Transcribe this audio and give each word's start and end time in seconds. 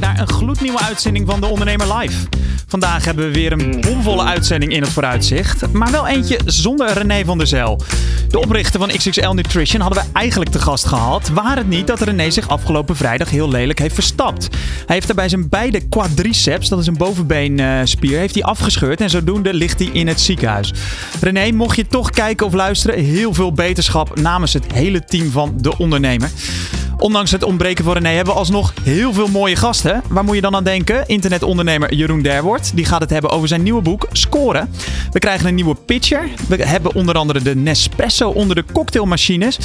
Naar 0.00 0.20
een 0.20 0.28
gloednieuwe 0.28 0.80
uitzending 0.80 1.26
van 1.26 1.40
De 1.40 1.46
Ondernemer 1.46 1.96
Live. 1.96 2.26
Vandaag 2.66 3.04
hebben 3.04 3.26
we 3.26 3.32
weer 3.32 3.52
een 3.52 3.80
bomvolle 3.80 4.24
uitzending 4.24 4.72
in 4.72 4.82
het 4.82 4.90
vooruitzicht, 4.90 5.72
maar 5.72 5.90
wel 5.90 6.06
eentje 6.06 6.40
zonder 6.44 6.92
René 6.92 7.24
van 7.24 7.38
der 7.38 7.46
Zijl. 7.46 7.80
De 8.28 8.40
oprichter 8.40 8.80
van 8.80 8.88
XXL 8.88 9.30
Nutrition 9.30 9.80
hadden 9.80 10.02
we 10.02 10.08
eigenlijk 10.12 10.50
te 10.50 10.58
gast 10.58 10.86
gehad, 10.86 11.28
waar 11.28 11.56
het 11.56 11.68
niet 11.68 11.86
dat 11.86 12.00
René 12.00 12.30
zich 12.30 12.48
afgelopen 12.48 12.96
vrijdag 12.96 13.30
heel 13.30 13.48
lelijk 13.48 13.78
heeft 13.78 13.94
verstapt. 13.94 14.48
Hij 14.86 14.94
heeft 14.94 15.06
daarbij 15.06 15.28
zijn 15.28 15.48
beide 15.48 15.88
quadriceps, 15.88 16.68
dat 16.68 16.78
is 16.78 16.86
een 16.86 16.96
bovenbeenspier, 16.96 18.18
heeft 18.18 18.34
hij 18.34 18.42
afgescheurd 18.42 19.00
en 19.00 19.10
zodoende 19.10 19.54
ligt 19.54 19.78
hij 19.78 19.88
in 19.92 20.06
het 20.06 20.20
ziekenhuis. 20.20 20.72
René, 21.20 21.50
mocht 21.50 21.76
je 21.76 21.86
toch 21.86 22.10
kijken 22.10 22.46
of 22.46 22.52
luisteren, 22.52 23.04
heel 23.04 23.34
veel 23.34 23.52
beterschap 23.52 24.20
namens 24.20 24.52
het 24.52 24.72
hele 24.72 25.04
team 25.04 25.30
van 25.30 25.54
De 25.56 25.78
Ondernemer. 25.78 26.30
Ondanks 26.98 27.30
het 27.30 27.42
ontbreken 27.42 27.84
van 27.84 27.92
René 27.92 28.08
hebben 28.08 28.34
we 28.34 28.38
alsnog 28.38 28.72
heel 28.82 29.12
veel 29.12 29.28
mooie 29.28 29.56
gasten. 29.56 30.02
Waar 30.08 30.24
moet 30.24 30.34
je 30.34 30.40
dan 30.40 30.54
aan 30.54 30.64
denken? 30.64 31.06
Internetondernemer 31.06 31.94
Jeroen 31.94 32.22
Derwoord. 32.22 32.76
Die 32.76 32.84
gaat 32.84 33.00
het 33.00 33.10
hebben 33.10 33.30
over 33.30 33.48
zijn 33.48 33.62
nieuwe 33.62 33.82
boek 33.82 34.06
Scoren. 34.12 34.70
We 35.10 35.18
krijgen 35.18 35.48
een 35.48 35.54
nieuwe 35.54 35.74
pitcher. 35.74 36.28
We 36.48 36.56
hebben 36.56 36.94
onder 36.94 37.14
andere 37.14 37.42
de 37.42 37.56
Nespresso 37.56 38.28
onder 38.28 38.56
de 38.56 38.64
cocktailmachines. 38.72 39.58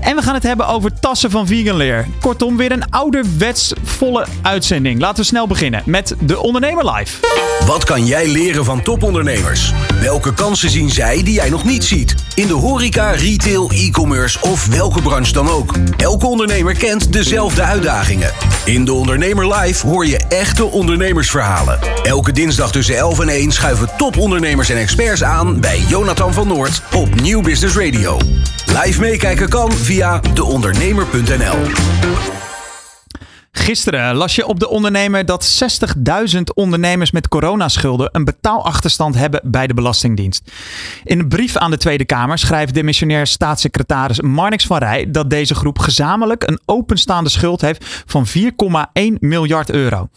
En 0.00 0.16
we 0.16 0.22
gaan 0.22 0.34
het 0.34 0.42
hebben 0.42 0.66
over 0.66 1.00
tassen 1.00 1.30
van 1.30 1.46
Veganleer. 1.46 2.06
Kortom, 2.20 2.56
weer 2.56 2.72
een 2.72 2.90
ouderwets 2.90 3.72
volle 3.82 4.26
uitzending. 4.42 5.00
Laten 5.00 5.22
we 5.22 5.28
snel 5.28 5.46
beginnen 5.46 5.82
met 5.86 6.14
De 6.20 6.40
Ondernemer 6.40 6.90
Live. 6.90 7.26
Wat 7.66 7.84
kan 7.84 8.06
jij 8.06 8.28
leren 8.28 8.64
van 8.64 8.82
topondernemers? 8.82 9.72
Welke 10.00 10.34
kansen 10.34 10.70
zien 10.70 10.90
zij 10.90 11.22
die 11.22 11.34
jij 11.34 11.50
nog 11.50 11.64
niet 11.64 11.84
ziet? 11.84 12.14
In 12.34 12.46
de 12.46 12.52
horeca, 12.52 13.10
retail, 13.10 13.70
e-commerce 13.70 14.38
of 14.40 14.66
welke 14.66 15.02
branche 15.02 15.32
dan 15.32 15.48
ook. 15.48 15.74
Elke 15.96 16.26
ondernemer 16.26 16.61
kent 16.70 17.12
dezelfde 17.12 17.62
uitdagingen. 17.62 18.32
In 18.64 18.84
De 18.84 18.92
Ondernemer 18.92 19.54
Live 19.54 19.86
hoor 19.86 20.06
je 20.06 20.20
echte 20.28 20.64
ondernemersverhalen. 20.64 21.78
Elke 22.02 22.32
dinsdag 22.32 22.72
tussen 22.72 22.96
11 22.96 23.20
en 23.20 23.28
1 23.28 23.52
schuiven 23.52 23.88
topondernemers 23.96 24.68
en 24.68 24.76
experts 24.76 25.24
aan 25.24 25.60
bij 25.60 25.78
Jonathan 25.88 26.32
van 26.32 26.48
Noord 26.48 26.82
op 26.94 27.20
Nieuw 27.20 27.40
Business 27.40 27.76
Radio. 27.76 28.18
Live 28.66 29.00
meekijken 29.00 29.48
kan 29.48 29.72
via 29.72 30.20
deondernemer.nl. 30.34 32.41
Gisteren 33.58 34.14
las 34.14 34.34
je 34.34 34.46
op 34.46 34.60
de 34.60 34.68
ondernemer 34.68 35.24
dat 35.24 35.62
60.000 36.34 36.40
ondernemers 36.54 37.10
met 37.10 37.28
coronaschulden 37.28 38.08
een 38.12 38.24
betaalachterstand 38.24 39.14
hebben 39.14 39.40
bij 39.44 39.66
de 39.66 39.74
Belastingdienst. 39.74 40.52
In 41.04 41.18
een 41.18 41.28
brief 41.28 41.56
aan 41.56 41.70
de 41.70 41.76
Tweede 41.76 42.04
Kamer 42.04 42.38
schrijft 42.38 42.74
demissionair 42.74 43.26
staatssecretaris 43.26 44.20
Marnix 44.20 44.66
van 44.66 44.78
Rij 44.78 45.10
dat 45.10 45.30
deze 45.30 45.54
groep 45.54 45.78
gezamenlijk 45.78 46.48
een 46.48 46.60
openstaande 46.64 47.30
schuld 47.30 47.60
heeft 47.60 48.02
van 48.06 48.26
4,1 48.26 48.42
miljard 49.18 49.70
euro. 49.70 50.08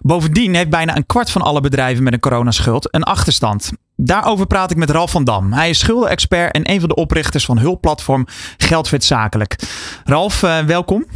Bovendien 0.00 0.54
heeft 0.54 0.70
bijna 0.70 0.96
een 0.96 1.06
kwart 1.06 1.30
van 1.30 1.42
alle 1.42 1.60
bedrijven 1.60 2.04
met 2.04 2.12
een 2.12 2.20
coronaschuld 2.20 2.94
een 2.94 3.02
achterstand. 3.02 3.72
Daarover 3.96 4.46
praat 4.46 4.70
ik 4.70 4.76
met 4.76 4.90
Ralf 4.90 5.10
van 5.10 5.24
Dam. 5.24 5.52
Hij 5.52 5.70
is 5.70 5.78
schuldenexpert 5.78 6.54
en 6.54 6.70
een 6.70 6.80
van 6.80 6.88
de 6.88 6.94
oprichters 6.94 7.44
van 7.44 7.58
hulpplatform 7.58 8.26
Geldfit 8.56 9.04
Zakelijk. 9.04 9.56
Ralf, 10.04 10.42
uh, 10.42 10.58
welkom. 10.58 11.06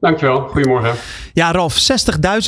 Dankjewel, 0.00 0.40
goedemorgen. 0.40 0.94
Ja, 1.32 1.52
Ralf, 1.52 1.90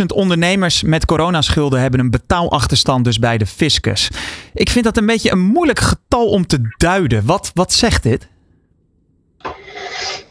60.000 0.01 0.07
ondernemers 0.15 0.83
met 0.83 1.05
coronaschulden 1.05 1.81
hebben 1.81 2.01
een 2.01 2.11
betaalachterstand 2.11 3.05
dus 3.05 3.19
bij 3.19 3.39
de 3.39 3.47
fiscus. 3.47 4.11
Ik 4.55 4.71
vind 4.71 4.85
dat 4.85 4.97
een 4.97 5.07
beetje 5.07 5.33
een 5.33 5.39
moeilijk 5.41 5.79
getal 5.79 6.27
om 6.29 6.47
te 6.47 6.75
duiden. 6.77 7.27
Wat, 7.27 7.51
wat 7.55 7.73
zegt 7.73 8.03
dit? 8.03 8.29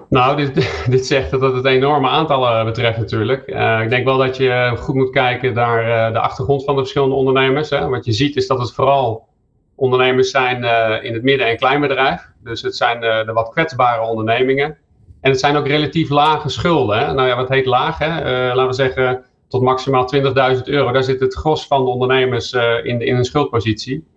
Nou, 0.10 0.36
dit, 0.36 0.72
dit 0.90 1.06
zegt 1.06 1.32
dat 1.32 1.54
het 1.54 1.66
enorme 1.66 2.08
aantallen 2.08 2.66
betreft 2.66 2.98
natuurlijk. 2.98 3.48
Uh, 3.48 3.82
ik 3.82 3.90
denk 3.90 4.06
wel 4.06 4.18
dat 4.18 4.38
je 4.38 4.74
goed 4.78 4.96
moet 4.96 5.12
kijken 5.12 5.54
naar 5.54 5.88
uh, 5.88 6.14
de 6.14 6.20
achtergrond 6.20 6.64
van 6.64 6.76
de 6.76 6.82
verschillende 6.82 7.16
ondernemers. 7.16 7.70
Hè. 7.70 7.88
Wat 7.88 8.06
je 8.06 8.12
ziet 8.12 8.36
is 8.36 8.48
dat 8.48 8.60
het 8.60 8.74
vooral 8.74 9.28
ondernemers 9.76 10.32
zijn 10.32 10.64
uh, 10.64 11.04
in 11.04 11.14
het 11.14 11.24
midden- 11.24 11.48
en 11.48 11.58
kleinbedrijf. 11.58 12.28
Dus 12.44 12.62
het 12.62 12.76
zijn 12.76 13.00
de 13.00 13.32
wat 13.34 13.50
kwetsbare 13.50 14.02
ondernemingen. 14.02 14.78
En 15.22 15.32
het 15.32 15.40
zijn 15.40 15.56
ook 15.56 15.68
relatief 15.68 16.10
lage 16.10 16.50
schulden. 16.50 17.00
Hè? 17.00 17.14
Nou 17.14 17.28
ja, 17.28 17.36
wat 17.36 17.50
heet 17.50 17.66
laag? 17.66 17.98
Hè? 17.98 18.08
Uh, 18.08 18.56
laten 18.56 18.68
we 18.68 18.74
zeggen 18.74 19.24
tot 19.48 19.62
maximaal 19.62 20.10
20.000 20.56 20.62
euro. 20.64 20.92
Daar 20.92 21.04
zit 21.04 21.20
het 21.20 21.34
gros 21.34 21.68
van 21.68 21.86
de 21.86 21.92
ondernemers 21.92 22.54
uh, 22.54 22.86
in, 22.86 23.02
in 23.02 23.16
een 23.16 23.26
schuldpositie. 23.26 24.08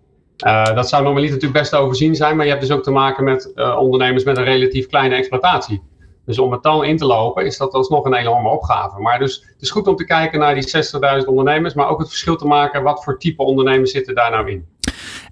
Uh, 0.45 0.75
dat 0.75 0.89
zou 0.89 1.03
normaliter 1.03 1.33
natuurlijk 1.33 1.61
best 1.61 1.75
overzien 1.75 2.15
zijn, 2.15 2.35
maar 2.35 2.45
je 2.45 2.51
hebt 2.51 2.67
dus 2.67 2.75
ook 2.75 2.83
te 2.83 2.91
maken 2.91 3.23
met 3.23 3.53
ondernemers 3.77 4.23
met 4.23 4.37
een 4.37 4.43
relatief 4.43 4.87
kleine 4.87 5.15
exploitatie. 5.15 5.81
Dus 6.25 6.39
om 6.39 6.51
het 6.51 6.63
dan 6.63 6.83
in 6.83 6.97
te 6.97 7.05
lopen 7.05 7.45
is 7.45 7.57
dat 7.57 7.73
alsnog 7.73 8.05
een 8.05 8.13
enorme 8.13 8.49
opgave. 8.49 8.99
Maar 8.99 9.19
dus 9.19 9.45
het 9.53 9.61
is 9.61 9.71
goed 9.71 9.87
om 9.87 9.95
te 9.95 10.05
kijken 10.05 10.39
naar 10.39 10.55
die 10.55 10.85
60.000 11.21 11.27
ondernemers, 11.27 11.73
maar 11.73 11.89
ook 11.89 11.99
het 11.99 12.07
verschil 12.07 12.35
te 12.35 12.47
maken 12.47 12.83
wat 12.83 13.03
voor 13.03 13.19
type 13.19 13.43
ondernemers 13.43 13.91
zitten 13.91 14.15
daar 14.15 14.31
nou 14.31 14.51
in. 14.51 14.65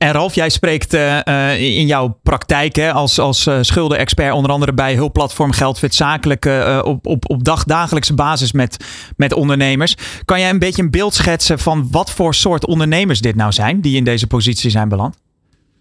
En 0.01 0.11
Ralf, 0.11 0.35
jij 0.35 0.49
spreekt 0.49 0.93
uh, 0.93 1.61
in 1.61 1.85
jouw 1.85 2.17
praktijk 2.23 2.75
hè, 2.75 2.91
als, 2.91 3.19
als 3.19 3.47
uh, 3.47 3.57
schuldenexpert, 3.61 4.33
onder 4.33 4.51
andere 4.51 4.73
bij 4.73 4.95
hulpplatform 4.95 5.51
Geldfit 5.51 5.95
Zakelijk, 5.95 6.45
uh, 6.45 6.81
op, 6.83 7.05
op, 7.05 7.29
op 7.29 7.43
dagdagelijkse 7.43 8.13
basis 8.13 8.51
met, 8.51 8.85
met 9.17 9.33
ondernemers. 9.33 9.95
Kan 10.25 10.39
jij 10.39 10.49
een 10.49 10.59
beetje 10.59 10.81
een 10.81 10.91
beeld 10.91 11.13
schetsen 11.13 11.59
van 11.59 11.87
wat 11.91 12.11
voor 12.11 12.33
soort 12.33 12.65
ondernemers 12.65 13.21
dit 13.21 13.35
nou 13.35 13.51
zijn, 13.51 13.81
die 13.81 13.97
in 13.97 14.03
deze 14.03 14.27
positie 14.27 14.69
zijn 14.69 14.89
beland? 14.89 15.17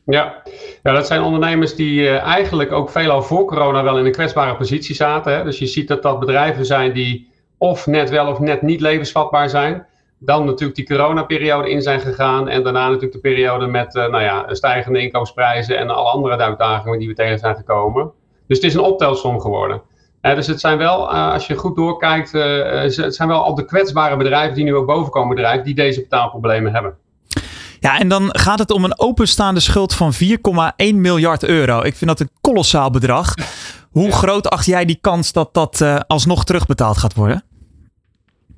Ja. 0.07 0.43
ja, 0.83 0.93
dat 0.93 1.07
zijn 1.07 1.23
ondernemers 1.23 1.75
die 1.75 2.09
eigenlijk 2.09 2.73
ook 2.73 2.91
veelal 2.91 3.23
voor 3.23 3.45
corona 3.45 3.83
wel 3.83 3.99
in 3.99 4.07
een 4.07 4.13
kwetsbare 4.13 4.57
positie 4.57 4.95
zaten. 4.95 5.37
Hè. 5.37 5.45
Dus 5.45 5.59
je 5.59 5.67
ziet 5.67 5.89
dat 5.89 6.03
dat 6.03 6.21
bedrijven 6.21 6.67
zijn 6.67 6.93
die 6.93 7.29
of 7.59 7.87
net 7.87 8.11
wel 8.11 8.27
of 8.27 8.39
net 8.39 8.63
niet 8.63 8.81
levensvatbaar 8.81 9.49
zijn 9.49 9.87
dan 10.23 10.45
natuurlijk 10.45 10.77
die 10.77 10.87
coronaperiode 10.87 11.71
in 11.71 11.83
zijn 11.83 12.01
gegaan. 12.01 12.49
En 12.49 12.63
daarna 12.63 12.85
natuurlijk 12.85 13.13
de 13.13 13.19
periode 13.19 13.67
met 13.67 13.95
uh, 13.95 14.09
nou 14.09 14.23
ja, 14.23 14.55
stijgende 14.55 15.01
inkomensprijzen 15.01 15.79
en 15.79 15.91
alle 15.91 16.11
andere 16.11 16.37
uitdagingen 16.37 16.99
die 16.99 17.09
we 17.09 17.15
tegen 17.15 17.39
zijn 17.39 17.57
gekomen. 17.57 18.11
Dus 18.47 18.57
het 18.57 18.67
is 18.67 18.75
een 18.75 18.81
optelsom 18.81 19.41
geworden. 19.41 19.83
Uh, 20.23 20.35
dus 20.35 20.47
het 20.47 20.61
zijn 20.61 20.79
wel, 20.79 21.13
uh, 21.13 21.33
als 21.33 21.47
je 21.47 21.55
goed 21.55 21.77
doorkijkt, 21.77 22.33
het 22.33 23.15
zijn 23.15 23.29
wel 23.29 23.45
al 23.45 23.55
de 23.55 23.65
kwetsbare 23.65 24.17
bedrijven 24.17 24.55
die 24.55 24.65
nu 24.65 24.75
ook 24.75 24.87
bovenkomen 24.87 25.37
drijven, 25.37 25.65
die 25.65 25.75
deze 25.75 26.01
betaalproblemen 26.01 26.73
hebben. 26.73 26.95
Ja, 27.81 27.99
en 27.99 28.09
dan 28.09 28.29
gaat 28.29 28.59
het 28.59 28.71
om 28.71 28.85
een 28.85 29.01
openstaande 29.01 29.61
schuld 29.61 29.95
van 29.95 30.13
4,1 30.15 30.95
miljard 30.95 31.45
euro. 31.45 31.83
Ik 31.83 31.97
vind 31.97 32.11
dat 32.11 32.21
een 32.21 32.31
kolossaal 32.41 32.91
bedrag. 32.91 33.35
Hoe 33.91 34.13
groot 34.13 34.49
acht 34.49 34.67
jij 34.67 34.85
die 34.85 34.99
kans 35.01 35.33
dat 35.33 35.55
dat 35.55 35.85
alsnog 36.07 36.45
terugbetaald 36.45 36.99
gaat 36.99 37.15
worden? 37.15 37.45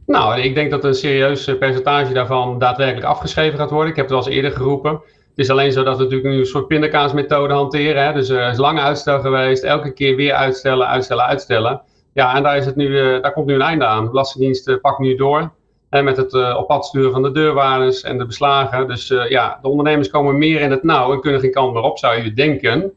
Nou, 0.07 0.41
ik 0.41 0.55
denk 0.55 0.71
dat 0.71 0.85
een 0.85 0.95
serieus 0.95 1.57
percentage 1.59 2.13
daarvan 2.13 2.59
daadwerkelijk 2.59 3.07
afgeschreven 3.07 3.59
gaat 3.59 3.71
worden. 3.71 3.91
Ik 3.91 3.97
heb 3.97 4.05
het 4.05 4.15
al 4.15 4.25
eens 4.25 4.35
eerder 4.35 4.53
geroepen. 4.53 4.93
Het 5.29 5.39
is 5.45 5.51
alleen 5.51 5.73
zo 5.73 5.83
dat 5.83 5.97
we 5.97 6.03
natuurlijk 6.03 6.31
nu 6.31 6.39
een 6.39 6.47
soort 6.47 6.67
pindakaasmethode 6.67 7.55
hanteren. 7.55 8.05
Hè? 8.05 8.13
Dus 8.13 8.29
er 8.29 8.51
is 8.51 8.59
lang 8.59 8.81
uitstel 8.81 9.21
geweest, 9.21 9.63
elke 9.63 9.93
keer 9.93 10.17
weer 10.17 10.33
uitstellen, 10.33 10.87
uitstellen, 10.87 11.25
uitstellen. 11.25 11.83
Ja, 12.13 12.37
en 12.37 12.43
daar, 12.43 12.57
is 12.57 12.67
het 12.67 12.77
nu, 12.77 12.87
uh, 12.87 13.23
daar 13.23 13.33
komt 13.33 13.47
nu 13.47 13.55
een 13.55 13.63
einde 13.63 13.85
aan. 13.85 14.05
De 14.05 14.11
Belastingdienst 14.11 14.81
pakt 14.81 14.99
nu 14.99 15.15
door 15.15 15.53
hè, 15.91 16.03
met 16.03 16.17
het 16.17 16.57
op 16.57 16.67
pad 16.67 16.87
sturen 16.87 17.13
van 17.13 17.23
de 17.23 17.33
deurwaarders 17.33 18.03
en 18.03 18.19
de 18.19 18.27
beslagen. 18.27 18.89
Dus 18.89 19.09
ja, 19.29 19.59
de 19.63 19.69
ondernemers 19.69 20.11
komen 20.11 20.39
meer 20.39 20.61
in 20.61 20.71
het 20.71 20.83
nauw 20.83 21.13
en 21.13 21.21
kunnen 21.21 21.41
geen 21.41 21.51
kant 21.51 21.73
meer 21.73 21.83
op, 21.83 21.99
zou 21.99 22.23
je 22.23 22.33
denken. 22.33 22.93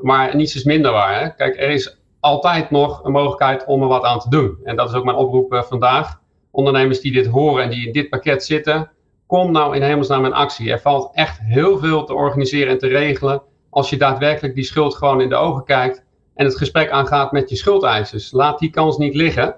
Maar 0.00 0.36
niets 0.36 0.54
is 0.54 0.64
minder 0.64 0.92
waar. 0.92 1.20
Hè? 1.20 1.28
Kijk, 1.28 1.56
er 1.56 1.70
is 1.70 1.98
altijd 2.20 2.70
nog 2.70 3.04
een 3.04 3.12
mogelijkheid 3.12 3.64
om 3.64 3.82
er 3.82 3.88
wat 3.88 4.04
aan 4.04 4.18
te 4.18 4.28
doen. 4.28 4.58
En 4.64 4.76
dat 4.76 4.88
is 4.88 4.94
ook 4.94 5.04
mijn 5.04 5.16
oproep 5.16 5.64
vandaag 5.68 6.22
ondernemers 6.54 7.00
die 7.00 7.12
dit 7.12 7.26
horen 7.26 7.62
en 7.62 7.70
die 7.70 7.86
in 7.86 7.92
dit 7.92 8.08
pakket 8.08 8.44
zitten, 8.44 8.90
kom 9.26 9.52
nou 9.52 9.76
in 9.76 9.82
hemelsnaam 9.82 10.24
in 10.24 10.32
actie. 10.32 10.70
Er 10.70 10.80
valt 10.80 11.10
echt 11.14 11.38
heel 11.42 11.78
veel 11.78 12.04
te 12.04 12.14
organiseren 12.14 12.72
en 12.72 12.78
te 12.78 12.86
regelen 12.86 13.42
als 13.70 13.90
je 13.90 13.96
daadwerkelijk 13.96 14.54
die 14.54 14.64
schuld 14.64 14.94
gewoon 14.94 15.20
in 15.20 15.28
de 15.28 15.34
ogen 15.34 15.64
kijkt 15.64 16.04
en 16.34 16.44
het 16.44 16.56
gesprek 16.56 16.90
aangaat 16.90 17.32
met 17.32 17.50
je 17.50 17.56
schuldeisers. 17.56 18.32
Laat 18.32 18.58
die 18.58 18.70
kans 18.70 18.98
niet 18.98 19.14
liggen. 19.14 19.56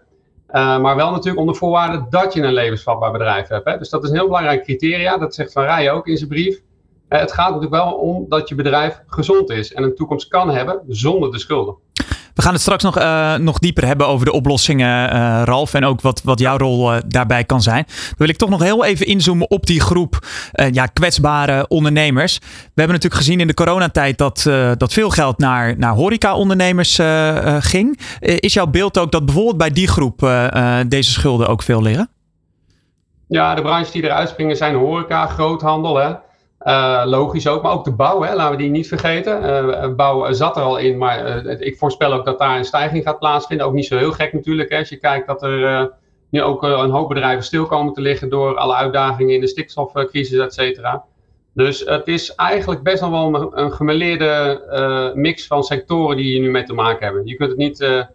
Uh, 0.51 0.79
maar 0.79 0.97
wel 0.97 1.11
natuurlijk 1.11 1.39
onder 1.39 1.55
voorwaarde 1.55 2.07
dat 2.11 2.33
je 2.33 2.43
een 2.43 2.53
levensvatbaar 2.53 3.13
bedrijf 3.13 3.49
hebt. 3.49 3.65
Hè? 3.65 3.79
Dus 3.79 3.89
dat 3.89 4.05
is 4.05 4.11
een 4.11 4.17
heel 4.17 4.27
belangrijk 4.27 4.63
criteria. 4.63 5.19
Dat 5.19 5.35
zegt 5.35 5.53
Van 5.53 5.65
Rij 5.65 5.91
ook 5.91 6.07
in 6.07 6.17
zijn 6.17 6.31
brief. 6.31 6.63
Uh, 7.09 7.19
het 7.19 7.33
gaat 7.33 7.47
natuurlijk 7.47 7.83
wel 7.83 7.93
om 7.93 8.27
dat 8.29 8.49
je 8.49 8.55
bedrijf 8.55 9.03
gezond 9.07 9.51
is 9.51 9.73
en 9.73 9.83
een 9.83 9.95
toekomst 9.95 10.29
kan 10.29 10.51
hebben 10.51 10.83
zonder 10.87 11.31
de 11.31 11.39
schulden. 11.39 11.77
We 12.37 12.43
gaan 12.43 12.53
het 12.53 12.61
straks 12.61 12.83
nog, 12.83 12.99
uh, 12.99 13.35
nog 13.35 13.59
dieper 13.59 13.87
hebben 13.87 14.07
over 14.07 14.27
de 14.27 14.33
oplossingen, 14.33 15.15
uh, 15.15 15.43
Ralf. 15.45 15.75
En 15.75 15.85
ook 15.85 16.01
wat, 16.01 16.23
wat 16.25 16.39
jouw 16.39 16.57
rol 16.57 16.95
uh, 16.95 17.01
daarbij 17.07 17.45
kan 17.45 17.63
zijn. 17.63 17.85
Dan 17.87 18.15
wil 18.17 18.29
ik 18.29 18.37
toch 18.37 18.49
nog 18.49 18.63
heel 18.63 18.85
even 18.85 19.07
inzoomen 19.07 19.51
op 19.51 19.67
die 19.67 19.81
groep 19.81 20.27
ja, 20.73 20.87
kwetsbare 20.87 21.69
ondernemers. 21.69 22.39
We 22.39 22.47
hebben 22.75 22.95
natuurlijk 22.95 23.23
gezien 23.23 23.41
in 23.41 23.47
de 23.47 23.55
coronatijd 23.55 24.19
dat, 24.19 24.43
dat 24.77 24.93
veel 24.93 25.11
geld 25.11 25.39
naar, 25.39 25.79
naar 25.79 25.95
horeca-ondernemers 25.95 26.99
ging. 27.61 28.01
is 28.21 28.53
jouw 28.53 28.67
beeld 28.67 28.99
ook 28.99 29.13
dat 29.13 29.25
bijvoorbeeld 29.25 29.57
bij 29.57 29.71
die 29.71 29.89
groep 29.89 30.31
deze 30.87 31.11
schulden 31.11 31.49
ook 31.49 31.63
veel 31.63 31.83
liggen? 31.83 32.09
Ja, 33.29 33.55
de 33.55 33.63
branches 33.63 33.91
die 33.91 34.03
eruit 34.03 34.29
springen 34.29 34.57
zijn 34.57 34.75
horeca, 34.75 35.27
groothandel. 35.27 35.97
Hè? 35.97 36.13
Uh, 36.67 37.03
logisch 37.05 37.49
ook, 37.49 37.63
maar 37.63 37.73
ook 37.73 37.85
de 37.85 37.95
bouw, 37.95 38.23
hè, 38.23 38.35
laten 38.35 38.57
we 38.57 38.63
die 38.63 38.71
niet 38.71 38.89
vergeten. 38.89 39.43
Uh, 39.43 39.95
bouw 39.95 40.33
zat 40.33 40.57
er 40.57 40.63
al 40.63 40.77
in, 40.77 40.99
maar 40.99 41.47
ik 41.47 41.79
voorspel 41.79 42.13
ook 42.13 42.25
dat 42.25 42.39
daar 42.39 42.57
een 42.57 42.65
stijging 42.65 43.05
gaat 43.05 43.19
plaatsvinden. 43.19 43.67
Ook 43.67 43.73
niet 43.73 43.87
zo 43.87 43.97
heel 43.97 44.13
gek 44.13 44.33
natuurlijk, 44.33 44.71
hè, 44.71 44.79
als 44.79 44.89
je 44.89 44.97
kijkt 44.97 45.27
dat 45.27 45.43
er 45.43 45.91
nu 46.31 46.43
ook 46.43 46.63
een 46.63 46.91
hoop 46.91 47.09
bedrijven 47.09 47.45
stil 47.45 47.67
komen 47.67 47.93
te 47.93 48.01
liggen 48.01 48.29
door 48.29 48.57
alle 48.57 48.75
uitdagingen 48.75 49.35
in 49.35 49.41
de 49.41 49.47
stikstofcrisis, 49.47 50.39
et 50.39 50.55
cetera. 50.55 51.05
Dus 51.55 51.81
het 51.85 52.09
is 52.09 52.35
eigenlijk 52.35 52.83
best 52.83 53.01
wel 53.01 53.35
een, 53.35 53.63
een 53.63 53.73
gemeleerde 53.73 55.13
mix 55.15 55.47
van 55.47 55.63
sectoren 55.63 56.17
die 56.17 56.35
je 56.35 56.41
nu 56.41 56.51
mee 56.51 56.65
te 56.65 56.75
maken 56.75 57.05
hebben. 57.05 57.27
Je 57.27 57.37
kunt 57.37 57.51
het 57.51 57.59
niet 57.59 58.07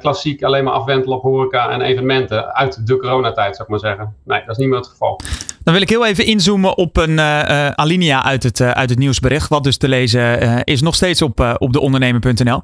klassiek 0.00 0.42
alleen 0.42 0.64
maar 0.64 0.72
afwentelen 0.72 1.16
op 1.16 1.22
horeca 1.22 1.70
en 1.70 1.80
evenementen 1.80 2.54
uit 2.54 2.86
de 2.86 2.96
coronatijd, 2.96 3.56
zou 3.56 3.62
ik 3.62 3.68
maar 3.68 3.90
zeggen. 3.90 4.16
Nee, 4.24 4.40
dat 4.40 4.50
is 4.50 4.56
niet 4.56 4.68
meer 4.68 4.78
het 4.78 4.86
geval. 4.86 5.20
Dan 5.64 5.72
wil 5.72 5.82
ik 5.82 5.88
heel 5.88 6.06
even 6.06 6.26
inzoomen 6.26 6.76
op 6.76 6.96
een 6.96 7.10
uh, 7.10 7.68
alinea 7.68 8.24
uit 8.24 8.42
het, 8.42 8.60
uh, 8.60 8.70
uit 8.70 8.90
het 8.90 8.98
nieuwsbericht. 8.98 9.48
Wat 9.48 9.64
dus 9.64 9.76
te 9.76 9.88
lezen 9.88 10.64
is 10.64 10.82
nog 10.82 10.94
steeds 10.94 11.22
op, 11.22 11.56
op 11.58 11.72
deondernemer.nl. 11.72 12.62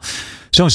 Zo'n 0.50 0.70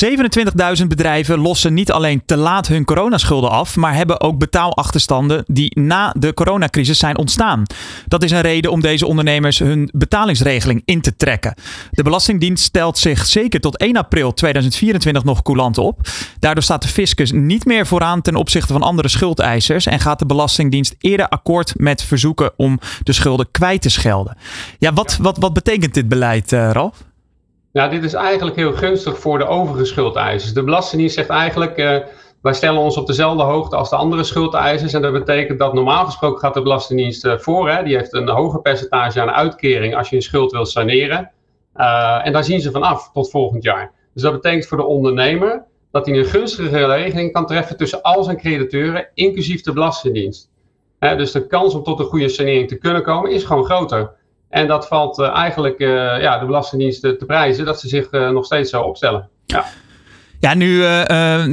27.000 0.82 0.88
bedrijven 0.88 1.40
lossen 1.40 1.74
niet 1.74 1.92
alleen 1.92 2.22
te 2.26 2.38
laat 2.38 2.68
hun 2.68 2.86
coronaschulden 2.86 3.50
af, 3.50 3.76
maar 3.76 3.96
hebben 3.96 4.22
ook 4.22 4.38
betaalachterstanden 4.38 5.44
die 5.48 5.80
na 5.80 6.16
de 6.18 6.34
coronacrisis 6.34 6.98
zijn 6.98 7.18
ontstaan. 7.18 7.64
Dat 8.08 8.24
is 8.24 8.32
een 8.32 8.42
reden 8.42 8.72
om 8.72 8.82
deze 8.82 9.08
ondernemers 9.08 9.60
hun 9.60 9.90
betalingsregeling 9.94 10.82
in 10.86 11.02
te 11.02 11.16
trekken. 11.16 11.54
De 11.92 12.04
Belastingdienst 12.04 12.64
stelt 12.64 12.98
zich 12.98 13.26
zeker 13.26 13.60
tot 13.60 13.78
1 13.78 13.98
april 13.98 14.34
2024 14.34 15.24
nog 15.24 15.42
coulant 15.42 15.78
op. 15.78 16.00
Daardoor 16.40 16.64
staat 16.64 16.82
de 16.82 16.88
fiscus 16.88 17.32
niet 17.32 17.66
meer 17.66 17.88
vooraan 17.88 18.22
ten 18.22 18.36
opzichte 18.36 18.74
van 18.74 18.82
andere 18.82 19.08
schuldeisers 19.08 19.86
en 19.86 20.00
gaat 20.00 20.20
de 20.20 20.26
Belastingdienst 20.26 20.96
eerder 21.00 21.28
akkoord 21.28 21.74
met 21.78 22.04
verzoeken 22.14 22.52
om 22.56 22.80
de 23.04 23.14
schulden 23.14 23.52
kwijt 23.52 23.82
te 23.82 23.90
schelden. 23.90 24.38
Ja, 24.80 24.94
wat, 24.94 25.18
wat, 25.22 25.38
wat 25.38 25.54
betekent 25.54 25.94
dit 25.94 26.08
beleid, 26.08 26.52
uh, 26.52 26.72
Ralf? 26.72 27.04
Nou, 27.72 27.90
dit 27.90 28.04
is 28.04 28.14
eigenlijk 28.14 28.56
heel 28.56 28.74
gunstig 28.74 29.20
voor 29.20 29.38
de 29.38 29.46
overige 29.46 29.86
schuldeisers. 29.86 30.54
De 30.54 30.64
Belastingdienst 30.64 31.16
zegt 31.16 31.30
eigenlijk, 31.30 31.78
uh, 31.78 31.98
wij 32.42 32.54
stellen 32.54 32.82
ons 32.82 32.98
op 32.98 33.08
dezelfde 33.08 33.44
hoogte 33.44 33.76
als 33.76 33.90
de 33.90 33.96
andere 33.96 34.24
schuldeisers. 34.24 34.94
En 34.94 35.02
dat 35.02 35.12
betekent 35.14 35.60
dat 35.60 35.74
normaal 35.74 36.06
gesproken 36.06 36.40
gaat 36.40 36.54
de 36.54 36.62
Belastingdienst 36.62 37.26
uh, 37.26 37.38
voor. 37.38 37.70
Hè? 37.70 37.84
Die 37.84 37.96
heeft 37.96 38.14
een 38.14 38.30
hoger 38.30 38.62
percentage 38.62 39.22
aan 39.22 39.32
uitkering 39.32 39.96
als 39.96 40.10
je 40.10 40.16
een 40.16 40.22
schuld 40.22 40.52
wilt 40.52 40.70
saneren. 40.70 41.32
Uh, 41.76 42.26
en 42.26 42.34
daar 42.34 42.44
zien 42.44 42.62
ze 42.62 42.72
van 42.72 42.84
af 42.84 43.12
tot 43.14 43.30
volgend 43.30 43.64
jaar. 43.64 43.92
Dus 44.14 44.22
dat 44.22 44.34
betekent 44.34 44.66
voor 44.66 44.78
de 44.78 44.86
ondernemer 44.86 45.64
dat 45.92 46.06
hij 46.06 46.18
een 46.18 46.26
gunstige 46.26 46.86
regeling 46.86 47.32
kan 47.32 47.46
treffen 47.46 47.78
tussen 47.78 48.02
al 48.02 48.24
zijn 48.24 48.38
crediteuren, 48.38 49.08
inclusief 49.14 49.62
de 49.62 49.74
Belastingdienst. 49.74 50.50
Dus 51.12 51.32
de 51.32 51.48
kans 51.48 51.74
om 51.74 51.84
tot 51.84 52.00
een 52.00 52.06
goede 52.06 52.30
sanering 52.30 52.68
te 52.68 52.78
kunnen 52.78 53.04
komen 53.04 53.32
is 53.32 53.44
gewoon 53.44 53.66
groter. 53.66 54.12
En 54.50 54.68
dat 54.68 54.88
valt 54.88 55.20
uh, 55.20 55.36
eigenlijk 55.36 55.80
uh, 55.80 55.88
ja, 56.22 56.40
de 56.40 56.46
Belastingdienst 56.46 57.02
te 57.02 57.24
prijzen 57.28 57.66
dat 57.66 57.80
ze 57.80 57.88
zich 57.88 58.12
uh, 58.12 58.30
nog 58.30 58.46
steeds 58.46 58.70
zo 58.70 58.82
opstellen. 58.82 59.30
Ja. 59.46 59.66
Ja, 60.40 60.54
nu 60.54 60.86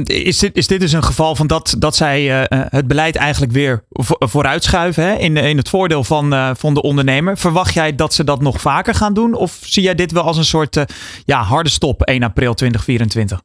is, 0.03 0.39
dit, 0.39 0.55
is 0.55 0.67
dit 0.67 0.79
dus 0.79 0.91
een 0.91 1.03
geval 1.03 1.35
van 1.35 1.47
dat, 1.47 1.75
dat 1.77 1.95
zij 1.95 2.47
het 2.49 2.87
beleid 2.87 3.15
eigenlijk 3.15 3.51
weer 3.51 3.83
vooruitschuiven 4.19 5.03
hè, 5.03 5.13
in, 5.15 5.37
in 5.37 5.57
het 5.57 5.69
voordeel 5.69 6.03
van, 6.03 6.55
van 6.57 6.73
de 6.73 6.81
ondernemer. 6.81 7.37
Verwacht 7.37 7.73
jij 7.73 7.95
dat 7.95 8.13
ze 8.13 8.23
dat 8.23 8.41
nog 8.41 8.61
vaker 8.61 8.95
gaan 8.95 9.13
doen? 9.13 9.33
Of 9.33 9.59
zie 9.61 9.83
jij 9.83 9.95
dit 9.95 10.11
wel 10.11 10.23
als 10.23 10.37
een 10.37 10.45
soort 10.45 10.83
ja, 11.25 11.41
harde 11.41 11.69
stop 11.69 12.01
1 12.01 12.23
april 12.23 12.53
2024? 12.53 13.41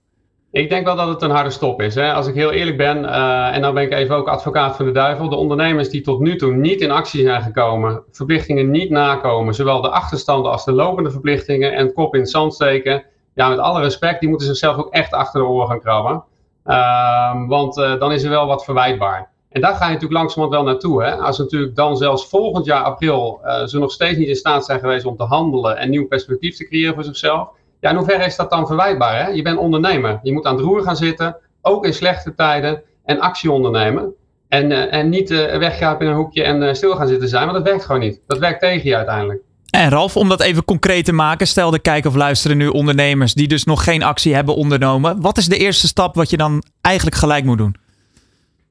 Ik 0.56 0.68
denk 0.68 0.86
wel 0.86 0.96
dat 0.96 1.08
het 1.08 1.22
een 1.22 1.30
harde 1.30 1.50
stop 1.50 1.82
is. 1.82 1.94
Hè? 1.94 2.12
Als 2.12 2.26
ik 2.26 2.34
heel 2.34 2.50
eerlijk 2.50 2.76
ben, 2.76 3.04
uh, 3.04 3.54
en 3.54 3.62
dan 3.62 3.74
ben 3.74 3.82
ik 3.82 3.92
even 3.92 4.16
ook 4.16 4.28
advocaat 4.28 4.76
van 4.76 4.84
de 4.84 4.92
duivel. 4.92 5.28
De 5.28 5.36
ondernemers 5.36 5.88
die 5.88 6.00
tot 6.00 6.20
nu 6.20 6.36
toe 6.36 6.52
niet 6.52 6.80
in 6.80 6.90
actie 6.90 7.22
zijn 7.22 7.42
gekomen, 7.42 8.02
verplichtingen 8.10 8.70
niet 8.70 8.90
nakomen, 8.90 9.54
zowel 9.54 9.80
de 9.80 9.88
achterstanden 9.88 10.52
als 10.52 10.64
de 10.64 10.72
lopende 10.72 11.10
verplichtingen 11.10 11.72
en 11.72 11.84
het 11.84 11.94
kop 11.94 12.14
in 12.14 12.20
het 12.20 12.30
zand 12.30 12.54
steken. 12.54 13.04
Ja, 13.34 13.48
met 13.48 13.58
alle 13.58 13.80
respect, 13.80 14.20
die 14.20 14.28
moeten 14.28 14.46
zichzelf 14.46 14.76
ook 14.76 14.92
echt 14.92 15.12
achter 15.12 15.40
de 15.40 15.46
oren 15.46 15.68
gaan 15.68 15.80
krabben. 15.80 16.24
Uh, 16.66 17.48
want 17.48 17.78
uh, 17.78 17.98
dan 17.98 18.12
is 18.12 18.22
er 18.22 18.30
wel 18.30 18.46
wat 18.46 18.64
verwijtbaar. 18.64 19.30
En 19.48 19.60
daar 19.60 19.74
ga 19.74 19.84
je 19.84 19.92
natuurlijk 19.92 20.20
langzamerhand 20.20 20.62
wel 20.62 20.72
naartoe. 20.72 21.02
Hè? 21.02 21.16
Als 21.16 21.38
natuurlijk 21.38 21.76
dan 21.76 21.96
zelfs 21.96 22.28
volgend 22.28 22.64
jaar 22.64 22.82
april 22.82 23.40
uh, 23.44 23.64
ze 23.64 23.78
nog 23.78 23.92
steeds 23.92 24.18
niet 24.18 24.28
in 24.28 24.36
staat 24.36 24.64
zijn 24.64 24.80
geweest 24.80 25.04
om 25.04 25.16
te 25.16 25.24
handelen 25.24 25.76
en 25.76 25.90
nieuw 25.90 26.06
perspectief 26.06 26.56
te 26.56 26.66
creëren 26.66 26.94
voor 26.94 27.04
zichzelf 27.04 27.48
ja, 27.80 27.90
in 27.90 27.96
hoeverre 27.96 28.24
is 28.24 28.36
dat 28.36 28.50
dan 28.50 28.66
verwijtbaar? 28.66 29.24
Hè? 29.24 29.28
Je 29.28 29.42
bent 29.42 29.58
ondernemer. 29.58 30.20
Je 30.22 30.32
moet 30.32 30.44
aan 30.44 30.56
het 30.56 30.64
roer 30.64 30.82
gaan 30.82 30.96
zitten, 30.96 31.36
ook 31.62 31.84
in 31.84 31.94
slechte 31.94 32.34
tijden, 32.34 32.82
en 33.04 33.20
actie 33.20 33.52
ondernemen. 33.52 34.14
En, 34.48 34.70
uh, 34.70 34.94
en 34.94 35.08
niet 35.08 35.30
uh, 35.30 35.56
weggaan 35.56 36.00
in 36.00 36.06
een 36.06 36.14
hoekje 36.14 36.42
en 36.42 36.62
uh, 36.62 36.72
stil 36.72 36.96
gaan 36.96 37.08
zitten 37.08 37.28
zijn, 37.28 37.44
want 37.44 37.56
dat 37.56 37.66
werkt 37.66 37.84
gewoon 37.84 38.00
niet. 38.00 38.20
Dat 38.26 38.38
werkt 38.38 38.60
tegen 38.60 38.88
je 38.88 38.96
uiteindelijk. 38.96 39.40
En 39.70 39.90
Ralf, 39.90 40.16
om 40.16 40.28
dat 40.28 40.40
even 40.40 40.64
concreet 40.64 41.04
te 41.04 41.12
maken, 41.12 41.46
stel 41.46 41.70
de 41.70 41.78
kijken 41.78 42.10
of 42.10 42.16
luisteren 42.16 42.56
nu 42.56 42.68
ondernemers 42.68 43.34
die 43.34 43.48
dus 43.48 43.64
nog 43.64 43.84
geen 43.84 44.02
actie 44.02 44.34
hebben 44.34 44.54
ondernomen. 44.54 45.20
Wat 45.20 45.38
is 45.38 45.46
de 45.46 45.56
eerste 45.56 45.86
stap 45.86 46.14
wat 46.14 46.30
je 46.30 46.36
dan 46.36 46.62
eigenlijk 46.80 47.16
gelijk 47.16 47.44
moet 47.44 47.58
doen? 47.58 47.76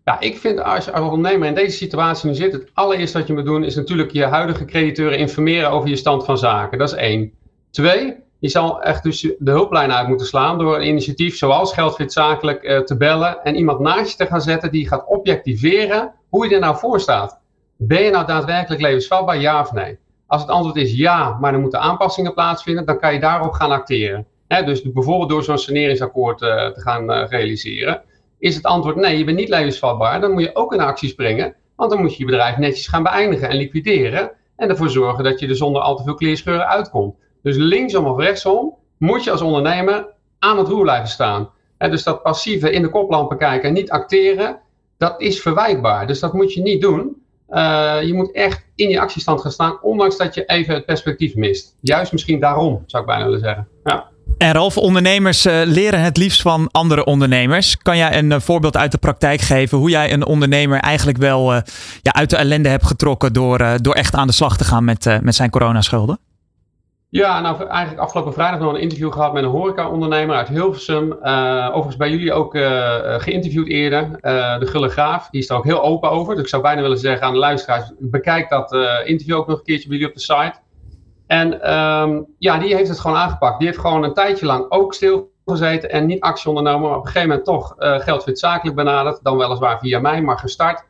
Ja, 0.05 0.19
ik 0.19 0.37
vind 0.37 0.63
als 0.63 0.85
je 0.85 0.91
als 0.91 1.11
ondernemer 1.11 1.47
in 1.47 1.55
deze 1.55 1.77
situatie 1.77 2.29
nu 2.29 2.35
zit, 2.35 2.51
het 2.51 2.69
allereerste 2.73 3.17
wat 3.17 3.27
je 3.27 3.33
moet 3.33 3.45
doen 3.45 3.63
is 3.63 3.75
natuurlijk 3.75 4.11
je 4.11 4.25
huidige 4.25 4.65
crediteuren 4.65 5.17
informeren 5.17 5.69
over 5.69 5.89
je 5.89 5.95
stand 5.95 6.25
van 6.25 6.37
zaken. 6.37 6.77
Dat 6.77 6.87
is 6.87 6.95
één. 6.95 7.31
Twee, 7.71 8.15
je 8.39 8.49
zal 8.49 8.81
echt 8.81 9.03
dus 9.03 9.21
de 9.21 9.51
hulplijn 9.51 9.91
uit 9.91 10.07
moeten 10.07 10.27
slaan 10.27 10.57
door 10.57 10.75
een 10.75 10.87
initiatief 10.87 11.35
zoals 11.35 11.73
Geldfit 11.73 12.13
Zakelijk 12.13 12.63
uh, 12.63 12.79
te 12.79 12.97
bellen 12.97 13.43
en 13.43 13.55
iemand 13.55 13.79
naast 13.79 14.11
je 14.11 14.17
te 14.17 14.25
gaan 14.25 14.41
zetten 14.41 14.71
die 14.71 14.87
gaat 14.87 15.07
objectiveren 15.07 16.13
hoe 16.29 16.47
je 16.47 16.53
er 16.53 16.61
nou 16.61 16.77
voor 16.77 16.99
staat. 16.99 17.39
Ben 17.77 18.03
je 18.03 18.11
nou 18.11 18.25
daadwerkelijk 18.25 18.81
levensvatbaar, 18.81 19.39
ja 19.39 19.61
of 19.61 19.71
nee? 19.71 19.97
Als 20.27 20.41
het 20.41 20.51
antwoord 20.51 20.75
is 20.75 20.93
ja, 20.93 21.37
maar 21.39 21.53
er 21.53 21.59
moeten 21.59 21.79
aanpassingen 21.79 22.33
plaatsvinden, 22.33 22.85
dan 22.85 22.99
kan 22.99 23.13
je 23.13 23.19
daarop 23.19 23.51
gaan 23.51 23.71
acteren. 23.71 24.25
dus 24.47 24.91
bijvoorbeeld 24.91 25.29
door 25.29 25.43
zo'n 25.43 25.57
saneringsakkoord 25.57 26.41
uh, 26.41 26.67
te 26.67 26.81
gaan 26.81 27.11
uh, 27.11 27.27
realiseren. 27.29 28.01
Is 28.39 28.55
het 28.55 28.65
antwoord 28.65 28.95
nee, 28.95 29.17
je 29.17 29.23
bent 29.23 29.37
niet 29.37 29.49
levensvatbaar, 29.49 30.21
dan 30.21 30.31
moet 30.31 30.41
je 30.41 30.55
ook 30.55 30.73
in 30.73 30.79
actie 30.79 31.09
springen. 31.09 31.55
Want 31.75 31.91
dan 31.91 32.01
moet 32.01 32.11
je 32.11 32.19
je 32.19 32.25
bedrijf 32.25 32.57
netjes 32.57 32.87
gaan 32.87 33.03
beëindigen 33.03 33.49
en 33.49 33.57
liquideren. 33.57 34.31
En 34.55 34.69
ervoor 34.69 34.89
zorgen 34.89 35.23
dat 35.23 35.39
je 35.39 35.47
er 35.47 35.55
zonder 35.55 35.81
al 35.81 35.95
te 35.95 36.03
veel 36.03 36.13
kleerscheuren 36.13 36.67
uitkomt. 36.67 37.15
Dus 37.45 37.57
linksom 37.57 38.05
of 38.05 38.19
rechtsom 38.19 38.73
moet 38.97 39.23
je 39.23 39.31
als 39.31 39.41
ondernemer 39.41 40.05
aan 40.39 40.57
het 40.57 40.67
roer 40.67 40.81
blijven 40.81 41.07
staan. 41.07 41.49
dus 41.77 42.03
dat 42.03 42.23
passieve 42.23 42.71
in 42.71 42.81
de 42.81 42.89
koplampen 42.89 43.37
kijken 43.37 43.67
en 43.67 43.73
niet 43.73 43.91
acteren, 43.91 44.59
dat 44.97 45.21
is 45.21 45.41
verwijtbaar. 45.41 46.07
Dus 46.07 46.19
dat 46.19 46.33
moet 46.33 46.53
je 46.53 46.61
niet 46.61 46.81
doen. 46.81 47.15
Uh, 47.49 47.97
je 48.01 48.13
moet 48.13 48.31
echt 48.31 48.65
in 48.75 48.89
je 48.89 48.99
actiestand 48.99 49.41
gaan 49.41 49.51
staan, 49.51 49.81
ondanks 49.81 50.17
dat 50.17 50.33
je 50.33 50.45
even 50.45 50.73
het 50.73 50.85
perspectief 50.85 51.35
mist. 51.35 51.75
Juist 51.81 52.11
misschien 52.11 52.39
daarom, 52.39 52.83
zou 52.85 53.03
ik 53.03 53.09
bijna 53.09 53.25
willen 53.25 53.39
zeggen. 53.39 53.67
Ja. 53.83 54.07
En 54.37 54.51
Ralf, 54.51 54.77
ondernemers 54.77 55.45
uh, 55.45 55.61
leren 55.65 56.01
het 56.01 56.17
liefst 56.17 56.41
van 56.41 56.69
andere 56.71 57.05
ondernemers. 57.05 57.77
Kan 57.77 57.97
jij 57.97 58.17
een 58.17 58.31
uh, 58.31 58.39
voorbeeld 58.39 58.77
uit 58.77 58.91
de 58.91 58.97
praktijk 58.97 59.41
geven 59.41 59.77
hoe 59.77 59.89
jij 59.89 60.13
een 60.13 60.25
ondernemer 60.25 60.79
eigenlijk 60.79 61.17
wel 61.17 61.53
ja, 62.01 62.13
uit 62.13 62.29
de 62.29 62.35
ellende 62.35 62.69
hebt 62.69 62.85
getrokken 62.85 63.33
door, 63.33 63.77
door 63.81 63.93
echt 63.93 64.15
aan 64.15 64.27
de 64.27 64.33
slag 64.33 64.57
te 64.57 64.63
gaan 64.63 64.83
met, 64.83 65.19
met 65.21 65.35
zijn 65.35 65.49
coronaschulden? 65.49 66.19
Ja, 67.15 67.39
nou 67.39 67.67
eigenlijk 67.67 68.01
afgelopen 68.01 68.33
vrijdag 68.33 68.59
nog 68.59 68.73
een 68.73 68.79
interview 68.79 69.11
gehad 69.11 69.33
met 69.33 69.43
een 69.43 69.49
horeca-ondernemer 69.49 70.35
uit 70.35 70.47
Hilversum. 70.47 71.17
Uh, 71.23 71.65
overigens 71.67 71.95
bij 71.95 72.09
jullie 72.09 72.33
ook 72.33 72.55
uh, 72.55 73.19
geïnterviewd 73.19 73.67
eerder. 73.67 74.09
De 74.59 74.65
Gulle 74.65 74.89
Graaf, 74.89 75.29
die 75.29 75.41
is 75.41 75.49
er 75.49 75.55
ook 75.55 75.63
heel 75.63 75.83
open 75.83 76.09
over. 76.09 76.33
Dus 76.33 76.43
ik 76.43 76.49
zou 76.49 76.61
bijna 76.61 76.81
willen 76.81 76.97
zeggen 76.97 77.27
aan 77.27 77.33
de 77.33 77.39
luisteraars, 77.39 77.91
bekijk 77.99 78.49
dat 78.49 78.73
interview 79.05 79.35
ook 79.35 79.47
nog 79.47 79.57
een 79.57 79.63
keertje 79.63 79.87
bij 79.87 79.97
jullie 79.97 80.13
op 80.13 80.19
de 80.19 80.23
site. 80.23 80.53
En 81.27 81.75
um, 81.75 82.25
ja, 82.37 82.57
die 82.57 82.75
heeft 82.75 82.89
het 82.89 82.99
gewoon 82.99 83.17
aangepakt. 83.17 83.57
Die 83.57 83.67
heeft 83.67 83.79
gewoon 83.79 84.03
een 84.03 84.13
tijdje 84.13 84.45
lang 84.45 84.65
ook 84.69 84.93
stilgezeten 84.93 85.91
en 85.91 86.05
niet 86.05 86.21
actie 86.21 86.49
ondernomen. 86.49 86.89
Maar 86.89 86.97
op 86.97 87.05
een 87.05 87.11
gegeven 87.11 87.29
moment 87.29 87.45
toch 87.45 87.75
geldfit 87.77 88.39
zakelijk 88.39 88.75
benaderd. 88.75 89.19
Dan 89.23 89.37
weliswaar 89.37 89.79
via 89.79 89.99
mij, 89.99 90.21
maar 90.21 90.37
gestart. 90.39 90.85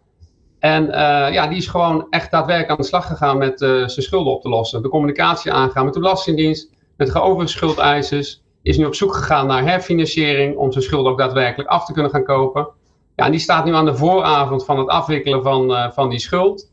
En 0.60 0.86
uh, 0.86 0.94
ja, 1.34 1.48
die 1.48 1.58
is 1.58 1.68
gewoon 1.68 2.08
echt 2.10 2.32
daadwerkelijk 2.32 2.72
aan 2.72 2.78
de 2.78 2.84
slag 2.84 3.08
gegaan 3.08 3.38
met 3.38 3.62
uh, 3.62 3.70
zijn 3.70 3.90
schulden 3.90 4.34
op 4.34 4.42
te 4.42 4.50
lossen. 4.50 4.82
De 4.82 4.90
communicatie 4.90 5.52
aangaan 5.52 5.86
met 5.86 5.94
de 5.94 6.00
Belastingdienst, 6.00 6.70
met 6.98 7.10
geoverde 7.12 7.50
schuldeisers. 7.50 8.44
Is 8.62 8.78
nu 8.78 8.86
op 8.86 8.96
zoek 8.96 9.14
gegaan 9.14 9.48
naar 9.48 9.64
herfinanciering 9.64 10.58
om 10.58 10.72
zijn 10.72 10.84
schulden 10.84 11.12
ook 11.12 11.18
daadwerkelijk 11.18 11.70
af 11.70 11.86
te 11.86 11.94
kunnen 11.94 12.12
gaan 12.12 12.24
kopen. 12.24 12.68
Ja, 13.16 13.26
en 13.26 13.32
die 13.32 13.40
staat 13.40 13.66
nu 13.66 13.74
aan 13.74 13.86
de 13.86 13.96
vooravond 13.96 14.66
van 14.66 14.80
het 14.80 14.88
afwikkelen 14.88 15.44
van, 15.44 15.72
uh, 15.72 15.92
van 15.92 16.10
die 16.10 16.20
schuld. 16.20 16.72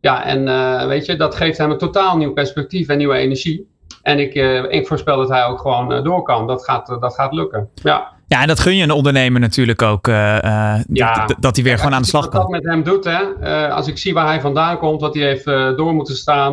Ja, 0.00 0.24
en 0.24 0.44
weet 0.88 1.06
je, 1.06 1.16
dat 1.16 1.34
geeft 1.34 1.58
hem 1.58 1.70
een 1.70 1.78
totaal 1.78 2.16
nieuw 2.16 2.32
perspectief 2.32 2.88
en 2.88 2.98
nieuwe 2.98 3.16
energie. 3.16 3.70
En 4.02 4.18
ik, 4.18 4.34
ik 4.70 4.86
voorspel 4.86 5.16
dat 5.16 5.28
hij 5.28 5.44
ook 5.44 5.60
gewoon 5.60 6.04
door 6.04 6.22
kan. 6.22 6.46
Dat 6.46 6.64
gaat, 6.64 6.86
dat 7.00 7.14
gaat 7.14 7.32
lukken. 7.32 7.70
Ja. 7.74 8.12
Ja, 8.32 8.40
en 8.40 8.48
dat 8.48 8.60
gun 8.60 8.76
je 8.76 8.82
een 8.82 8.90
ondernemer 8.90 9.40
natuurlijk 9.40 9.82
ook. 9.82 10.06
ja, 10.06 10.84
dat 11.40 11.56
hij 11.56 11.64
weer 11.64 11.78
gewoon 11.78 11.94
aan 11.94 12.02
de 12.02 12.08
slag 12.08 12.28
kan. 12.28 12.40
Wat 12.40 12.50
dat 12.50 12.60
met 12.60 12.72
hem 12.72 12.82
doet, 12.82 13.04
hè? 13.04 13.68
als 13.70 13.88
ik 13.88 13.98
zie 13.98 14.14
waar 14.14 14.26
hij 14.26 14.40
vandaan 14.40 14.78
komt, 14.78 15.00
wat 15.00 15.14
hij 15.14 15.24
heeft 15.24 15.44
door 15.44 15.94
moeten 15.94 16.16
staan. 16.16 16.52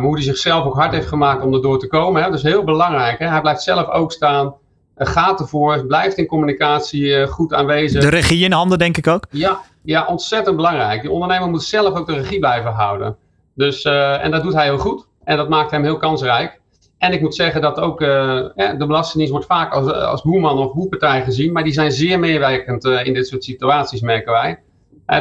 hoe 0.00 0.14
hij 0.14 0.22
zichzelf 0.22 0.64
ook 0.64 0.74
hard 0.74 0.92
heeft 0.92 1.08
gemaakt 1.08 1.42
om 1.42 1.54
erdoor 1.54 1.78
te 1.78 1.86
komen. 1.86 2.22
Hè? 2.22 2.28
Dat 2.28 2.38
is 2.38 2.44
heel 2.44 2.64
belangrijk. 2.64 3.18
Hè? 3.18 3.26
Hij 3.26 3.40
blijft 3.40 3.62
zelf 3.62 3.88
ook 3.88 4.12
staan 4.12 4.54
gaat 4.96 5.40
ervoor, 5.40 5.86
blijft 5.86 6.16
in 6.16 6.26
communicatie 6.26 7.26
goed 7.26 7.54
aanwezig. 7.54 8.02
De 8.02 8.08
regie 8.08 8.44
in 8.44 8.52
handen, 8.52 8.78
denk 8.78 8.96
ik 8.96 9.06
ook? 9.06 9.26
Ja, 9.30 9.60
ja, 9.82 10.06
ontzettend 10.06 10.56
belangrijk. 10.56 11.00
Die 11.00 11.10
ondernemer 11.10 11.48
moet 11.48 11.62
zelf 11.62 11.94
ook 11.94 12.06
de 12.06 12.14
regie 12.14 12.38
blijven 12.38 12.72
houden. 12.72 13.16
Dus, 13.54 13.82
en 13.82 14.30
dat 14.30 14.42
doet 14.42 14.54
hij 14.54 14.64
heel 14.64 14.78
goed. 14.78 15.06
En 15.24 15.36
dat 15.36 15.48
maakt 15.48 15.70
hem 15.70 15.82
heel 15.82 15.96
kansrijk. 15.96 16.59
En 17.00 17.12
ik 17.12 17.20
moet 17.20 17.34
zeggen 17.34 17.60
dat 17.60 17.80
ook 17.80 18.00
uh, 18.00 18.08
de 18.54 18.84
Belastingdienst 18.86 19.30
wordt 19.30 19.46
vaak 19.46 19.72
als, 19.72 19.92
als 19.92 20.22
boeman 20.22 20.58
of 20.58 20.72
boepartij 20.72 21.22
gezien. 21.22 21.52
Maar 21.52 21.64
die 21.64 21.72
zijn 21.72 21.92
zeer 21.92 22.18
meewerkend 22.18 22.84
in 22.84 23.14
dit 23.14 23.26
soort 23.26 23.44
situaties, 23.44 24.00
merken 24.00 24.32
wij. 24.32 24.58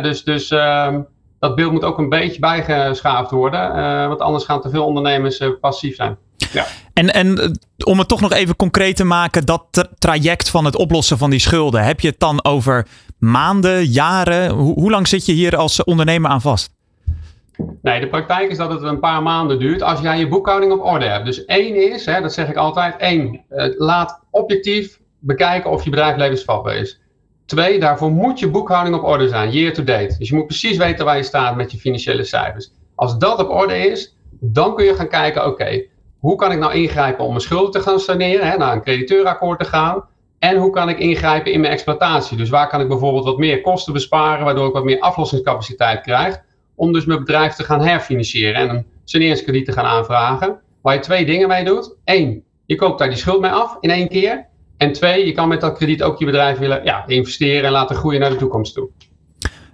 dus 0.01 0.23
dus 0.23 0.49
ehm, 0.49 1.01
dat 1.39 1.55
beeld 1.55 1.71
moet 1.71 1.83
ook 1.83 1.97
een 1.97 2.09
beetje 2.09 2.39
bijgeschaafd 2.39 3.31
worden. 3.31 3.73
want 4.07 4.19
anders 4.19 4.45
gaan 4.45 4.61
te 4.61 4.69
veel 4.69 4.85
ondernemers 4.85 5.41
passief 5.61 5.95
zijn. 5.95 6.17
Ja. 6.51 6.65
En, 6.93 7.13
en 7.13 7.57
om 7.85 7.99
het 7.99 8.07
toch 8.07 8.21
nog 8.21 8.31
even 8.31 8.55
concreet 8.55 8.95
te 8.95 9.03
maken, 9.03 9.45
dat 9.45 9.89
traject 9.97 10.49
van 10.49 10.65
het 10.65 10.75
oplossen 10.75 11.17
van 11.17 11.29
die 11.29 11.39
schulden, 11.39 11.83
heb 11.83 11.99
je 11.99 12.07
het 12.07 12.19
dan 12.19 12.43
over 12.43 12.87
maanden, 13.17 13.85
jaren? 13.85 14.51
hoe 14.51 14.91
lang 14.91 15.07
zit 15.07 15.25
je 15.25 15.33
hier 15.33 15.57
als 15.57 15.83
ondernemer 15.83 16.29
aan 16.29 16.41
vast? 16.41 16.77
Nee, 17.81 17.99
de 17.99 18.07
praktijk 18.07 18.51
is 18.51 18.57
dat 18.57 18.71
het 18.71 18.81
een 18.81 18.99
paar 18.99 19.23
maanden 19.23 19.59
duurt 19.59 19.81
als 19.81 20.01
jij 20.01 20.19
je 20.19 20.27
boekhouding 20.27 20.71
op 20.71 20.83
orde 20.83 21.05
hebt. 21.05 21.25
Dus 21.25 21.45
één 21.45 21.91
is, 21.91 22.05
hè, 22.05 22.21
dat 22.21 22.33
zeg 22.33 22.49
ik 22.49 22.55
altijd, 22.55 22.95
één, 22.97 23.43
eh, 23.49 23.65
laat 23.77 24.19
objectief 24.31 24.99
bekijken 25.19 25.71
of 25.71 25.83
je 25.83 25.89
bedrijf 25.89 26.17
levensvatbaar 26.17 26.75
is. 26.75 27.01
Twee, 27.45 27.79
daarvoor 27.79 28.11
moet 28.11 28.39
je 28.39 28.49
boekhouding 28.49 28.95
op 28.95 29.03
orde 29.03 29.27
zijn, 29.27 29.51
year 29.51 29.73
to 29.73 29.83
date. 29.83 30.15
Dus 30.17 30.29
je 30.29 30.35
moet 30.35 30.45
precies 30.45 30.77
weten 30.77 31.05
waar 31.05 31.17
je 31.17 31.23
staat 31.23 31.55
met 31.55 31.71
je 31.71 31.77
financiële 31.77 32.23
cijfers. 32.23 32.71
Als 32.95 33.17
dat 33.17 33.39
op 33.39 33.49
orde 33.49 33.77
is, 33.77 34.17
dan 34.39 34.75
kun 34.75 34.85
je 34.85 34.95
gaan 34.95 35.09
kijken, 35.09 35.45
oké, 35.45 35.83
hoe 36.19 36.35
kan 36.35 36.51
ik 36.51 36.59
nou 36.59 36.73
ingrijpen 36.73 37.23
om 37.23 37.29
mijn 37.29 37.41
schulden 37.41 37.71
te 37.71 37.79
gaan 37.79 37.99
saneren, 37.99 38.47
hè, 38.47 38.57
naar 38.57 38.73
een 38.73 38.81
crediteurakkoord 38.81 39.59
te 39.59 39.65
gaan. 39.65 40.03
En 40.39 40.57
hoe 40.57 40.71
kan 40.71 40.89
ik 40.89 40.99
ingrijpen 40.99 41.51
in 41.51 41.59
mijn 41.59 41.73
exploitatie? 41.73 42.37
Dus 42.37 42.49
waar 42.49 42.67
kan 42.69 42.81
ik 42.81 42.87
bijvoorbeeld 42.87 43.25
wat 43.25 43.37
meer 43.37 43.61
kosten 43.61 43.93
besparen, 43.93 44.45
waardoor 44.45 44.67
ik 44.67 44.73
wat 44.73 44.83
meer 44.83 44.99
aflossingscapaciteit 44.99 46.01
krijg, 46.01 46.41
om 46.79 46.93
dus 46.93 47.05
mijn 47.05 47.19
bedrijf 47.19 47.53
te 47.53 47.63
gaan 47.63 47.81
herfinancieren 47.81 48.55
en 48.55 48.69
een 48.69 48.85
saneringskrediet 49.05 49.65
te 49.65 49.71
gaan 49.71 49.85
aanvragen. 49.85 50.59
Waar 50.81 50.93
je 50.93 50.99
twee 50.99 51.25
dingen 51.25 51.47
mee 51.47 51.63
doet. 51.63 51.95
Eén, 52.05 52.43
je 52.65 52.75
koopt 52.75 52.99
daar 52.99 53.09
die 53.09 53.17
schuld 53.17 53.41
mee 53.41 53.51
af 53.51 53.77
in 53.79 53.89
één 53.89 54.07
keer. 54.07 54.45
En 54.77 54.93
twee, 54.93 55.25
je 55.25 55.31
kan 55.31 55.47
met 55.47 55.61
dat 55.61 55.77
krediet 55.77 56.03
ook 56.03 56.19
je 56.19 56.25
bedrijf 56.25 56.57
willen 56.57 56.83
ja, 56.83 57.03
investeren 57.07 57.63
en 57.63 57.71
laten 57.71 57.95
groeien 57.95 58.19
naar 58.19 58.29
de 58.29 58.35
toekomst 58.35 58.73
toe. 58.73 58.89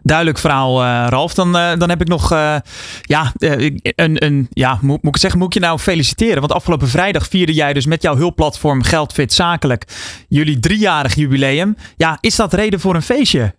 Duidelijk 0.04 0.38
verhaal, 0.38 0.84
uh, 0.84 1.06
Ralf. 1.10 1.34
Dan, 1.34 1.56
uh, 1.56 1.76
dan 1.78 1.90
heb 1.90 2.02
ik 2.02 2.08
nog, 2.08 2.32
uh, 2.32 2.56
ja, 3.02 3.32
een, 3.38 4.24
een, 4.26 4.48
ja 4.50 4.78
moet, 4.82 5.04
moet 5.04 5.16
ik 5.16 5.22
zeggen, 5.22 5.40
moet 5.40 5.48
ik 5.48 5.62
je 5.62 5.68
nou 5.68 5.80
feliciteren? 5.80 6.40
Want 6.40 6.52
afgelopen 6.52 6.88
vrijdag 6.88 7.28
vierde 7.28 7.54
jij 7.54 7.74
dus 7.74 7.86
met 7.86 8.02
jouw 8.02 8.16
hulpplatform 8.16 8.84
Geldfit 8.84 9.34
Zakelijk 9.34 9.84
jullie 10.28 10.60
driejarig 10.60 11.16
jubileum. 11.16 11.76
Ja, 11.98 12.18
is 12.22 12.36
dat 12.36 12.54
reden 12.54 12.80
voor 12.80 12.96
een 12.96 13.02
feestje? 13.02 13.54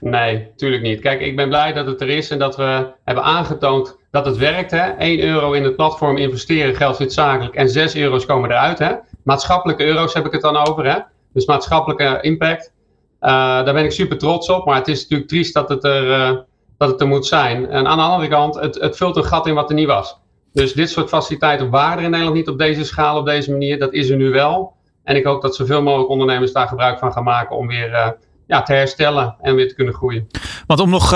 Nee, 0.00 0.52
tuurlijk 0.56 0.82
niet. 0.82 1.00
Kijk, 1.00 1.20
ik 1.20 1.36
ben 1.36 1.48
blij 1.48 1.72
dat 1.72 1.86
het 1.86 2.00
er 2.00 2.08
is 2.08 2.30
en 2.30 2.38
dat 2.38 2.56
we 2.56 2.86
hebben 3.04 3.24
aangetoond 3.24 3.98
dat 4.10 4.26
het 4.26 4.36
werkt. 4.36 4.70
Hè? 4.70 4.90
1 4.90 5.20
euro 5.20 5.52
in 5.52 5.64
het 5.64 5.76
platform 5.76 6.16
investeren, 6.16 6.74
Geldfit 6.74 7.12
Zakelijk 7.12 7.54
en 7.54 7.68
6 7.68 7.96
euro's 7.96 8.26
komen 8.26 8.50
eruit. 8.50 8.78
Hè? 8.78 8.92
Maatschappelijke 9.24 9.84
euro's 9.84 10.14
heb 10.14 10.26
ik 10.26 10.32
het 10.32 10.40
dan 10.40 10.56
over. 10.56 10.92
Hè? 10.92 10.98
Dus 11.32 11.46
maatschappelijke 11.46 12.18
impact. 12.20 12.72
Uh, 13.20 13.30
daar 13.30 13.72
ben 13.72 13.84
ik 13.84 13.92
super 13.92 14.18
trots 14.18 14.48
op. 14.48 14.64
Maar 14.66 14.76
het 14.76 14.88
is 14.88 15.00
natuurlijk 15.00 15.28
triest 15.28 15.54
dat 15.54 15.68
het 15.68 15.84
er, 15.84 16.06
uh, 16.06 16.38
dat 16.78 16.90
het 16.90 17.00
er 17.00 17.08
moet 17.08 17.26
zijn. 17.26 17.68
En 17.68 17.86
aan 17.86 17.96
de 17.96 18.04
andere 18.04 18.28
kant, 18.28 18.54
het, 18.54 18.74
het 18.80 18.96
vult 18.96 19.16
een 19.16 19.24
gat 19.24 19.46
in 19.46 19.54
wat 19.54 19.68
er 19.68 19.74
niet 19.74 19.86
was. 19.86 20.18
Dus 20.52 20.72
dit 20.72 20.90
soort 20.90 21.08
faciliteiten 21.08 21.70
waren 21.70 21.98
er 21.98 22.04
in 22.04 22.10
Nederland 22.10 22.36
niet 22.36 22.48
op 22.48 22.58
deze 22.58 22.84
schaal, 22.84 23.18
op 23.18 23.26
deze 23.26 23.50
manier. 23.50 23.78
Dat 23.78 23.92
is 23.92 24.08
er 24.08 24.16
nu 24.16 24.30
wel. 24.30 24.72
En 25.04 25.16
ik 25.16 25.24
hoop 25.24 25.42
dat 25.42 25.56
zoveel 25.56 25.82
mogelijk 25.82 26.10
ondernemers 26.10 26.52
daar 26.52 26.68
gebruik 26.68 26.98
van 26.98 27.12
gaan 27.12 27.24
maken 27.24 27.56
om 27.56 27.66
weer 27.66 27.90
uh, 27.90 28.08
ja, 28.50 28.62
te 28.62 28.72
herstellen 28.72 29.36
en 29.40 29.54
weer 29.54 29.68
te 29.68 29.74
kunnen 29.74 29.94
groeien. 29.94 30.26
Want 30.66 30.80
om 30.80 30.90
nog 30.90 31.10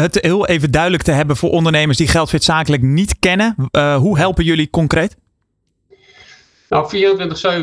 het 0.00 0.18
heel 0.20 0.46
even 0.46 0.70
duidelijk 0.70 1.02
te 1.02 1.12
hebben 1.12 1.36
voor 1.36 1.50
ondernemers 1.50 1.98
die 1.98 2.08
Geldfit 2.08 2.44
zakelijk 2.44 2.82
niet 2.82 3.18
kennen, 3.18 3.54
hoe 3.96 4.18
helpen 4.18 4.44
jullie 4.44 4.70
concreet? 4.70 5.16
Nou, 6.70 6.84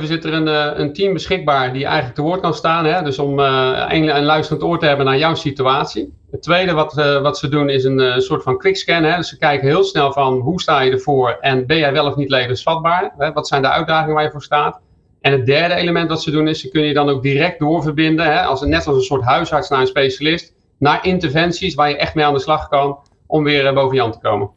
24-7 0.02 0.06
zit 0.06 0.26
er 0.26 0.34
een, 0.34 0.48
eh, 0.48 0.80
een 0.80 0.94
team 0.94 1.14
beschikbaar 1.14 1.74
die 1.74 1.86
eigenlijk 1.86 2.16
te 2.16 2.22
woord 2.22 2.42
kan 2.42 2.54
staan. 2.54 2.86
Hè? 2.86 3.02
Dus 3.04 3.20
om 3.20 3.40
uh, 3.40 3.86
een, 3.88 4.16
een 4.16 4.24
luisterend 4.24 4.64
oor 4.64 4.80
te 4.80 4.86
hebben 4.86 5.06
naar 5.06 5.18
jouw 5.18 5.36
situatie. 5.36 6.14
Het 6.32 6.42
tweede 6.42 6.74
wat, 6.74 6.98
uh, 6.98 7.22
wat 7.22 7.38
ze 7.38 7.50
doen 7.50 7.70
is 7.70 7.84
een 7.84 8.00
uh, 8.00 8.18
soort 8.18 8.44
van 8.44 8.58
quickscan. 8.58 9.04
Hè? 9.04 9.16
Dus 9.16 9.30
ze 9.30 9.38
kijken 9.38 9.68
heel 9.68 9.84
snel 9.84 10.12
van 10.14 10.40
hoe 10.40 10.62
sta 10.62 10.82
je 10.82 10.92
ervoor 10.92 11.38
en 11.42 11.66
ben 11.66 11.78
jij 11.78 11.92
wel 11.92 12.06
of 12.06 12.16
niet 12.16 12.30
levensvatbaar? 12.30 13.14
Hè? 13.18 13.32
Wat 13.32 13.48
zijn 13.48 13.62
de 13.62 13.70
uitdagingen 13.70 14.16
waar 14.16 14.24
je 14.24 14.32
voor 14.32 14.44
staat? 14.44 14.80
En 15.22 15.32
het 15.32 15.46
derde 15.46 15.74
element 15.74 16.10
wat 16.10 16.24
ze 16.24 16.32
doen 16.32 16.48
is, 16.48 16.60
ze 16.60 16.70
kunnen 16.70 16.90
je 16.90 16.96
dan 16.96 17.10
ook 17.10 17.24
direct 17.24 17.60
doorverbinden. 17.60 18.26
Hè? 18.26 18.42
Als, 18.42 18.62
net 18.62 18.88
als 18.88 18.96
een 18.96 19.02
soort 19.02 19.24
huisarts 19.24 19.70
naar 19.70 19.80
een 19.80 19.88
specialist. 19.88 20.54
Naar 20.80 21.06
interventies 21.06 21.76
waar 21.76 21.90
je 21.90 21.98
echt 21.98 22.16
mee 22.16 22.26
aan 22.26 22.34
de 22.34 22.40
slag 22.40 22.68
kan 22.68 22.98
om 23.28 23.44
weer 23.44 23.74
boven 23.74 23.96
je 23.96 24.04
aan 24.04 24.12
te 24.12 24.20
komen. 24.20 24.50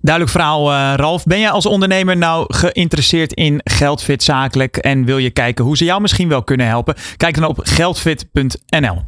Duidelijk 0.00 0.36
verhaal, 0.36 0.72
uh, 0.72 0.92
Ralf. 0.96 1.24
Ben 1.24 1.40
jij 1.40 1.50
als 1.50 1.66
ondernemer 1.66 2.16
nou 2.16 2.44
geïnteresseerd 2.48 3.32
in 3.32 3.60
Geldfit 3.64 4.22
zakelijk 4.22 4.76
en 4.76 5.04
wil 5.04 5.18
je 5.18 5.30
kijken 5.30 5.64
hoe 5.64 5.76
ze 5.76 5.84
jou 5.84 6.00
misschien 6.00 6.28
wel 6.28 6.42
kunnen 6.42 6.66
helpen? 6.66 6.94
Kijk 7.16 7.34
dan 7.34 7.44
op 7.44 7.58
geldfit.nl. 7.62 9.02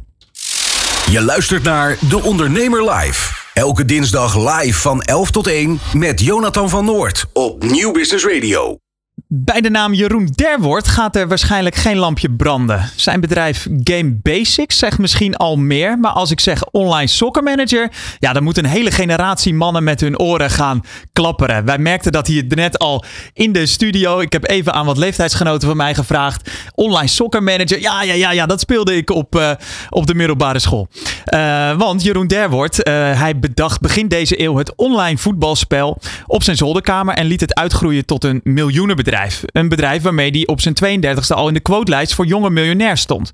Je 1.11 1.21
luistert 1.21 1.63
naar 1.63 1.97
De 2.09 2.23
Ondernemer 2.23 2.91
Live. 2.91 3.43
Elke 3.53 3.85
dinsdag 3.85 4.35
live 4.35 4.79
van 4.79 5.01
11 5.01 5.31
tot 5.31 5.47
1 5.47 5.79
met 5.93 6.19
Jonathan 6.19 6.69
van 6.69 6.85
Noord 6.85 7.25
op 7.33 7.63
Nieuw 7.63 7.91
Business 7.91 8.25
Radio. 8.25 8.84
Bij 9.37 9.61
de 9.61 9.69
naam 9.69 9.93
Jeroen 9.93 10.29
Derwoord 10.35 10.87
gaat 10.87 11.15
er 11.15 11.27
waarschijnlijk 11.27 11.75
geen 11.75 11.97
lampje 11.97 12.31
branden. 12.31 12.89
Zijn 12.95 13.19
bedrijf 13.19 13.67
Game 13.83 14.19
Basics 14.21 14.77
zegt 14.77 14.97
misschien 14.97 15.35
al 15.35 15.57
meer, 15.57 15.99
maar 15.99 16.11
als 16.11 16.31
ik 16.31 16.39
zeg 16.39 16.65
online 16.65 17.07
soccer 17.07 17.43
manager, 17.43 17.91
ja, 18.19 18.33
dan 18.33 18.43
moet 18.43 18.57
een 18.57 18.65
hele 18.65 18.91
generatie 18.91 19.53
mannen 19.53 19.83
met 19.83 20.01
hun 20.01 20.19
oren 20.19 20.49
gaan 20.49 20.81
klapperen. 21.13 21.65
Wij 21.65 21.77
merkten 21.77 22.11
dat 22.11 22.27
hier 22.27 22.45
net 22.47 22.79
al 22.79 23.03
in 23.33 23.51
de 23.51 23.65
studio. 23.65 24.19
Ik 24.19 24.31
heb 24.33 24.49
even 24.49 24.73
aan 24.73 24.85
wat 24.85 24.97
leeftijdsgenoten 24.97 25.67
van 25.67 25.77
mij 25.77 25.95
gevraagd. 25.95 26.51
Online 26.75 27.07
soccer 27.07 27.43
manager, 27.43 27.79
ja, 27.79 28.03
ja, 28.03 28.13
ja, 28.13 28.31
ja 28.31 28.45
dat 28.45 28.59
speelde 28.59 28.95
ik 28.95 29.09
op, 29.09 29.35
uh, 29.35 29.51
op 29.89 30.07
de 30.07 30.15
middelbare 30.15 30.59
school. 30.59 30.87
Uh, 31.33 31.77
want 31.77 32.03
Jeroen 32.03 32.27
Derwoord, 32.27 32.87
uh, 32.87 32.93
hij 33.19 33.39
bedacht 33.39 33.81
begin 33.81 34.07
deze 34.07 34.41
eeuw 34.41 34.57
het 34.57 34.75
online 34.75 35.17
voetbalspel 35.17 35.97
op 36.25 36.43
zijn 36.43 36.57
zolderkamer 36.57 37.15
en 37.15 37.25
liet 37.25 37.41
het 37.41 37.55
uitgroeien 37.55 38.05
tot 38.05 38.23
een 38.23 38.41
miljoenenbedrijf. 38.43 39.24
Een 39.45 39.69
bedrijf 39.69 40.01
waarmee 40.01 40.31
hij 40.31 40.47
op 40.47 40.61
zijn 40.61 41.01
32e 41.01 41.27
al 41.27 41.47
in 41.47 41.53
de 41.53 41.59
quotelijst 41.59 42.13
voor 42.13 42.25
jonge 42.25 42.49
miljonairs 42.49 43.01
stond. 43.01 43.31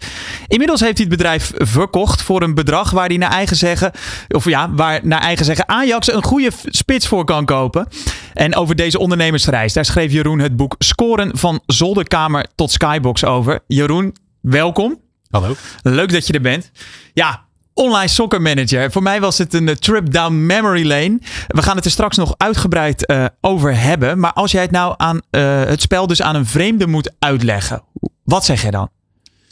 Inmiddels 0.48 0.80
heeft 0.80 0.98
hij 0.98 1.06
het 1.10 1.18
bedrijf 1.18 1.52
verkocht 1.56 2.22
voor 2.22 2.42
een 2.42 2.54
bedrag 2.54 2.92
waar 2.92 3.08
hij 3.08 3.18
naar 3.18 3.32
eigen 3.32 3.56
zeggen, 3.56 3.92
of 4.28 4.46
ja, 4.46 4.72
waar 4.72 5.00
naar 5.04 5.22
eigen 5.22 5.46
zeggen 5.46 5.68
Ajax 5.68 6.14
een 6.14 6.24
goede 6.24 6.52
spits 6.66 7.08
voor 7.08 7.26
kan 7.26 7.46
kopen. 7.46 7.88
En 8.34 8.56
over 8.56 8.76
deze 8.76 9.00
ondernemersreis, 9.00 9.74
daar 9.74 9.86
schreef 9.86 10.12
Jeroen 10.12 10.40
het 10.40 10.56
boek 10.56 10.76
Scoren 10.78 11.38
van 11.38 11.62
zolderkamer 11.66 12.46
tot 12.56 12.72
skybox 12.72 13.26
over. 13.26 13.60
Jeroen, 13.68 14.16
welkom. 14.42 15.00
Hallo. 15.30 15.56
Leuk 15.82 16.12
dat 16.12 16.28
je 16.28 16.34
er 16.34 16.42
bent. 16.42 16.72
Ja, 17.14 17.46
online 17.74 18.08
soccer 18.08 18.42
manager. 18.42 18.92
Voor 18.92 19.04
mij 19.04 19.20
was 19.22 19.38
het 19.38 19.54
een 19.54 19.68
eh, 19.68 19.76
trip 19.76 20.12
down 20.12 20.46
memory 20.46 20.88
lane. 20.88 21.20
We 21.48 21.62
gaan 21.62 21.76
het 21.76 21.86
er 21.86 21.92
straks 21.92 22.18
nog 22.18 22.34
uitgebreid 22.38 23.10
uh, 23.10 23.26
over 23.42 23.80
hebben. 23.80 24.20
Maar 24.20 24.34
als 24.34 24.52
jij 24.52 24.62
het 24.62 24.72
nou 24.72 24.94
aan 24.98 25.22
uh, 25.32 25.64
het 25.64 25.82
spel 25.82 26.08
dus 26.08 26.22
aan 26.22 26.36
een 26.36 26.46
vreemde 26.46 26.88
moet 26.88 27.12
uitleggen, 27.20 27.84
wat 28.24 28.46
zeg 28.46 28.62
jij 28.62 28.72
dan? 28.72 28.90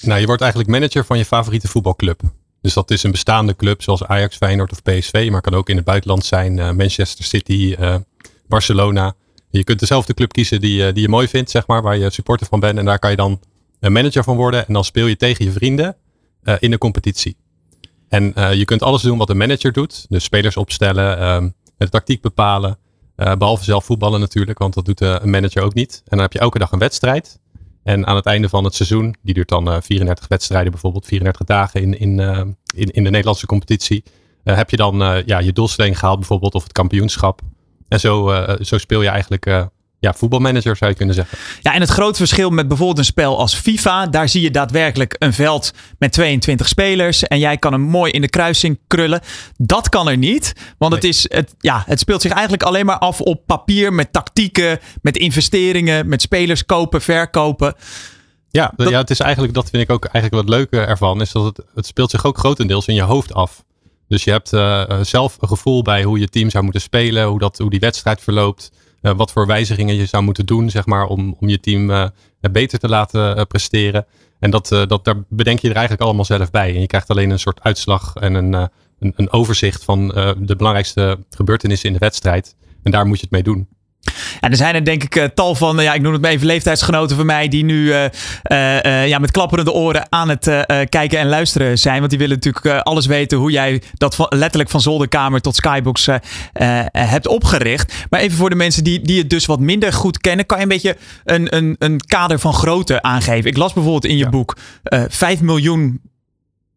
Nou, 0.01 0.19
je 0.19 0.25
wordt 0.25 0.41
eigenlijk 0.41 0.71
manager 0.71 1.05
van 1.05 1.17
je 1.17 1.25
favoriete 1.25 1.67
voetbalclub. 1.67 2.21
Dus 2.61 2.73
dat 2.73 2.91
is 2.91 3.03
een 3.03 3.11
bestaande 3.11 3.55
club 3.55 3.81
zoals 3.81 4.03
Ajax, 4.03 4.37
Feyenoord 4.37 4.71
of 4.71 4.81
PSV, 4.81 5.27
maar 5.31 5.41
kan 5.41 5.53
ook 5.53 5.69
in 5.69 5.75
het 5.75 5.85
buitenland 5.85 6.25
zijn, 6.25 6.75
Manchester 6.75 7.25
City, 7.25 7.75
Barcelona. 8.47 9.13
Je 9.49 9.63
kunt 9.63 9.79
dezelfde 9.79 10.13
club 10.13 10.31
kiezen 10.31 10.61
die, 10.61 10.93
die 10.93 11.01
je 11.01 11.09
mooi 11.09 11.27
vindt, 11.27 11.49
zeg 11.49 11.67
maar, 11.67 11.81
waar 11.81 11.97
je 11.97 12.09
supporter 12.09 12.47
van 12.47 12.59
bent. 12.59 12.77
En 12.77 12.85
daar 12.85 12.99
kan 12.99 13.09
je 13.09 13.15
dan 13.15 13.39
een 13.79 13.91
manager 13.91 14.23
van 14.23 14.35
worden. 14.35 14.67
En 14.67 14.73
dan 14.73 14.83
speel 14.83 15.05
je 15.05 15.17
tegen 15.17 15.45
je 15.45 15.51
vrienden 15.51 15.95
in 16.59 16.71
de 16.71 16.77
competitie. 16.77 17.37
En 18.09 18.33
uh, 18.37 18.53
je 18.53 18.65
kunt 18.65 18.83
alles 18.83 19.01
doen 19.01 19.17
wat 19.17 19.29
een 19.29 19.37
manager 19.37 19.71
doet. 19.71 20.05
Dus 20.09 20.23
spelers 20.23 20.57
opstellen, 20.57 21.27
um, 21.27 21.53
de 21.77 21.89
tactiek 21.89 22.21
bepalen. 22.21 22.77
Uh, 23.17 23.35
behalve 23.35 23.63
zelf 23.63 23.85
voetballen 23.85 24.19
natuurlijk, 24.19 24.59
want 24.59 24.73
dat 24.73 24.85
doet 24.85 25.01
uh, 25.01 25.15
een 25.19 25.29
manager 25.29 25.63
ook 25.63 25.73
niet. 25.73 25.95
En 25.97 26.09
dan 26.09 26.19
heb 26.19 26.33
je 26.33 26.39
elke 26.39 26.59
dag 26.59 26.71
een 26.71 26.79
wedstrijd. 26.79 27.39
En 27.83 28.07
aan 28.07 28.15
het 28.15 28.25
einde 28.25 28.49
van 28.49 28.63
het 28.63 28.75
seizoen, 28.75 29.15
die 29.21 29.33
duurt 29.33 29.49
dan 29.49 29.83
34 29.83 30.27
wedstrijden, 30.27 30.71
bijvoorbeeld 30.71 31.05
34 31.05 31.45
dagen 31.45 31.81
in, 31.81 31.99
in, 31.99 32.19
in, 32.75 32.89
in 32.91 33.03
de 33.03 33.09
Nederlandse 33.09 33.45
competitie. 33.45 34.03
heb 34.43 34.69
je 34.69 34.77
dan 34.77 35.23
ja, 35.25 35.39
je 35.39 35.53
doelstelling 35.53 35.99
gehaald 35.99 36.19
bijvoorbeeld 36.19 36.55
of 36.55 36.63
het 36.63 36.71
kampioenschap. 36.71 37.41
En 37.87 37.99
zo, 37.99 38.45
zo 38.61 38.77
speel 38.77 39.01
je 39.01 39.09
eigenlijk 39.09 39.69
ja, 39.99 40.13
voetbalmanager 40.13 40.75
zou 40.75 40.91
je 40.91 40.97
kunnen 40.97 41.15
zeggen. 41.15 41.37
Ja, 41.61 41.73
en 41.73 41.81
het 41.81 41.89
grote 41.89 42.17
verschil 42.17 42.49
met 42.49 42.67
bijvoorbeeld 42.67 42.97
een 42.97 43.05
spel 43.05 43.37
als 43.39 43.55
FIFA, 43.55 44.07
daar 44.07 44.29
zie 44.29 44.41
je 44.41 44.51
daadwerkelijk 44.51 45.15
een 45.19 45.33
veld 45.33 45.71
met 45.97 46.11
22 46.11 46.67
spelers 46.67 47.23
en 47.23 47.39
jij 47.39 47.57
kan 47.57 47.71
hem 47.71 47.81
mooi 47.81 48.11
in 48.11 48.21
de 48.21 48.29
kruising 48.29 48.79
krullen. 48.87 49.21
Dat 49.57 49.89
kan 49.89 50.09
er 50.09 50.17
niet, 50.17 50.53
want 50.77 50.93
het, 50.93 51.03
is, 51.03 51.25
het, 51.29 51.55
ja, 51.59 51.83
het 51.85 51.99
speelt 51.99 52.21
zich 52.21 52.31
eigenlijk 52.31 52.63
alleen 52.63 52.85
maar 52.85 52.97
af 52.97 53.21
op 53.21 53.45
papier 53.45 53.93
met 53.93 54.13
tactieken, 54.13 54.79
met 55.01 55.17
investeringen, 55.17 56.07
met 56.07 56.21
spelers 56.21 56.65
kopen, 56.65 57.01
verkopen. 57.01 57.75
Ja, 58.51 58.73
ja, 58.75 58.97
het 58.97 59.09
is 59.09 59.19
eigenlijk, 59.19 59.53
dat 59.53 59.69
vind 59.69 59.83
ik 59.83 59.89
ook 59.89 60.05
eigenlijk 60.05 60.47
wat 60.47 60.55
leuker 60.55 60.87
ervan, 60.87 61.21
is 61.21 61.31
dat 61.31 61.43
het, 61.43 61.65
het 61.75 61.85
speelt 61.85 62.09
zich 62.09 62.25
ook 62.25 62.37
grotendeels 62.37 62.87
in 62.87 62.95
je 62.95 63.01
hoofd 63.01 63.33
af. 63.33 63.63
Dus 64.07 64.23
je 64.23 64.31
hebt 64.31 64.53
uh, 64.53 65.01
zelf 65.01 65.37
een 65.39 65.47
gevoel 65.47 65.81
bij 65.81 66.03
hoe 66.03 66.19
je 66.19 66.29
team 66.29 66.49
zou 66.49 66.63
moeten 66.63 66.81
spelen, 66.81 67.27
hoe, 67.27 67.39
dat, 67.39 67.57
hoe 67.57 67.69
die 67.69 67.79
wedstrijd 67.79 68.21
verloopt. 68.21 68.71
Uh, 69.01 69.11
wat 69.15 69.31
voor 69.31 69.47
wijzigingen 69.47 69.95
je 69.95 70.05
zou 70.05 70.23
moeten 70.23 70.45
doen, 70.45 70.69
zeg 70.69 70.85
maar, 70.85 71.05
om, 71.05 71.35
om 71.39 71.49
je 71.49 71.59
team 71.59 71.89
uh, 71.89 72.07
beter 72.51 72.79
te 72.79 72.89
laten 72.89 73.47
presteren. 73.47 74.05
En 74.39 74.51
dat, 74.51 74.67
dat, 74.67 75.05
daar 75.05 75.23
bedenk 75.29 75.59
je 75.59 75.67
er 75.69 75.75
eigenlijk 75.75 76.05
allemaal 76.05 76.25
zelf 76.25 76.51
bij. 76.51 76.73
En 76.75 76.81
je 76.81 76.87
krijgt 76.87 77.09
alleen 77.09 77.29
een 77.29 77.39
soort 77.39 77.61
uitslag 77.61 78.15
en 78.15 78.33
een, 78.33 78.53
een, 78.53 79.13
een 79.15 79.31
overzicht 79.31 79.83
van 79.83 80.07
de 80.37 80.55
belangrijkste 80.57 81.19
gebeurtenissen 81.29 81.87
in 81.87 81.93
de 81.93 81.99
wedstrijd. 81.99 82.55
En 82.83 82.91
daar 82.91 83.05
moet 83.05 83.17
je 83.17 83.23
het 83.23 83.31
mee 83.31 83.43
doen. 83.43 83.67
En 84.39 84.51
er 84.51 84.57
zijn 84.57 84.75
er 84.75 84.85
denk 84.85 85.03
ik 85.03 85.15
uh, 85.15 85.23
tal 85.23 85.55
van, 85.55 85.79
uh, 85.79 85.83
ja, 85.83 85.93
ik 85.93 86.01
noem 86.01 86.13
het 86.13 86.21
maar 86.21 86.31
even 86.31 86.47
leeftijdsgenoten 86.47 87.15
van 87.15 87.25
mij, 87.25 87.47
die 87.47 87.63
nu 87.63 87.85
uh, 87.85 88.05
ja, 89.07 89.19
met 89.19 89.31
klapperende 89.31 89.71
oren 89.71 90.05
aan 90.09 90.29
het 90.29 90.43
kijken 90.89 91.19
en 91.19 91.27
luisteren 91.27 91.77
zijn. 91.77 91.97
Want 91.97 92.09
die 92.09 92.19
willen 92.19 92.35
natuurlijk 92.35 92.83
alles 92.83 93.05
weten 93.05 93.37
hoe 93.37 93.51
jij 93.51 93.81
dat 93.93 94.15
van, 94.15 94.25
letterlijk 94.29 94.69
van 94.69 94.81
zolderkamer 94.81 95.41
tot 95.41 95.55
skybox 95.55 96.07
hebt 96.91 97.27
opgericht. 97.27 97.93
Maar 98.09 98.19
even 98.19 98.37
voor 98.37 98.49
de 98.49 98.55
mensen 98.55 98.83
die, 98.83 99.01
die 99.01 99.17
het 99.17 99.29
dus 99.29 99.45
wat 99.45 99.59
minder 99.59 99.93
goed 99.93 100.17
kennen, 100.17 100.45
kan 100.45 100.57
je 100.57 100.63
een 100.63 100.69
beetje 100.69 100.97
een, 101.23 101.55
een, 101.55 101.75
een 101.79 102.01
kader 102.05 102.39
van 102.39 102.53
grootte 102.53 103.01
aangeven. 103.01 103.49
Ik 103.49 103.57
las 103.57 103.73
bijvoorbeeld 103.73 104.05
in 104.05 104.17
je 104.17 104.23
ja. 104.23 104.29
boek 104.29 104.57
5 105.09 105.41
miljoen 105.41 106.01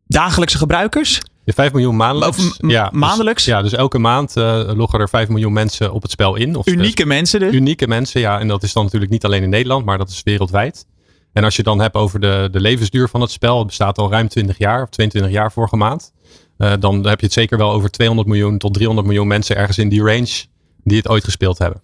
dagelijkse 0.07 0.59
gebruikers. 0.59 1.21
De 1.45 1.53
5 1.53 1.73
miljoen 1.73 1.97
maandelijks. 1.97 2.57
ja, 2.59 2.89
dus- 2.89 3.01
maandelijks? 3.01 3.45
Dus, 3.45 3.55
ja, 3.55 3.63
dus 3.63 3.73
elke 3.73 3.99
maand 3.99 4.37
uh, 4.37 4.71
loggen 4.75 5.01
er 5.01 5.09
5 5.09 5.29
miljoen 5.29 5.53
mensen 5.53 5.93
op 5.93 6.03
het 6.03 6.11
spel 6.11 6.35
in. 6.35 6.57
Of 6.57 6.67
unieke 6.67 7.07
mensen 7.07 7.41
dus? 7.41 7.53
Unieke 7.55 7.89
mensen, 7.89 8.21
ja. 8.21 8.41
En 8.41 8.49
dat 8.49 8.63
is 8.63 8.73
dan 8.73 8.85
natuurlijk 8.85 9.13
niet 9.13 9.25
alleen 9.25 9.43
in 9.43 9.51
Nederland, 9.51 9.85
maar 9.85 9.99
dat 9.99 10.09
is 10.09 10.23
wereldwijd. 10.23 10.87
En 11.33 11.45
als 11.45 11.57
je 11.57 11.63
dan 11.63 11.81
hebt 11.81 11.95
over 11.95 12.21
de, 12.21 12.49
de 12.53 12.61
levensduur 12.61 13.09
van 13.09 13.21
het 13.21 13.31
spel, 13.31 13.59
het 13.59 13.67
bestaat 13.67 13.99
al 13.99 14.11
ruim 14.11 14.29
20 14.29 14.59
jaar, 14.59 14.83
of 14.83 14.89
22 14.89 15.33
jaar 15.33 15.53
vorige 15.53 15.77
maand. 15.77 16.13
Uh, 16.59 16.73
dan 16.81 17.07
heb 17.07 17.21
je 17.21 17.27
het 17.27 17.35
zeker 17.35 17.59
wel 17.59 17.73
over 17.73 17.91
200 17.91 18.29
miljoen 18.29 18.59
tot 18.59 18.75
300 18.75 19.07
miljoen 19.07 19.27
mensen 19.27 19.57
ergens 19.57 19.79
in 19.79 19.89
die 19.89 20.03
range 20.03 20.45
die 20.85 20.97
het 20.97 21.09
ooit 21.09 21.25
gespeeld 21.25 21.59
hebben. 21.59 21.83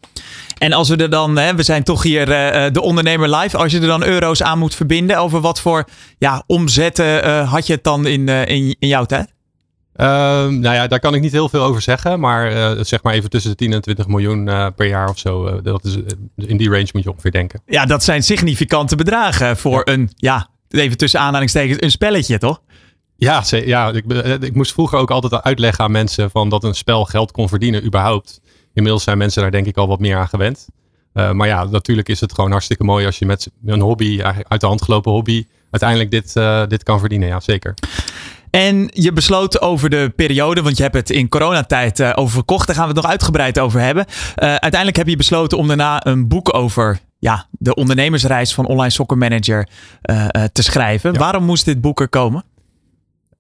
En 0.59 0.73
als 0.73 0.89
we 0.89 0.97
er 0.97 1.11
dan, 1.11 1.37
hè, 1.37 1.55
we 1.55 1.63
zijn 1.63 1.83
toch 1.83 2.03
hier 2.03 2.29
uh, 2.29 2.73
de 2.73 2.81
ondernemer 2.81 3.37
live, 3.37 3.57
als 3.57 3.73
je 3.73 3.81
er 3.81 3.87
dan 3.87 4.05
euro's 4.05 4.43
aan 4.43 4.59
moet 4.59 4.75
verbinden, 4.75 5.19
over 5.19 5.41
wat 5.41 5.61
voor 5.61 5.85
ja, 6.19 6.43
omzetten 6.47 7.27
uh, 7.27 7.53
had 7.53 7.67
je 7.67 7.73
het 7.73 7.85
dan 7.85 8.07
in, 8.07 8.29
in, 8.29 8.77
in 8.79 8.89
jouw 8.89 9.05
tijd? 9.05 9.37
Uh, 10.01 10.07
nou 10.47 10.75
ja, 10.75 10.87
daar 10.87 11.01
kan 11.01 11.15
ik 11.15 11.21
niet 11.21 11.33
heel 11.33 11.49
veel 11.49 11.63
over 11.63 11.83
zeggen. 11.83 12.21
Maar 12.21 12.53
uh, 12.53 12.85
zeg 12.85 13.03
maar 13.03 13.15
even 13.15 13.31
tussen 13.31 13.51
de 13.51 13.57
10 13.57 13.73
en 13.73 13.81
20 13.81 14.07
miljoen 14.07 14.47
uh, 14.47 14.67
per 14.77 14.87
jaar 14.87 15.09
of 15.09 15.19
zo. 15.19 15.63
dat 15.63 15.85
is, 15.85 15.97
in 16.37 16.57
die 16.57 16.71
range 16.71 16.89
moet 16.93 17.03
je 17.03 17.11
ongeveer 17.11 17.31
denken. 17.31 17.63
Ja, 17.67 17.87
dat 17.87 18.05
zijn 18.05 18.23
significante 18.23 18.97
bedragen 18.97 19.57
voor 19.57 19.83
ja. 19.85 19.93
een, 19.93 20.11
ja, 20.17 20.49
even 20.69 20.97
tussen 20.97 21.21
aanhalingstekens, 21.21 21.83
een 21.83 21.91
spelletje, 21.91 22.39
toch? 22.39 22.61
Ja, 23.17 23.43
ja 23.51 23.91
ik, 23.91 24.05
ik, 24.41 24.55
moest 24.55 24.73
vroeger 24.73 24.99
ook 24.99 25.11
altijd 25.11 25.43
uitleggen 25.43 25.85
aan 25.85 25.91
mensen 25.91 26.31
van 26.31 26.49
dat 26.49 26.65
een 26.65 26.75
spel 26.75 27.05
geld 27.05 27.31
kon 27.31 27.49
verdienen 27.49 27.85
überhaupt. 27.85 28.41
Inmiddels 28.75 29.05
zijn 29.05 29.19
mensen 29.19 29.43
daar 29.43 29.51
denk 29.51 29.67
ik 29.67 29.77
al 29.77 29.89
wat 29.89 30.01
meer 30.01 30.17
aan 30.17 30.29
gewend. 30.29 30.69
maar 31.13 31.47
ja, 31.47 31.65
natuurlijk 31.65 32.09
is 32.09 32.21
het 32.21 32.35
gewoon 32.35 32.51
hartstikke 32.51 32.85
mooi 32.85 33.07
als 33.07 33.19
je 33.19 33.27
met 33.27 33.51
een 33.67 33.81
hobby, 33.81 34.23
uit 34.49 34.61
de 34.61 34.67
hand 34.67 34.83
gelopen 34.83 35.13
hobby, 35.13 35.47
uiteindelijk 35.71 36.11
dit, 36.11 36.33
dit 36.71 36.83
kan 36.83 37.01
verdienen. 37.01 37.29
Ja, 37.29 37.41
zeker. 37.41 37.75
En 38.51 38.91
je 38.93 39.13
besloot 39.13 39.61
over 39.61 39.91
de 39.91 40.13
periode, 40.17 40.63
want 40.63 40.77
je 40.77 40.83
hebt 40.83 40.95
het 40.95 41.11
in 41.11 41.29
coronatijd 41.29 42.01
uh, 42.01 42.13
over 42.15 42.33
verkocht. 42.33 42.67
Daar 42.67 42.77
gaan 42.77 42.89
we 42.89 42.93
het 42.93 43.03
nog 43.03 43.11
uitgebreid 43.11 43.59
over 43.59 43.81
hebben. 43.81 44.05
Uh, 44.09 44.15
uiteindelijk 44.35 44.97
heb 44.97 45.09
je 45.09 45.17
besloten 45.17 45.59
om 45.59 45.67
daarna 45.67 46.07
een 46.07 46.29
boek 46.29 46.55
over 46.55 46.99
ja, 47.19 47.47
de 47.51 47.75
ondernemersreis 47.75 48.55
van 48.55 48.67
Online 48.67 48.91
Soccer 48.91 49.19
Manager 49.19 49.69
uh, 50.11 50.27
te 50.53 50.63
schrijven. 50.63 51.13
Ja. 51.13 51.19
Waarom 51.19 51.45
moest 51.45 51.65
dit 51.65 51.81
boek 51.81 52.01
er 52.01 52.09
komen? 52.09 52.45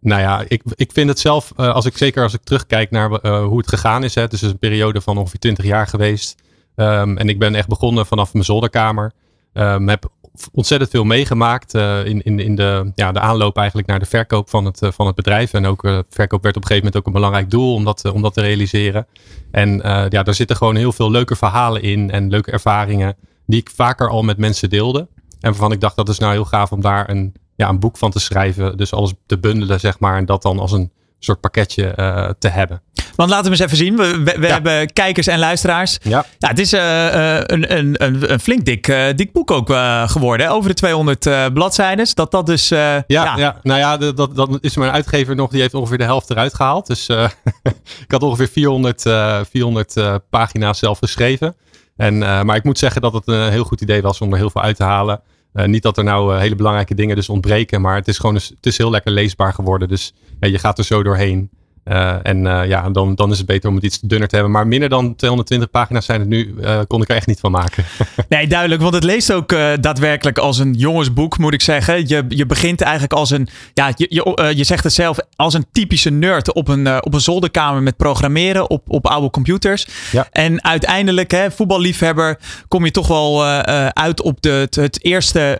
Nou 0.00 0.20
ja, 0.20 0.44
ik, 0.48 0.62
ik 0.74 0.92
vind 0.92 1.08
het 1.08 1.18
zelf, 1.18 1.52
als 1.56 1.84
ik, 1.84 1.96
zeker 1.96 2.22
als 2.22 2.34
ik 2.34 2.42
terugkijk 2.44 2.90
naar 2.90 3.26
hoe 3.26 3.58
het 3.58 3.68
gegaan 3.68 4.04
is. 4.04 4.14
Hè, 4.14 4.22
het 4.22 4.32
is 4.32 4.42
een 4.42 4.58
periode 4.58 5.00
van 5.00 5.18
ongeveer 5.18 5.38
20 5.38 5.64
jaar 5.64 5.86
geweest. 5.86 6.42
Um, 6.78 7.16
en 7.16 7.28
ik 7.28 7.38
ben 7.38 7.54
echt 7.54 7.68
begonnen 7.68 8.06
vanaf 8.06 8.32
mijn 8.32 8.44
zolderkamer. 8.44 9.12
Um, 9.52 9.88
heb 9.88 10.10
ontzettend 10.52 10.90
veel 10.90 11.04
meegemaakt 11.04 11.74
uh, 11.74 12.04
in, 12.04 12.22
in, 12.22 12.38
in 12.38 12.54
de, 12.54 12.92
ja, 12.94 13.12
de 13.12 13.20
aanloop 13.20 13.56
eigenlijk 13.56 13.88
naar 13.88 13.98
de 13.98 14.06
verkoop 14.06 14.50
van 14.50 14.64
het, 14.64 14.82
uh, 14.82 14.90
van 14.90 15.06
het 15.06 15.14
bedrijf. 15.14 15.52
En 15.52 15.66
ook 15.66 15.84
uh, 15.84 15.98
verkoop 16.10 16.42
werd 16.42 16.56
op 16.56 16.62
een 16.62 16.68
gegeven 16.68 16.76
moment 16.76 16.96
ook 16.96 17.06
een 17.06 17.20
belangrijk 17.20 17.50
doel 17.50 17.74
om 17.74 17.84
dat, 17.84 18.12
om 18.12 18.22
dat 18.22 18.34
te 18.34 18.40
realiseren. 18.40 19.06
En 19.50 19.70
ja, 20.08 20.22
daar 20.22 20.34
zitten 20.34 20.56
gewoon 20.56 20.76
heel 20.76 20.92
veel 20.92 21.10
leuke 21.10 21.36
verhalen 21.36 21.82
in 21.82 22.10
en 22.10 22.30
leuke 22.30 22.50
ervaringen 22.50 23.16
die 23.46 23.60
ik 23.60 23.70
vaker 23.70 24.08
al 24.08 24.22
met 24.22 24.38
mensen 24.38 24.70
deelde. 24.70 24.98
En 25.40 25.50
waarvan 25.50 25.72
ik 25.72 25.80
dacht 25.80 25.96
dat 25.96 26.08
is 26.08 26.18
nou 26.18 26.32
heel 26.32 26.44
gaaf 26.44 26.72
om 26.72 26.80
daar 26.80 27.10
een, 27.10 27.34
ja, 27.56 27.68
een 27.68 27.80
boek 27.80 27.98
van 27.98 28.10
te 28.10 28.20
schrijven. 28.20 28.76
Dus 28.76 28.92
alles 28.92 29.12
te 29.26 29.38
bundelen 29.38 29.80
zeg 29.80 29.98
maar 29.98 30.16
en 30.16 30.26
dat 30.26 30.42
dan 30.42 30.58
als 30.58 30.72
een 30.72 30.92
soort 31.18 31.40
pakketje 31.40 31.94
te 32.38 32.48
hebben. 32.48 32.82
Want 33.18 33.30
laten 33.30 33.44
we 33.44 33.50
eens 33.50 33.60
even 33.60 33.76
zien. 33.76 33.96
We, 33.96 34.22
we, 34.22 34.38
we 34.40 34.46
ja. 34.46 34.52
hebben 34.52 34.92
kijkers 34.92 35.26
en 35.26 35.38
luisteraars. 35.38 35.98
Ja. 36.02 36.24
ja 36.38 36.48
het 36.48 36.58
is 36.58 36.72
uh, 36.72 37.34
een, 37.34 37.76
een, 37.76 38.04
een, 38.04 38.32
een, 38.32 38.40
flink 38.40 38.64
dik, 38.64 38.88
uh, 38.88 39.06
dik 39.16 39.32
boek 39.32 39.50
ook 39.50 39.70
uh, 39.70 40.08
geworden. 40.08 40.50
Over 40.50 40.68
de 40.68 40.74
200 40.74 41.52
bladzijden. 41.52 42.06
Dat 42.14 42.30
dat 42.30 42.46
dus... 42.46 42.68
Ja, 42.68 43.04
ja, 43.06 43.36
ja. 43.36 43.58
nou 43.62 43.78
ja, 43.78 43.96
dat, 43.96 44.36
dat 44.36 44.58
is 44.60 44.76
mijn 44.76 44.92
uitgever 44.92 45.34
nog. 45.34 45.50
Die 45.50 45.60
heeft 45.60 45.74
ongeveer 45.74 45.98
de 45.98 46.04
helft 46.04 46.30
eruit 46.30 46.54
gehaald. 46.54 46.86
Dus 46.86 47.08
ik 48.04 48.10
had 48.10 48.22
ongeveer 48.22 48.48
400, 48.48 49.02
400 49.50 49.94
pagina's 50.30 50.78
zelf 50.78 50.98
geschreven. 50.98 51.56
En, 51.96 52.18
maar 52.18 52.56
ik 52.56 52.64
moet 52.64 52.78
zeggen 52.78 53.02
dat 53.02 53.12
het 53.12 53.26
een 53.26 53.50
heel 53.50 53.64
goed 53.64 53.80
idee 53.80 54.02
was 54.02 54.20
om 54.20 54.32
er 54.32 54.38
heel 54.38 54.50
veel 54.50 54.62
uit 54.62 54.76
te 54.76 54.84
halen. 54.84 55.20
niet 55.52 55.82
dat 55.82 55.98
er 55.98 56.04
nou 56.04 56.38
hele 56.38 56.56
belangrijke 56.56 56.94
dingen 56.94 57.16
dus 57.16 57.28
ontbreken. 57.28 57.80
Maar 57.80 57.94
het 57.94 58.08
is 58.08 58.18
gewoon 58.18 58.34
het 58.34 58.56
is 58.66 58.78
heel 58.78 58.90
lekker 58.90 59.12
leesbaar 59.12 59.52
geworden. 59.52 59.88
Dus 59.88 60.12
je 60.40 60.58
gaat 60.58 60.78
er 60.78 60.84
zo 60.84 61.02
doorheen. 61.02 61.50
Uh, 61.90 62.14
en 62.22 62.44
uh, 62.44 62.66
ja, 62.66 62.90
dan, 62.90 63.14
dan 63.14 63.30
is 63.30 63.38
het 63.38 63.46
beter 63.46 63.68
om 63.68 63.74
het 63.74 63.84
iets 63.84 64.00
dunner 64.00 64.28
te 64.28 64.34
hebben. 64.34 64.52
Maar 64.52 64.66
minder 64.66 64.88
dan 64.88 65.16
220 65.16 65.70
pagina's 65.70 66.04
zijn 66.04 66.20
het 66.20 66.28
nu, 66.28 66.54
uh, 66.60 66.80
kon 66.86 67.02
ik 67.02 67.08
er 67.08 67.16
echt 67.16 67.26
niet 67.26 67.40
van 67.40 67.50
maken. 67.50 67.84
nee, 68.28 68.46
duidelijk. 68.46 68.80
Want 68.80 68.94
het 68.94 69.04
leest 69.04 69.32
ook 69.32 69.54
daadwerkelijk 69.80 70.38
als 70.38 70.58
een 70.58 70.72
jongensboek, 70.72 71.38
moet 71.38 71.54
ik 71.54 71.60
zeggen. 71.60 72.08
Je, 72.08 72.24
je 72.28 72.46
begint 72.46 72.80
eigenlijk 72.80 73.12
als 73.12 73.30
een, 73.30 73.48
ja, 73.74 73.92
je, 73.96 74.06
je, 74.08 74.52
je 74.56 74.64
zegt 74.64 74.84
het 74.84 74.92
zelf, 74.92 75.18
als 75.36 75.54
een 75.54 75.66
typische 75.72 76.10
nerd 76.10 76.52
op 76.52 76.68
een, 76.68 77.02
op 77.04 77.14
een 77.14 77.20
zolderkamer 77.20 77.82
met 77.82 77.96
programmeren 77.96 78.70
op, 78.70 78.82
op 78.86 79.06
oude 79.06 79.30
computers. 79.30 79.86
Ja. 80.12 80.26
En 80.30 80.64
uiteindelijk, 80.64 81.30
hè, 81.30 81.50
voetballiefhebber, 81.50 82.38
kom 82.68 82.84
je 82.84 82.90
toch 82.90 83.08
wel 83.08 83.44
uit 83.92 84.22
op 84.22 84.42
de, 84.42 84.50
het, 84.50 84.74
het 84.74 85.04
eerste 85.04 85.58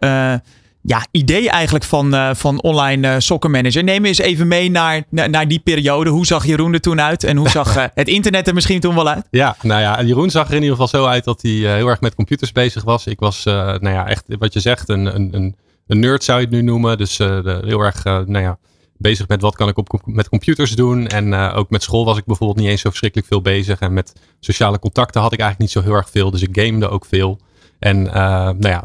ja, 0.89 1.07
idee 1.11 1.51
eigenlijk 1.51 1.85
van, 1.85 2.15
uh, 2.15 2.31
van 2.35 2.63
online 2.63 3.09
uh, 3.09 3.15
soccer 3.19 3.51
manager. 3.51 3.85
Neem 3.85 4.05
eens 4.05 4.19
even 4.19 4.49
mee 4.49 4.71
naar, 4.71 5.03
naar, 5.11 5.31
naar, 5.31 5.49
die 5.49 5.59
periode. 5.59 6.11
Hoe 6.11 6.27
zag 6.27 6.47
Jeroen 6.47 6.73
er 6.73 6.81
toen 6.81 7.01
uit? 7.01 7.25
En 7.25 7.37
hoe 7.37 7.49
zag 7.59 7.77
uh, 7.77 7.85
het 7.95 8.09
internet 8.09 8.49
er 8.49 8.55
misschien 8.55 8.81
toen 8.81 8.95
wel 8.95 9.09
uit? 9.09 9.27
Ja, 9.31 9.57
nou 9.63 9.81
ja, 9.81 10.03
Jeroen 10.03 10.31
zag 10.31 10.49
er 10.49 10.55
in 10.55 10.63
ieder 10.63 10.77
geval 10.77 11.01
zo 11.01 11.07
uit 11.07 11.25
dat 11.25 11.43
hij 11.43 11.51
heel 11.51 11.89
erg 11.89 12.01
met 12.01 12.15
computers 12.15 12.53
bezig 12.53 12.85
was. 12.85 13.07
Ik 13.07 13.21
was, 13.21 13.45
nou 13.45 13.91
ja, 13.91 14.07
echt 14.07 14.25
wat 14.39 14.53
je 14.53 14.61
zegt, 14.61 14.89
een, 14.89 15.15
een, 15.15 15.57
een 15.87 15.99
nerd 15.99 16.25
zou 16.25 16.39
je 16.39 16.45
het 16.45 16.55
nu 16.55 16.63
noemen. 16.63 16.99
Dus 16.99 17.17
de, 17.17 17.63
heel 17.65 17.81
erg, 17.81 18.05
nou 18.05 18.39
ja, 18.39 18.59
bezig 18.97 19.29
met 19.29 19.41
wat 19.41 19.57
kan 19.57 19.69
ik 19.69 19.77
op, 19.77 20.01
met 20.05 20.29
computers 20.29 20.71
doen. 20.77 21.07
En 21.07 21.35
ook 21.35 21.71
met 21.71 21.83
school 21.83 22.05
was 22.05 22.19
ik 22.19 22.25
bijvoorbeeld 22.25 22.59
niet 22.59 22.69
eens 22.69 22.81
zo 22.81 22.89
verschrikkelijk 22.89 23.29
veel 23.29 23.43
bezig. 23.43 23.79
En 23.79 23.93
met 23.93 24.13
sociale 24.41 24.79
contacten 24.79 25.21
had 25.21 25.33
ik 25.33 25.41
eigenlijk 25.41 25.73
niet 25.73 25.83
zo 25.83 25.91
heel 25.91 25.99
erg 25.99 26.11
veel. 26.11 26.31
Dus 26.31 26.43
ik 26.43 26.61
gamede 26.61 26.89
ook 26.89 27.05
veel. 27.05 27.39
En 27.79 28.03
nou 28.03 28.69
ja, 28.69 28.85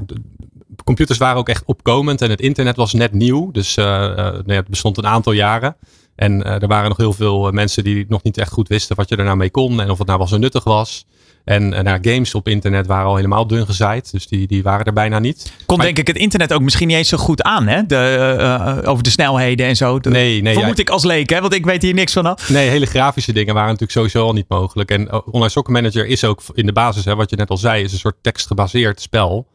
computers 0.83 1.17
waren 1.17 1.37
ook 1.37 1.49
echt 1.49 1.65
opkomend 1.65 2.21
en 2.21 2.29
het 2.29 2.41
internet 2.41 2.75
was 2.75 2.93
net 2.93 3.13
nieuw. 3.13 3.51
Dus 3.51 3.77
uh, 3.77 4.39
nee, 4.45 4.57
het 4.57 4.67
bestond 4.67 4.97
een 4.97 5.07
aantal 5.07 5.33
jaren. 5.33 5.75
En 6.15 6.39
uh, 6.39 6.61
er 6.61 6.67
waren 6.67 6.89
nog 6.89 6.97
heel 6.97 7.13
veel 7.13 7.51
mensen 7.51 7.83
die 7.83 8.05
nog 8.09 8.23
niet 8.23 8.37
echt 8.37 8.51
goed 8.51 8.67
wisten 8.67 8.95
wat 8.95 9.09
je 9.09 9.15
er 9.15 9.23
nou 9.23 9.37
mee 9.37 9.49
kon 9.49 9.81
en 9.81 9.89
of 9.89 9.97
het 9.97 10.07
nou 10.07 10.19
wel 10.19 10.27
zo 10.27 10.37
nuttig 10.37 10.63
was. 10.63 11.05
En, 11.45 11.69
nou, 11.69 11.97
games 12.01 12.35
op 12.35 12.47
internet 12.47 12.87
waren 12.87 13.05
al 13.05 13.15
helemaal 13.15 13.47
dun 13.47 13.65
gezaaid. 13.65 14.11
Dus 14.11 14.27
die, 14.27 14.47
die 14.47 14.63
waren 14.63 14.85
er 14.85 14.93
bijna 14.93 15.19
niet. 15.19 15.53
Kon 15.65 15.77
maar, 15.77 15.85
denk 15.85 15.97
ik 15.97 16.07
het 16.07 16.17
internet 16.17 16.53
ook 16.53 16.61
misschien 16.61 16.87
niet 16.87 16.97
eens 16.97 17.09
zo 17.09 17.17
goed 17.17 17.41
aan. 17.41 17.67
Hè? 17.67 17.85
De, 17.85 18.35
uh, 18.39 18.89
over 18.89 19.03
de 19.03 19.09
snelheden 19.09 19.65
en 19.65 19.75
zo. 19.75 19.99
De, 19.99 20.09
nee, 20.09 20.41
nee. 20.41 20.53
Vermoed 20.53 20.77
ja, 20.77 20.83
ik 20.83 20.89
als 20.89 21.03
leek. 21.03 21.29
Hè? 21.29 21.41
Want 21.41 21.53
ik 21.53 21.65
weet 21.65 21.81
hier 21.81 21.93
niks 21.93 22.13
van 22.13 22.25
af. 22.25 22.49
Nee, 22.49 22.69
hele 22.69 22.85
grafische 22.85 23.33
dingen 23.33 23.53
waren 23.53 23.69
natuurlijk 23.69 23.91
sowieso 23.91 24.25
al 24.25 24.33
niet 24.33 24.49
mogelijk. 24.49 24.91
En 24.91 25.25
Online 25.25 25.49
Soccer 25.49 25.73
Manager 25.73 26.05
is 26.05 26.23
ook 26.23 26.41
in 26.53 26.65
de 26.65 26.73
basis, 26.73 27.05
hè, 27.05 27.15
wat 27.15 27.29
je 27.29 27.35
net 27.35 27.49
al 27.49 27.57
zei, 27.57 27.83
is 27.83 27.91
een 27.91 27.99
soort 27.99 28.17
tekstgebaseerd 28.21 29.01
spel. 29.01 29.47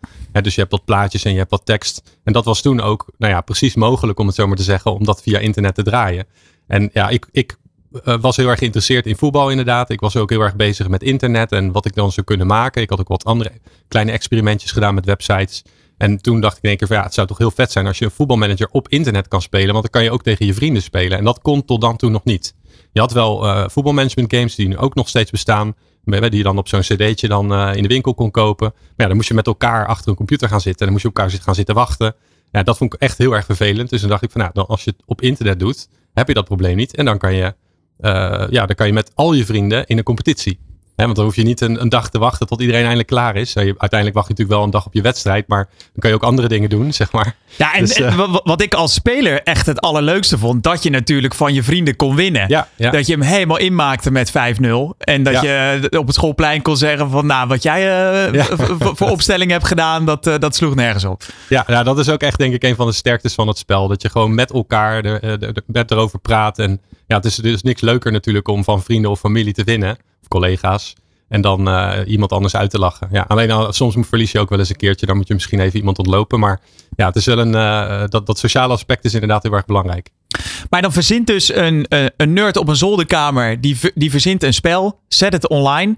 Dus 0.43 0.55
je 0.55 0.61
hebt 0.61 0.73
wat 0.73 0.85
plaatjes 0.85 1.25
en 1.25 1.33
je 1.33 1.39
hebt 1.39 1.51
wat 1.51 1.67
tekst. 1.67 2.03
En 2.25 2.33
dat 2.33 2.45
was 2.45 2.61
toen 2.61 2.81
ook 2.81 3.07
nou 3.19 3.33
ja, 3.33 3.41
precies 3.41 3.75
mogelijk 3.75 4.19
om 4.19 4.27
het 4.27 4.35
zo 4.35 4.47
maar 4.47 4.57
te 4.57 4.63
zeggen. 4.63 4.95
Om 4.95 5.05
dat 5.05 5.23
via 5.23 5.39
internet 5.39 5.75
te 5.75 5.83
draaien. 5.83 6.27
En 6.67 6.91
ja, 6.93 7.09
ik, 7.09 7.29
ik 7.33 7.57
was 8.21 8.37
heel 8.37 8.49
erg 8.49 8.59
geïnteresseerd 8.59 9.07
in 9.07 9.17
voetbal 9.17 9.51
inderdaad. 9.51 9.91
Ik 9.91 10.01
was 10.01 10.17
ook 10.17 10.31
heel 10.31 10.41
erg 10.41 10.57
bezig 10.57 10.89
met 10.89 11.03
internet 11.03 11.53
en 11.53 11.73
wat 11.73 11.85
ik 11.85 11.95
dan 11.95 12.13
zou 12.13 12.27
kunnen 12.27 12.47
maken. 12.47 12.83
Ik 12.83 12.91
had 12.91 13.01
ook 13.01 13.09
wat 13.09 13.25
andere 13.25 13.53
kleine 13.89 14.13
experimentjes 14.13 14.73
gedaan 14.73 14.95
met 14.95 15.05
websites. 15.05 15.63
En 15.97 16.23
toen 16.23 16.41
dacht 16.41 16.57
ik 16.57 16.63
in 16.63 16.69
één 16.69 16.79
keer 16.79 16.87
van 16.87 16.97
ja, 16.97 17.03
het 17.03 17.15
zou 17.15 17.27
toch 17.27 17.39
heel 17.39 17.51
vet 17.51 17.73
zijn 17.73 17.87
als 17.87 17.99
je 17.99 18.05
een 18.05 18.11
voetbalmanager 18.11 18.69
op 18.71 18.89
internet 18.89 19.29
kan 19.29 19.43
spelen. 19.43 19.73
Want 19.73 19.83
dan 19.83 19.91
kan 19.91 20.03
je 20.03 20.11
ook 20.11 20.23
tegen 20.23 20.47
je 20.47 20.55
vrienden 20.55 20.83
spelen. 20.83 21.19
En 21.19 21.25
dat 21.25 21.41
kon 21.41 21.65
tot 21.65 21.81
dan 21.81 21.97
toe 21.97 22.11
nog 22.11 22.25
niet. 22.25 22.55
Je 22.93 23.01
had 23.01 23.13
wel 23.13 23.45
uh, 23.45 23.69
voetbalmanagement 23.69 24.35
games 24.35 24.55
die 24.55 24.69
nu 24.69 24.77
ook 24.77 24.95
nog 24.95 25.09
steeds 25.09 25.31
bestaan. 25.31 25.75
Die 26.05 26.37
je 26.37 26.43
dan 26.43 26.59
op 26.59 26.69
zo'n 26.69 26.81
cd'tje 26.81 27.29
dan 27.29 27.53
uh, 27.53 27.75
in 27.75 27.83
de 27.83 27.89
winkel 27.89 28.15
kon 28.15 28.31
kopen. 28.31 28.73
Maar 28.75 28.93
ja, 28.97 29.07
dan 29.07 29.17
moest 29.17 29.29
je 29.29 29.35
met 29.35 29.47
elkaar 29.47 29.87
achter 29.87 30.09
een 30.09 30.17
computer 30.17 30.49
gaan 30.49 30.61
zitten. 30.61 30.87
En 30.87 30.93
dan 30.93 31.03
moest 31.03 31.03
je 31.03 31.23
elkaar 31.23 31.43
gaan 31.43 31.55
zitten 31.55 31.75
wachten. 31.75 32.15
Ja, 32.51 32.63
dat 32.63 32.77
vond 32.77 32.95
ik 32.95 33.01
echt 33.01 33.19
heel 33.19 33.33
erg 33.33 33.45
vervelend. 33.45 33.91
Dus 33.91 34.01
dan 34.01 34.11
dacht 34.11 34.23
ik 34.23 34.31
van 34.31 34.41
nou, 34.41 34.69
als 34.69 34.85
je 34.85 34.91
het 34.91 35.03
op 35.07 35.21
internet 35.21 35.59
doet, 35.59 35.89
heb 36.15 36.29
je 36.29 36.35
dat 36.35 36.45
probleem 36.45 36.77
niet. 36.77 36.97
En 36.97 37.05
dan 37.05 37.19
kan 37.19 37.35
je, 37.35 37.55
ja, 38.51 38.67
dan 38.67 38.75
kan 38.75 38.87
je 38.87 38.93
met 38.93 39.11
al 39.15 39.33
je 39.33 39.45
vrienden 39.45 39.87
in 39.87 39.99
een 39.99 40.05
competitie 40.05 40.59
want 41.05 41.17
dan 41.17 41.25
hoef 41.25 41.37
je 41.37 41.43
niet 41.43 41.61
een, 41.61 41.81
een, 41.81 41.89
dag 41.89 42.11
te 42.11 42.19
wachten 42.19 42.47
tot 42.47 42.61
iedereen 42.61 42.81
eindelijk 42.81 43.09
klaar 43.09 43.37
is. 43.37 43.53
Je, 43.53 43.61
uiteindelijk 43.61 44.15
wacht 44.15 44.29
je 44.29 44.33
natuurlijk 44.33 44.59
wel 44.59 44.63
een 44.63 44.71
dag 44.71 44.87
op 44.87 44.95
je 44.95 45.03
wedstrijd, 45.03 45.49
maar 45.49 45.69
dan 45.79 45.99
kan 45.99 46.11
je 46.11 46.17
ook 46.17 46.23
andere 46.23 46.49
dingen 46.49 46.69
doen, 46.69 46.93
zeg 47.03 47.13
maar. 47.13 47.35
Ja, 47.57 47.75
en, 47.75 47.85
dus, 47.85 47.95
eh, 47.95 48.37
wat 48.43 48.63
ik 48.63 48.75
als 48.75 48.95
speler 48.95 49.43
echt 49.43 49.67
het 49.67 49.81
allerleukste 49.81 50.39
vond, 50.39 50.63
dat 50.63 50.83
je 50.83 50.91
natuurlijk 50.91 51.35
van 51.35 51.55
je 51.55 51.63
vrienden 51.63 51.97
kon 51.97 52.15
winnen. 52.15 52.45
Ja, 52.49 52.69
ja. 52.77 52.91
Dat 52.91 53.07
je 53.07 53.13
hem 53.13 53.23
helemaal 53.23 53.59
inmaakte 53.59 54.11
met 54.11 54.31
5-0. 54.31 54.33
En 54.99 55.23
dat 55.23 55.41
je 55.41 55.87
op 55.99 56.07
het 56.07 56.15
schoolplein 56.15 56.63
kon 56.63 56.77
zeggen 56.77 57.11
van, 57.11 57.27
nou, 57.27 57.49
wat 57.49 57.63
jij 57.63 58.33
uh, 58.33 58.45
voor 58.79 59.11
opstelling 59.11 59.51
hebt 59.51 59.67
gedaan, 59.67 60.07
dat, 60.07 60.27
uh, 60.27 60.35
dat 60.39 60.55
sloeg 60.55 60.75
nergens 60.75 61.05
op. 61.05 61.23
Ja, 61.49 61.65
ja, 61.67 61.83
dat 61.83 61.99
is 61.99 62.09
ook 62.09 62.21
echt 62.21 62.39
denk 62.39 62.55
ik 62.55 62.63
een 62.63 62.77
van 62.77 62.87
de 62.87 62.93
sterktes 62.93 63.35
van 63.35 63.49
het 63.49 63.59
spel. 63.59 63.89
Dat 63.89 64.03
je 64.03 64.11
gewoon 64.11 64.35
met 64.35 64.53
elkaar 64.53 65.05
er, 65.05 65.23
er, 65.23 65.63
er, 65.73 65.85
erover 65.89 66.19
praat. 66.19 66.59
En 66.59 66.81
ja, 67.09 67.17
het 67.17 67.25
is 67.25 67.37
dus 67.37 67.63
niks 67.63 67.81
leuker 67.81 68.13
natuurlijk 68.13 68.49
om 68.49 68.65
van 68.65 68.83
vrienden 68.83 69.11
of 69.11 69.19
familie 69.19 69.53
te 69.53 69.65
winnen 69.65 69.97
collega's. 70.29 70.95
En 71.29 71.41
dan 71.41 71.69
uh, 71.69 71.93
iemand 72.07 72.33
anders 72.33 72.57
uit 72.57 72.71
te 72.71 72.79
lachen. 72.79 73.09
Ja, 73.13 73.25
alleen 73.29 73.51
al, 73.51 73.73
soms 73.73 73.97
verlies 74.01 74.33
je 74.33 74.39
ook 74.39 74.49
wel 74.49 74.59
eens 74.59 74.69
een 74.69 74.77
keertje. 74.77 75.07
Dan 75.07 75.17
moet 75.17 75.29
je 75.29 75.35
misschien 75.35 75.61
even 75.61 75.79
iemand 75.79 75.99
ontlopen. 75.99 76.39
Maar 76.39 76.61
ja, 76.97 77.07
het 77.07 77.17
is 77.17 77.27
wel 77.27 77.39
een, 77.39 77.55
uh, 77.55 78.05
dat, 78.09 78.27
dat 78.27 78.39
sociale 78.39 78.73
aspect 78.73 79.05
is 79.05 79.15
inderdaad 79.15 79.43
heel 79.43 79.53
erg 79.53 79.65
belangrijk. 79.65 80.11
Maar 80.71 80.83
dan 80.83 80.93
verzint 80.93 81.27
dus 81.27 81.55
een, 81.55 81.87
uh, 81.89 82.07
een 82.17 82.33
nerd 82.33 82.57
op 82.57 82.69
een 82.69 82.77
zolderkamer. 82.77 83.61
Die, 83.61 83.79
die 83.95 84.11
verzint 84.11 84.43
een 84.43 84.55
spel. 84.55 85.01
Zet 85.09 85.33
het 85.33 85.49
online. 85.49 85.97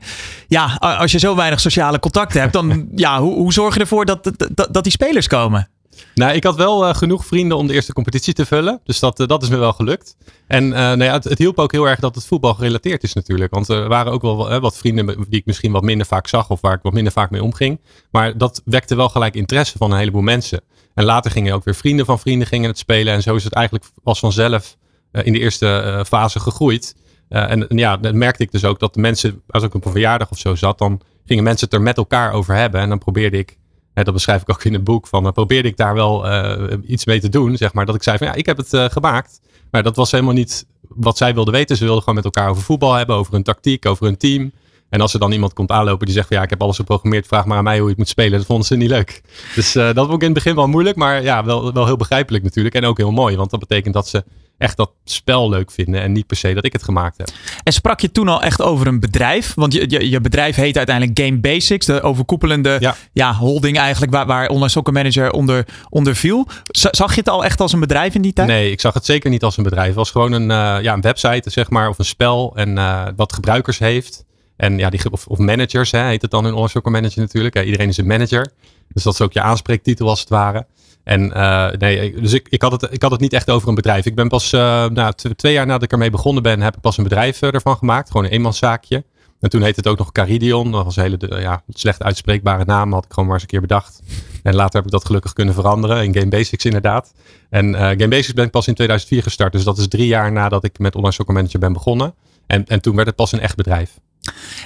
Ja, 0.49 0.75
als 0.79 1.12
je 1.12 1.18
zo 1.18 1.37
weinig 1.37 1.61
sociale 1.61 1.99
contacten 1.99 2.40
hebt. 2.40 2.53
Dan 2.53 2.88
ja, 2.94 3.20
hoe, 3.20 3.35
hoe 3.35 3.53
zorg 3.53 3.75
je 3.75 3.81
ervoor 3.81 4.05
dat, 4.05 4.31
dat 4.70 4.83
die 4.83 4.92
spelers 4.92 5.27
komen? 5.27 5.68
Nou, 6.14 6.32
ik 6.34 6.44
had 6.44 6.56
wel 6.56 6.88
uh, 6.88 6.94
genoeg 6.94 7.26
vrienden 7.26 7.56
om 7.56 7.66
de 7.66 7.74
eerste 7.74 7.92
competitie 7.92 8.34
te 8.34 8.46
vullen. 8.46 8.80
Dus 8.84 8.98
dat, 8.98 9.20
uh, 9.20 9.26
dat 9.26 9.42
is 9.42 9.48
me 9.48 9.56
wel 9.56 9.72
gelukt. 9.72 10.16
En 10.46 10.64
uh, 10.64 10.70
nou 10.70 11.04
ja, 11.04 11.12
het, 11.12 11.24
het, 11.24 11.38
hielp 11.38 11.58
ook 11.58 11.72
heel 11.72 11.88
erg 11.88 12.00
dat 12.00 12.14
het 12.14 12.26
voetbal 12.26 12.54
gerelateerd 12.54 13.02
is 13.02 13.12
natuurlijk. 13.12 13.54
Want 13.54 13.68
er 13.68 13.88
waren 13.88 14.12
ook 14.12 14.22
wel 14.22 14.60
wat 14.60 14.76
vrienden 14.76 15.06
die 15.06 15.40
ik 15.40 15.46
misschien 15.46 15.72
wat 15.72 15.82
minder 15.82 16.06
vaak 16.06 16.26
zag. 16.26 16.50
Of 16.50 16.60
waar 16.60 16.74
ik 16.74 16.82
wat 16.82 16.92
minder 16.92 17.12
vaak 17.12 17.30
mee 17.30 17.42
omging. 17.42 17.80
Maar 18.10 18.38
dat 18.38 18.62
wekte 18.64 18.94
wel 18.94 19.08
gelijk 19.08 19.34
interesse 19.34 19.78
van 19.78 19.92
een 19.92 19.98
heleboel 19.98 20.22
mensen. 20.22 20.60
En 20.94 21.04
later 21.04 21.30
gingen 21.30 21.54
ook 21.54 21.64
weer 21.64 21.74
vrienden 21.74 22.06
van 22.06 22.18
vrienden 22.18 22.46
gingen 22.46 22.68
het 22.68 22.78
spelen. 22.78 23.14
En 23.14 23.22
zo 23.22 23.34
is 23.34 23.44
het 23.44 23.52
eigenlijk 23.52 23.86
als 24.02 24.18
vanzelf 24.18 24.76
in 25.12 25.32
de 25.32 25.38
eerste 25.38 26.02
fase 26.06 26.40
gegroeid. 26.40 26.96
en, 27.28 27.68
en 27.68 27.76
ja, 27.76 27.96
dan 27.96 28.18
merkte 28.18 28.42
ik 28.42 28.52
dus 28.52 28.64
ook 28.64 28.78
dat 28.78 28.94
de 28.94 29.00
mensen, 29.00 29.42
als 29.48 29.62
ik 29.62 29.74
op 29.74 29.84
een 29.84 29.90
verjaardag 29.90 30.30
of 30.30 30.38
zo 30.38 30.54
zat, 30.54 30.78
dan 30.78 31.00
gingen 31.24 31.44
mensen 31.44 31.64
het 31.64 31.74
er 31.74 31.82
met 31.82 31.96
elkaar 31.96 32.32
over 32.32 32.54
hebben. 32.54 32.80
En 32.80 32.88
dan 32.88 32.98
probeerde 32.98 33.38
ik 33.38 33.58
dat 34.04 34.14
beschrijf 34.14 34.42
ik 34.42 34.50
ook 34.50 34.64
in 34.64 34.72
het 34.72 34.84
boek. 34.84 35.06
Van, 35.06 35.26
uh, 35.26 35.32
probeerde 35.32 35.68
ik 35.68 35.76
daar 35.76 35.94
wel 35.94 36.26
uh, 36.26 36.72
iets 36.86 37.04
mee 37.04 37.20
te 37.20 37.28
doen. 37.28 37.56
Zeg 37.56 37.72
maar. 37.72 37.86
Dat 37.86 37.94
ik 37.94 38.02
zei 38.02 38.18
van 38.18 38.26
ja, 38.26 38.32
ik 38.32 38.46
heb 38.46 38.56
het 38.56 38.72
uh, 38.72 38.84
gemaakt. 38.84 39.40
Maar 39.70 39.82
dat 39.82 39.96
was 39.96 40.10
helemaal 40.10 40.34
niet 40.34 40.66
wat 40.88 41.16
zij 41.16 41.34
wilden 41.34 41.54
weten. 41.54 41.76
Ze 41.76 41.84
wilden 41.84 42.02
gewoon 42.02 42.14
met 42.14 42.24
elkaar 42.24 42.50
over 42.50 42.62
voetbal 42.62 42.94
hebben. 42.94 43.16
Over 43.16 43.32
hun 43.32 43.42
tactiek, 43.42 43.86
over 43.86 44.04
hun 44.04 44.16
team. 44.16 44.52
En 44.90 45.00
als 45.00 45.14
er 45.14 45.20
dan 45.20 45.33
iemand 45.33 45.53
komt 45.53 45.70
aanlopen 45.70 46.07
die 46.07 46.14
zegt 46.14 46.29
van 46.29 46.37
ja, 46.37 46.42
ik 46.42 46.50
heb 46.50 46.62
alles 46.62 46.76
geprogrammeerd. 46.76 47.26
Vraag 47.26 47.44
maar 47.44 47.59
aan 47.59 47.64
mij 47.64 47.74
hoe 47.74 47.83
je 47.83 47.88
het 47.88 47.98
moet 47.98 48.09
spelen. 48.09 48.38
Dat 48.38 48.46
vonden 48.46 48.66
ze 48.66 48.76
niet 48.76 48.90
leuk. 48.90 49.22
Dus 49.55 49.72
dat 49.72 49.96
vond 49.96 50.12
ik 50.12 50.20
in 50.20 50.24
het 50.24 50.35
begin 50.35 50.55
wel 50.55 50.68
moeilijk. 50.68 50.96
Maar 50.96 51.22
ja, 51.22 51.44
wel, 51.44 51.72
wel 51.72 51.87
heel 51.87 51.96
begrijpelijk 51.96 52.44
natuurlijk. 52.44 52.74
En 52.74 52.85
ook 52.85 52.96
heel 52.96 53.12
mooi. 53.12 53.37
Want 53.37 53.50
dat 53.50 53.61
betekent 53.61 53.94
dat 53.94 54.09
ze 54.09 54.24
echt 54.61 54.76
dat 54.76 54.90
spel 55.05 55.48
leuk 55.48 55.70
vinden 55.70 56.00
en 56.00 56.12
niet 56.12 56.26
per 56.26 56.37
se 56.37 56.55
dat 56.55 56.64
ik 56.64 56.72
het 56.72 56.83
gemaakt 56.83 57.18
heb. 57.18 57.29
En 57.62 57.72
sprak 57.72 58.00
je 58.00 58.12
toen 58.12 58.29
al 58.29 58.42
echt 58.42 58.62
over 58.62 58.87
een 58.87 59.00
bedrijf? 59.00 59.55
Want 59.55 59.72
je, 59.72 59.90
je, 59.90 60.11
je 60.11 60.20
bedrijf 60.20 60.57
heet 60.57 60.76
uiteindelijk 60.76 61.20
Game 61.20 61.38
Basics, 61.38 61.87
de 61.87 62.03
overkoepelende 62.03 62.76
ja. 62.81 62.96
ja 63.12 63.35
holding 63.35 63.79
eigenlijk 63.79 64.12
waar, 64.12 64.26
waar 64.26 64.48
Online 64.48 64.68
Soccer 64.68 64.92
Manager 64.92 65.31
onder, 65.31 65.66
onder 65.88 66.16
viel. 66.16 66.46
Zag 66.70 67.14
je 67.14 67.20
het 67.20 67.29
al 67.29 67.44
echt 67.44 67.61
als 67.61 67.72
een 67.72 67.81
bedrijf 67.81 68.14
in 68.14 68.22
die 68.22 68.33
tijd? 68.33 68.48
Nee, 68.48 68.70
ik 68.70 68.81
zag 68.81 68.94
het 68.94 69.05
zeker 69.05 69.31
niet 69.31 69.42
als 69.42 69.57
een 69.57 69.64
bedrijf. 69.64 69.87
Het 69.87 69.96
was 69.96 70.11
gewoon 70.11 70.33
een, 70.33 70.50
uh, 70.50 70.83
ja, 70.83 70.92
een 70.92 71.00
website 71.00 71.50
zeg 71.50 71.70
maar, 71.70 71.88
of 71.88 71.98
een 71.98 72.05
spel 72.05 72.53
en 72.55 72.76
uh, 72.76 73.07
wat 73.16 73.33
gebruikers 73.33 73.79
heeft. 73.79 74.24
En 74.61 74.79
ja, 74.79 74.90
die, 74.90 75.11
of, 75.11 75.27
of 75.27 75.38
managers 75.38 75.90
hè, 75.90 76.05
heet 76.05 76.23
het 76.23 76.31
dan 76.31 76.46
Online 76.46 76.68
Soccer 76.68 76.92
Manager 76.92 77.20
natuurlijk. 77.20 77.64
Iedereen 77.64 77.88
is 77.88 77.96
een 77.96 78.07
manager. 78.07 78.53
Dus 78.92 79.03
dat 79.03 79.12
is 79.12 79.20
ook 79.20 79.33
je 79.33 79.40
aanspreektitel 79.40 80.09
als 80.09 80.20
het 80.20 80.29
ware. 80.29 80.66
En 81.05 81.27
uh, 81.37 81.70
nee, 81.70 82.20
dus 82.20 82.33
ik, 82.33 82.46
ik, 82.49 82.62
had 82.62 82.73
het, 82.73 82.92
ik 82.92 83.03
had 83.03 83.11
het 83.11 83.20
niet 83.20 83.33
echt 83.33 83.51
over 83.51 83.68
een 83.68 83.75
bedrijf. 83.75 84.07
Ik 84.07 84.14
ben 84.14 84.29
pas 84.29 84.53
uh, 84.53 84.61
nou, 84.87 85.12
twee 85.37 85.53
jaar 85.53 85.66
nadat 85.66 85.83
ik 85.83 85.92
ermee 85.92 86.11
begonnen 86.11 86.42
ben, 86.42 86.61
heb 86.61 86.75
ik 86.75 86.81
pas 86.81 86.96
een 86.96 87.05
bedrijf 87.05 87.42
uh, 87.42 87.55
ervan 87.55 87.77
gemaakt. 87.77 88.11
Gewoon 88.11 88.27
een 88.27 88.33
eenmanszaakje. 88.33 89.05
En 89.40 89.51
toen 89.51 89.62
heette 89.62 89.81
het 89.81 89.88
ook 89.88 89.99
nog 89.99 90.12
Caridion. 90.12 90.73
Dat 90.73 90.85
was 90.85 90.96
een 90.96 91.03
hele 91.03 91.40
ja, 91.40 91.62
slecht 91.68 92.03
uitspreekbare 92.03 92.64
naam. 92.64 92.92
Had 92.92 93.05
ik 93.05 93.11
gewoon 93.11 93.25
maar 93.25 93.35
eens 93.35 93.42
een 93.42 93.51
keer 93.51 93.61
bedacht. 93.61 94.03
En 94.42 94.55
later 94.55 94.75
heb 94.75 94.85
ik 94.85 94.90
dat 94.90 95.05
gelukkig 95.05 95.33
kunnen 95.33 95.55
veranderen. 95.55 96.05
In 96.05 96.14
Game 96.14 96.29
Basics 96.29 96.64
inderdaad. 96.64 97.12
En 97.51 97.75
Game 97.75 98.09
Basics 98.09 98.33
ben 98.33 98.44
ik 98.44 98.51
pas 98.51 98.66
in 98.66 98.75
2004 98.75 99.23
gestart. 99.23 99.53
Dus 99.53 99.64
dat 99.64 99.79
is 99.79 99.88
drie 99.88 100.07
jaar 100.07 100.33
nadat 100.33 100.64
ik 100.64 100.79
met 100.79 100.94
Online 100.94 101.14
Soccer 101.14 101.35
Manager 101.35 101.61
ben 101.61 101.73
begonnen. 101.73 102.14
En, 102.46 102.66
en 102.66 102.81
toen 102.81 102.94
werd 102.94 103.07
het 103.07 103.16
pas 103.16 103.33
een 103.33 103.40
echt 103.40 103.57
bedrijf. 103.57 103.99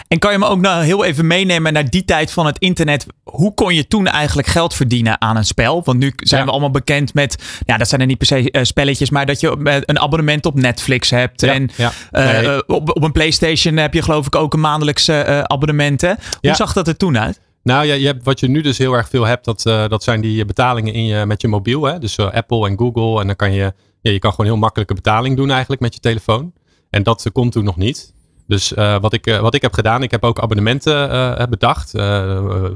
En 0.09 0.19
kan 0.19 0.33
je 0.33 0.39
me 0.39 0.47
ook 0.47 0.61
nou 0.61 0.85
heel 0.85 1.05
even 1.05 1.27
meenemen 1.27 1.73
naar 1.73 1.91
die 1.91 2.05
tijd 2.05 2.33
van 2.33 2.47
het 2.47 2.59
internet? 2.59 3.07
Hoe 3.23 3.55
kon 3.55 3.75
je 3.75 3.87
toen 3.87 4.07
eigenlijk 4.07 4.49
geld 4.49 4.75
verdienen 4.75 5.21
aan 5.21 5.37
een 5.37 5.45
spel? 5.45 5.83
Want 5.85 5.99
nu 5.99 6.13
zijn 6.17 6.45
we 6.45 6.51
allemaal 6.51 6.71
bekend 6.71 7.15
met, 7.15 7.43
ja, 7.67 7.77
dat 7.77 7.89
zijn 7.89 8.01
er 8.01 8.07
niet 8.07 8.19
per 8.19 8.27
se 8.27 8.53
uh, 8.53 8.63
spelletjes, 8.63 9.11
maar 9.11 9.27
dat 9.27 9.41
je 9.41 9.83
een 9.87 10.01
abonnement 10.01 10.47
op 10.47 10.55
Netflix 10.55 11.11
hebt. 11.11 11.41
Ja, 11.41 11.53
en 11.53 11.71
ja. 11.77 11.93
Uh, 12.13 12.41
nee. 12.41 12.69
op, 12.69 12.97
op 12.97 13.03
een 13.03 13.13
PlayStation 13.13 13.77
heb 13.77 13.95
je 13.95 14.03
geloof 14.03 14.27
ik 14.27 14.35
ook 14.35 14.53
een 14.53 14.61
maandelijkse 14.61 15.25
uh, 15.29 15.41
abonnement. 15.43 16.01
Hè? 16.01 16.13
Hoe 16.41 16.55
zag 16.55 16.73
dat 16.73 16.89
er 16.89 16.97
toen 16.97 17.19
uit? 17.19 17.41
Nou 17.63 17.87
ja, 17.87 17.95
je 17.95 18.07
hebt, 18.07 18.25
wat 18.25 18.41
je 18.41 18.49
nu 18.49 18.61
dus 18.61 18.79
heel 18.79 18.93
erg 18.93 19.09
veel 19.09 19.25
hebt, 19.25 19.45
dat, 19.45 19.63
dat 19.63 20.03
zijn 20.03 20.21
die 20.21 20.45
betalingen 20.45 20.93
in 20.93 21.05
je, 21.05 21.27
met 21.27 21.41
je 21.41 21.49
mobiel. 21.49 21.85
Hè? 21.85 21.99
Dus 21.99 22.19
Apple 22.19 22.69
en 22.69 22.79
Google. 22.79 23.21
En 23.21 23.27
dan 23.27 23.37
kan 23.37 23.53
je, 23.53 23.73
ja, 24.01 24.11
je 24.11 24.19
kan 24.19 24.31
gewoon 24.31 24.47
heel 24.47 24.57
makkelijke 24.57 24.95
betaling 24.95 25.37
doen 25.37 25.51
eigenlijk 25.51 25.81
met 25.81 25.95
je 25.95 26.01
telefoon. 26.01 26.53
En 26.91 27.03
dat 27.03 27.31
kon 27.33 27.51
toen 27.51 27.65
nog 27.65 27.77
niet. 27.77 28.14
Dus 28.47 28.73
uh, 28.73 29.01
wat, 29.01 29.13
ik, 29.13 29.27
uh, 29.27 29.41
wat 29.41 29.55
ik 29.55 29.63
heb 29.63 29.73
gedaan, 29.73 30.03
ik 30.03 30.11
heb 30.11 30.25
ook 30.25 30.41
abonnementen 30.41 31.11
uh, 31.13 31.47
bedacht. 31.47 31.91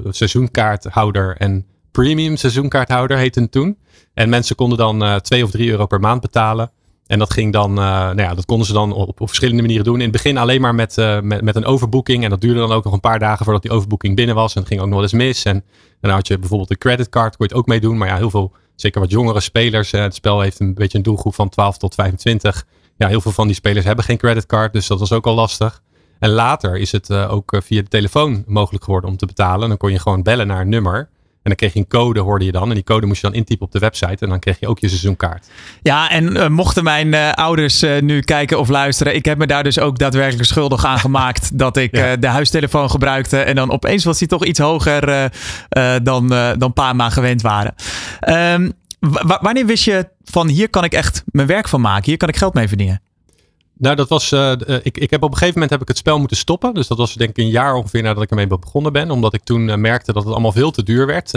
seizoenkaarthouder 0.09 1.37
en 1.37 1.67
premium 1.91 2.37
seizoenkaarthouder 2.37 3.17
heette 3.17 3.41
het 3.41 3.53
toen. 3.53 3.79
En 4.15 4.29
mensen 4.29 4.57
konden 4.57 4.79
dan 4.79 5.21
2 5.21 5.45
of 5.45 5.51
3 5.51 5.71
euro 5.71 5.87
per 5.87 6.01
maand 6.01 6.21
betalen. 6.21 6.71
En 7.07 7.19
dat 7.19 7.33
ging 7.33 7.53
dan, 7.53 7.73
nou 7.75 8.21
ja, 8.21 8.35
dat 8.35 8.45
konden 8.45 8.67
ze 8.67 8.73
dan 8.73 8.93
op, 8.93 9.21
op 9.21 9.27
verschillende 9.27 9.63
manieren 9.63 9.85
doen. 9.85 9.95
In 9.95 10.01
het 10.01 10.13
begin 10.13 10.39
alleen 10.39 10.61
maar 10.61 10.75
met, 10.75 10.97
met, 11.23 11.43
met 11.43 11.57
een 11.57 11.65
overboeking. 11.65 12.25
En 12.25 12.31
dat 12.31 12.41
duurde 12.41 12.59
dan 12.59 12.73
ook 12.73 12.85
nog 12.85 12.93
een 12.93 13.01
paar 13.01 13.19
dagen 13.19 13.45
voordat 13.45 13.63
die 13.63 13.71
overboeking 13.71 14.17
binnen 14.17 14.35
was. 14.35 14.55
En 14.55 14.61
dat 14.61 14.69
ging 14.69 14.81
ook 14.81 14.87
nog 14.87 14.95
wel 14.95 15.05
eens 15.05 15.13
mis. 15.13 15.45
En 15.45 15.65
dan 16.01 16.11
had 16.11 16.27
je 16.27 16.39
bijvoorbeeld 16.39 16.71
een 16.71 16.79
creditcard, 16.79 17.37
kon 17.37 17.47
je 17.47 17.53
het 17.53 17.63
ook 17.63 17.69
mee 17.69 17.81
doen. 17.81 17.99
Maar 17.99 18.09
ja, 18.09 18.17
heel 18.17 18.31
veel, 18.31 18.53
zeker 18.75 19.01
wat 19.01 19.11
jongere 19.11 19.41
spelers. 19.41 19.91
het 19.91 20.15
spel 20.15 20.41
heeft 20.41 20.61
een 20.61 20.75
beetje 20.75 20.99
een 20.99 21.05
doelgroep 21.05 21.35
van 21.35 21.49
12 21.49 21.79
tot 21.79 21.95
25 21.95 22.65
ja, 22.99 23.09
heel 23.09 23.21
veel 23.21 23.33
van 23.33 23.47
die 23.47 23.57
spelers 23.57 23.85
hebben 23.85 24.05
geen 24.05 24.17
creditcard, 24.17 24.73
dus 24.73 24.87
dat 24.87 24.99
was 24.99 25.13
ook 25.13 25.27
al 25.27 25.35
lastig. 25.35 25.83
En 26.19 26.31
later 26.31 26.77
is 26.77 26.93
het 26.93 27.09
uh, 27.09 27.33
ook 27.33 27.53
uh, 27.53 27.61
via 27.61 27.83
de 27.83 27.89
telefoon 27.89 28.45
mogelijk 28.47 28.85
geworden 28.85 29.11
om 29.11 29.17
te 29.17 29.27
betalen. 29.27 29.69
Dan 29.69 29.77
kon 29.77 29.93
je 29.93 29.99
gewoon 29.99 30.23
bellen 30.23 30.47
naar 30.47 30.61
een 30.61 30.69
nummer. 30.69 30.99
En 31.43 31.55
dan 31.55 31.55
kreeg 31.55 31.73
je 31.73 31.79
een 31.79 31.89
code, 31.89 32.21
hoorde 32.21 32.45
je 32.45 32.53
dan. 32.53 32.69
En 32.69 32.75
die 32.75 32.85
code 32.85 33.07
moest 33.07 33.21
je 33.21 33.27
dan 33.27 33.37
intypen 33.37 33.67
op 33.67 33.73
de 33.73 33.79
website. 33.79 34.25
En 34.25 34.29
dan 34.29 34.39
kreeg 34.39 34.61
je 34.61 34.69
ook 34.69 34.79
je 34.79 34.89
seizoenkaart. 34.89 35.47
Ja, 35.83 36.11
en 36.11 36.37
uh, 36.37 36.49
mochten 36.49 36.85
mijn 36.85 37.15
ouders 37.35 37.85
nu 38.01 38.21
kijken 38.21 38.59
of 38.59 38.69
luisteren. 38.69 39.15
Ik 39.15 39.25
heb 39.25 39.39
me 39.39 39.47
daar 39.47 39.63
dus 39.63 39.79
ook 39.79 39.99
daadwerkelijk 39.99 40.49
schuldig 40.49 40.85
aan 40.85 40.99
gemaakt. 40.99 41.51
dat 41.59 41.77
ik 41.77 41.97
ja. 41.97 42.17
de 42.17 42.27
huistelefoon 42.27 42.91
gebruikte. 42.91 43.39
En 43.39 43.55
dan 43.55 43.71
opeens 43.71 44.05
was 44.05 44.19
die 44.19 44.29
toch 44.29 44.45
iets 44.45 44.59
hoger 44.59 45.31
dan, 46.03 46.29
dan 46.59 46.73
pa 46.73 46.91
en 46.91 46.97
ma 46.97 47.11
gewend 47.11 47.43
waren. 47.43 47.75
Um, 48.29 48.73
wanneer 49.41 49.67
wist 49.67 49.85
je 49.85 50.09
van 50.25 50.49
hier 50.49 50.71
kan 50.71 50.85
ik 50.85 50.93
echt 50.93 51.23
mijn 51.27 51.47
werk 51.47 51.69
van 51.69 51.81
maken? 51.81 52.05
Hier 52.05 52.17
kan 52.17 52.29
ik 52.29 52.37
geld 52.37 52.55
mee 52.55 52.69
verdienen? 52.69 53.03
Nou, 53.79 53.97
dat 53.97 54.09
was. 54.09 54.33
Uh, 54.33 54.53
ik, 54.83 54.99
ik 54.99 55.11
heb 55.11 55.23
op 55.23 55.31
een 55.31 55.37
gegeven 55.37 55.55
moment 55.55 55.71
heb 55.71 55.81
ik 55.81 55.89
het 55.89 55.97
spel 55.97 56.19
moeten 56.19 56.37
stoppen. 56.37 56.75
Dus 56.75 56.89
dat 56.89 56.99
was 56.99 57.15
denk 57.15 57.31
ik 57.31 57.39
een 57.39 57.51
jaar 57.51 57.75
ongeveer 57.75 58.03
nadat 58.03 58.23
ik 58.23 58.31
ermee 58.31 58.47
begonnen 58.47 58.93
ben. 58.93 59.11
Omdat 59.11 59.35
ik 59.35 59.43
toen 59.45 59.69
uh, 59.69 59.75
merkte 59.75 60.13
dat 60.13 60.25
het 60.25 60.33
allemaal 60.33 60.53
veel 60.53 60.71
te 60.71 60.83
duur 60.83 61.07
werd 61.07 61.33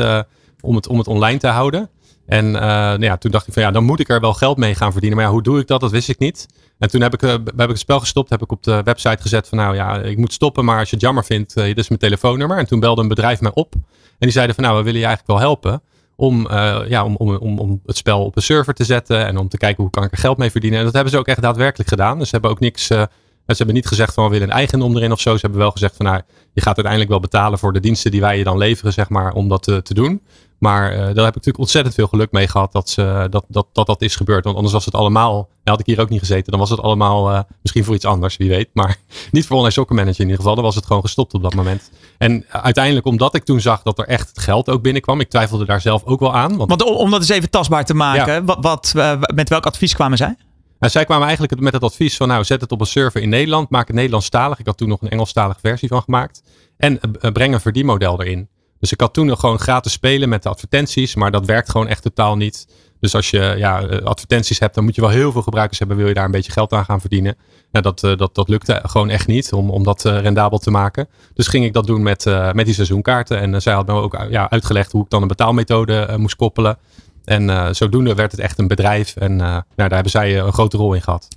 om, 0.61 0.75
het, 0.75 0.87
om 0.87 0.97
het 0.97 1.07
online 1.07 1.39
te 1.39 1.47
houden. 1.47 1.89
En 2.25 2.51
nou 2.51 3.03
ja, 3.03 3.17
toen 3.17 3.31
dacht 3.31 3.47
ik 3.47 3.53
van 3.53 3.61
ja, 3.61 3.71
dan 3.71 3.83
moet 3.83 3.99
ik 3.99 4.09
er 4.09 4.19
wel 4.19 4.33
geld 4.33 4.57
mee 4.57 4.75
gaan 4.75 4.91
verdienen. 4.91 5.17
Maar 5.17 5.27
ja, 5.27 5.33
hoe 5.33 5.43
doe 5.43 5.59
ik 5.59 5.67
dat? 5.67 5.79
Dat 5.79 5.91
wist 5.91 6.09
ik 6.09 6.19
niet. 6.19 6.45
En 6.79 6.89
toen 6.89 7.01
heb 7.01 7.13
ik, 7.13 7.21
heb 7.21 7.61
ik 7.61 7.67
het 7.67 7.79
spel 7.79 7.99
gestopt. 7.99 8.29
Heb 8.29 8.41
ik 8.41 8.51
op 8.51 8.63
de 8.63 8.81
website 8.83 9.21
gezet 9.21 9.47
van 9.47 9.57
nou 9.57 9.75
ja, 9.75 9.97
ik 9.97 10.17
moet 10.17 10.33
stoppen. 10.33 10.65
Maar 10.65 10.79
als 10.79 10.89
je 10.89 10.95
het 10.95 11.03
jammer 11.03 11.25
vindt, 11.25 11.53
dit 11.53 11.77
is 11.77 11.87
mijn 11.87 11.99
telefoonnummer. 11.99 12.57
En 12.57 12.67
toen 12.67 12.79
belde 12.79 13.01
een 13.01 13.07
bedrijf 13.07 13.41
mij 13.41 13.51
op. 13.53 13.73
En 13.73 13.81
die 14.19 14.31
zeiden 14.31 14.55
van 14.55 14.63
nou, 14.63 14.77
we 14.77 14.83
willen 14.83 14.99
je 14.99 15.05
eigenlijk 15.05 15.39
wel 15.39 15.47
helpen 15.47 15.81
om, 16.21 16.47
ja, 16.87 17.05
om, 17.05 17.15
om, 17.15 17.35
om, 17.35 17.59
om 17.59 17.81
het 17.85 17.97
spel 17.97 18.25
op 18.25 18.35
een 18.35 18.41
server 18.41 18.73
te 18.73 18.83
zetten 18.83 19.25
en 19.25 19.37
om 19.37 19.49
te 19.49 19.57
kijken 19.57 19.83
hoe 19.83 19.91
kan 19.91 20.03
ik 20.03 20.11
er 20.11 20.17
geld 20.17 20.37
mee 20.37 20.51
verdienen. 20.51 20.79
En 20.79 20.85
dat 20.85 20.93
hebben 20.93 21.11
ze 21.11 21.19
ook 21.19 21.27
echt 21.27 21.41
daadwerkelijk 21.41 21.89
gedaan. 21.89 22.17
Dus 22.17 22.25
ze 22.25 22.33
hebben 22.33 22.51
ook 22.51 22.59
niks 22.59 22.85
ze 22.85 23.57
hebben 23.57 23.75
niet 23.75 23.87
gezegd 23.87 24.13
van 24.13 24.23
we 24.23 24.29
willen 24.29 24.47
een 24.47 24.53
eigendom 24.53 24.95
erin 24.95 25.11
of 25.11 25.19
zo. 25.19 25.33
Ze 25.33 25.41
hebben 25.41 25.59
wel 25.59 25.71
gezegd 25.71 25.95
van 25.95 26.05
nou, 26.05 26.21
je 26.53 26.61
gaat 26.61 26.75
uiteindelijk 26.75 27.09
wel 27.09 27.19
betalen 27.19 27.59
voor 27.59 27.73
de 27.73 27.79
diensten 27.79 28.11
die 28.11 28.21
wij 28.21 28.37
je 28.37 28.43
dan 28.43 28.57
leveren, 28.57 28.93
zeg 28.93 29.09
maar, 29.09 29.33
om 29.33 29.47
dat 29.47 29.63
te 29.63 29.93
doen. 29.93 30.21
Maar 30.61 30.91
uh, 30.91 30.97
daar 30.97 31.05
heb 31.05 31.15
ik 31.15 31.17
natuurlijk 31.17 31.57
ontzettend 31.57 31.95
veel 31.95 32.07
geluk 32.07 32.31
mee 32.31 32.47
gehad 32.47 32.71
dat, 32.71 32.89
ze, 32.89 33.27
dat, 33.29 33.45
dat, 33.47 33.67
dat 33.73 33.85
dat 33.85 34.01
is 34.01 34.15
gebeurd. 34.15 34.43
Want 34.43 34.55
anders 34.55 34.73
was 34.73 34.85
het 34.85 34.93
allemaal, 34.93 35.49
had 35.63 35.79
ik 35.79 35.85
hier 35.85 35.99
ook 35.99 36.09
niet 36.09 36.19
gezeten, 36.19 36.51
dan 36.51 36.59
was 36.59 36.69
het 36.69 36.79
allemaal 36.79 37.31
uh, 37.31 37.39
misschien 37.61 37.83
voor 37.83 37.95
iets 37.95 38.05
anders, 38.05 38.37
wie 38.37 38.49
weet. 38.49 38.69
Maar 38.73 38.97
niet 39.31 39.45
voor 39.45 39.55
online 39.55 39.73
soccer 39.73 39.95
manager 39.95 40.19
in 40.19 40.25
ieder 40.25 40.39
geval. 40.39 40.55
Dan 40.55 40.63
was 40.63 40.75
het 40.75 40.85
gewoon 40.85 41.01
gestopt 41.01 41.33
op 41.33 41.41
dat 41.43 41.53
moment. 41.53 41.91
En 42.17 42.45
uiteindelijk, 42.49 43.05
omdat 43.05 43.35
ik 43.35 43.43
toen 43.43 43.61
zag 43.61 43.81
dat 43.81 43.99
er 43.99 44.07
echt 44.07 44.29
het 44.29 44.39
geld 44.39 44.69
ook 44.69 44.81
binnenkwam, 44.81 45.19
ik 45.19 45.29
twijfelde 45.29 45.65
daar 45.65 45.81
zelf 45.81 46.03
ook 46.03 46.19
wel 46.19 46.33
aan. 46.35 46.57
Want, 46.57 46.69
want 46.69 46.83
om, 46.83 47.09
dat 47.09 47.19
eens 47.19 47.29
even 47.29 47.49
tastbaar 47.49 47.85
te 47.85 47.93
maken, 47.93 48.45
wat, 48.45 48.57
wat, 48.61 48.93
uh, 48.95 49.13
met 49.33 49.49
welk 49.49 49.65
advies 49.65 49.93
kwamen 49.93 50.17
zij? 50.17 50.35
Nou, 50.79 50.91
zij 50.91 51.05
kwamen 51.05 51.27
eigenlijk 51.27 51.61
met 51.61 51.73
het 51.73 51.83
advies 51.83 52.17
van, 52.17 52.27
nou, 52.27 52.43
zet 52.43 52.61
het 52.61 52.71
op 52.71 52.79
een 52.79 52.85
server 52.85 53.21
in 53.21 53.29
Nederland, 53.29 53.69
maak 53.69 53.87
het 53.87 53.95
Nederlandstalig. 53.95 54.59
Ik 54.59 54.65
had 54.65 54.77
toen 54.77 54.89
nog 54.89 55.01
een 55.01 55.09
Engelstalige 55.09 55.59
versie 55.59 55.87
van 55.87 56.01
gemaakt. 56.01 56.43
En 56.77 56.99
breng 57.33 57.53
een 57.53 57.61
verdienmodel 57.61 58.21
erin. 58.21 58.49
Dus 58.81 58.91
ik 58.91 59.01
had 59.01 59.13
toen 59.13 59.25
nog 59.25 59.39
gewoon 59.39 59.59
gratis 59.59 59.91
spelen 59.91 60.29
met 60.29 60.43
de 60.43 60.49
advertenties, 60.49 61.15
maar 61.15 61.31
dat 61.31 61.45
werkt 61.45 61.69
gewoon 61.69 61.87
echt 61.87 62.01
totaal 62.01 62.35
niet. 62.35 62.67
Dus 62.99 63.15
als 63.15 63.29
je 63.29 63.53
ja, 63.57 63.81
eh, 63.81 64.05
advertenties 64.05 64.59
hebt, 64.59 64.75
dan 64.75 64.83
moet 64.83 64.95
je 64.95 65.01
wel 65.01 65.09
heel 65.09 65.31
veel 65.31 65.41
gebruikers 65.41 65.79
hebben, 65.79 65.97
wil 65.97 66.07
je 66.07 66.13
daar 66.13 66.25
een 66.25 66.31
beetje 66.31 66.51
geld 66.51 66.73
aan 66.73 66.85
gaan 66.85 66.99
verdienen. 66.99 67.35
Nou, 67.71 67.83
dat, 67.83 68.03
uh, 68.03 68.17
dat, 68.17 68.35
dat 68.35 68.49
lukte 68.49 68.79
gewoon 68.83 69.09
echt 69.09 69.27
niet 69.27 69.53
om, 69.53 69.69
om 69.69 69.83
dat 69.83 70.05
uh, 70.05 70.19
rendabel 70.19 70.57
te 70.57 70.71
maken. 70.71 71.07
Dus 71.33 71.47
ging 71.47 71.65
ik 71.65 71.73
dat 71.73 71.87
doen 71.87 72.03
met, 72.03 72.25
met 72.53 72.65
die 72.65 72.73
seizoenkaarten. 72.73 73.39
En 73.39 73.61
zij 73.61 73.73
had 73.73 73.87
me 73.87 73.93
ook 73.93 74.25
ja, 74.29 74.49
uitgelegd 74.49 74.91
hoe 74.91 75.03
ik 75.03 75.09
dan 75.09 75.21
een 75.21 75.27
betaalmethode 75.27 76.15
moest 76.17 76.35
koppelen. 76.35 76.77
En 77.23 77.75
zodoende 77.75 78.15
werd 78.15 78.31
het 78.31 78.41
echt 78.41 78.59
een 78.59 78.67
bedrijf. 78.67 79.15
En 79.15 79.35
nou, 79.35 79.63
daar 79.75 79.93
hebben 79.93 80.11
zij 80.11 80.39
een 80.39 80.53
grote 80.53 80.77
rol 80.77 80.93
in 80.93 81.01
gehad. 81.01 81.27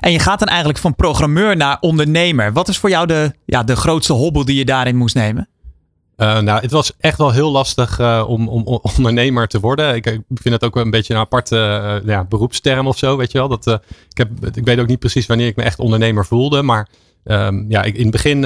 En 0.00 0.12
je 0.12 0.18
gaat 0.18 0.38
dan 0.38 0.48
eigenlijk 0.48 0.78
van 0.78 0.94
programmeur 0.94 1.56
naar 1.56 1.76
ondernemer. 1.80 2.52
Wat 2.52 2.68
is 2.68 2.78
voor 2.78 2.90
jou 2.90 3.06
de, 3.06 3.32
ja, 3.44 3.62
de 3.62 3.76
grootste 3.76 4.12
hobbel 4.12 4.44
die 4.44 4.56
je 4.56 4.64
daarin 4.64 4.96
moest 4.96 5.14
nemen? 5.14 5.48
Uh, 6.16 6.38
nou, 6.38 6.60
het 6.60 6.70
was 6.70 6.92
echt 6.98 7.18
wel 7.18 7.30
heel 7.30 7.50
lastig 7.50 8.00
om, 8.26 8.48
om, 8.48 8.62
om, 8.62 8.78
ondernemer 8.96 9.48
te 9.48 9.60
worden. 9.60 9.94
Ik, 9.94 10.06
ik, 10.06 10.20
vind 10.28 10.54
het 10.54 10.64
ook 10.64 10.76
een 10.76 10.90
beetje 10.90 11.14
een 11.14 11.20
aparte 11.20 12.02
ja, 12.04 12.24
beroepsterm 12.24 12.86
of 12.86 12.98
zo, 12.98 13.16
weet 13.16 13.32
je 13.32 13.38
wel. 13.38 13.48
Dat, 13.48 13.66
ik, 14.10 14.18
heb, 14.18 14.56
ik 14.56 14.64
weet 14.64 14.78
ook 14.78 14.86
niet 14.86 14.98
precies 14.98 15.26
wanneer 15.26 15.46
ik 15.46 15.56
me 15.56 15.62
echt 15.62 15.78
ondernemer 15.78 16.26
voelde. 16.26 16.62
Maar 16.62 16.88
Um, 17.26 17.64
ja, 17.68 17.82
ik, 17.82 17.94
in 17.94 18.02
het 18.02 18.10
begin 18.10 18.40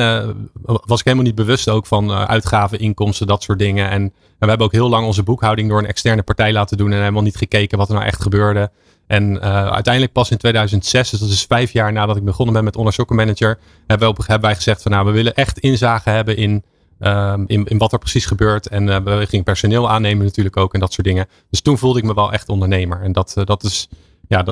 was 0.63 0.99
ik 0.99 1.05
helemaal 1.05 1.25
niet 1.25 1.35
bewust 1.35 1.69
ook 1.69 1.87
van 1.87 2.13
uitgaven, 2.13 2.79
inkomsten, 2.79 3.27
dat 3.27 3.43
soort 3.43 3.59
dingen. 3.59 3.91
En, 3.91 4.03
en, 4.03 4.13
we 4.39 4.47
hebben 4.47 4.67
ook 4.67 4.73
heel 4.73 4.89
lang 4.89 5.07
onze 5.07 5.23
boekhouding 5.23 5.69
door 5.69 5.79
een 5.79 5.87
externe 5.87 6.23
partij 6.23 6.53
laten 6.53 6.77
doen 6.77 6.93
en 6.93 6.99
helemaal 6.99 7.23
niet 7.23 7.37
gekeken 7.37 7.79
wat 7.79 7.89
er 7.89 7.95
nou 7.95 8.07
echt 8.07 8.23
gebeurde. 8.23 8.71
En 9.07 9.41
uiteindelijk 9.73 10.13
pas 10.13 10.31
in 10.31 10.37
2006, 10.37 11.11
dus 11.11 11.21
dat 11.21 11.29
is 11.29 11.45
vijf 11.45 11.73
jaar 11.73 11.93
nadat 11.93 12.17
ik 12.17 12.25
begonnen 12.25 12.55
ben 12.55 12.65
met 12.65 12.77
Online 12.77 12.95
Soccer 12.95 13.17
Manager, 13.17 13.59
hebben, 13.87 14.15
hebben 14.17 14.41
wij 14.41 14.55
gezegd 14.55 14.83
van 14.83 14.93
nou, 14.93 15.07
we 15.07 15.13
willen 15.13 15.35
echt 15.35 15.59
inzage 15.59 16.11
hebben 16.11 16.37
in, 16.37 16.65
um, 17.01 17.45
in, 17.47 17.65
in 17.65 17.79
wat 17.79 17.93
er 17.93 17.99
precies 17.99 18.27
gebeurt. 18.27 18.69
En 18.69 19.05
we 19.05 19.27
gingen 19.29 19.45
personeel 19.45 19.91
aannemen 19.91 20.25
natuurlijk 20.25 20.57
ook 20.57 20.75
en 20.75 20.81
dat 20.81 20.93
soort 20.93 21.07
dingen. 21.07 21.27
Dus 21.51 21.61
toen 21.61 21.79
voelde 21.79 21.99
ik 21.99 22.05
me 22.05 22.15
wel 22.15 22.33
echt 22.33 22.49
ondernemer. 22.49 23.03
En 23.03 23.13
dat, 23.13 23.35
dat 23.45 23.65
is 23.65 23.89
ja, 24.29 24.45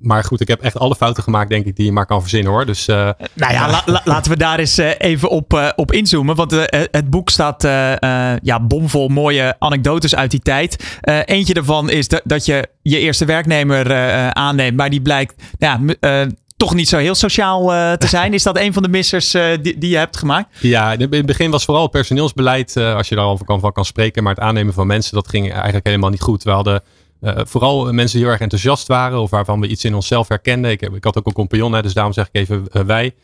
maar 0.00 0.24
goed, 0.24 0.40
ik 0.40 0.48
heb 0.48 0.60
echt 0.60 0.78
alle 0.78 0.94
fouten 0.94 1.22
gemaakt, 1.22 1.50
denk 1.50 1.66
ik, 1.66 1.76
die 1.76 1.84
je 1.84 1.92
maar 1.92 2.06
kan 2.06 2.20
verzinnen 2.20 2.52
hoor. 2.52 2.66
Dus, 2.66 2.88
uh, 2.88 3.10
nou 3.32 3.52
ja, 3.52 3.82
laten 4.04 4.30
we 4.30 4.36
daar 4.36 4.58
eens 4.58 4.78
uh, 4.78 4.90
even 4.98 5.30
op, 5.30 5.52
uh, 5.52 5.68
op 5.76 5.92
inzoomen. 5.92 6.36
Want 6.36 6.50
het 6.70 7.10
boek 7.10 7.30
staat 7.30 7.62
ja, 8.42 8.60
bomvol 8.60 9.08
mooie 9.08 9.56
anekdotes 9.58 10.14
uit 10.14 10.30
die 10.30 10.40
tijd. 10.40 10.98
eentje 11.24 11.54
daarvan 11.54 11.90
is 11.90 12.08
dat, 12.08 12.20
dat 12.24 12.44
je 12.44 12.68
je 12.82 12.98
eerste 12.98 13.24
werknemer 13.24 13.94
aanneemt, 14.34 14.76
maar 14.76 14.90
die 14.90 15.02
blijkt 15.02 15.42
ja, 15.58 15.80
toch 16.64 16.74
niet 16.74 16.88
zo 16.88 16.98
heel 16.98 17.14
sociaal 17.14 17.66
te 17.98 18.06
zijn. 18.06 18.34
Is 18.34 18.42
dat 18.42 18.58
een 18.58 18.72
van 18.72 18.82
de 18.82 18.88
missers 18.88 19.30
die, 19.30 19.78
die 19.78 19.90
je 19.90 19.96
hebt 19.96 20.16
gemaakt? 20.16 20.48
Ja, 20.60 20.92
in 20.92 21.00
het 21.00 21.26
begin 21.26 21.50
was 21.50 21.64
vooral 21.64 21.88
personeelsbeleid, 21.88 22.76
als 22.76 23.08
je 23.08 23.14
daarover 23.14 23.44
kan, 23.44 23.60
van 23.60 23.72
kan 23.72 23.84
spreken. 23.84 24.22
Maar 24.22 24.34
het 24.34 24.42
aannemen 24.42 24.74
van 24.74 24.86
mensen, 24.86 25.14
dat 25.14 25.28
ging 25.28 25.52
eigenlijk 25.52 25.86
helemaal 25.86 26.10
niet 26.10 26.20
goed. 26.20 26.42
We 26.42 26.50
hadden 26.50 26.82
vooral 27.22 27.92
mensen 27.92 28.16
die 28.16 28.22
heel 28.22 28.32
erg 28.32 28.40
enthousiast 28.40 28.86
waren 28.86 29.20
of 29.20 29.30
waarvan 29.30 29.60
we 29.60 29.66
iets 29.66 29.84
in 29.84 29.94
onszelf 29.94 30.28
herkenden. 30.28 30.70
Ik, 30.70 30.82
ik 30.82 31.04
had 31.04 31.18
ook 31.18 31.26
een 31.26 31.32
compagnon, 31.32 31.82
dus 31.82 31.94
daarom 31.94 32.12
zeg 32.12 32.28
ik 32.32 32.40
even 32.40 32.86
wij. 32.86 33.14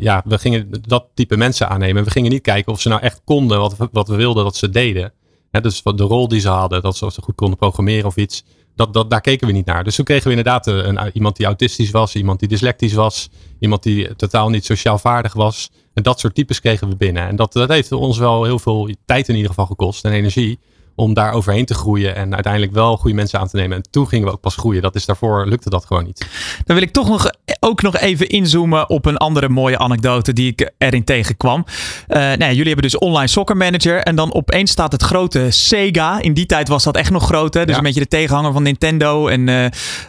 Ja, 0.00 0.22
we 0.24 0.38
gingen 0.38 0.68
dat 0.86 1.06
type 1.14 1.36
mensen 1.36 1.68
aannemen. 1.68 2.04
We 2.04 2.10
gingen 2.10 2.30
niet 2.30 2.42
kijken 2.42 2.72
of 2.72 2.80
ze 2.80 2.88
nou 2.88 3.00
echt 3.00 3.20
konden 3.24 3.58
wat, 3.58 3.76
wat 3.92 4.08
we 4.08 4.16
wilden 4.16 4.44
dat 4.44 4.56
ze 4.56 4.70
deden. 4.70 5.12
Hè, 5.50 5.60
dus 5.60 5.82
de 5.82 6.02
rol 6.02 6.28
die 6.28 6.40
ze 6.40 6.48
hadden, 6.48 6.82
dat 6.82 6.96
ze, 6.96 7.10
goed 7.22 7.34
konden 7.34 7.58
programmeren 7.58 8.06
of 8.06 8.16
iets. 8.16 8.44
Dat, 8.74 8.94
dat, 8.94 9.10
daar 9.10 9.20
keken 9.20 9.46
we 9.46 9.52
niet 9.52 9.66
naar. 9.66 9.84
Dus 9.84 9.94
toen 9.94 10.04
kregen 10.04 10.24
we 10.24 10.30
inderdaad 10.30 10.66
een, 10.66 11.10
iemand 11.12 11.36
die 11.36 11.46
autistisch 11.46 11.90
was, 11.90 12.14
iemand 12.14 12.38
die 12.40 12.48
dyslectisch 12.48 12.92
was, 12.92 13.28
iemand 13.58 13.82
die 13.82 14.16
totaal 14.16 14.48
niet 14.48 14.64
sociaal 14.64 14.98
vaardig 14.98 15.32
was. 15.32 15.70
En 15.94 16.02
dat 16.02 16.20
soort 16.20 16.34
types 16.34 16.60
kregen 16.60 16.88
we 16.88 16.96
binnen. 16.96 17.28
En 17.28 17.36
dat, 17.36 17.52
dat 17.52 17.68
heeft 17.68 17.92
ons 17.92 18.18
wel 18.18 18.44
heel 18.44 18.58
veel 18.58 18.90
tijd 19.04 19.28
in 19.28 19.34
ieder 19.34 19.50
geval 19.50 19.66
gekost 19.66 20.04
en 20.04 20.12
energie 20.12 20.58
om 21.00 21.14
daar 21.14 21.32
overheen 21.32 21.64
te 21.64 21.74
groeien 21.74 22.14
en 22.14 22.34
uiteindelijk 22.34 22.72
wel 22.72 22.96
goede 22.96 23.16
mensen 23.16 23.38
aan 23.38 23.48
te 23.48 23.56
nemen. 23.56 23.76
En 23.76 23.82
toen 23.90 24.08
gingen 24.08 24.26
we 24.26 24.32
ook 24.32 24.40
pas 24.40 24.56
groeien. 24.56 24.82
Dat 24.82 24.94
is 24.94 25.06
daarvoor 25.06 25.46
lukte 25.46 25.70
dat 25.70 25.84
gewoon 25.84 26.04
niet. 26.04 26.26
Dan 26.64 26.76
wil 26.76 26.84
ik 26.84 26.92
toch 26.92 27.08
nog, 27.08 27.30
ook 27.60 27.82
nog 27.82 27.96
even 27.96 28.28
inzoomen 28.28 28.88
op 28.88 29.06
een 29.06 29.16
andere 29.16 29.48
mooie 29.48 29.78
anekdote 29.78 30.32
die 30.32 30.50
ik 30.50 30.70
erin 30.78 31.04
tegenkwam. 31.04 31.64
Uh, 31.66 32.16
nou 32.16 32.38
ja, 32.38 32.48
jullie 32.48 32.66
hebben 32.66 32.82
dus 32.82 32.98
online 32.98 33.26
soccer 33.26 33.56
manager 33.56 33.98
en 34.02 34.16
dan 34.16 34.34
opeens 34.34 34.70
staat 34.70 34.92
het 34.92 35.02
grote 35.02 35.46
Sega. 35.50 36.20
In 36.20 36.34
die 36.34 36.46
tijd 36.46 36.68
was 36.68 36.84
dat 36.84 36.96
echt 36.96 37.10
nog 37.10 37.24
groot. 37.24 37.54
Hè? 37.54 37.64
Dus 37.64 37.76
een 37.76 37.82
beetje 37.82 38.00
de 38.00 38.08
tegenhanger 38.08 38.52
van 38.52 38.62
Nintendo 38.62 39.28
en 39.28 39.46
uh, 39.46 39.64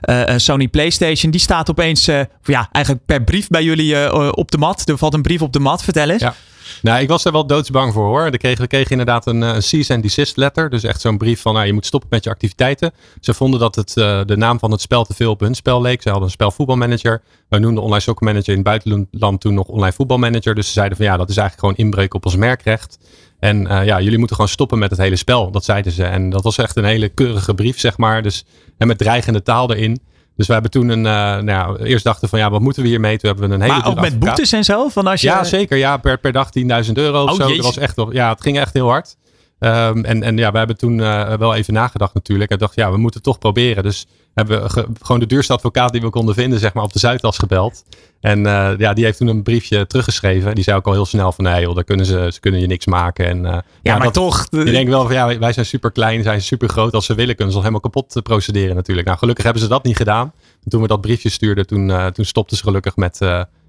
uh, 0.10 0.38
Sony 0.38 0.68
PlayStation. 0.68 1.32
Die 1.32 1.42
staat 1.42 1.70
opeens, 1.70 2.06
ja, 2.44 2.70
eigenlijk 2.72 3.06
per 3.06 3.24
brief 3.24 3.48
bij 3.48 3.64
jullie 3.64 4.14
op 4.36 4.52
de 4.52 4.58
mat. 4.58 4.90
Er 4.90 4.98
valt 4.98 5.14
een 5.14 5.22
brief 5.22 5.42
op 5.42 5.54
de 5.54 5.60
mat. 5.60 5.84
Vertel 5.84 6.10
eens. 6.10 6.22
Ja. 6.22 6.36
Nou, 6.82 7.02
ik 7.02 7.08
was 7.08 7.26
er 7.26 7.32
wel 7.32 7.46
doodsbang 7.46 7.94
voor 7.94 8.06
hoor. 8.06 8.32
We 8.32 8.38
kregen, 8.38 8.68
kregen 8.68 8.92
inderdaad 8.92 9.26
een, 9.26 9.42
een 9.42 9.64
cease 9.64 9.94
and 9.94 10.04
desist 10.04 10.38
letter. 10.38 10.70
Dus 10.70 10.84
echt 10.84 11.02
zo'n 11.02 11.18
brief 11.18 11.42
van 11.42 11.54
nou, 11.54 11.66
je 11.66 11.74
moet 11.74 11.86
stoppen 11.86 12.10
met 12.12 12.24
je 12.24 12.30
activiteiten. 12.30 12.92
Ze 13.20 13.34
vonden 13.34 13.60
dat 13.60 13.76
het, 13.76 13.96
uh, 13.98 14.22
de 14.26 14.38
naam 14.38 14.60
van 14.60 14.72
het 14.72 14.82
spel 14.82 15.04
te 15.04 15.14
veel 15.14 15.32
op 15.32 15.40
hun 15.40 15.56
spel 15.56 15.82
leek. 15.82 16.02
Ze 16.02 16.10
hadden 16.10 16.28
een 16.28 16.34
spelvoetbalmanager. 16.34 17.22
Wij 17.50 17.60
noemden 17.60 17.84
online 17.84 18.02
soccer 18.02 18.26
manager 18.26 18.50
in 18.50 18.60
het 18.60 18.64
buitenland 18.64 19.42
toen 19.42 19.54
nog 19.54 19.68
online 19.68 19.94
voetbalmanager. 19.94 20.56
Dus 20.56 20.68
ze 20.68 20.74
zeiden 20.74 20.98
van 20.98 21.06
ja, 21.06 21.18
dat 21.18 21.30
is 21.30 21.38
eigenlijk 21.38 21.68
gewoon 21.68 21.86
inbreuk 21.86 22.14
op 22.14 22.26
ons 22.26 22.36
merkrecht. 22.36 22.98
En 23.40 23.62
uh, 23.62 23.86
ja, 23.86 24.02
jullie 24.02 24.18
moeten 24.18 24.36
gewoon 24.36 24.52
stoppen 24.52 24.80
met 24.80 24.90
het 24.90 25.00
hele 25.00 25.16
spel. 25.16 25.52
Dat 25.52 25.64
zeiden 25.64 25.92
ze. 25.92 26.04
En 26.04 26.30
dat 26.30 26.44
was 26.44 26.58
echt 26.58 26.76
een 26.76 26.84
hele 26.84 27.10
keurige 27.10 27.54
brief, 27.54 27.80
zeg 27.80 27.98
maar. 27.98 28.22
Dus, 28.22 28.46
en 28.78 28.88
met 28.88 28.98
dreigende 28.98 29.44
taal 29.44 29.74
erin. 29.74 30.02
Dus 30.42 30.50
we 30.50 30.56
hebben 30.62 30.72
toen 30.72 30.90
een, 30.90 31.06
uh, 31.06 31.44
nou 31.44 31.46
ja, 31.46 31.86
eerst 31.86 32.04
dachten 32.04 32.30
van 32.30 32.40
ja, 32.40 32.50
wat 32.50 32.62
moeten 32.62 32.84
we 32.84 32.88
hiermee? 32.88 33.18
Toen 33.18 33.30
hebben 33.30 33.50
we 33.50 33.56
een 33.56 33.62
hele. 33.62 33.74
Maar 33.74 33.88
ook 33.88 34.00
met 34.00 34.20
boetes 34.20 34.52
en 34.52 34.64
zo? 34.64 34.88
Van 34.88 35.08
als 35.08 35.22
je... 35.22 35.28
Ja, 35.28 35.44
zeker. 35.44 35.78
Ja, 35.78 35.98
per, 35.98 36.18
per 36.18 36.32
dag 36.32 36.50
10.000 36.86 36.92
euro 36.94 37.24
of 37.24 37.30
oh, 37.30 37.36
zo. 37.36 37.56
Dat 37.56 37.66
was 37.66 37.78
echt, 37.78 38.02
ja, 38.10 38.30
het 38.30 38.42
ging 38.42 38.60
echt 38.60 38.74
heel 38.74 38.90
hard. 38.90 39.18
Um, 39.64 40.06
en, 40.06 40.24
en 40.24 40.38
ja, 40.38 40.52
we 40.52 40.58
hebben 40.58 40.78
toen 40.78 40.98
uh, 40.98 41.34
wel 41.34 41.56
even 41.56 41.74
nagedacht 41.74 42.14
natuurlijk. 42.14 42.52
En 42.52 42.58
dachten, 42.58 42.84
ja, 42.84 42.92
we 42.92 42.98
moeten 42.98 43.22
toch 43.22 43.38
proberen. 43.38 43.84
Dus 43.84 44.08
hebben 44.34 44.64
we 44.64 44.88
gewoon 45.02 45.20
de 45.20 45.26
duurste 45.26 45.54
advocaat 45.54 45.92
die 45.92 46.02
we 46.02 46.10
konden 46.10 46.36
vinden, 46.36 46.60
zeg 46.60 46.74
maar, 46.74 46.84
op 46.84 46.94
de 46.94 47.00
Zuidas 47.00 47.38
gebeld. 47.38 47.84
En 48.20 48.40
uh, 48.40 48.72
ja, 48.78 48.94
die 48.94 49.06
heeft 49.06 49.18
toen 49.18 49.28
een 49.28 49.44
briefje 49.44 49.88
teruggeschreven. 49.88 50.56
Die 50.56 50.64
zei 50.64 50.78
ook 50.78 50.88
al 50.88 50.94
heel 50.94 51.06
snel 51.06 51.32
van, 51.32 51.44
nee 51.44 51.62
joh, 51.62 51.76
daar 51.76 51.84
kunnen 51.84 52.06
ze, 52.06 52.30
ze 52.34 52.40
kunnen 52.40 52.60
je 52.60 52.68
niks 52.68 52.86
maken. 52.86 53.26
En, 53.26 53.46
uh, 53.46 53.58
ja, 53.82 53.98
maar 53.98 54.12
toch. 54.12 54.48
Ik 54.50 54.66
denk 54.66 54.88
wel 54.88 55.06
van, 55.06 55.14
ja, 55.14 55.40
wij 55.40 55.54
zijn 55.54 55.66
super 55.66 55.92
klein, 55.92 56.24
zijn 56.24 56.42
super 56.42 56.70
groot. 56.70 56.94
Als 56.94 57.06
ze 57.06 57.16
willen, 57.16 57.36
kunnen 57.36 57.54
ze 57.54 57.60
ons 57.60 57.68
helemaal 57.68 57.92
kapot 57.92 58.24
procederen 58.24 58.76
natuurlijk. 58.76 59.08
Nou, 59.08 59.20
gelukkig 59.20 59.44
hebben 59.44 59.64
ze 59.64 59.70
dat 59.70 59.84
niet 59.84 59.98
gedaan. 59.98 60.34
En 60.64 60.70
toen 60.70 60.82
we 60.82 60.88
dat 60.88 61.02
briefje 61.02 61.30
stuurden, 61.30 61.68
toen, 61.68 62.12
toen 62.14 62.26
stopten 62.26 62.58
ze 62.58 62.64
gelukkig 62.64 62.96
met, 62.96 63.20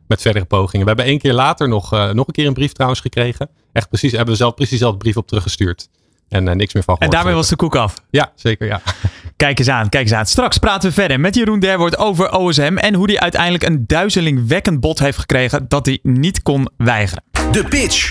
met 0.07 0.23
verdere 0.23 0.45
pogingen. 0.45 0.87
We 0.87 0.93
hebben 0.93 1.11
één 1.11 1.19
keer 1.19 1.35
later 1.35 1.69
nog, 1.69 1.91
nog 1.91 2.27
een 2.27 2.33
keer 2.33 2.47
een 2.47 2.55
brief 2.55 2.73
trouwens 2.73 3.01
gekregen. 3.01 3.49
Echt 3.73 3.89
precies, 3.89 4.13
hebben 4.13 4.31
we 4.31 4.37
zelf 4.37 4.55
precies 4.55 4.73
dezelfde 4.73 4.99
brief 4.99 5.17
op 5.17 5.27
teruggestuurd. 5.27 5.89
En 6.29 6.47
uh, 6.47 6.55
niks 6.55 6.75
meer 6.75 6.83
van 6.83 6.97
En 6.99 7.11
daarmee 7.11 7.35
was 7.35 7.49
de 7.49 7.57
koek 7.57 7.77
af. 7.77 7.95
Ja, 8.11 8.33
zeker 8.35 8.67
ja. 8.67 8.81
Kijk 9.37 9.59
eens 9.59 9.69
aan, 9.69 9.89
kijk 9.89 10.03
eens 10.03 10.13
aan. 10.13 10.27
Straks 10.27 10.59
praten 10.59 10.89
we 10.89 10.95
verder 10.95 11.21
met 11.21 11.35
Jeroen 11.35 11.61
Derwoord 11.61 11.99
over 11.99 12.33
OSM 12.33 12.77
en 12.77 12.95
hoe 12.95 13.11
hij 13.11 13.21
uiteindelijk 13.21 13.65
een 13.65 13.85
duizelingwekkend 13.87 14.81
bod 14.81 14.99
heeft 14.99 15.19
gekregen 15.19 15.65
dat 15.69 15.87
hij 15.87 15.99
niet 16.03 16.43
kon 16.43 16.69
weigeren. 16.77 17.25
De 17.53 17.65
pitch. 17.65 18.11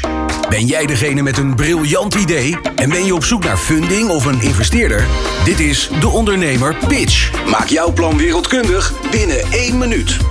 Ben 0.50 0.66
jij 0.66 0.86
degene 0.86 1.22
met 1.22 1.38
een 1.38 1.56
briljant 1.56 2.16
idee 2.16 2.58
en 2.76 2.90
ben 2.90 3.06
je 3.06 3.16
op 3.16 3.24
zoek 3.24 3.44
naar 3.44 3.58
funding 3.58 4.10
of 4.10 4.26
een 4.26 4.42
investeerder? 4.42 5.08
Dit 5.46 5.60
is 5.60 5.90
De 6.00 6.08
Ondernemer 6.08 6.76
Pitch. 6.88 7.46
Maak 7.50 7.68
jouw 7.68 7.94
plan 7.94 8.18
wereldkundig 8.18 8.94
binnen 9.12 9.42
één 9.52 9.78
minuut. 9.78 10.31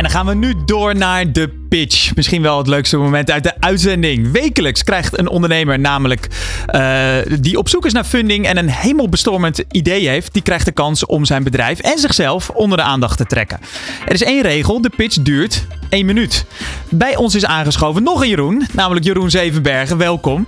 En 0.00 0.06
dan 0.06 0.14
gaan 0.14 0.26
we 0.26 0.34
nu 0.34 0.54
door 0.64 0.96
naar 0.96 1.32
de 1.32 1.48
pitch. 1.68 2.14
Misschien 2.14 2.42
wel 2.42 2.58
het 2.58 2.66
leukste 2.66 2.96
moment 2.96 3.30
uit 3.30 3.42
de 3.42 3.60
uitzending. 3.60 4.32
Wekelijks 4.32 4.84
krijgt 4.84 5.18
een 5.18 5.28
ondernemer 5.28 5.78
namelijk 5.78 6.28
uh, 6.74 7.16
die 7.40 7.58
op 7.58 7.68
zoek 7.68 7.86
is 7.86 7.92
naar 7.92 8.04
funding 8.04 8.46
en 8.46 8.56
een 8.56 8.70
hemelbestormend 8.70 9.64
idee 9.70 10.08
heeft, 10.08 10.32
die 10.32 10.42
krijgt 10.42 10.64
de 10.64 10.72
kans 10.72 11.06
om 11.06 11.24
zijn 11.24 11.42
bedrijf 11.42 11.78
en 11.78 11.98
zichzelf 11.98 12.50
onder 12.50 12.78
de 12.78 12.84
aandacht 12.84 13.16
te 13.16 13.26
trekken. 13.26 13.60
Er 14.06 14.12
is 14.12 14.22
één 14.22 14.42
regel, 14.42 14.80
de 14.80 14.90
pitch 14.96 15.16
duurt 15.22 15.66
één 15.88 16.06
minuut. 16.06 16.44
Bij 16.88 17.16
ons 17.16 17.34
is 17.34 17.44
aangeschoven 17.44 18.02
nog 18.02 18.22
een 18.22 18.28
Jeroen, 18.28 18.66
namelijk 18.72 19.04
Jeroen 19.06 19.30
Zevenbergen. 19.30 19.96
Welkom. 19.96 20.46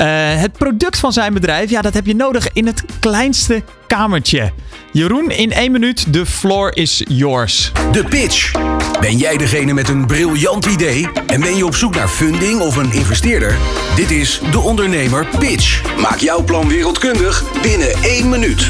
Uh, 0.00 0.06
het 0.40 0.52
product 0.52 0.98
van 0.98 1.12
zijn 1.12 1.32
bedrijf, 1.32 1.70
ja, 1.70 1.82
dat 1.82 1.94
heb 1.94 2.06
je 2.06 2.14
nodig 2.14 2.48
in 2.52 2.66
het 2.66 2.84
kleinste 3.00 3.62
kamertje. 3.88 4.52
Jeroen, 4.92 5.30
in 5.30 5.52
één 5.52 5.72
minuut, 5.72 6.12
de 6.12 6.26
floor 6.26 6.76
is 6.76 7.02
yours. 7.08 7.72
De 7.92 8.04
pitch. 8.04 8.52
Ben 9.00 9.16
jij 9.16 9.36
degene 9.36 9.72
met 9.72 9.88
een 9.88 10.06
briljant 10.06 10.66
idee 10.66 11.08
en 11.26 11.40
ben 11.40 11.56
je 11.56 11.66
op 11.66 11.74
zoek 11.74 11.94
naar 11.94 12.08
funding 12.08 12.60
of 12.60 12.76
een 12.76 12.92
investeerder? 12.92 13.56
Dit 13.96 14.10
is 14.10 14.40
de 14.50 14.58
ondernemer 14.58 15.26
Pitch. 15.38 15.96
Maak 16.00 16.18
jouw 16.18 16.44
plan 16.44 16.68
wereldkundig 16.68 17.60
binnen 17.62 17.92
één 17.92 18.28
minuut. 18.28 18.68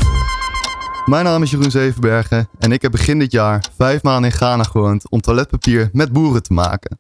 Mijn 1.05 1.25
naam 1.25 1.43
is 1.43 1.51
Jeroen 1.51 1.71
Zevenbergen 1.71 2.49
en 2.59 2.73
ik 2.73 2.83
heb 2.83 2.91
begin 2.91 3.19
dit 3.19 3.33
jaar 3.33 3.65
vijf 3.77 4.03
maanden 4.03 4.31
in 4.31 4.37
Ghana 4.37 4.63
gewoond 4.63 5.11
om 5.11 5.21
toiletpapier 5.21 5.91
met 5.93 6.13
boeren 6.13 6.43
te 6.43 6.53
maken. 6.53 6.99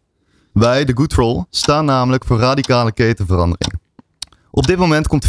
Wij, 0.52 0.84
de 0.84 0.92
Good 0.96 1.12
Roll, 1.12 1.44
staan 1.50 1.84
namelijk 1.84 2.24
voor 2.24 2.38
radicale 2.38 2.92
ketenverandering. 2.92 3.80
Op 4.50 4.66
dit 4.66 4.78
moment 4.78 5.08
komt 5.08 5.26
14% 5.26 5.28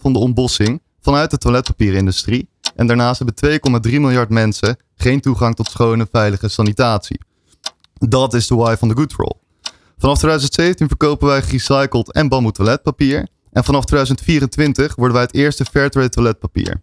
van 0.00 0.12
de 0.12 0.18
ontbossing 0.18 0.80
vanuit 1.00 1.30
de 1.30 1.38
toiletpapierindustrie 1.38 2.48
en 2.76 2.86
daarnaast 2.86 3.22
hebben 3.24 3.82
2,3 3.86 3.92
miljard 3.92 4.28
mensen 4.28 4.76
geen 4.96 5.20
toegang 5.20 5.54
tot 5.54 5.70
schone, 5.70 6.08
veilige 6.12 6.48
sanitatie. 6.48 7.20
Dat 7.94 8.34
is 8.34 8.46
de 8.46 8.54
why 8.54 8.76
van 8.78 8.88
de 8.88 8.94
Good 8.94 9.12
Roll. 9.12 9.34
Vanaf 9.98 10.18
2017 10.18 10.88
verkopen 10.88 11.28
wij 11.28 11.42
gerecycled 11.42 12.12
en 12.12 12.28
bamboe 12.28 12.52
toiletpapier. 12.52 13.28
En 13.52 13.64
vanaf 13.64 13.84
2024 13.84 14.94
worden 14.94 15.14
wij 15.14 15.24
het 15.24 15.34
eerste 15.34 15.64
Fairtrade 15.64 16.08
toiletpapier. 16.08 16.82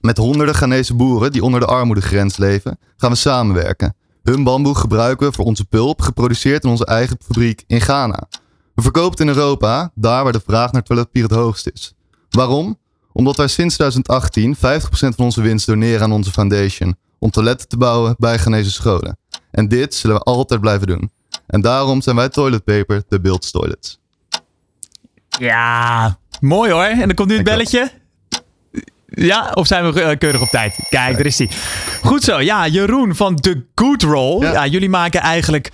Met 0.00 0.16
honderden 0.16 0.54
Ghanese 0.54 0.94
boeren 0.94 1.32
die 1.32 1.42
onder 1.42 1.60
de 1.60 1.66
armoedegrens 1.66 2.36
leven, 2.36 2.78
gaan 2.96 3.10
we 3.10 3.16
samenwerken. 3.16 3.94
Hun 4.22 4.44
bamboe 4.44 4.74
gebruiken 4.74 5.26
we 5.28 5.32
voor 5.32 5.44
onze 5.44 5.64
pulp, 5.64 6.00
geproduceerd 6.00 6.64
in 6.64 6.70
onze 6.70 6.86
eigen 6.86 7.16
fabriek 7.24 7.64
in 7.66 7.80
Ghana. 7.80 8.28
We 8.74 8.82
verkopen 8.82 9.10
het 9.10 9.20
in 9.20 9.28
Europa, 9.28 9.90
daar 9.94 10.24
waar 10.24 10.32
de 10.32 10.40
vraag 10.46 10.72
naar 10.72 10.82
toiletpapier 10.82 11.22
het 11.22 11.32
hoogst 11.32 11.70
is. 11.72 11.94
Waarom? 12.30 12.78
Omdat 13.18 13.36
wij 13.36 13.48
sinds 13.48 13.74
2018 13.74 14.56
50% 14.56 14.58
van 14.90 15.24
onze 15.24 15.42
winst 15.42 15.66
doneren 15.66 16.02
aan 16.02 16.12
onze 16.12 16.30
foundation. 16.30 16.96
Om 17.18 17.30
toiletten 17.30 17.68
te 17.68 17.76
bouwen 17.76 18.14
bij 18.18 18.38
Ghanese 18.38 18.70
scholen. 18.70 19.18
En 19.50 19.68
dit 19.68 19.94
zullen 19.94 20.16
we 20.16 20.22
altijd 20.22 20.60
blijven 20.60 20.86
doen. 20.86 21.10
En 21.46 21.60
daarom 21.60 22.02
zijn 22.02 22.16
wij 22.16 22.28
Toilet 22.28 22.64
Paper 22.64 23.02
de 23.08 23.20
Builds 23.20 23.50
Toilets. 23.50 23.98
Ja, 25.38 26.18
mooi 26.40 26.70
hoor. 26.70 26.82
En 26.82 26.98
dan 26.98 27.14
komt 27.14 27.28
nu 27.28 27.34
het 27.34 27.44
belletje. 27.44 27.90
Ja, 29.06 29.50
of 29.54 29.66
zijn 29.66 29.92
we 29.92 30.02
eh, 30.02 30.18
keurig 30.18 30.40
op 30.40 30.48
tijd? 30.48 30.86
Kijk, 30.88 31.16
daar 31.16 31.26
is 31.26 31.38
hij. 31.38 31.50
Goed 32.02 32.22
zo. 32.22 32.40
Ja, 32.40 32.66
Jeroen 32.66 33.14
van 33.16 33.36
The 33.36 33.64
Good 33.74 34.02
Roll. 34.02 34.40
Ja. 34.40 34.66
jullie 34.66 34.88
maken 34.88 35.20
eigenlijk 35.20 35.70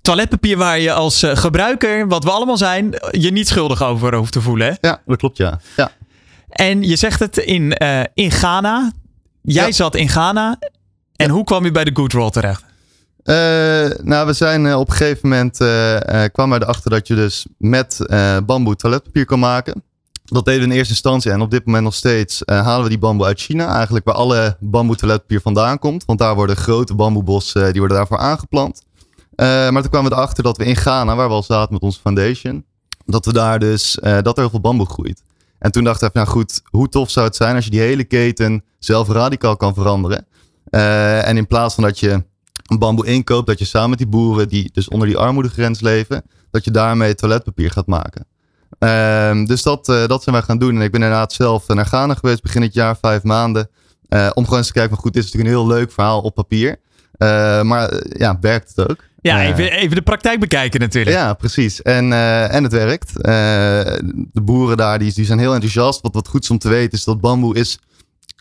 toiletpapier 0.00 0.56
waar 0.56 0.78
je 0.78 0.92
als 0.92 1.22
eh, 1.22 1.36
gebruiker, 1.36 2.08
wat 2.08 2.24
we 2.24 2.30
allemaal 2.30 2.56
zijn, 2.56 2.94
je 3.10 3.32
niet 3.32 3.48
schuldig 3.48 3.82
over 3.82 4.14
hoeft 4.14 4.32
te 4.32 4.40
voelen. 4.40 4.66
Hè? 4.66 4.88
Ja, 4.88 5.00
dat 5.06 5.18
klopt 5.18 5.36
ja. 5.36 5.60
ja. 5.76 5.90
En 6.52 6.82
je 6.82 6.96
zegt 6.96 7.20
het 7.20 7.36
in, 7.36 7.76
uh, 7.82 8.02
in 8.14 8.30
Ghana. 8.30 8.92
Jij 9.42 9.72
zat 9.72 9.94
in 9.94 10.08
Ghana. 10.08 10.58
En 11.16 11.30
hoe 11.30 11.44
kwam 11.44 11.64
je 11.64 11.70
bij 11.70 11.84
de 11.84 11.90
Good 11.94 12.12
Roll 12.12 12.30
terecht? 12.30 12.64
Uh, 13.24 13.34
nou, 14.02 14.26
we 14.26 14.32
zijn 14.32 14.64
uh, 14.64 14.78
op 14.78 14.88
een 14.88 14.96
gegeven 14.96 15.28
moment 15.28 15.56
kwamen 16.32 16.58
we 16.58 16.64
erachter 16.64 16.90
dat 16.90 17.06
je 17.06 17.14
dus 17.14 17.46
met 17.58 17.98
bamboe 18.46 18.76
toiletpapier 18.76 19.24
kan 19.24 19.38
maken. 19.38 19.82
Dat 20.24 20.44
deden 20.44 20.60
we 20.60 20.66
in 20.66 20.72
eerste 20.76 20.92
instantie 20.92 21.30
en 21.30 21.40
op 21.40 21.50
dit 21.50 21.66
moment 21.66 21.84
nog 21.84 21.94
steeds 21.94 22.42
halen 22.44 22.82
we 22.82 22.88
die 22.88 22.98
bamboe 22.98 23.26
uit 23.26 23.40
China. 23.40 23.74
Eigenlijk 23.74 24.04
waar 24.04 24.14
alle 24.14 24.56
bamboe 24.60 24.96
toiletpapier 24.96 25.40
vandaan 25.40 25.78
komt. 25.78 26.04
Want 26.04 26.18
daar 26.18 26.34
worden 26.34 26.56
grote 26.56 26.94
bamboebossen, 26.94 27.70
die 27.70 27.78
worden 27.78 27.96
daarvoor 27.96 28.18
aangeplant. 28.18 28.82
maar 29.36 29.82
toen 29.82 29.90
kwamen 29.90 30.10
we 30.10 30.16
erachter 30.16 30.42
dat 30.42 30.56
we 30.56 30.64
in 30.64 30.76
Ghana, 30.76 31.16
waar 31.16 31.28
we 31.28 31.34
al 31.34 31.42
zaten 31.42 31.72
met 31.72 31.82
onze 31.82 32.00
foundation, 32.00 32.64
dat 33.04 33.24
we 33.24 33.32
daar 33.32 33.58
dus, 33.58 33.98
dat 34.00 34.26
er 34.26 34.40
heel 34.40 34.50
veel 34.50 34.60
bamboe 34.60 34.86
groeit. 34.86 35.22
En 35.62 35.72
toen 35.72 35.84
dacht 35.84 36.02
ik, 36.02 36.12
nou 36.12 36.26
goed, 36.26 36.62
hoe 36.64 36.88
tof 36.88 37.10
zou 37.10 37.26
het 37.26 37.36
zijn 37.36 37.54
als 37.54 37.64
je 37.64 37.70
die 37.70 37.80
hele 37.80 38.04
keten 38.04 38.64
zelf 38.78 39.08
radicaal 39.08 39.56
kan 39.56 39.74
veranderen. 39.74 40.26
Uh, 40.70 41.28
en 41.28 41.36
in 41.36 41.46
plaats 41.46 41.74
van 41.74 41.84
dat 41.84 41.98
je 41.98 42.24
een 42.66 42.78
bamboe 42.78 43.06
inkoopt, 43.06 43.46
dat 43.46 43.58
je 43.58 43.64
samen 43.64 43.90
met 43.90 43.98
die 43.98 44.06
boeren 44.06 44.48
die 44.48 44.70
dus 44.72 44.88
onder 44.88 45.08
die 45.08 45.16
armoedegrens 45.16 45.80
leven, 45.80 46.22
dat 46.50 46.64
je 46.64 46.70
daarmee 46.70 47.14
toiletpapier 47.14 47.70
gaat 47.70 47.86
maken. 47.86 48.26
Uh, 48.78 49.46
dus 49.46 49.62
dat, 49.62 49.88
uh, 49.88 50.06
dat 50.06 50.22
zijn 50.22 50.34
wij 50.34 50.44
gaan 50.44 50.58
doen. 50.58 50.74
En 50.76 50.82
ik 50.82 50.92
ben 50.92 51.02
inderdaad 51.02 51.32
zelf 51.32 51.68
naar 51.68 51.86
Ghana 51.86 52.14
geweest 52.14 52.42
begin 52.42 52.62
het 52.62 52.74
jaar, 52.74 52.96
vijf 52.96 53.22
maanden. 53.22 53.70
Om 54.08 54.44
gewoon 54.44 54.58
eens 54.58 54.66
te 54.66 54.72
kijken 54.72 54.90
van 54.90 55.02
goed, 55.02 55.12
dit 55.12 55.24
is 55.24 55.32
natuurlijk 55.32 55.56
een 55.56 55.66
heel 55.66 55.78
leuk 55.78 55.92
verhaal 55.92 56.20
op 56.20 56.34
papier. 56.34 56.76
maar 57.62 58.02
ja, 58.18 58.38
werkt 58.40 58.72
het 58.74 58.90
ook? 58.90 58.98
Ja, 59.22 59.42
eh, 59.42 59.48
even, 59.48 59.72
even 59.72 59.96
de 59.96 60.02
praktijk 60.02 60.40
bekijken 60.40 60.80
natuurlijk. 60.80 61.16
Ja, 61.16 61.34
precies. 61.34 61.82
En, 61.82 62.10
uh, 62.10 62.54
en 62.54 62.62
het 62.62 62.72
werkt. 62.72 63.10
Uh, 63.16 63.22
de 64.32 64.42
boeren 64.42 64.76
daar 64.76 64.98
die, 64.98 65.12
die 65.12 65.24
zijn 65.24 65.38
heel 65.38 65.52
enthousiast. 65.52 66.00
Wat, 66.00 66.14
wat 66.14 66.28
goed 66.28 66.42
is 66.42 66.50
om 66.50 66.58
te 66.58 66.68
weten 66.68 66.92
is 66.92 67.04
dat 67.04 67.20
bamboe 67.20 67.54
is 67.54 67.78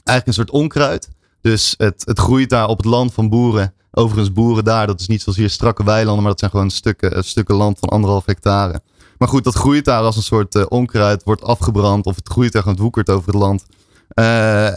eigenlijk 0.04 0.28
een 0.28 0.34
soort 0.46 0.62
onkruid. 0.62 1.10
Dus 1.42 1.74
het, 1.78 2.04
het 2.06 2.20
groeit 2.20 2.50
daar 2.50 2.68
op 2.68 2.78
het 2.78 2.86
land 2.86 3.14
van 3.14 3.30
boeren. 3.30 3.74
Overigens, 3.92 4.34
boeren 4.34 4.64
daar, 4.64 4.88
dat 4.88 5.00
is 5.00 5.08
niet 5.08 5.22
zoals 5.22 5.38
hier 5.38 5.50
strakke 5.50 5.84
weilanden, 5.84 6.22
maar 6.22 6.32
dat 6.32 6.40
zijn 6.40 6.52
gewoon 6.52 6.70
stukken, 6.70 7.24
stukken 7.24 7.56
land 7.56 7.80
van 7.80 7.90
anderhalf 7.90 8.26
hectare. 8.26 8.82
Maar 9.18 9.28
goed, 9.28 9.44
dat 9.44 9.56
groeit 9.56 9.86
daar 9.86 10.02
als 10.02 10.16
een 10.16 10.22
soort 10.22 10.70
onkruid, 10.70 11.24
wordt 11.24 11.44
afgebrand 11.44 12.06
of 12.06 12.16
het 12.16 12.30
groeit 12.30 12.52
daar 12.52 12.62
gewoon, 12.62 12.78
het 12.78 12.84
woekert 12.84 13.10
over 13.10 13.26
het 13.26 13.42
land. 13.42 13.66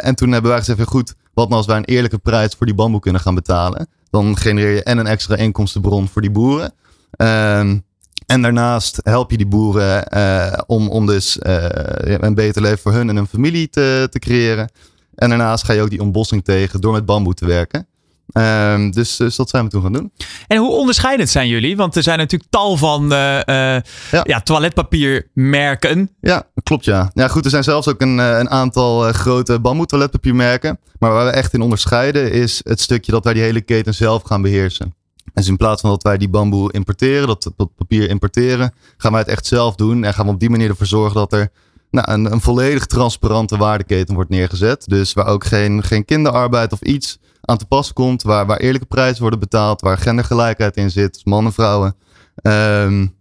en 0.00 0.14
toen 0.14 0.32
hebben 0.32 0.50
wij 0.50 0.58
gezegd, 0.58 0.88
goed, 0.88 1.14
wat 1.34 1.48
nou 1.48 1.58
als 1.58 1.66
wij 1.66 1.76
een 1.76 1.84
eerlijke 1.84 2.18
prijs 2.18 2.54
voor 2.54 2.66
die 2.66 2.74
bamboe 2.74 3.00
kunnen 3.00 3.20
gaan 3.20 3.34
betalen? 3.34 3.88
Dan 4.14 4.36
genereer 4.36 4.74
je 4.74 4.82
en 4.82 4.98
een 4.98 5.06
extra 5.06 5.36
inkomstenbron 5.36 6.08
voor 6.08 6.22
die 6.22 6.30
boeren. 6.30 6.72
Ehm, 7.10 7.78
en 8.26 8.42
daarnaast 8.42 9.00
help 9.02 9.30
je 9.30 9.36
die 9.36 9.46
boeren 9.46 10.06
uh, 10.14 10.58
om, 10.66 10.88
om 10.88 11.06
dus 11.06 11.38
uh, 11.42 11.66
een 12.00 12.34
beter 12.34 12.62
leven 12.62 12.78
voor 12.78 12.92
hun 12.92 13.08
en 13.08 13.16
hun 13.16 13.26
familie 13.26 13.68
te, 13.68 14.06
te 14.10 14.18
creëren. 14.18 14.70
En 15.14 15.28
daarnaast 15.28 15.64
ga 15.64 15.72
je 15.72 15.82
ook 15.82 15.90
die 15.90 16.00
ontbossing 16.00 16.44
tegen 16.44 16.80
door 16.80 16.92
met 16.92 17.04
bamboe 17.04 17.34
te 17.34 17.46
werken. 17.46 17.86
Um, 18.32 18.90
dus, 18.90 19.16
dus, 19.16 19.36
dat 19.36 19.50
zijn 19.50 19.64
we 19.64 19.70
toen 19.70 19.82
gaan 19.82 19.92
doen. 19.92 20.12
En 20.46 20.58
hoe 20.58 20.70
onderscheidend 20.70 21.28
zijn 21.28 21.48
jullie? 21.48 21.76
Want 21.76 21.96
er 21.96 22.02
zijn 22.02 22.18
natuurlijk 22.18 22.50
tal 22.50 22.76
van 22.76 23.02
uh, 23.02 23.08
ja. 23.10 23.82
ja. 24.10 24.40
toiletpapiermerken. 24.40 26.10
Ja, 26.20 26.42
klopt 26.62 26.84
ja. 26.84 27.10
Ja 27.14 27.28
goed, 27.28 27.44
er 27.44 27.50
zijn 27.50 27.64
zelfs 27.64 27.88
ook 27.88 28.00
een, 28.00 28.18
een 28.18 28.50
aantal 28.50 29.12
grote 29.12 29.60
bamboe 29.60 29.86
toiletpapiermerken. 29.86 30.78
Maar 30.98 31.12
waar 31.12 31.24
we 31.24 31.30
echt 31.30 31.54
in 31.54 31.60
onderscheiden 31.60 32.32
is 32.32 32.60
het 32.64 32.80
stukje 32.80 33.12
dat 33.12 33.24
wij 33.24 33.32
die 33.32 33.42
hele 33.42 33.60
keten 33.60 33.94
zelf 33.94 34.22
gaan 34.22 34.42
beheersen. 34.42 34.94
Dus 35.34 35.48
in 35.48 35.56
plaats 35.56 35.80
van 35.80 35.90
dat 35.90 36.02
wij 36.02 36.18
die 36.18 36.28
bamboe 36.28 36.72
importeren, 36.72 37.26
dat, 37.26 37.52
dat 37.56 37.74
papier 37.76 38.08
importeren, 38.08 38.74
gaan 38.96 39.12
wij 39.12 39.20
het 39.20 39.30
echt 39.30 39.46
zelf 39.46 39.74
doen. 39.74 40.04
En 40.04 40.14
gaan 40.14 40.26
we 40.26 40.32
op 40.32 40.40
die 40.40 40.50
manier 40.50 40.68
ervoor 40.68 40.86
zorgen 40.86 41.14
dat 41.14 41.32
er 41.32 41.48
nou, 41.90 42.12
een, 42.12 42.32
een 42.32 42.40
volledig 42.40 42.86
transparante 42.86 43.56
waardeketen 43.56 44.14
wordt 44.14 44.30
neergezet. 44.30 44.84
Dus 44.88 45.12
waar 45.12 45.26
ook 45.26 45.44
geen, 45.44 45.82
geen 45.82 46.04
kinderarbeid 46.04 46.72
of 46.72 46.80
iets 46.80 47.18
aan 47.44 47.56
te 47.56 47.66
pas 47.66 47.92
komt. 47.92 48.22
Waar, 48.22 48.46
waar 48.46 48.58
eerlijke 48.58 48.86
prijzen 48.86 49.20
worden 49.20 49.40
betaald. 49.40 49.80
Waar 49.80 49.98
gendergelijkheid 49.98 50.76
in 50.76 50.90
zit. 50.90 51.12
Dus 51.12 51.24
mannen, 51.24 51.52
vrouwen. 51.52 51.96
Um, 52.42 53.14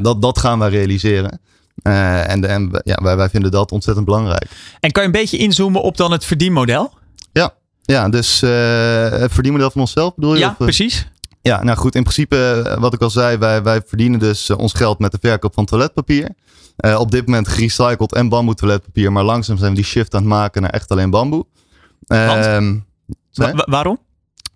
dat, 0.00 0.22
dat 0.22 0.38
gaan 0.38 0.58
wij 0.58 0.68
realiseren. 0.68 1.40
Uh, 1.82 2.30
en 2.30 2.44
en 2.44 2.80
ja, 2.84 2.98
wij, 3.02 3.16
wij 3.16 3.28
vinden 3.28 3.50
dat 3.50 3.72
ontzettend 3.72 4.06
belangrijk. 4.06 4.46
En 4.80 4.92
kan 4.92 5.02
je 5.02 5.08
een 5.08 5.14
beetje 5.14 5.36
inzoomen 5.36 5.82
op 5.82 5.96
dan 5.96 6.12
het 6.12 6.24
verdienmodel? 6.24 6.92
Ja, 7.32 7.54
ja 7.82 8.08
dus 8.08 8.42
uh, 8.42 8.50
het 9.08 9.32
verdienmodel 9.32 9.70
van 9.70 9.80
onszelf 9.80 10.14
bedoel 10.14 10.34
je? 10.34 10.38
Ja, 10.38 10.46
of, 10.46 10.52
uh, 10.52 10.58
precies. 10.58 11.08
Ja, 11.42 11.62
nou 11.62 11.78
goed, 11.78 11.94
in 11.94 12.02
principe, 12.02 12.76
wat 12.78 12.94
ik 12.94 13.00
al 13.00 13.10
zei, 13.10 13.36
wij, 13.36 13.62
wij 13.62 13.82
verdienen 13.86 14.18
dus 14.18 14.50
ons 14.50 14.72
geld 14.72 14.98
met 14.98 15.12
de 15.12 15.18
verkoop 15.20 15.54
van 15.54 15.64
toiletpapier. 15.64 16.28
Uh, 16.84 17.00
op 17.00 17.10
dit 17.10 17.26
moment 17.26 17.48
gerecycled 17.48 18.12
en 18.12 18.28
bamboe 18.28 18.54
toiletpapier, 18.54 19.12
maar 19.12 19.24
langzaam 19.24 19.56
zijn 19.56 19.70
we 19.70 19.76
die 19.76 19.84
shift 19.84 20.14
aan 20.14 20.20
het 20.20 20.30
maken 20.30 20.62
naar 20.62 20.70
echt 20.70 20.90
alleen 20.90 21.10
bamboe. 21.10 21.46
Uh, 22.06 22.70
Wa 23.34 23.64
waarom? 23.66 23.98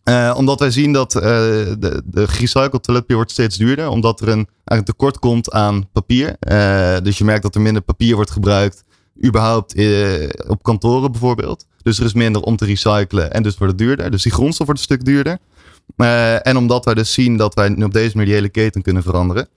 Uh, 0.09 0.35
omdat 0.37 0.61
wij 0.61 0.71
zien 0.71 0.93
dat 0.93 1.15
uh, 1.15 1.23
de, 1.23 2.03
de 2.05 2.29
gerecycled 2.29 2.83
toiletpapier 2.83 3.17
wordt 3.17 3.31
steeds 3.31 3.57
duurder. 3.57 3.89
Omdat 3.89 4.21
er 4.21 4.29
een, 4.29 4.49
een 4.65 4.85
tekort 4.85 5.19
komt 5.19 5.51
aan 5.51 5.89
papier. 5.93 6.37
Uh, 6.49 6.97
dus 7.03 7.19
je 7.19 7.25
merkt 7.25 7.43
dat 7.43 7.55
er 7.55 7.61
minder 7.61 7.83
papier 7.83 8.15
wordt 8.15 8.31
gebruikt. 8.31 8.85
Überhaupt 9.25 9.75
op 10.47 10.63
kantoren 10.63 11.13
bijvoorbeeld. 11.13 11.67
Dus 11.83 11.99
er 11.99 12.05
is 12.05 12.13
minder 12.13 12.43
om 12.43 12.57
te 12.57 12.65
recyclen 12.65 13.33
en 13.33 13.43
dus 13.43 13.59
wordt 13.59 13.73
het 13.73 13.83
duurder. 13.83 14.11
Dus 14.11 14.23
die 14.23 14.33
grondstof 14.33 14.67
wordt 14.67 14.81
een 14.81 14.87
stuk 14.87 15.05
duurder. 15.05 15.39
en 16.43 16.57
omdat 16.57 16.85
wij 16.85 16.95
dus 16.95 17.13
zien 17.13 17.37
dat 17.37 17.55
wij 17.55 17.83
op 17.83 17.93
deze 17.93 18.11
manier 18.17 18.25
die 18.25 18.35
hele 18.35 18.49
keten 18.49 18.83
kunnen 18.83 19.03
veranderen. 19.03 19.49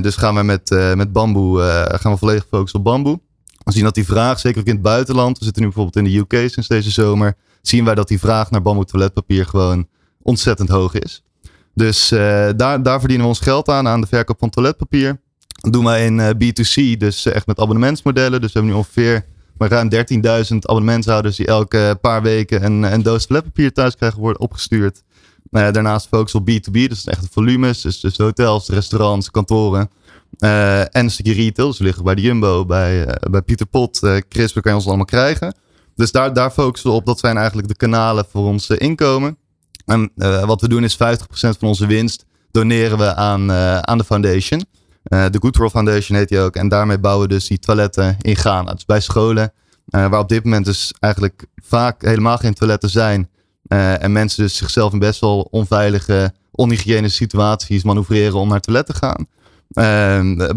dus 0.00 0.16
gaan 0.16 0.34
we 0.34 0.42
met, 0.42 0.70
met 0.94 1.12
bamboe 1.12 1.60
gaan 1.88 2.12
we 2.12 2.18
volledig 2.18 2.46
focussen 2.50 2.78
op 2.78 2.84
bamboe. 2.84 3.20
We 3.64 3.72
zien 3.72 3.84
dat 3.84 3.94
die 3.94 4.04
vraag, 4.04 4.40
zeker 4.40 4.60
ook 4.60 4.66
in 4.66 4.74
het 4.74 4.82
buitenland. 4.82 5.38
We 5.38 5.44
zitten 5.44 5.62
nu 5.62 5.68
bijvoorbeeld 5.68 6.06
in 6.06 6.12
de 6.12 6.18
UK 6.18 6.50
sinds 6.50 6.68
deze 6.68 6.90
zomer 6.90 7.36
zien 7.66 7.84
wij 7.84 7.94
dat 7.94 8.08
die 8.08 8.18
vraag 8.18 8.50
naar 8.50 8.62
bamboe 8.62 8.84
toiletpapier 8.84 9.46
gewoon 9.46 9.88
ontzettend 10.22 10.68
hoog 10.68 10.94
is. 10.94 11.22
Dus 11.74 12.08
daar, 12.56 12.82
daar 12.82 12.98
verdienen 12.98 13.26
we 13.26 13.32
ons 13.32 13.40
geld 13.40 13.68
aan, 13.68 13.88
aan 13.88 14.00
de 14.00 14.06
verkoop 14.06 14.38
van 14.38 14.50
toiletpapier. 14.50 15.20
Dat 15.46 15.72
doen 15.72 15.84
wij 15.84 16.06
in 16.06 16.20
B2C, 16.20 16.98
dus 16.98 17.26
echt 17.26 17.46
met 17.46 17.58
abonnementsmodellen. 17.58 18.40
Dus 18.40 18.52
we 18.52 18.58
hebben 18.58 18.76
nu 18.76 18.82
ongeveer 18.82 19.24
maar 19.58 19.68
ruim 19.68 19.88
13.000 19.94 20.56
abonnementshouders 20.58 21.36
die 21.36 21.46
elke 21.46 21.98
paar 22.00 22.22
weken 22.22 22.64
een, 22.64 22.82
een 22.82 23.02
doos 23.02 23.26
toiletpapier 23.26 23.72
thuis 23.72 23.96
krijgen 23.96 24.20
worden 24.20 24.40
opgestuurd. 24.40 25.02
Uh, 25.50 25.70
daarnaast 25.70 26.06
focussen 26.06 26.40
op 26.40 26.50
B2B, 26.50 26.72
dus 26.72 27.04
echt 27.04 27.22
de 27.22 27.28
volumes, 27.30 27.80
dus, 27.80 28.00
dus 28.00 28.16
hotels, 28.16 28.68
restaurants, 28.68 29.30
kantoren. 29.30 29.90
En 30.38 30.88
een 30.92 31.10
stukje 31.10 31.32
retail, 31.32 31.68
dus 31.68 31.78
liggen 31.78 32.04
bij 32.04 32.14
de 32.14 32.20
Jumbo, 32.22 32.64
bij, 32.64 33.18
bij 33.30 33.42
Pieter 33.42 33.66
Pot, 33.66 34.00
Crisp, 34.28 34.60
kan 34.60 34.70
je 34.70 34.78
ons 34.78 34.86
allemaal 34.86 35.04
krijgen. 35.04 35.54
Dus 35.94 36.12
daar, 36.12 36.32
daar 36.32 36.50
focussen 36.50 36.90
we 36.90 36.96
op, 36.96 37.06
dat 37.06 37.18
zijn 37.18 37.36
eigenlijk 37.36 37.68
de 37.68 37.76
kanalen 37.76 38.24
voor 38.30 38.46
ons 38.46 38.68
inkomen. 38.68 39.36
En 39.86 40.12
wat 40.46 40.60
we 40.60 40.68
doen 40.68 40.84
is 40.84 40.94
50% 40.94 40.98
van 41.36 41.68
onze 41.68 41.86
winst 41.86 42.24
doneren 42.50 42.98
we 42.98 43.14
aan, 43.14 43.52
aan 43.86 43.98
de 43.98 44.04
foundation. 44.04 44.64
de 45.02 45.36
Good 45.40 45.56
World 45.56 45.72
Foundation 45.72 46.18
heet 46.18 46.28
die 46.28 46.38
ook. 46.38 46.56
En 46.56 46.68
daarmee 46.68 46.98
bouwen 46.98 47.28
we 47.28 47.34
dus 47.34 47.46
die 47.46 47.58
toiletten 47.58 48.16
in 48.20 48.36
Ghana. 48.36 48.72
Dus 48.72 48.84
bij 48.84 49.00
scholen, 49.00 49.52
waar 49.84 50.18
op 50.18 50.28
dit 50.28 50.44
moment 50.44 50.64
dus 50.64 50.92
eigenlijk 51.00 51.46
vaak 51.62 52.02
helemaal 52.02 52.36
geen 52.36 52.54
toiletten 52.54 52.90
zijn. 52.90 53.30
en 53.68 54.12
mensen 54.12 54.42
dus 54.42 54.56
zichzelf 54.56 54.92
in 54.92 54.98
best 54.98 55.20
wel 55.20 55.48
onveilige, 55.50 56.32
onhygiënische 56.50 57.16
situaties 57.16 57.82
manoeuvreren 57.82 58.38
om 58.38 58.48
naar 58.48 58.60
toilet 58.60 58.86
te 58.86 58.94
gaan. 58.94 59.26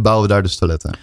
Bouwen 0.02 0.22
we 0.22 0.34
daar 0.34 0.44
dus 0.44 0.56
toiletten. 0.56 0.98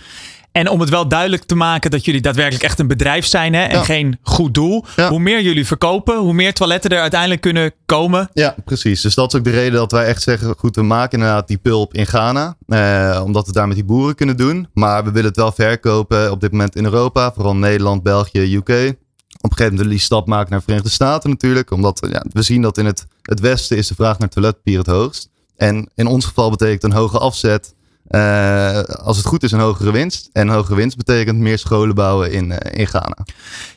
En 0.55 0.69
om 0.69 0.81
het 0.81 0.89
wel 0.89 1.09
duidelijk 1.09 1.45
te 1.45 1.55
maken 1.55 1.91
dat 1.91 2.05
jullie 2.05 2.21
daadwerkelijk 2.21 2.65
echt 2.65 2.79
een 2.79 2.87
bedrijf 2.87 3.27
zijn 3.27 3.55
hè, 3.55 3.63
en 3.63 3.85
geen 3.85 4.19
goed 4.23 4.55
doel. 4.55 4.85
Hoe 5.09 5.19
meer 5.19 5.43
jullie 5.43 5.67
verkopen, 5.67 6.19
hoe 6.19 6.33
meer 6.33 6.55
toiletten 6.55 6.91
er 6.91 7.01
uiteindelijk 7.01 7.41
kunnen 7.41 7.73
komen. 7.87 8.31
Ja, 8.33 8.55
precies. 8.65 9.01
Dus 9.01 9.15
dat 9.15 9.33
is 9.33 9.39
ook 9.39 9.45
de 9.45 9.51
reden 9.51 9.73
dat 9.73 9.93
wij 9.93 10.07
echt 10.07 10.23
zeggen, 10.23 10.55
goed, 10.59 10.77
we 10.77 10.83
maken 10.83 11.19
inderdaad 11.19 11.49
die 11.49 11.59
pulp 11.59 11.95
in 11.95 12.07
Ghana. 12.07 12.57
Eh, 12.67 13.21
omdat 13.25 13.47
we 13.47 13.53
daar 13.53 13.67
met 13.67 13.77
die 13.77 13.85
boeren 13.85 14.15
kunnen 14.15 14.37
doen. 14.37 14.69
Maar 14.75 15.05
we 15.05 15.11
willen 15.11 15.29
het 15.29 15.37
wel 15.37 15.53
verkopen 15.53 16.31
op 16.31 16.41
dit 16.41 16.53
moment 16.53 16.77
in 16.77 16.85
Europa. 16.85 17.33
Vooral 17.35 17.57
Nederland, 17.57 18.03
België, 18.03 18.55
UK. 18.55 18.61
Op 18.61 18.71
een 18.71 18.77
gegeven 18.77 18.95
moment 19.43 19.77
willen 19.77 19.91
die 19.91 19.99
stap 19.99 20.27
maken 20.27 20.51
naar 20.51 20.59
de 20.59 20.65
Verenigde 20.65 20.93
Staten 20.93 21.31
natuurlijk. 21.31 21.71
Omdat 21.71 22.07
ja, 22.11 22.25
we 22.33 22.43
zien 22.43 22.63
dat 22.63 22.79
in 22.79 22.87
het, 22.87 23.07
het 23.23 23.41
westen 23.41 23.77
is 23.77 23.87
de 23.87 23.95
vraag 23.95 24.19
naar 24.19 24.29
toiletpapier 24.29 24.79
het 24.79 24.87
hoogst. 24.87 25.29
En 25.57 25.91
in 25.95 26.07
ons 26.07 26.25
geval 26.25 26.51
betekent 26.51 26.85
een 26.85 26.93
hoge 26.93 27.19
afzet 27.19 27.75
uh, 28.15 28.83
als 28.83 29.17
het 29.17 29.27
goed 29.27 29.43
is, 29.43 29.53
een 29.53 29.61
hogere 29.61 29.91
winst. 29.91 30.29
En 30.33 30.49
hogere 30.49 30.75
winst 30.75 30.97
betekent 30.97 31.39
meer 31.39 31.59
scholen 31.59 31.95
bouwen 31.95 32.33
in, 32.33 32.51
uh, 32.51 32.57
in 32.71 32.87
Ghana. 32.87 33.17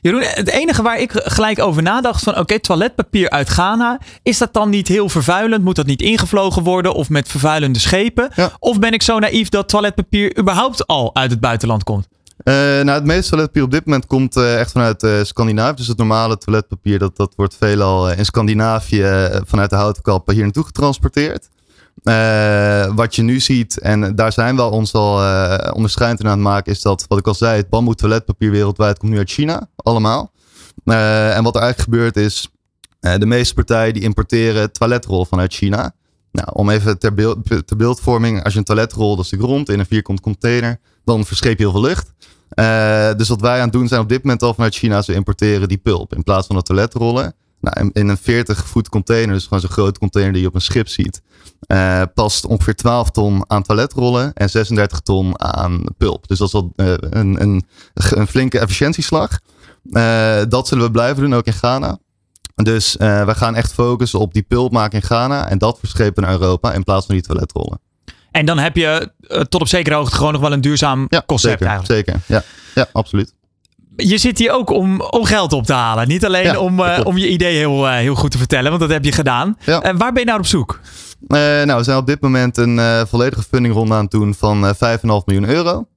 Jeroen, 0.01 0.21
het 0.23 0.49
enige 0.49 0.81
waar 0.81 0.99
ik 0.99 1.11
gelijk 1.13 1.59
over 1.59 1.83
nadacht 1.83 2.23
van 2.23 2.37
oké, 2.37 2.59
toiletpapier 2.59 3.29
uit 3.29 3.49
Ghana. 3.49 3.99
Is 4.23 4.37
dat 4.37 4.53
dan 4.53 4.69
niet 4.69 4.87
heel 4.87 5.09
vervuilend? 5.09 5.63
Moet 5.63 5.75
dat 5.75 5.85
niet 5.85 6.01
ingevlogen 6.01 6.63
worden 6.63 6.93
of 6.93 7.09
met 7.09 7.27
vervuilende 7.27 7.79
schepen? 7.79 8.29
Ja. 8.35 8.51
Of 8.59 8.79
ben 8.79 8.91
ik 8.91 9.01
zo 9.01 9.19
naïef 9.19 9.49
dat 9.49 9.69
toiletpapier 9.69 10.37
überhaupt 10.39 10.87
al 10.87 11.15
uit 11.15 11.31
het 11.31 11.39
buitenland 11.39 11.83
komt? 11.83 12.07
Uh, 12.43 12.53
nou, 12.53 12.89
het 12.89 13.05
meeste 13.05 13.29
toiletpapier 13.29 13.63
op 13.63 13.71
dit 13.71 13.85
moment 13.85 14.05
komt 14.05 14.37
uh, 14.37 14.59
echt 14.59 14.71
vanuit 14.71 15.03
uh, 15.03 15.23
Scandinavië. 15.23 15.75
Dus 15.75 15.87
het 15.87 15.97
normale 15.97 16.37
toiletpapier, 16.37 16.99
dat, 16.99 17.15
dat 17.17 17.33
wordt 17.35 17.55
veelal 17.59 18.11
in 18.11 18.25
Scandinavië 18.25 19.29
vanuit 19.45 19.69
de 19.69 19.75
houten 19.75 20.21
hier 20.25 20.43
naartoe 20.43 20.65
getransporteerd. 20.65 21.47
Uh, 22.07 22.95
wat 22.95 23.15
je 23.15 23.21
nu 23.21 23.39
ziet, 23.39 23.79
en 23.79 24.15
daar 24.15 24.31
zijn 24.31 24.55
we 24.55 24.61
ons 24.61 24.93
al 24.93 25.21
uh, 25.21 25.57
onderscheidend 25.73 26.19
in 26.19 26.27
aan 26.27 26.31
het 26.31 26.41
maken, 26.41 26.71
is 26.71 26.81
dat, 26.81 27.05
wat 27.07 27.17
ik 27.17 27.27
al 27.27 27.33
zei, 27.33 27.57
het 27.57 27.69
bamboe 27.69 27.95
toiletpapier 27.95 28.51
wereldwijd 28.51 28.97
komt 28.97 29.11
nu 29.11 29.17
uit 29.17 29.31
China, 29.31 29.69
allemaal. 29.75 30.31
Uh, 30.85 31.35
en 31.35 31.43
wat 31.43 31.55
er 31.55 31.61
eigenlijk 31.61 31.91
gebeurt 31.91 32.15
is, 32.15 32.49
de 32.99 33.25
meeste 33.25 33.53
partijen 33.53 33.93
die 33.93 34.03
importeren 34.03 34.71
toiletrol 34.71 35.25
vanuit 35.25 35.53
China. 35.53 35.95
Nou, 36.31 36.47
om 36.53 36.69
even 36.69 36.99
ter, 36.99 37.13
beeld, 37.13 37.37
ter 37.65 37.77
beeldvorming, 37.77 38.43
als 38.43 38.53
je 38.53 38.59
een 38.59 38.65
toiletrol, 38.65 39.15
dat 39.15 39.25
is 39.25 39.31
de 39.31 39.37
grond 39.37 39.69
in 39.69 39.79
een 39.79 39.85
vierkant 39.85 40.19
container, 40.19 40.79
dan 41.05 41.25
verscheep 41.25 41.57
je 41.57 41.63
heel 41.63 41.71
veel 41.71 41.81
lucht. 41.81 42.13
dus 43.17 43.27
wat 43.27 43.41
wij 43.41 43.55
aan 43.55 43.63
het 43.63 43.71
doen 43.71 43.87
zijn 43.87 44.01
op 44.01 44.09
dit 44.09 44.23
moment 44.23 44.43
al 44.43 44.53
vanuit 44.53 44.75
China, 44.75 45.01
ze 45.01 45.13
importeren 45.13 45.67
die 45.67 45.77
pulp 45.77 46.15
in 46.15 46.23
plaats 46.23 46.47
van 46.47 46.55
de 46.55 46.61
toiletrollen. 46.61 47.35
Nou, 47.61 47.89
in 47.93 48.07
een 48.07 48.17
40 48.17 48.67
voet 48.67 48.89
container, 48.89 49.33
dus 49.33 49.43
gewoon 49.43 49.59
zo'n 49.59 49.69
grote 49.69 49.99
container 49.99 50.33
die 50.33 50.41
je 50.41 50.47
op 50.47 50.55
een 50.55 50.61
schip 50.61 50.87
ziet, 50.87 51.21
uh, 51.67 52.01
past 52.13 52.45
ongeveer 52.45 52.75
12 52.75 53.09
ton 53.09 53.43
aan 53.47 53.63
toiletrollen 53.63 54.33
en 54.33 54.49
36 54.49 54.99
ton 54.99 55.41
aan 55.41 55.83
pulp. 55.97 56.27
Dus 56.27 56.37
dat 56.37 56.47
is 56.47 56.53
wel 56.53 56.73
uh, 56.75 56.93
een, 56.99 57.41
een, 57.41 57.63
een, 57.93 58.27
flinke 58.27 58.59
efficiëntieslag. 58.59 59.39
Uh, 59.83 60.41
dat 60.49 60.67
zullen 60.67 60.83
we 60.83 60.91
blijven 60.91 61.21
doen, 61.23 61.35
ook 61.35 61.45
in 61.45 61.53
Ghana. 61.53 61.97
Dus 62.55 62.95
we 62.97 63.33
gaan 63.35 63.55
echt 63.55 63.73
focussen 63.73 64.19
op 64.19 64.33
die 64.33 64.41
pulp 64.41 64.71
maken 64.71 64.99
in 64.99 65.05
Ghana 65.05 65.49
en 65.49 65.57
dat 65.57 65.79
verschepen 65.79 66.23
naar 66.23 66.31
Europa 66.31 66.73
in 66.73 66.83
plaats 66.83 67.05
van 67.05 67.15
die 67.15 67.23
toiletrollen. 67.23 67.79
En 68.31 68.45
dan 68.45 68.57
heb 68.57 68.75
je 68.75 69.11
tot 69.49 69.61
op 69.61 69.67
zekere 69.67 69.95
hoogte 69.95 70.15
gewoon 70.15 70.31
nog 70.31 70.41
wel 70.41 70.51
een 70.51 70.61
duurzaam 70.61 71.05
ja, 71.09 71.23
concept 71.25 71.59
zeker, 71.59 71.67
eigenlijk. 71.67 72.07
Zeker, 72.07 72.21
ja, 72.25 72.43
ja 72.75 72.87
absoluut 72.91 73.35
je 73.97 74.17
zit 74.17 74.37
hier 74.37 74.51
ook 74.51 74.69
om, 74.69 75.01
om 75.01 75.25
geld 75.25 75.53
op 75.53 75.65
te 75.65 75.73
halen. 75.73 76.07
Niet 76.07 76.25
alleen 76.25 76.57
om, 76.57 76.79
uh, 76.79 76.99
om 77.03 77.17
je 77.17 77.29
idee 77.29 77.55
heel, 77.55 77.87
uh, 77.87 77.93
heel 77.93 78.15
goed 78.15 78.31
te 78.31 78.37
vertellen, 78.37 78.69
want 78.69 78.81
dat 78.81 78.91
heb 78.91 79.05
je 79.05 79.11
gedaan. 79.11 79.57
Ja. 79.65 79.85
Uh, 79.85 79.91
waar 79.97 80.11
ben 80.11 80.21
je 80.21 80.27
nou 80.27 80.39
op 80.39 80.45
zoek? 80.45 80.79
Nou, 81.19 81.77
we 81.77 81.83
zijn 81.83 81.97
op 81.97 82.07
dit 82.07 82.21
moment 82.21 82.57
een 82.57 83.07
volledige 83.07 83.43
fundingronde 83.43 83.93
aan 83.93 84.01
het 84.01 84.11
doen 84.11 84.33
van 84.33 84.75
5,5 84.75 85.01
miljoen 85.01 85.49
euro. 85.49 85.87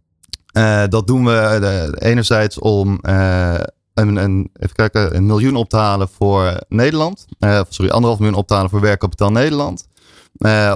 dat 0.88 1.06
doen 1.06 1.24
we 1.24 1.96
enerzijds 1.98 2.58
om 2.58 2.98
een, 3.02 4.16
een, 4.16 4.50
even 4.52 4.74
kijken, 4.74 5.16
een 5.16 5.26
miljoen 5.26 5.56
op 5.56 5.68
te 5.68 5.76
halen 5.76 6.08
voor 6.08 6.60
Nederland. 6.68 7.26
sorry, 7.68 7.90
anderhalf 7.90 8.18
miljoen 8.18 8.38
op 8.38 8.46
te 8.46 8.54
halen 8.54 8.70
voor 8.70 8.80
Werkkapitaal 8.80 9.30
Nederland. 9.30 9.86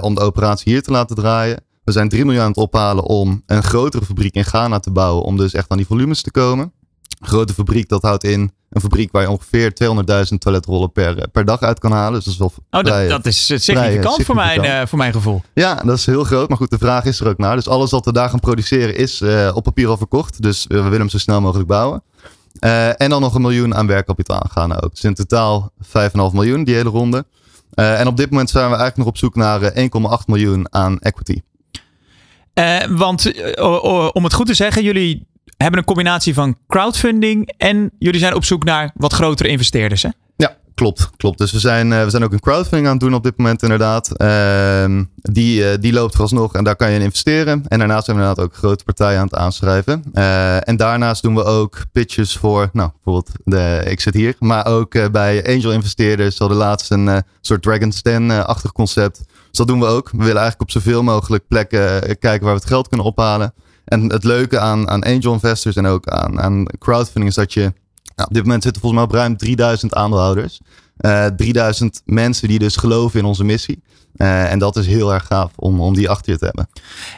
om 0.01 0.15
de 0.15 0.21
operatie 0.21 0.71
hier 0.71 0.83
te 0.83 0.91
laten 0.91 1.15
draaien. 1.15 1.63
We 1.83 1.91
zijn 1.91 2.09
3 2.09 2.25
miljoen 2.25 2.43
aan 2.43 2.49
het 2.49 2.57
ophalen 2.57 3.03
om 3.03 3.43
een 3.45 3.63
grotere 3.63 4.05
fabriek 4.05 4.35
in 4.35 4.45
Ghana 4.45 4.79
te 4.79 4.91
bouwen. 4.91 5.23
Om 5.23 5.37
dus 5.37 5.53
echt 5.53 5.69
aan 5.69 5.77
die 5.77 5.85
volumes 5.85 6.21
te 6.21 6.31
komen 6.31 6.73
grote 7.25 7.53
fabriek, 7.53 7.89
dat 7.89 8.01
houdt 8.01 8.23
in 8.23 8.51
een 8.75 8.81
fabriek 8.81 9.11
waar 9.11 9.21
je 9.21 9.29
ongeveer 9.29 9.73
200.000 10.31 10.37
toiletrollen 10.37 10.91
per, 10.91 11.29
per 11.29 11.45
dag 11.45 11.61
uit 11.61 11.79
kan 11.79 11.91
halen. 11.91 12.13
Dus 12.13 12.23
dat 12.23 12.33
is 12.33 12.39
wel 12.39 12.51
oh, 12.81 12.85
dat, 12.85 13.09
dat 13.09 13.25
is 13.25 13.45
significant, 13.45 14.23
voor, 14.23 14.35
mijn, 14.35 14.63
uh, 14.63 14.81
voor 14.85 14.97
mijn 14.97 15.13
gevoel. 15.13 15.41
Ja, 15.53 15.75
dat 15.75 15.97
is 15.97 16.05
heel 16.05 16.23
groot. 16.23 16.49
Maar 16.49 16.57
goed, 16.57 16.69
de 16.69 16.77
vraag 16.77 17.05
is 17.05 17.19
er 17.19 17.27
ook 17.27 17.37
naar. 17.37 17.55
Dus 17.55 17.67
alles 17.67 17.91
wat 17.91 18.05
we 18.05 18.11
daar 18.11 18.29
gaan 18.29 18.39
produceren 18.39 18.95
is 18.95 19.21
uh, 19.21 19.51
op 19.53 19.63
papier 19.63 19.87
al 19.87 19.97
verkocht. 19.97 20.41
Dus 20.41 20.65
we 20.67 20.81
willen 20.81 20.99
hem 20.99 21.09
zo 21.09 21.17
snel 21.17 21.41
mogelijk 21.41 21.67
bouwen. 21.67 22.03
Uh, 22.59 23.01
en 23.01 23.09
dan 23.09 23.21
nog 23.21 23.35
een 23.35 23.41
miljoen 23.41 23.75
aan 23.75 23.87
werkkapitaal 23.87 24.45
gaan 24.51 24.81
ook. 24.81 24.91
Dus 24.91 25.03
in 25.03 25.13
totaal 25.13 25.71
5,5 25.83 25.89
miljoen, 26.33 26.63
die 26.63 26.75
hele 26.75 26.89
ronde. 26.89 27.25
en 27.73 28.07
op 28.07 28.17
dit 28.17 28.29
moment 28.29 28.49
zijn 28.49 28.69
we 28.69 28.75
eigenlijk 28.75 28.97
nog 28.97 29.07
op 29.07 29.17
zoek 29.17 29.35
naar 29.35 29.61
1,8 29.61 30.25
miljoen 30.25 30.73
aan 30.73 30.99
equity. 30.99 31.41
want 32.89 33.31
om 34.13 34.23
het 34.23 34.33
goed 34.33 34.47
te 34.47 34.53
zeggen, 34.53 34.83
jullie 34.83 35.27
hebben 35.57 35.79
een 35.79 35.85
combinatie 35.85 36.33
van 36.33 36.57
crowdfunding 36.67 37.53
en 37.57 37.91
jullie 37.99 38.19
zijn 38.19 38.35
op 38.35 38.45
zoek 38.45 38.63
naar 38.63 38.91
wat 38.95 39.13
grotere 39.13 39.49
investeerders. 39.49 40.03
Hè? 40.03 40.09
Ja, 40.35 40.55
klopt. 40.73 41.09
klopt. 41.17 41.37
Dus 41.37 41.51
we 41.51 41.59
zijn, 41.59 41.91
uh, 41.91 42.03
we 42.03 42.09
zijn 42.09 42.23
ook 42.23 42.31
een 42.31 42.39
crowdfunding 42.39 42.85
aan 42.85 42.91
het 42.91 43.01
doen 43.01 43.13
op 43.13 43.23
dit 43.23 43.37
moment 43.37 43.61
inderdaad. 43.63 44.11
Uh, 44.17 45.01
die, 45.15 45.61
uh, 45.61 45.67
die 45.79 45.93
loopt 45.93 46.11
vooralsnog 46.11 46.55
en 46.55 46.63
daar 46.63 46.75
kan 46.75 46.89
je 46.89 46.95
in 46.95 47.03
investeren. 47.03 47.63
En 47.67 47.79
daarnaast 47.79 48.05
zijn 48.05 48.17
we 48.17 48.23
inderdaad 48.23 48.45
ook 48.45 48.55
grote 48.55 48.83
partijen 48.83 49.19
aan 49.19 49.25
het 49.25 49.35
aanschrijven. 49.35 50.03
Uh, 50.13 50.67
en 50.67 50.77
daarnaast 50.77 51.21
doen 51.21 51.35
we 51.35 51.43
ook 51.43 51.85
pitches 51.91 52.37
voor, 52.37 52.69
nou 52.73 52.89
bijvoorbeeld, 52.93 53.31
de, 53.43 53.83
ik 53.85 53.99
zit 53.99 54.13
hier. 54.13 54.35
Maar 54.39 54.65
ook 54.65 55.11
bij 55.11 55.45
angel 55.47 55.71
investeerders. 55.71 56.35
Zo 56.35 56.47
de 56.47 56.53
laatste 56.53 56.93
een 56.93 57.23
soort 57.41 57.61
Dragon's 57.61 58.01
Den-achtig 58.01 58.71
concept. 58.71 59.17
Dus 59.27 59.57
dat 59.57 59.67
doen 59.67 59.79
we 59.79 59.85
ook. 59.85 60.09
We 60.09 60.17
willen 60.17 60.41
eigenlijk 60.41 60.61
op 60.61 60.71
zoveel 60.71 61.03
mogelijk 61.03 61.47
plekken 61.47 62.01
kijken 62.01 62.43
waar 62.43 62.53
we 62.53 62.59
het 62.59 62.65
geld 62.65 62.87
kunnen 62.87 63.05
ophalen. 63.05 63.53
En 63.85 64.11
het 64.11 64.23
leuke 64.23 64.59
aan, 64.59 64.89
aan 64.89 65.03
angel 65.03 65.33
investors 65.33 65.75
en 65.75 65.85
ook 65.85 66.07
aan, 66.07 66.41
aan 66.41 66.65
crowdfunding 66.79 67.27
is 67.27 67.35
dat 67.35 67.53
je... 67.53 67.73
Nou, 68.15 68.27
op 68.27 68.33
dit 68.33 68.43
moment 68.43 68.63
zitten 68.63 68.81
volgens 68.81 69.01
mij 69.01 69.11
op 69.11 69.17
ruim 69.17 69.37
3000 69.37 69.93
aandeelhouders. 69.93 70.59
Uh, 70.99 71.25
eh, 71.25 71.33
3000 71.35 72.01
mensen 72.05 72.47
die 72.47 72.59
dus 72.59 72.75
geloven 72.75 73.19
in 73.19 73.25
onze 73.25 73.43
missie. 73.43 73.83
Uh, 74.17 74.51
en 74.51 74.59
dat 74.59 74.75
is 74.75 74.87
heel 74.87 75.13
erg 75.13 75.25
gaaf 75.25 75.51
om, 75.55 75.81
om 75.81 75.93
die 75.93 76.09
achter 76.09 76.31
je 76.31 76.37
te 76.37 76.45
hebben. 76.45 76.69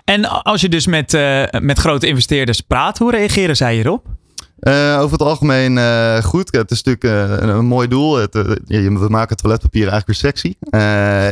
En 0.04 0.44
als 0.44 0.62
je 0.62 0.70
dus 0.70 0.88
met, 0.88 1.14
uh, 1.14 1.44
met 1.60 1.80
grote 1.80 2.08
investeerders 2.08 2.62
praat, 2.62 2.98
hoe 2.98 3.12
reageren 3.12 3.56
zij 3.56 3.76
hierop? 3.76 4.06
Uh, 4.60 4.98
over 5.00 5.12
het 5.12 5.28
algemeen 5.28 5.78
uh, 5.78 6.18
goed. 6.18 6.56
Het 6.56 6.72
is 6.72 6.84
natuurlijk 6.84 7.40
uh, 7.42 7.48
een, 7.50 7.66
mooi 7.66 7.88
doel. 7.88 8.16
Het, 8.16 8.34
we 8.34 9.06
maken 9.10 9.38
toiletpapier 9.38 9.88
eigenlijk 9.88 10.08
weer 10.08 10.32
sexy. 10.32 10.56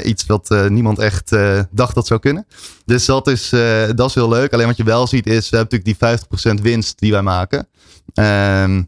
iets 0.10 0.26
wat 0.26 0.70
niemand 0.70 1.00
echt 1.00 1.36
dacht 1.72 1.96
dat 1.96 2.08
zou 2.08 2.20
kunnen. 2.20 2.46
Dus 2.86 3.06
dat 3.06 3.28
is, 3.28 3.50
dat 3.96 4.10
is 4.10 4.16
heel 4.16 4.30
leuk. 4.30 4.54
Alleen 4.54 4.68
wat 4.68 4.78
je 4.78 4.84
wel 4.84 5.08
ziet 5.08 5.28
is, 5.28 5.50
we 5.50 5.58
hebben 5.58 5.80
natuurlijk 5.80 6.30
die 6.30 6.60
50% 6.60 6.62
winst 6.62 7.00
die 7.00 7.12
wij 7.12 7.22
maken. 7.22 7.68
Ehm, 8.14 8.84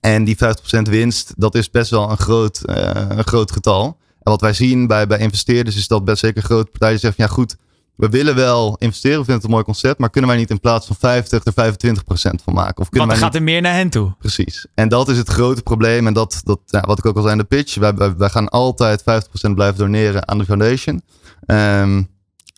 en 0.00 0.24
die 0.24 0.36
50% 0.36 0.88
winst, 0.88 1.32
dat 1.36 1.54
is 1.54 1.70
best 1.70 1.90
wel 1.90 2.10
een 2.10 2.18
groot, 2.18 2.60
een 3.08 3.26
groot 3.26 3.52
getal. 3.52 3.84
En 4.22 4.30
wat 4.30 4.40
wij 4.40 4.52
zien 4.52 4.86
bij, 4.86 5.06
bij 5.06 5.18
investeerders 5.18 5.76
is 5.76 5.88
dat 5.88 6.04
best 6.04 6.18
zeker 6.18 6.42
grote 6.42 6.70
partijen 6.70 6.98
zeggen, 6.98 7.24
ja 7.24 7.30
goed, 7.30 7.56
we 7.96 8.08
willen 8.08 8.34
wel 8.34 8.76
investeren, 8.78 9.18
we 9.18 9.24
vinden 9.24 9.34
het 9.34 9.44
een 9.44 9.50
mooi 9.50 9.64
concept, 9.64 9.98
maar 9.98 10.10
kunnen 10.10 10.30
wij 10.30 10.38
niet 10.38 10.50
in 10.50 10.60
plaats 10.60 10.86
van 10.86 10.96
50 10.98 11.44
er 11.44 11.52
25 11.52 12.04
procent 12.04 12.42
van 12.42 12.54
maken? 12.54 12.80
Of 12.82 12.88
kunnen 12.88 13.08
Want 13.08 13.20
wij 13.20 13.28
er 13.28 13.32
gaat 13.32 13.34
er 13.34 13.42
meer 13.42 13.60
naar 13.60 13.74
hen 13.74 13.90
toe. 13.90 14.14
Precies. 14.18 14.66
En 14.74 14.88
dat 14.88 15.08
is 15.08 15.16
het 15.16 15.28
grote 15.28 15.62
probleem. 15.62 16.06
En 16.06 16.12
dat, 16.12 16.40
dat 16.44 16.60
ja, 16.66 16.80
wat 16.80 16.98
ik 16.98 17.06
ook 17.06 17.16
al 17.16 17.22
zei 17.22 17.32
in 17.32 17.38
de 17.38 17.44
pitch. 17.44 17.74
Wij, 17.74 17.94
wij, 17.94 18.16
wij 18.16 18.28
gaan 18.28 18.48
altijd 18.48 19.00
50% 19.00 19.04
blijven 19.54 19.78
doneren 19.78 20.28
aan 20.28 20.38
de 20.38 20.44
foundation. 20.44 21.02
Ehm, 21.46 22.02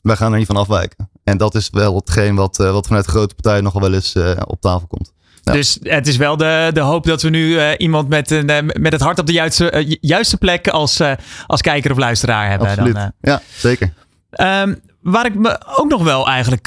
wij 0.02 0.16
gaan 0.16 0.32
er 0.32 0.38
niet 0.38 0.46
van 0.46 0.56
afwijken. 0.56 1.10
En 1.24 1.36
dat 1.36 1.54
is 1.54 1.70
wel 1.70 1.94
hetgeen 1.94 2.34
wat, 2.34 2.58
uh, 2.58 2.70
wat 2.72 2.86
vanuit 2.86 3.04
de 3.04 3.10
grote 3.10 3.34
partijen 3.34 3.62
nogal 3.62 3.80
wel 3.80 3.94
eens 3.94 4.14
uh, 4.14 4.30
op 4.46 4.60
tafel 4.60 4.86
komt. 4.86 5.12
Ja. 5.42 5.52
Dus 5.52 5.78
het 5.82 6.06
is 6.06 6.16
wel 6.16 6.36
de, 6.36 6.70
de 6.72 6.80
hoop 6.80 7.06
dat 7.06 7.22
we 7.22 7.28
nu 7.28 7.48
uh, 7.48 7.70
iemand 7.76 8.08
met, 8.08 8.30
een, 8.30 8.72
met 8.80 8.92
het 8.92 9.00
hart 9.00 9.18
op 9.18 9.26
de 9.26 9.32
juiste, 9.32 9.96
juiste 10.00 10.36
plek 10.36 10.68
als, 10.68 11.00
als 11.46 11.60
kijker 11.60 11.90
of 11.90 11.98
luisteraar 11.98 12.50
hebben. 12.50 12.68
Absoluut. 12.68 12.94
Dan, 12.94 13.12
ja, 13.20 13.42
zeker. 13.56 13.92
Um, 14.40 14.80
waar 15.06 15.26
ik 15.26 15.34
me 15.34 15.60
ook 15.76 15.88
nog 15.88 16.02
wel 16.02 16.26
eigenlijk, 16.26 16.66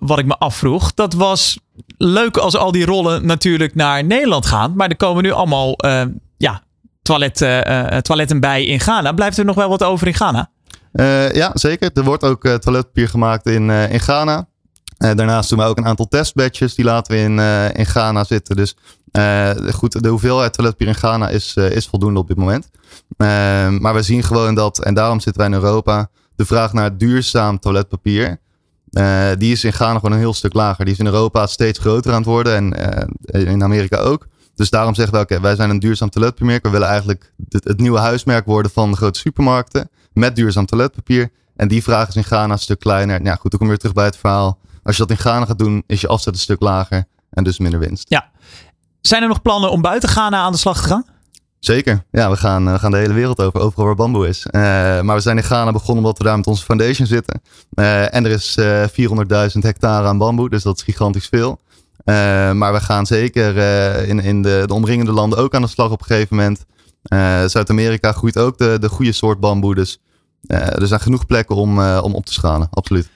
wat 0.00 0.18
ik 0.18 0.26
me 0.26 0.36
afvroeg, 0.38 0.94
dat 0.94 1.12
was 1.12 1.58
leuk 1.96 2.36
als 2.36 2.56
al 2.56 2.72
die 2.72 2.84
rollen 2.84 3.26
natuurlijk 3.26 3.74
naar 3.74 4.04
Nederland 4.04 4.46
gaan. 4.46 4.76
Maar 4.76 4.88
er 4.88 4.96
komen 4.96 5.22
nu 5.22 5.30
allemaal 5.30 5.76
ja, 6.36 6.62
toilet, 7.02 7.36
toiletten 8.04 8.40
bij 8.40 8.64
in 8.64 8.80
Ghana. 8.80 9.12
Blijft 9.12 9.38
er 9.38 9.44
nog 9.44 9.56
wel 9.56 9.68
wat 9.68 9.82
over 9.82 10.06
in 10.06 10.14
Ghana? 10.14 10.50
Ja, 11.32 11.50
zeker. 11.54 11.90
Er 11.94 12.04
wordt 12.04 12.24
ook 12.24 12.48
toiletpapier 12.48 13.08
gemaakt 13.08 13.46
in, 13.46 13.70
in 13.70 14.00
Ghana. 14.00 14.48
daarnaast 14.96 15.48
doen 15.48 15.58
wij 15.58 15.68
ook 15.68 15.78
een 15.78 15.86
aantal 15.86 16.08
testbatches. 16.08 16.74
Die 16.74 16.84
laten 16.84 17.14
we 17.14 17.20
in, 17.20 17.38
in 17.76 17.86
Ghana 17.86 18.24
zitten. 18.24 18.56
Dus 18.56 18.74
goed, 19.72 20.02
de 20.02 20.08
hoeveelheid 20.08 20.52
toiletpapier 20.52 20.94
in 20.94 21.00
Ghana 21.00 21.28
is, 21.28 21.56
is 21.56 21.86
voldoende 21.86 22.20
op 22.20 22.28
dit 22.28 22.36
moment. 22.36 22.70
maar 23.80 23.94
we 23.94 24.02
zien 24.02 24.22
gewoon 24.22 24.54
dat, 24.54 24.78
en 24.78 24.94
daarom 24.94 25.20
zitten 25.20 25.42
wij 25.42 25.50
in 25.50 25.64
Europa, 25.64 26.08
de 26.40 26.46
vraag 26.46 26.72
naar 26.72 26.96
duurzaam 26.96 27.58
toiletpapier. 27.58 28.40
die 29.38 29.52
is 29.52 29.64
in 29.64 29.72
Ghana 29.72 29.94
gewoon 29.94 30.12
een 30.12 30.18
heel 30.18 30.34
stuk 30.34 30.54
lager. 30.54 30.84
Die 30.84 30.94
is 30.94 31.00
in 31.00 31.06
Europa 31.06 31.46
steeds 31.46 31.78
groter 31.78 32.10
aan 32.10 32.16
het 32.16 32.26
worden. 32.26 32.54
En 32.54 32.72
in 33.48 33.62
Amerika 33.62 33.96
ook. 33.96 34.26
Dus 34.54 34.70
daarom 34.70 34.94
zeggen 34.94 35.14
we, 35.14 35.20
oké, 35.20 35.40
wij 35.40 35.54
zijn 35.54 35.70
een 35.70 35.78
duurzaam 35.78 36.10
toiletpapiermerk. 36.10 36.64
We 36.64 36.70
willen 36.70 36.88
eigenlijk 36.88 37.32
het, 37.48 37.78
nieuwe 37.78 37.98
huismerk 37.98 38.46
worden 38.46 38.70
van 38.70 38.90
de 38.90 38.96
grote 38.96 39.18
supermarkten 39.18 39.90
met 40.12 40.36
duurzaam 40.36 40.66
toiletpapier. 40.66 41.30
En 41.56 41.68
die 41.68 41.82
vraag 41.82 42.08
is 42.08 42.16
in 42.16 42.24
Ghana 42.24 42.52
een 42.52 42.58
stuk 42.58 42.78
kleiner. 42.78 43.24
Ja, 43.24 43.34
goed, 43.34 43.50
dan 43.50 43.58
kom 43.58 43.62
je 43.62 43.66
weer 43.68 43.78
terug 43.78 43.94
bij 43.94 44.04
het 44.04 44.16
verhaal. 44.16 44.58
Als 44.82 44.96
je 44.96 45.02
dat 45.02 45.10
in 45.10 45.22
Ghana 45.22 45.44
gaat 45.44 45.58
doen, 45.58 45.82
is 45.86 46.00
je 46.00 46.08
afzet 46.08 46.34
een 46.34 46.40
stuk 46.40 46.60
lager 46.60 47.04
en 47.30 47.44
dus 47.44 47.58
minder 47.58 47.80
winst. 47.80 48.08
Ja. 48.08 48.30
Zijn 49.00 49.22
er 49.22 49.28
nog 49.28 49.42
plannen 49.42 49.70
om 49.70 49.82
buiten 49.82 50.08
Ghana 50.08 50.38
aan 50.38 50.52
de 50.52 50.58
slag 50.58 50.82
te 50.82 50.88
gaan? 50.88 51.04
Zeker. 51.60 52.04
Ja, 52.10 52.30
we 52.30 52.36
gaan, 52.36 52.72
we 52.72 52.78
gaan 52.78 52.90
de 52.90 52.96
hele 52.96 53.12
wereld 53.12 53.40
over, 53.40 53.60
overal 53.60 53.86
waar 53.86 53.94
bamboe 53.94 54.28
is. 54.28 54.46
Uh, 54.46 54.52
maar 55.00 55.14
we 55.14 55.20
zijn 55.20 55.36
in 55.36 55.42
Ghana 55.42 55.72
begonnen 55.72 56.04
omdat 56.04 56.18
we 56.18 56.24
daar 56.24 56.36
met 56.36 56.46
onze 56.46 56.64
foundation 56.64 57.06
zitten. 57.06 57.40
Uh, 57.74 58.14
en 58.14 58.24
er 58.24 58.30
is 58.30 58.56
uh, 58.56 58.84
400.000 59.52 59.58
hectare 59.58 60.06
aan 60.06 60.18
bamboe, 60.18 60.50
dus 60.50 60.62
dat 60.62 60.76
is 60.76 60.82
gigantisch 60.82 61.26
veel. 61.26 61.60
maar 62.52 62.72
we 62.72 62.80
gaan 62.80 63.06
zeker 63.06 63.56
in, 64.08 64.20
in 64.20 64.42
de, 64.42 64.62
de 64.66 64.74
omringende 64.74 65.12
landen 65.12 65.38
ook 65.38 65.54
aan 65.54 65.62
de 65.62 65.68
slag 65.68 65.90
op 65.90 66.00
een 66.00 66.06
gegeven 66.06 66.36
moment. 66.36 66.64
Zuid-Amerika 67.50 68.12
groeit 68.12 68.38
ook 68.38 68.58
de, 68.58 68.76
de 68.80 68.88
goede 68.88 69.12
soort 69.12 69.40
bamboe. 69.40 69.74
Dus 69.74 70.00
er 70.46 70.86
zijn 70.86 71.00
genoeg 71.00 71.26
plekken 71.26 71.56
om, 71.56 71.80
om 71.80 72.14
op 72.14 72.26
te 72.26 72.32
schalen. 72.32 72.68
Absoluut. 72.70 73.10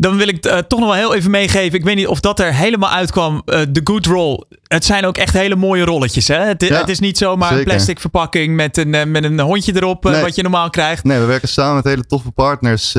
Dan 0.00 0.16
wil 0.16 0.28
ik 0.28 0.40
toch 0.42 0.78
nog 0.78 0.88
wel 0.88 0.98
heel 0.98 1.14
even 1.14 1.30
meegeven. 1.30 1.78
Ik 1.78 1.84
weet 1.84 1.96
niet 1.96 2.06
of 2.06 2.20
dat 2.20 2.40
er 2.40 2.54
helemaal 2.54 2.90
uitkwam. 2.90 3.42
De 3.44 3.80
Good 3.84 4.06
Roll. 4.06 4.44
Het 4.62 4.84
zijn 4.84 5.04
ook 5.04 5.16
echt 5.16 5.32
hele 5.32 5.56
mooie 5.56 5.84
rolletjes. 5.84 6.28
Hè? 6.28 6.38
Het, 6.38 6.62
ja, 6.62 6.80
het 6.80 6.88
is 6.88 6.98
niet 6.98 7.18
zomaar 7.18 7.48
zeker. 7.48 7.64
een 7.64 7.70
plastic 7.70 8.00
verpakking 8.00 8.56
met 8.56 8.76
een, 8.76 9.10
met 9.10 9.24
een 9.24 9.40
hondje 9.40 9.76
erop. 9.76 10.04
Nee. 10.04 10.22
Wat 10.22 10.34
je 10.34 10.42
normaal 10.42 10.70
krijgt. 10.70 11.04
Nee, 11.04 11.18
we 11.18 11.24
werken 11.24 11.48
samen 11.48 11.74
met 11.74 11.84
hele 11.84 12.06
toffe 12.06 12.30
partners. 12.30 12.94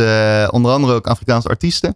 onder 0.49 0.71
andere 0.71 0.93
ook 0.93 1.07
Afrikaanse 1.07 1.47
artiesten. 1.47 1.95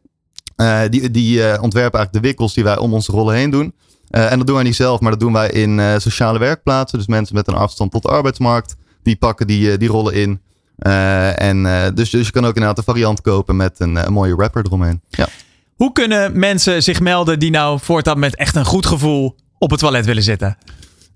die 0.89 1.12
die 1.12 1.62
ontwerpen 1.62 1.99
eigenlijk 1.99 2.14
de 2.14 2.20
wikkels 2.20 2.54
die 2.54 2.64
wij 2.64 2.78
om 2.78 2.93
onze 2.93 3.12
rollen 3.12 3.36
heen 3.36 3.49
doen. 3.49 3.74
En 4.10 4.38
dat 4.38 4.47
doen 4.47 4.56
wij 4.56 4.66
niet 4.66 4.76
zelf, 4.76 4.99
maar 4.99 5.12
dat 5.12 5.20
doen 5.20 5.34
wij 5.34 5.49
in 5.49 5.82
sociale 5.97 6.39
werkplaatsen. 6.39 6.97
Dus 6.97 7.08
mensen 7.08 7.36
met 7.36 7.47
een 7.47 7.56
afstand 7.56 7.91
tot 7.91 8.01
de 8.01 8.10
arbeidsmarkt, 8.10 8.76
die 9.04 9.16
pakken 9.16 9.47
die, 9.47 9.78
die 9.78 9.89
rollen 9.89 10.14
in. 10.14 10.41
En, 10.78 11.63
dus, 11.95 12.09
dus 12.09 12.26
je 12.26 12.32
kan 12.32 12.45
ook 12.45 12.53
inderdaad 12.53 12.78
een 12.78 12.84
variant 12.84 13.21
kopen 13.21 13.55
met 13.55 13.80
een, 13.80 13.95
een 13.95 14.13
mooie 14.13 14.36
wrapper 14.36 14.65
eromheen. 14.65 15.01
Ja. 15.09 15.28
Hoe 15.76 15.91
kunnen 15.91 16.39
mensen 16.39 16.84
zich 16.84 16.99
melden 16.99 17.39
die 17.39 17.51
nou 17.51 17.80
voortaan 17.82 18.19
met 18.19 18.36
echt 18.36 18.55
een 18.55 18.65
goed 18.65 18.86
gevoel 18.86 19.36
op 19.57 19.69
het 19.69 19.80
toilet 19.80 20.05
willen 20.05 20.24
zitten? 20.24 20.57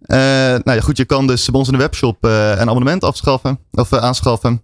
Uh, 0.08 0.18
nou 0.18 0.74
ja, 0.74 0.80
goed, 0.80 0.98
je 0.98 1.06
kan 1.06 1.28
dus 1.28 1.46
bij 1.46 1.60
ons 1.60 1.68
in 1.68 1.74
de 1.74 1.80
webshop 1.80 2.26
uh, 2.26 2.50
een 2.50 2.70
abonnement 2.70 3.04
afschaffen 3.04 3.60
of 3.72 3.92
uh, 3.92 4.00
aanschaffen. 4.00 4.62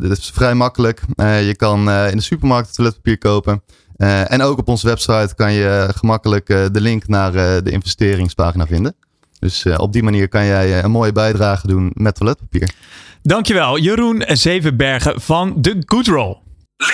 dat 0.00 0.18
is 0.18 0.30
vrij 0.34 0.54
makkelijk. 0.54 1.00
je 1.16 1.54
kan 1.56 1.78
in 1.90 2.16
de 2.16 2.22
supermarkt 2.22 2.74
toiletpapier 2.74 3.18
kopen. 3.18 3.62
En 4.26 4.42
ook 4.42 4.58
op 4.58 4.68
onze 4.68 4.86
website 4.86 5.34
kan 5.34 5.52
je 5.52 5.88
gemakkelijk 5.94 6.46
de 6.46 6.80
link 6.80 7.08
naar 7.08 7.32
de 7.32 7.70
investeringspagina 7.70 8.66
vinden. 8.66 8.94
Dus 9.38 9.66
op 9.76 9.92
die 9.92 10.02
manier 10.02 10.28
kan 10.28 10.44
jij 10.44 10.84
een 10.84 10.90
mooie 10.90 11.12
bijdrage 11.12 11.66
doen 11.66 11.90
met 11.94 12.14
toiletpapier. 12.14 12.74
Dankjewel, 13.26 13.78
Jeroen 13.78 14.22
Zevenbergen 14.26 15.20
van 15.20 15.60
The 15.60 15.82
Good 15.86 16.06
Roll. 16.06 16.36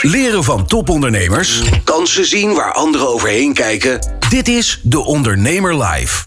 Leren 0.02 0.44
van 0.44 0.66
topondernemers, 0.66 1.62
kansen 1.84 2.26
zien 2.26 2.54
waar 2.54 2.72
anderen 2.72 3.08
overheen 3.08 3.54
kijken. 3.54 4.00
Dit 4.28 4.48
is 4.48 4.80
De 4.82 5.04
Ondernemer 5.04 5.82
Live. 5.82 6.24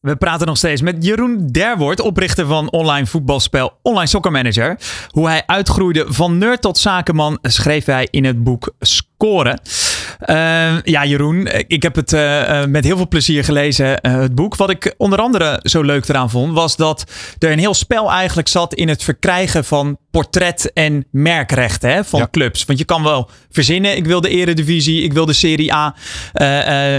We 0.00 0.16
praten 0.16 0.46
nog 0.46 0.56
steeds 0.56 0.82
met 0.82 1.04
Jeroen 1.04 1.46
Derwoord, 1.46 2.00
oprichter 2.00 2.46
van 2.46 2.70
online 2.70 3.06
voetbalspel 3.06 3.78
Online 3.82 4.06
Soccer 4.06 4.32
Manager. 4.32 4.78
Hoe 5.08 5.28
hij 5.28 5.42
uitgroeide 5.46 6.04
van 6.08 6.38
nerd 6.38 6.60
tot 6.60 6.78
zakenman 6.78 7.38
schreef 7.42 7.84
hij 7.84 8.08
in 8.10 8.24
het 8.24 8.44
boek 8.44 8.72
Uh, 10.26 10.82
ja, 10.82 11.04
Jeroen, 11.04 11.48
ik 11.66 11.82
heb 11.82 11.94
het 11.94 12.12
uh, 12.12 12.64
met 12.64 12.84
heel 12.84 12.96
veel 12.96 13.08
plezier 13.08 13.44
gelezen, 13.44 13.98
uh, 14.02 14.20
het 14.20 14.34
boek. 14.34 14.56
Wat 14.56 14.70
ik 14.70 14.94
onder 14.96 15.18
andere 15.18 15.60
zo 15.62 15.82
leuk 15.82 16.08
eraan 16.08 16.30
vond, 16.30 16.52
was 16.52 16.76
dat 16.76 17.04
er 17.38 17.52
een 17.52 17.58
heel 17.58 17.74
spel 17.74 18.10
eigenlijk 18.10 18.48
zat 18.48 18.74
in 18.74 18.88
het 18.88 19.02
verkrijgen 19.02 19.64
van 19.64 19.98
portret- 20.10 20.72
en 20.72 21.06
merkrechten 21.10 21.90
hè, 21.90 22.04
van 22.04 22.20
ja. 22.20 22.28
clubs. 22.30 22.64
Want 22.64 22.78
je 22.78 22.84
kan 22.84 23.02
wel 23.02 23.30
verzinnen, 23.50 23.96
ik 23.96 24.06
wil 24.06 24.20
de 24.20 24.28
Eredivisie, 24.28 25.02
ik 25.02 25.12
wil 25.12 25.26
de 25.26 25.32
Serie 25.32 25.74
A, 25.74 25.94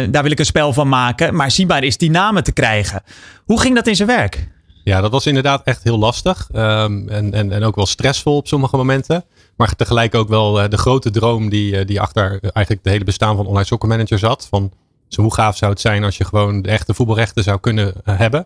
daar 0.09 0.23
wil 0.23 0.31
ik 0.31 0.39
een 0.39 0.45
spel 0.45 0.73
van 0.73 0.89
maken. 0.89 1.35
Maar 1.35 1.51
zienbaar 1.51 1.83
is 1.83 1.97
die 1.97 2.11
namen 2.11 2.43
te 2.43 2.51
krijgen. 2.51 3.03
Hoe 3.45 3.61
ging 3.61 3.75
dat 3.75 3.87
in 3.87 3.95
zijn 3.95 4.07
werk? 4.07 4.47
Ja, 4.83 5.01
dat 5.01 5.11
was 5.11 5.25
inderdaad 5.25 5.61
echt 5.63 5.83
heel 5.83 5.97
lastig. 5.97 6.49
Um, 6.55 7.09
en, 7.09 7.33
en, 7.33 7.51
en 7.51 7.63
ook 7.63 7.75
wel 7.75 7.85
stressvol 7.85 8.35
op 8.35 8.47
sommige 8.47 8.77
momenten. 8.77 9.23
Maar 9.61 9.75
tegelijk 9.75 10.15
ook 10.15 10.29
wel 10.29 10.63
uh, 10.63 10.69
de 10.69 10.77
grote 10.77 11.09
droom 11.09 11.49
die, 11.49 11.73
uh, 11.73 11.85
die 11.85 12.01
achter 12.01 12.39
eigenlijk 12.41 12.83
de 12.83 12.89
hele 12.89 13.03
bestaan 13.03 13.35
van 13.35 13.45
Online 13.45 13.65
Soccer 13.65 13.89
Manager 13.89 14.19
zat. 14.19 14.47
Van 14.49 14.71
zo 15.07 15.21
hoe 15.21 15.33
gaaf 15.33 15.57
zou 15.57 15.71
het 15.71 15.81
zijn 15.81 16.03
als 16.03 16.17
je 16.17 16.25
gewoon 16.25 16.61
de 16.61 16.69
echte 16.69 16.93
voetbalrechten 16.93 17.43
zou 17.43 17.59
kunnen 17.59 17.93
uh, 18.05 18.17
hebben. 18.17 18.45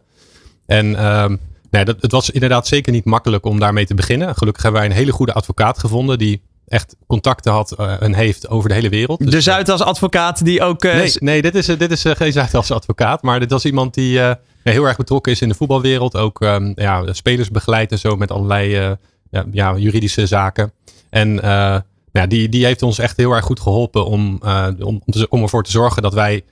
En 0.65 1.05
um, 1.05 1.39
nee, 1.71 1.85
dat, 1.85 2.01
het 2.01 2.11
was 2.11 2.29
inderdaad 2.29 2.67
zeker 2.67 2.91
niet 2.91 3.05
makkelijk 3.05 3.45
om 3.45 3.59
daarmee 3.59 3.85
te 3.85 3.93
beginnen. 3.93 4.35
Gelukkig 4.35 4.63
hebben 4.63 4.81
wij 4.81 4.89
een 4.89 4.95
hele 4.95 5.11
goede 5.11 5.33
advocaat 5.33 5.79
gevonden 5.79 6.17
die 6.17 6.41
echt 6.67 6.95
contacten 7.07 7.51
had 7.51 7.71
en 7.99 8.13
heeft 8.13 8.47
over 8.47 8.69
de 8.69 8.75
hele 8.75 8.89
wereld. 8.89 9.19
Dus, 9.19 9.29
de 9.29 9.41
Zuidas 9.41 9.81
advocaat 9.81 10.45
die 10.45 10.61
ook... 10.61 10.83
nee, 10.83 11.13
nee, 11.15 11.41
dit 11.41 11.55
is, 11.55 11.65
dit 11.65 11.91
is 11.91 12.03
geen 12.07 12.31
Zuidas 12.31 12.71
advocaat. 12.71 13.21
Maar 13.21 13.39
dit 13.39 13.51
was 13.51 13.65
iemand 13.65 13.93
die 13.93 14.19
heel 14.63 14.83
erg 14.83 14.97
betrokken 14.97 15.31
is 15.31 15.41
in 15.41 15.49
de 15.49 15.55
voetbalwereld. 15.55 16.15
Ook 16.15 16.41
um, 16.41 16.71
ja, 16.75 17.13
spelers 17.13 17.49
begeleidt 17.49 17.91
en 17.91 17.99
zo 17.99 18.15
met 18.15 18.31
allerlei 18.31 18.97
ja, 19.29 19.45
ja, 19.51 19.77
juridische 19.77 20.25
zaken. 20.25 20.71
En 21.09 21.35
uh, 21.35 21.77
ja, 22.11 22.27
die, 22.27 22.49
die 22.49 22.65
heeft 22.65 22.81
ons 22.81 22.99
echt 22.99 23.17
heel 23.17 23.31
erg 23.31 23.45
goed 23.45 23.59
geholpen 23.59 24.05
om, 24.05 24.39
uh, 24.43 24.67
om, 24.79 25.01
om 25.29 25.41
ervoor 25.41 25.63
te 25.63 25.71
zorgen 25.71 26.01
dat 26.01 26.13
wij 26.13 26.43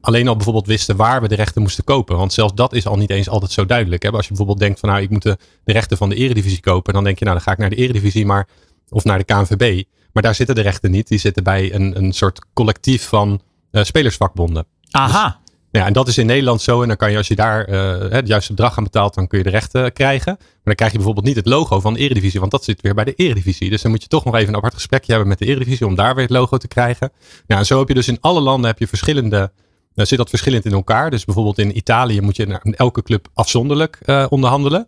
alleen 0.00 0.28
al 0.28 0.36
bijvoorbeeld 0.36 0.66
wisten 0.66 0.96
waar 0.96 1.22
we 1.22 1.28
de 1.28 1.34
rechten 1.34 1.62
moesten 1.62 1.84
kopen. 1.84 2.16
Want 2.16 2.32
zelfs 2.32 2.54
dat 2.54 2.72
is 2.72 2.86
al 2.86 2.96
niet 2.96 3.10
eens 3.10 3.28
altijd 3.28 3.52
zo 3.52 3.66
duidelijk. 3.66 4.02
Hè? 4.02 4.10
Als 4.10 4.22
je 4.22 4.28
bijvoorbeeld 4.28 4.58
denkt 4.58 4.80
van 4.80 4.88
nou 4.88 5.02
ik 5.02 5.10
moet 5.10 5.22
de, 5.22 5.38
de 5.64 5.72
rechten 5.72 5.96
van 5.96 6.08
de 6.08 6.14
eredivisie 6.14 6.60
kopen. 6.60 6.94
Dan 6.94 7.04
denk 7.04 7.18
je 7.18 7.24
nou 7.24 7.36
dan 7.36 7.46
ga 7.46 7.52
ik 7.52 7.58
naar 7.58 7.70
de 7.70 7.76
eredivisie 7.76 8.26
maar, 8.26 8.48
of 8.88 9.04
naar 9.04 9.18
de 9.18 9.24
KNVB. 9.24 9.82
Maar 10.12 10.22
daar 10.22 10.34
zitten 10.34 10.54
de 10.54 10.60
rechten 10.60 10.90
niet. 10.90 11.08
Die 11.08 11.18
zitten 11.18 11.44
bij 11.44 11.74
een, 11.74 11.96
een 11.96 12.12
soort 12.12 12.46
collectief 12.52 13.08
van 13.08 13.40
uh, 13.72 13.82
spelersvakbonden. 13.82 14.66
Aha. 14.90 15.40
Dus, 15.72 15.80
ja, 15.80 15.86
en 15.86 15.92
dat 15.92 16.08
is 16.08 16.18
in 16.18 16.26
Nederland 16.26 16.60
zo. 16.60 16.82
En 16.82 16.88
dan 16.88 16.96
kan 16.96 17.10
je, 17.10 17.16
als 17.16 17.28
je 17.28 17.34
daar 17.34 17.68
uh, 17.68 18.10
het 18.10 18.26
juiste 18.28 18.54
bedrag 18.54 18.78
aan 18.78 18.84
betaalt, 18.84 19.14
dan 19.14 19.26
kun 19.26 19.38
je 19.38 19.44
de 19.44 19.50
rechten 19.50 19.92
krijgen. 19.92 20.36
Maar 20.38 20.60
dan 20.64 20.74
krijg 20.74 20.90
je 20.90 20.96
bijvoorbeeld 20.96 21.26
niet 21.26 21.36
het 21.36 21.46
logo 21.46 21.80
van 21.80 21.94
de 21.94 22.00
Eredivisie, 22.00 22.40
want 22.40 22.52
dat 22.52 22.64
zit 22.64 22.80
weer 22.80 22.94
bij 22.94 23.04
de 23.04 23.14
Eredivisie. 23.14 23.70
Dus 23.70 23.82
dan 23.82 23.90
moet 23.90 24.02
je 24.02 24.08
toch 24.08 24.24
nog 24.24 24.34
even 24.34 24.48
een 24.48 24.56
apart 24.56 24.74
gesprekje 24.74 25.10
hebben 25.10 25.28
met 25.28 25.38
de 25.38 25.46
Eredivisie 25.46 25.86
om 25.86 25.94
daar 25.94 26.14
weer 26.14 26.24
het 26.24 26.32
logo 26.32 26.56
te 26.56 26.68
krijgen. 26.68 27.12
Nou, 27.46 27.60
en 27.60 27.66
zo 27.66 27.78
heb 27.78 27.88
je 27.88 27.94
dus 27.94 28.08
in 28.08 28.18
alle 28.20 28.40
landen 28.40 28.70
heb 28.70 28.78
je 28.78 28.86
verschillende, 28.86 29.52
uh, 29.94 30.04
zit 30.04 30.18
dat 30.18 30.28
verschillend 30.28 30.64
in 30.64 30.72
elkaar. 30.72 31.10
Dus 31.10 31.24
bijvoorbeeld 31.24 31.58
in 31.58 31.76
Italië 31.76 32.20
moet 32.20 32.36
je 32.36 32.46
naar 32.46 32.62
elke 32.62 33.02
club 33.02 33.28
afzonderlijk 33.34 33.98
onderhandelen. 34.28 34.86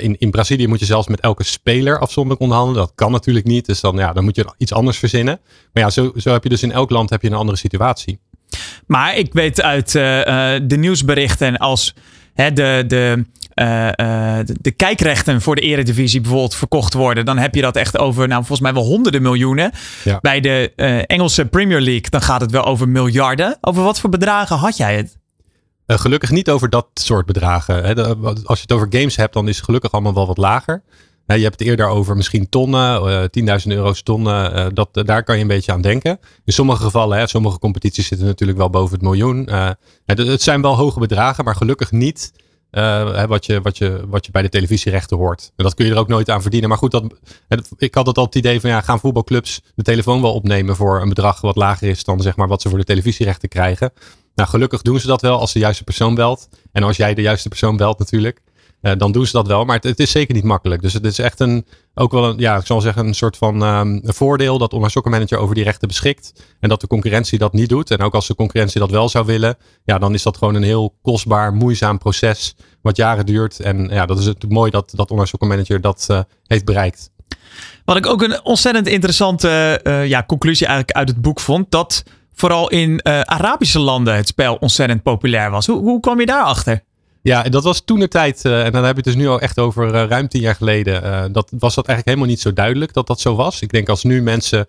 In, 0.00 0.18
in 0.18 0.30
Brazilië 0.30 0.66
moet 0.66 0.78
je 0.78 0.84
zelfs 0.84 1.08
met 1.08 1.20
elke 1.20 1.44
speler 1.44 1.98
afzonderlijk 1.98 2.42
onderhandelen. 2.42 2.80
Dat 2.80 2.92
kan 2.94 3.12
natuurlijk 3.12 3.46
niet. 3.46 3.66
Dus 3.66 3.80
dan, 3.80 3.96
ja, 3.96 4.12
dan 4.12 4.24
moet 4.24 4.36
je 4.36 4.54
iets 4.56 4.72
anders 4.72 4.98
verzinnen. 4.98 5.40
Maar 5.72 5.82
ja, 5.82 5.90
zo, 5.90 6.12
zo 6.16 6.32
heb 6.32 6.42
je 6.42 6.48
dus 6.48 6.62
in 6.62 6.72
elk 6.72 6.90
land 6.90 7.10
heb 7.10 7.22
je 7.22 7.28
een 7.28 7.34
andere 7.34 7.58
situatie. 7.58 8.20
Maar 8.86 9.16
ik 9.16 9.32
weet 9.32 9.62
uit 9.62 9.94
uh, 9.94 10.02
de 10.62 10.76
nieuwsberichten 10.76 11.56
als 11.56 11.94
hè, 12.34 12.52
de, 12.52 12.84
de, 12.86 13.24
uh, 13.54 13.88
de, 14.44 14.56
de, 14.60 14.70
kijkrechten 14.70 15.40
voor 15.40 15.54
de 15.54 15.60
eredivisie 15.60 16.20
bijvoorbeeld 16.20 16.54
verkocht 16.54 16.94
worden. 16.94 17.24
Dan 17.24 17.38
heb 17.38 17.54
je 17.54 17.60
dat 17.60 17.76
echt 17.76 17.98
over, 17.98 18.28
nou 18.28 18.38
volgens 18.38 18.60
mij 18.60 18.72
wel 18.72 18.84
honderden 18.84 19.22
miljoenen. 19.22 19.72
Ja. 20.04 20.18
Bij 20.20 20.40
de 20.40 20.72
Engelse 21.06 21.44
Premier 21.44 21.80
League, 21.80 22.10
dan 22.10 22.22
gaat 22.22 22.40
het 22.40 22.50
wel 22.50 22.64
over 22.64 22.88
miljarden. 22.88 23.58
Over 23.60 23.82
wat 23.82 24.00
voor 24.00 24.10
bedragen 24.10 24.56
had 24.56 24.76
jij 24.76 24.96
het? 24.96 25.16
gelukkig 25.86 26.30
niet 26.30 26.50
over 26.50 26.70
dat 26.70 26.86
soort 26.94 27.26
bedragen. 27.26 27.84
Hè. 27.84 27.94
als 28.24 28.58
je 28.58 28.62
het 28.62 28.72
over 28.72 28.86
games 28.90 29.16
hebt, 29.16 29.32
dan 29.32 29.48
is 29.48 29.56
het 29.56 29.64
gelukkig 29.64 29.92
allemaal 29.92 30.14
wel 30.14 30.26
wat 30.26 30.36
lager. 30.36 30.82
Je 31.36 31.42
hebt 31.42 31.58
het 31.58 31.68
eerder 31.68 31.86
over 31.86 32.16
misschien 32.16 32.48
tonnen, 32.48 33.30
uh, 33.36 33.58
10.000 33.60 33.66
euro's 33.66 34.02
tonnen. 34.02 34.56
Uh, 34.56 34.66
dat, 34.72 34.88
daar 34.92 35.24
kan 35.24 35.36
je 35.36 35.42
een 35.42 35.48
beetje 35.48 35.72
aan 35.72 35.80
denken. 35.80 36.18
In 36.44 36.52
sommige 36.52 36.82
gevallen, 36.82 37.18
hè, 37.18 37.26
sommige 37.26 37.58
competities 37.58 38.06
zitten 38.06 38.26
natuurlijk 38.26 38.58
wel 38.58 38.70
boven 38.70 38.92
het 38.92 39.02
miljoen. 39.02 39.48
het 40.04 40.42
zijn 40.42 40.62
wel 40.62 40.76
hoge 40.76 40.98
bedragen, 40.98 41.44
maar 41.44 41.56
gelukkig 41.56 41.92
niet 41.92 42.32
wat, 43.26 43.46
je, 43.46 43.60
wat, 43.60 43.78
je, 43.78 44.04
wat 44.08 44.26
je 44.26 44.32
bij 44.32 44.42
de 44.42 44.48
televisierechten 44.48 45.16
hoort. 45.16 45.52
En 45.56 45.64
dat 45.64 45.74
kun 45.74 45.86
je 45.86 45.92
er 45.92 45.98
ook 45.98 46.08
nooit 46.08 46.30
aan 46.30 46.42
verdienen. 46.42 46.68
Maar 46.68 46.78
goed, 46.78 46.90
dat, 46.90 47.04
ik 47.76 47.94
had 47.94 48.06
het 48.06 48.18
al 48.18 48.24
het 48.24 48.34
idee 48.34 48.60
van 48.60 48.70
ja, 48.70 48.80
gaan 48.80 49.00
voetbalclubs 49.00 49.62
de 49.74 49.82
telefoon 49.82 50.22
wel 50.22 50.34
opnemen 50.34 50.76
voor 50.76 51.00
een 51.00 51.08
bedrag 51.08 51.40
wat 51.40 51.56
lager 51.56 51.88
is 51.88 52.04
dan 52.04 52.20
zeg 52.20 52.36
maar 52.36 52.48
wat 52.48 52.62
ze 52.62 52.68
voor 52.68 52.78
de 52.78 52.84
televisierechten 52.84 53.48
krijgen. 53.48 53.92
Nou, 54.34 54.50
gelukkig 54.50 54.82
doen 54.82 55.00
ze 55.00 55.06
dat 55.06 55.20
wel 55.20 55.38
als 55.38 55.52
de 55.52 55.58
juiste 55.58 55.84
persoon 55.84 56.14
belt. 56.14 56.48
En 56.72 56.82
als 56.82 56.96
jij 56.96 57.14
de 57.14 57.22
juiste 57.22 57.48
persoon 57.48 57.76
belt 57.76 57.98
natuurlijk. 57.98 58.40
Uh, 58.82 58.92
dan 58.96 59.12
doen 59.12 59.26
ze 59.26 59.32
dat 59.32 59.46
wel. 59.46 59.64
Maar 59.64 59.78
het, 59.80 60.00
is 60.00 60.10
zeker 60.10 60.34
niet 60.34 60.44
makkelijk. 60.44 60.82
Dus 60.82 60.92
het 60.92 61.04
is 61.04 61.18
echt 61.18 61.40
een, 61.40 61.66
ook 61.94 62.12
wel 62.12 62.24
een, 62.24 62.38
ja, 62.38 62.56
ik 62.56 62.66
zal 62.66 62.80
zeggen, 62.80 63.06
een 63.06 63.14
soort 63.14 63.36
van 63.36 63.60
een 63.60 64.02
voordeel 64.04 64.58
dat 64.58 64.72
Online 64.72 65.00
Manager 65.04 65.38
over 65.38 65.54
die 65.54 65.64
rechten 65.64 65.88
beschikt. 65.88 66.32
En 66.60 66.68
dat 66.68 66.80
de 66.80 66.86
concurrentie 66.86 67.38
dat 67.38 67.52
niet 67.52 67.68
doet. 67.68 67.90
En 67.90 68.00
ook 68.00 68.14
als 68.14 68.26
de 68.26 68.34
concurrentie 68.34 68.80
dat 68.80 68.90
wel 68.90 69.08
zou 69.08 69.26
willen, 69.26 69.56
ja, 69.84 69.98
dan 69.98 70.14
is 70.14 70.22
dat 70.22 70.36
gewoon 70.36 70.54
een 70.54 70.62
heel 70.62 70.94
kostbaar, 71.02 71.52
moeizaam 71.52 71.98
proces. 71.98 72.56
Wat 72.82 72.96
jaren 72.96 73.26
duurt. 73.26 73.60
En 73.60 73.88
ja, 73.92 74.06
dat 74.06 74.18
is 74.18 74.26
het 74.26 74.48
mooi 74.48 74.70
dat, 74.70 74.92
dat 74.94 75.10
Online 75.10 75.80
dat 75.80 76.06
uh, 76.10 76.20
heeft 76.46 76.64
bereikt. 76.64 77.10
Wat 77.84 77.96
ik 77.96 78.06
ook 78.06 78.22
een 78.22 78.44
ontzettend 78.44 78.86
interessante 78.86 79.80
uh, 79.84 80.06
ja, 80.06 80.24
conclusie 80.26 80.66
eigenlijk 80.66 80.98
uit 80.98 81.08
het 81.08 81.20
boek 81.20 81.40
vond. 81.40 81.70
Dat 81.70 82.02
vooral 82.34 82.68
in 82.70 83.04
Arabische 83.04 83.78
landen 83.78 84.14
het 84.14 84.28
spel 84.28 84.54
ontzettend 84.54 85.02
populair 85.02 85.50
was. 85.50 85.66
Hoe, 85.66 85.80
hoe 85.80 86.00
kwam 86.00 86.20
je 86.20 86.26
daarachter? 86.26 86.86
Ja, 87.28 87.42
dat 87.42 87.64
was 87.64 87.80
toen 87.84 87.98
de 87.98 88.08
tijd, 88.08 88.44
uh, 88.44 88.64
en 88.64 88.72
dan 88.72 88.84
heb 88.84 88.90
je 88.90 89.02
het 89.02 89.04
dus 89.04 89.22
nu 89.22 89.28
al 89.28 89.40
echt 89.40 89.58
over 89.58 89.94
uh, 89.94 90.04
ruim 90.08 90.28
tien 90.28 90.40
jaar 90.40 90.54
geleden. 90.54 91.02
Uh, 91.04 91.24
dat 91.32 91.52
was 91.58 91.74
dat 91.74 91.86
eigenlijk 91.86 92.06
helemaal 92.06 92.26
niet 92.26 92.40
zo 92.40 92.52
duidelijk 92.52 92.92
dat 92.92 93.06
dat 93.06 93.20
zo 93.20 93.34
was. 93.34 93.62
Ik 93.62 93.70
denk 93.70 93.88
als 93.88 94.04
nu 94.04 94.22
mensen 94.22 94.66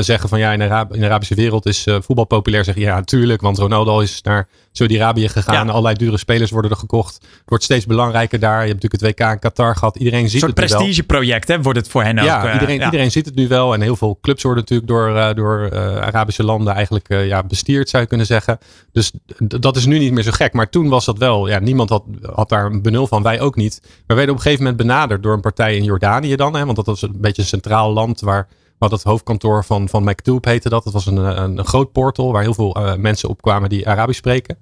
zeggen 0.00 0.28
van 0.28 0.38
ja, 0.38 0.52
in, 0.52 0.62
Arab 0.62 0.94
in 0.94 1.00
de 1.00 1.06
Arabische 1.06 1.34
wereld 1.34 1.66
is 1.66 1.86
voetbal 2.00 2.24
populair, 2.24 2.64
zeggen 2.64 2.82
ja, 2.82 2.94
natuurlijk, 2.94 3.40
want 3.40 3.58
Ronaldo 3.58 4.00
is 4.00 4.22
naar 4.22 4.48
Saudi-Arabië 4.72 5.28
gegaan. 5.28 5.66
Ja. 5.66 5.72
Allerlei 5.72 5.94
dure 5.94 6.16
spelers 6.16 6.50
worden 6.50 6.70
er 6.70 6.76
gekocht. 6.76 7.14
Het 7.14 7.42
wordt 7.44 7.64
steeds 7.64 7.86
belangrijker 7.86 8.38
daar. 8.38 8.60
Je 8.60 8.72
hebt 8.72 8.82
natuurlijk 8.82 9.16
het 9.16 9.26
WK 9.26 9.32
in 9.32 9.38
Qatar 9.38 9.76
gehad. 9.76 9.96
Iedereen 9.96 10.28
ziet 10.28 10.40
het 10.40 10.42
Een 10.42 10.56
soort 10.56 10.68
prestigeproject, 10.68 11.48
hè, 11.48 11.62
wordt 11.62 11.78
het 11.78 11.88
voor 11.88 12.02
hen 12.02 12.16
ja, 12.16 12.38
ook. 12.38 12.44
Uh, 12.44 12.52
iedereen, 12.52 12.78
ja, 12.78 12.84
iedereen 12.84 13.10
ziet 13.10 13.26
het 13.26 13.34
nu 13.34 13.48
wel. 13.48 13.74
En 13.74 13.80
heel 13.80 13.96
veel 13.96 14.18
clubs 14.20 14.42
worden 14.42 14.62
natuurlijk 14.62 14.88
door, 14.88 15.34
door 15.34 15.80
Arabische 16.00 16.44
landen 16.44 16.74
eigenlijk 16.74 17.08
ja, 17.08 17.42
bestierd, 17.42 17.88
zou 17.88 18.02
je 18.02 18.08
kunnen 18.08 18.26
zeggen. 18.26 18.58
Dus 18.92 19.12
dat 19.36 19.76
is 19.76 19.86
nu 19.86 19.98
niet 19.98 20.12
meer 20.12 20.22
zo 20.22 20.30
gek. 20.30 20.52
Maar 20.52 20.70
toen 20.70 20.88
was 20.88 21.04
dat 21.04 21.18
wel. 21.18 21.48
Ja, 21.48 21.58
niemand 21.58 21.90
had, 21.90 22.04
had 22.32 22.48
daar 22.48 22.64
een 22.64 22.82
benul 22.82 23.06
van. 23.06 23.22
Wij 23.22 23.40
ook 23.40 23.56
niet. 23.56 23.80
We 24.06 24.14
werden 24.14 24.30
op 24.30 24.36
een 24.36 24.42
gegeven 24.42 24.64
moment 24.64 24.82
benaderd 24.82 25.22
door 25.22 25.32
een 25.34 25.40
partij 25.40 25.76
in 25.76 25.84
Jordanië 25.84 26.36
dan. 26.36 26.54
Hè, 26.54 26.64
want 26.64 26.76
dat 26.76 26.86
was 26.86 27.02
een 27.02 27.20
beetje 27.20 27.42
een 27.42 27.48
centraal 27.48 27.92
land 27.92 28.20
waar 28.20 28.48
wat 28.80 28.90
het 28.90 29.02
hoofdkantoor 29.02 29.64
van, 29.64 29.88
van 29.88 30.04
MacTube 30.04 30.48
heette 30.48 30.68
dat. 30.68 30.84
Dat 30.84 30.92
was 30.92 31.06
een, 31.06 31.16
een, 31.16 31.58
een 31.58 31.64
groot 31.64 31.92
portal 31.92 32.32
waar 32.32 32.42
heel 32.42 32.54
veel 32.54 32.78
uh, 32.78 32.94
mensen 32.94 33.28
op 33.28 33.42
kwamen 33.42 33.68
die 33.68 33.88
Arabisch 33.88 34.18
spreken. 34.18 34.58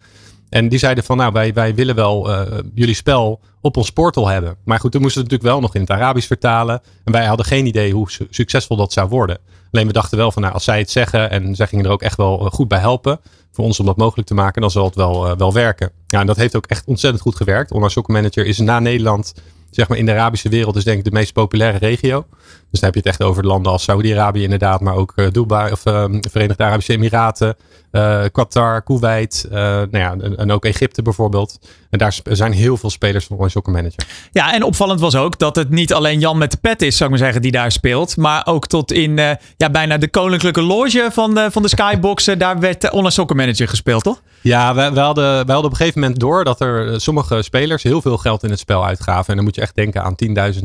En 0.48 0.68
die 0.68 0.78
zeiden 0.78 1.04
van, 1.04 1.16
nou, 1.16 1.32
wij, 1.32 1.52
wij 1.54 1.74
willen 1.74 1.94
wel 1.94 2.30
uh, 2.30 2.40
jullie 2.74 2.94
spel 2.94 3.40
op 3.60 3.76
ons 3.76 3.90
portal 3.90 4.28
hebben. 4.28 4.56
Maar 4.64 4.80
goed, 4.80 4.92
toen 4.92 5.00
moesten 5.00 5.22
we 5.22 5.28
het 5.28 5.32
natuurlijk 5.32 5.60
wel 5.60 5.60
nog 5.60 5.74
in 5.74 5.80
het 5.80 5.90
Arabisch 5.90 6.26
vertalen. 6.26 6.80
En 7.04 7.12
wij 7.12 7.26
hadden 7.26 7.46
geen 7.46 7.66
idee 7.66 7.92
hoe 7.92 8.10
su 8.10 8.26
succesvol 8.30 8.76
dat 8.76 8.92
zou 8.92 9.08
worden. 9.08 9.38
Alleen 9.72 9.86
we 9.86 9.92
dachten 9.92 10.18
wel 10.18 10.32
van, 10.32 10.42
nou, 10.42 10.54
als 10.54 10.64
zij 10.64 10.78
het 10.78 10.90
zeggen 10.90 11.30
en 11.30 11.54
zij 11.54 11.66
gingen 11.66 11.84
er 11.84 11.90
ook 11.90 12.02
echt 12.02 12.16
wel 12.16 12.44
uh, 12.44 12.50
goed 12.50 12.68
bij 12.68 12.78
helpen. 12.78 13.20
Voor 13.52 13.64
ons 13.64 13.80
om 13.80 13.86
dat 13.86 13.96
mogelijk 13.96 14.28
te 14.28 14.34
maken, 14.34 14.60
dan 14.60 14.70
zal 14.70 14.84
het 14.84 14.94
wel, 14.94 15.36
wel 15.36 15.52
werken. 15.52 15.90
Ja, 16.06 16.20
en 16.20 16.26
dat 16.26 16.36
heeft 16.36 16.56
ook 16.56 16.66
echt 16.66 16.86
ontzettend 16.86 17.22
goed 17.22 17.36
gewerkt. 17.36 17.72
Online 17.72 17.90
Soccer 17.90 18.46
is 18.46 18.58
na 18.58 18.80
Nederland 18.80 19.34
zeg 19.70 19.88
maar 19.88 19.98
in 19.98 20.06
de 20.06 20.12
Arabische 20.12 20.48
wereld 20.48 20.76
is 20.76 20.84
denk 20.84 20.98
ik 20.98 21.04
de 21.04 21.10
meest 21.10 21.32
populaire 21.32 21.78
regio. 21.78 22.26
Dus 22.70 22.80
dan 22.80 22.90
heb 22.90 22.94
je 22.94 22.98
het 22.98 23.08
echt 23.08 23.22
over 23.22 23.46
landen 23.46 23.72
als 23.72 23.82
Saudi-Arabië 23.82 24.42
inderdaad, 24.42 24.80
maar 24.80 24.94
ook 24.94 25.12
uh, 25.16 25.30
Dubai 25.30 25.72
of 25.72 25.86
uh, 25.86 26.04
Verenigde 26.30 26.64
Arabische 26.64 26.92
Emiraten, 26.92 27.56
uh, 27.98 28.24
Qatar, 28.32 28.82
Kuwait, 28.82 29.46
nou 29.50 29.88
ja, 29.90 30.16
en, 30.20 30.36
en, 30.36 30.50
ook 30.50 30.64
Egypte 30.64 31.02
bijvoorbeeld. 31.02 31.58
En 31.90 31.98
daar 31.98 32.18
zijn 32.24 32.52
heel 32.52 32.76
veel 32.76 32.90
spelers 32.90 33.24
van 33.24 33.36
Online 33.36 33.52
Soccer 33.52 33.72
Manager. 33.72 34.06
Ja, 34.32 34.54
en 34.54 34.62
opvallend 34.62 35.00
was 35.00 35.14
ook 35.14 35.38
dat 35.38 35.56
het 35.56 35.70
niet 35.70 35.92
alleen 35.92 36.20
Jan 36.20 36.38
met 36.38 36.50
de 36.50 36.58
pet 36.60 36.82
is, 36.82 36.96
zou 36.96 37.04
ik 37.04 37.16
maar 37.16 37.24
zeggen, 37.24 37.42
die 37.42 37.52
daar 37.52 37.72
speelt. 37.72 38.16
Maar 38.16 38.46
ook 38.46 38.66
tot 38.66 38.92
in 38.92 39.16
ja, 39.56 39.70
bijna 39.70 39.96
de 39.96 40.08
koninklijke 40.08 40.62
loge 40.62 41.08
van 41.12 41.34
de, 41.34 41.48
van 41.50 41.62
de 41.62 41.68
Skyboxen, 41.68 42.38
daar 42.38 42.60
werd 42.60 42.90
Online 42.90 43.10
Soccer 43.10 43.36
Manager 43.36 43.68
gespeeld, 43.68 44.02
toch? 44.02 44.22
Ja, 44.40 44.74
we, 44.74 44.90
we, 44.92 45.00
hadden, 45.00 45.46
we 45.46 45.52
hadden 45.52 45.64
op 45.64 45.70
een 45.70 45.76
gegeven 45.76 46.00
moment 46.00 46.20
door 46.20 46.44
dat 46.44 46.60
er 46.60 47.00
sommige 47.00 47.42
spelers 47.42 47.82
heel 47.82 48.02
veel 48.02 48.16
geld 48.18 48.42
in 48.42 48.50
het 48.50 48.58
spel 48.58 48.84
uitgaven. 48.84 49.28
En 49.28 49.34
dan 49.34 49.44
moet 49.44 49.54
je 49.54 49.60
echt 49.60 49.74
denken 49.74 50.02
aan 50.02 50.14
10.000, 50.54 50.58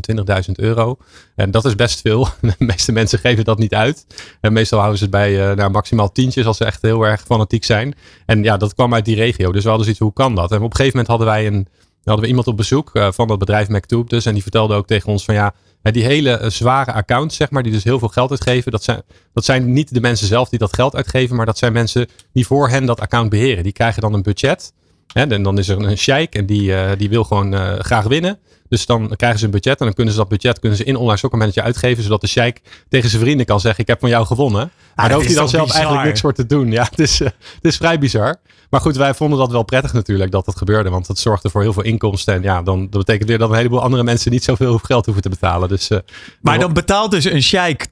20.000 0.47 0.51
euro. 0.55 0.97
En 1.35 1.51
dat 1.51 1.65
is 1.65 1.75
best 1.75 2.01
veel. 2.01 2.27
De 2.41 2.55
meeste 2.57 2.91
mensen 2.91 3.19
geven 3.19 3.43
dat 3.43 3.57
niet 3.57 3.73
uit. 3.73 4.05
En 4.41 4.53
meestal 4.53 4.79
houden 4.79 4.97
ze 4.97 5.03
het 5.03 5.13
bij 5.13 5.55
nou, 5.55 5.71
maximaal 5.71 6.11
tientjes 6.11 6.45
als 6.45 6.57
ze 6.57 6.65
echt 6.65 6.81
heel 6.81 7.03
erg 7.03 7.22
fanatiek 7.25 7.63
zijn. 7.63 7.95
En 8.25 8.43
ja, 8.43 8.57
dat 8.57 8.73
kwam 8.73 8.93
uit 8.93 9.05
die 9.05 9.15
regio. 9.15 9.51
Dus 9.51 9.63
we 9.63 9.69
hadden 9.69 9.85
zoiets 9.85 10.03
hoe 10.03 10.13
kan 10.13 10.35
dat? 10.35 10.51
En 10.51 10.57
op 10.57 10.69
een 10.69 10.75
gegeven 10.75 10.97
moment 10.97 11.07
hadden 11.07 11.27
wij 11.27 11.47
een, 11.47 11.67
hadden 12.03 12.23
we 12.23 12.29
iemand 12.29 12.47
op 12.47 12.57
bezoek 12.57 12.89
uh, 12.93 13.11
van 13.11 13.27
dat 13.27 13.39
bedrijf 13.39 13.67
MacTube 13.67 14.09
dus. 14.09 14.25
En 14.25 14.33
die 14.33 14.41
vertelde 14.41 14.75
ook 14.75 14.87
tegen 14.87 15.09
ons 15.09 15.25
van 15.25 15.33
ja, 15.33 15.53
die 15.81 16.03
hele 16.03 16.39
uh, 16.41 16.49
zware 16.49 16.93
accounts, 16.93 17.35
zeg 17.35 17.49
maar, 17.49 17.63
die 17.63 17.71
dus 17.71 17.83
heel 17.83 17.99
veel 17.99 18.07
geld 18.07 18.29
uitgeven. 18.29 18.71
Dat 18.71 18.83
zijn, 18.83 19.01
dat 19.33 19.45
zijn 19.45 19.73
niet 19.73 19.93
de 19.93 20.01
mensen 20.01 20.27
zelf 20.27 20.49
die 20.49 20.59
dat 20.59 20.75
geld 20.75 20.95
uitgeven, 20.95 21.35
maar 21.35 21.45
dat 21.45 21.57
zijn 21.57 21.73
mensen 21.73 22.07
die 22.33 22.45
voor 22.45 22.69
hen 22.69 22.85
dat 22.85 22.99
account 22.99 23.29
beheren. 23.29 23.63
Die 23.63 23.71
krijgen 23.71 24.01
dan 24.01 24.13
een 24.13 24.21
budget. 24.21 24.73
Hè, 25.13 25.27
en 25.27 25.43
dan 25.43 25.57
is 25.57 25.67
er 25.67 25.79
een 25.79 25.97
sheik 25.97 26.35
en 26.35 26.45
die, 26.45 26.95
die 26.95 27.09
wil 27.09 27.23
gewoon 27.23 27.53
graag 27.79 28.03
winnen. 28.03 28.39
Dus 28.73 28.85
dan 28.85 29.13
krijgen 29.15 29.39
ze 29.39 29.45
een 29.45 29.51
budget 29.51 29.79
en 29.79 29.85
dan 29.85 29.93
kunnen 29.93 30.13
ze 30.13 30.19
dat 30.19 30.29
budget 30.29 30.59
kunnen 30.59 30.77
ze 30.77 30.83
in 30.83 30.95
online 30.95 31.17
soccer 31.17 31.39
manager 31.39 31.63
uitgeven. 31.63 32.03
Zodat 32.03 32.21
de 32.21 32.27
sheik 32.27 32.61
tegen 32.89 33.09
zijn 33.09 33.21
vrienden 33.21 33.45
kan 33.45 33.59
zeggen 33.59 33.81
ik 33.81 33.87
heb 33.87 33.99
van 33.99 34.09
jou 34.09 34.25
gewonnen. 34.25 34.59
Maar 34.59 34.91
ah, 34.95 35.05
daar 35.05 35.13
hoeft 35.13 35.27
hij 35.27 35.35
dan 35.35 35.49
zelf 35.49 35.63
bizar. 35.63 35.77
eigenlijk 35.77 36.07
niks 36.07 36.21
voor 36.21 36.33
te 36.33 36.45
doen. 36.45 36.71
Ja, 36.71 36.83
het 36.89 36.99
is, 36.99 37.21
uh, 37.21 37.27
het 37.27 37.63
is 37.65 37.77
vrij 37.77 37.99
bizar. 37.99 38.35
Maar 38.69 38.81
goed, 38.81 38.95
wij 38.95 39.13
vonden 39.13 39.39
dat 39.39 39.51
wel 39.51 39.63
prettig 39.63 39.93
natuurlijk 39.93 40.31
dat 40.31 40.45
dat 40.45 40.57
gebeurde. 40.57 40.89
Want 40.89 41.07
dat 41.07 41.19
zorgde 41.19 41.49
voor 41.49 41.61
heel 41.61 41.73
veel 41.73 41.83
inkomsten. 41.83 42.33
En 42.33 42.41
ja, 42.41 42.61
dan, 42.61 42.79
dat 42.79 43.05
betekent 43.05 43.29
weer 43.29 43.37
dat 43.37 43.49
een 43.49 43.55
heleboel 43.55 43.81
andere 43.81 44.03
mensen 44.03 44.31
niet 44.31 44.43
zoveel 44.43 44.77
geld 44.77 45.05
hoeven 45.05 45.23
te 45.23 45.29
betalen. 45.29 45.69
Dus, 45.69 45.89
uh, 45.89 45.97
maar 46.41 46.59
dan 46.59 46.73
betaalt 46.73 47.11
dus 47.11 47.25
een 47.25 47.43
sheik 47.43 47.87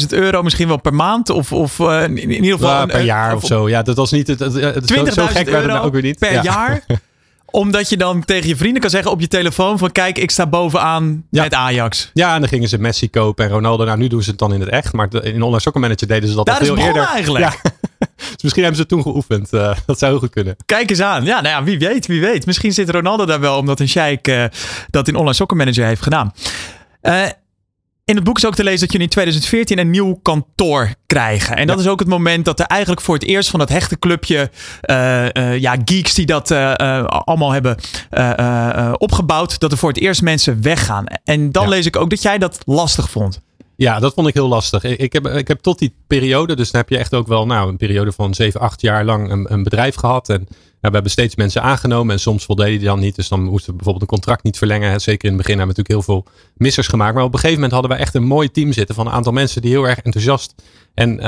10.000 0.00 0.06
euro 0.08 0.42
misschien 0.42 0.68
wel 0.68 0.80
per 0.80 0.94
maand? 0.94 1.30
Of, 1.30 1.52
of 1.52 1.78
uh, 1.78 2.02
in 2.02 2.30
ieder 2.30 2.58
geval... 2.58 2.70
Ja, 2.70 2.86
per 2.86 3.04
jaar 3.04 3.34
of, 3.34 3.42
of, 3.42 3.48
zo. 3.48 3.68
Ja, 3.68 3.82
dat 3.82 3.96
was 3.96 4.10
niet... 4.10 4.26
Het, 4.26 4.38
het, 4.38 4.54
het, 4.54 4.92
20.000 4.92 5.02
zo, 5.02 5.26
zo 5.26 5.42
euro 5.44 5.76
ook 5.76 5.92
weer 5.92 6.02
niet. 6.02 6.18
per 6.18 6.32
ja. 6.32 6.42
jaar? 6.42 6.84
Omdat 7.54 7.88
je 7.88 7.96
dan 7.96 8.24
tegen 8.24 8.48
je 8.48 8.56
vrienden 8.56 8.80
kan 8.80 8.90
zeggen 8.90 9.10
op 9.10 9.20
je 9.20 9.28
telefoon 9.28 9.78
van 9.78 9.92
kijk, 9.92 10.18
ik 10.18 10.30
sta 10.30 10.46
bovenaan 10.46 11.24
ja. 11.30 11.42
met 11.42 11.54
Ajax. 11.54 12.10
Ja, 12.14 12.34
en 12.34 12.40
dan 12.40 12.48
gingen 12.48 12.68
ze 12.68 12.78
Messi 12.78 13.10
kopen 13.10 13.44
en 13.44 13.50
Ronaldo. 13.50 13.84
Nou, 13.84 13.98
nu 13.98 14.08
doen 14.08 14.22
ze 14.22 14.30
het 14.30 14.38
dan 14.38 14.52
in 14.52 14.60
het 14.60 14.68
echt. 14.68 14.92
Maar 14.92 15.08
in 15.12 15.42
Online 15.42 15.60
Soccer 15.60 15.80
Manager 15.80 16.08
deden 16.08 16.28
ze 16.28 16.34
dat 16.34 16.46
Daar 16.46 16.58
al 16.58 16.64
veel 16.64 16.76
eerder. 16.76 17.02
eigenlijk. 17.02 17.44
Ja. 17.44 17.70
dus 18.32 18.42
misschien 18.42 18.62
hebben 18.62 18.80
ze 18.80 18.86
toen 18.86 19.02
geoefend. 19.02 19.52
Uh, 19.52 19.74
dat 19.86 19.98
zou 19.98 20.10
heel 20.10 20.20
goed 20.20 20.30
kunnen. 20.30 20.56
Kijk 20.66 20.90
eens 20.90 21.00
aan. 21.00 21.24
Ja, 21.24 21.40
nou 21.40 21.54
ja, 21.54 21.64
wie 21.64 21.78
weet, 21.78 22.06
wie 22.06 22.20
weet. 22.20 22.46
Misschien 22.46 22.72
zit 22.72 22.90
Ronaldo 22.90 23.24
daar 23.26 23.40
wel 23.40 23.58
omdat 23.58 23.80
een 23.80 23.88
sheik 23.88 24.28
uh, 24.28 24.44
dat 24.90 25.08
in 25.08 25.16
Online 25.16 25.34
Soccer 25.34 25.56
Manager 25.56 25.84
heeft 25.86 26.02
gedaan. 26.02 26.32
Uh, 27.02 27.24
in 28.04 28.14
het 28.14 28.24
boek 28.24 28.36
is 28.36 28.46
ook 28.46 28.54
te 28.54 28.64
lezen 28.64 28.80
dat 28.80 28.92
jullie 28.92 29.06
in 29.06 29.12
2014 29.12 29.78
een 29.78 29.90
nieuw 29.90 30.14
kantoor 30.22 30.94
krijgen. 31.06 31.56
En 31.56 31.66
dat 31.66 31.76
ja. 31.76 31.82
is 31.82 31.88
ook 31.88 31.98
het 31.98 32.08
moment 32.08 32.44
dat 32.44 32.60
er 32.60 32.66
eigenlijk 32.66 33.00
voor 33.00 33.14
het 33.14 33.24
eerst 33.24 33.50
van 33.50 33.58
dat 33.58 33.68
hechte 33.68 33.98
clubje 33.98 34.50
uh, 34.82 35.24
uh, 35.32 35.58
ja, 35.58 35.76
geeks 35.84 36.14
die 36.14 36.26
dat 36.26 36.50
uh, 36.50 37.04
allemaal 37.04 37.52
hebben 37.52 37.76
opgebouwd, 38.98 39.58
dat 39.58 39.72
er 39.72 39.78
voor 39.78 39.88
het 39.88 40.00
eerst 40.00 40.22
mensen 40.22 40.62
weggaan. 40.62 41.04
En 41.24 41.52
dan 41.52 41.62
ja. 41.62 41.68
lees 41.68 41.86
ik 41.86 41.96
ook 41.96 42.10
dat 42.10 42.22
jij 42.22 42.38
dat 42.38 42.58
lastig 42.64 43.10
vond. 43.10 43.40
Ja, 43.76 43.98
dat 43.98 44.14
vond 44.14 44.28
ik 44.28 44.34
heel 44.34 44.48
lastig. 44.48 44.84
Ik 44.84 45.12
heb, 45.12 45.26
ik 45.26 45.48
heb 45.48 45.60
tot 45.60 45.78
die 45.78 45.94
periode, 46.06 46.56
dus 46.56 46.70
dan 46.70 46.80
heb 46.80 46.90
je 46.90 46.98
echt 46.98 47.14
ook 47.14 47.26
wel 47.26 47.46
nou, 47.46 47.68
een 47.68 47.76
periode 47.76 48.12
van 48.12 48.34
7, 48.34 48.60
8 48.60 48.80
jaar 48.80 49.04
lang 49.04 49.30
een, 49.30 49.52
een 49.52 49.62
bedrijf 49.62 49.94
gehad. 49.94 50.28
En 50.28 50.48
we 50.90 50.94
hebben 50.94 51.10
steeds 51.10 51.36
mensen 51.36 51.62
aangenomen 51.62 52.14
en 52.14 52.20
soms 52.20 52.44
voldeden 52.44 52.78
die 52.78 52.88
dan 52.88 52.98
niet. 52.98 53.16
Dus 53.16 53.28
dan 53.28 53.42
moesten 53.42 53.70
we 53.70 53.76
bijvoorbeeld 53.76 54.10
een 54.10 54.16
contract 54.18 54.42
niet 54.42 54.58
verlengen. 54.58 55.00
Zeker 55.00 55.28
in 55.28 55.34
het 55.34 55.42
begin 55.42 55.58
hebben 55.58 55.74
we 55.76 55.82
natuurlijk 55.82 56.06
heel 56.06 56.22
veel 56.22 56.32
missers 56.56 56.86
gemaakt. 56.86 57.14
Maar 57.14 57.24
op 57.24 57.32
een 57.32 57.38
gegeven 57.38 57.60
moment 57.60 57.72
hadden 57.72 57.90
we 57.90 57.96
echt 57.96 58.14
een 58.14 58.24
mooi 58.24 58.50
team 58.50 58.72
zitten 58.72 58.94
van 58.94 59.06
een 59.06 59.12
aantal 59.12 59.32
mensen 59.32 59.62
die 59.62 59.70
heel 59.70 59.88
erg 59.88 59.98
enthousiast 59.98 60.54
en 60.94 61.16
uh, 61.16 61.22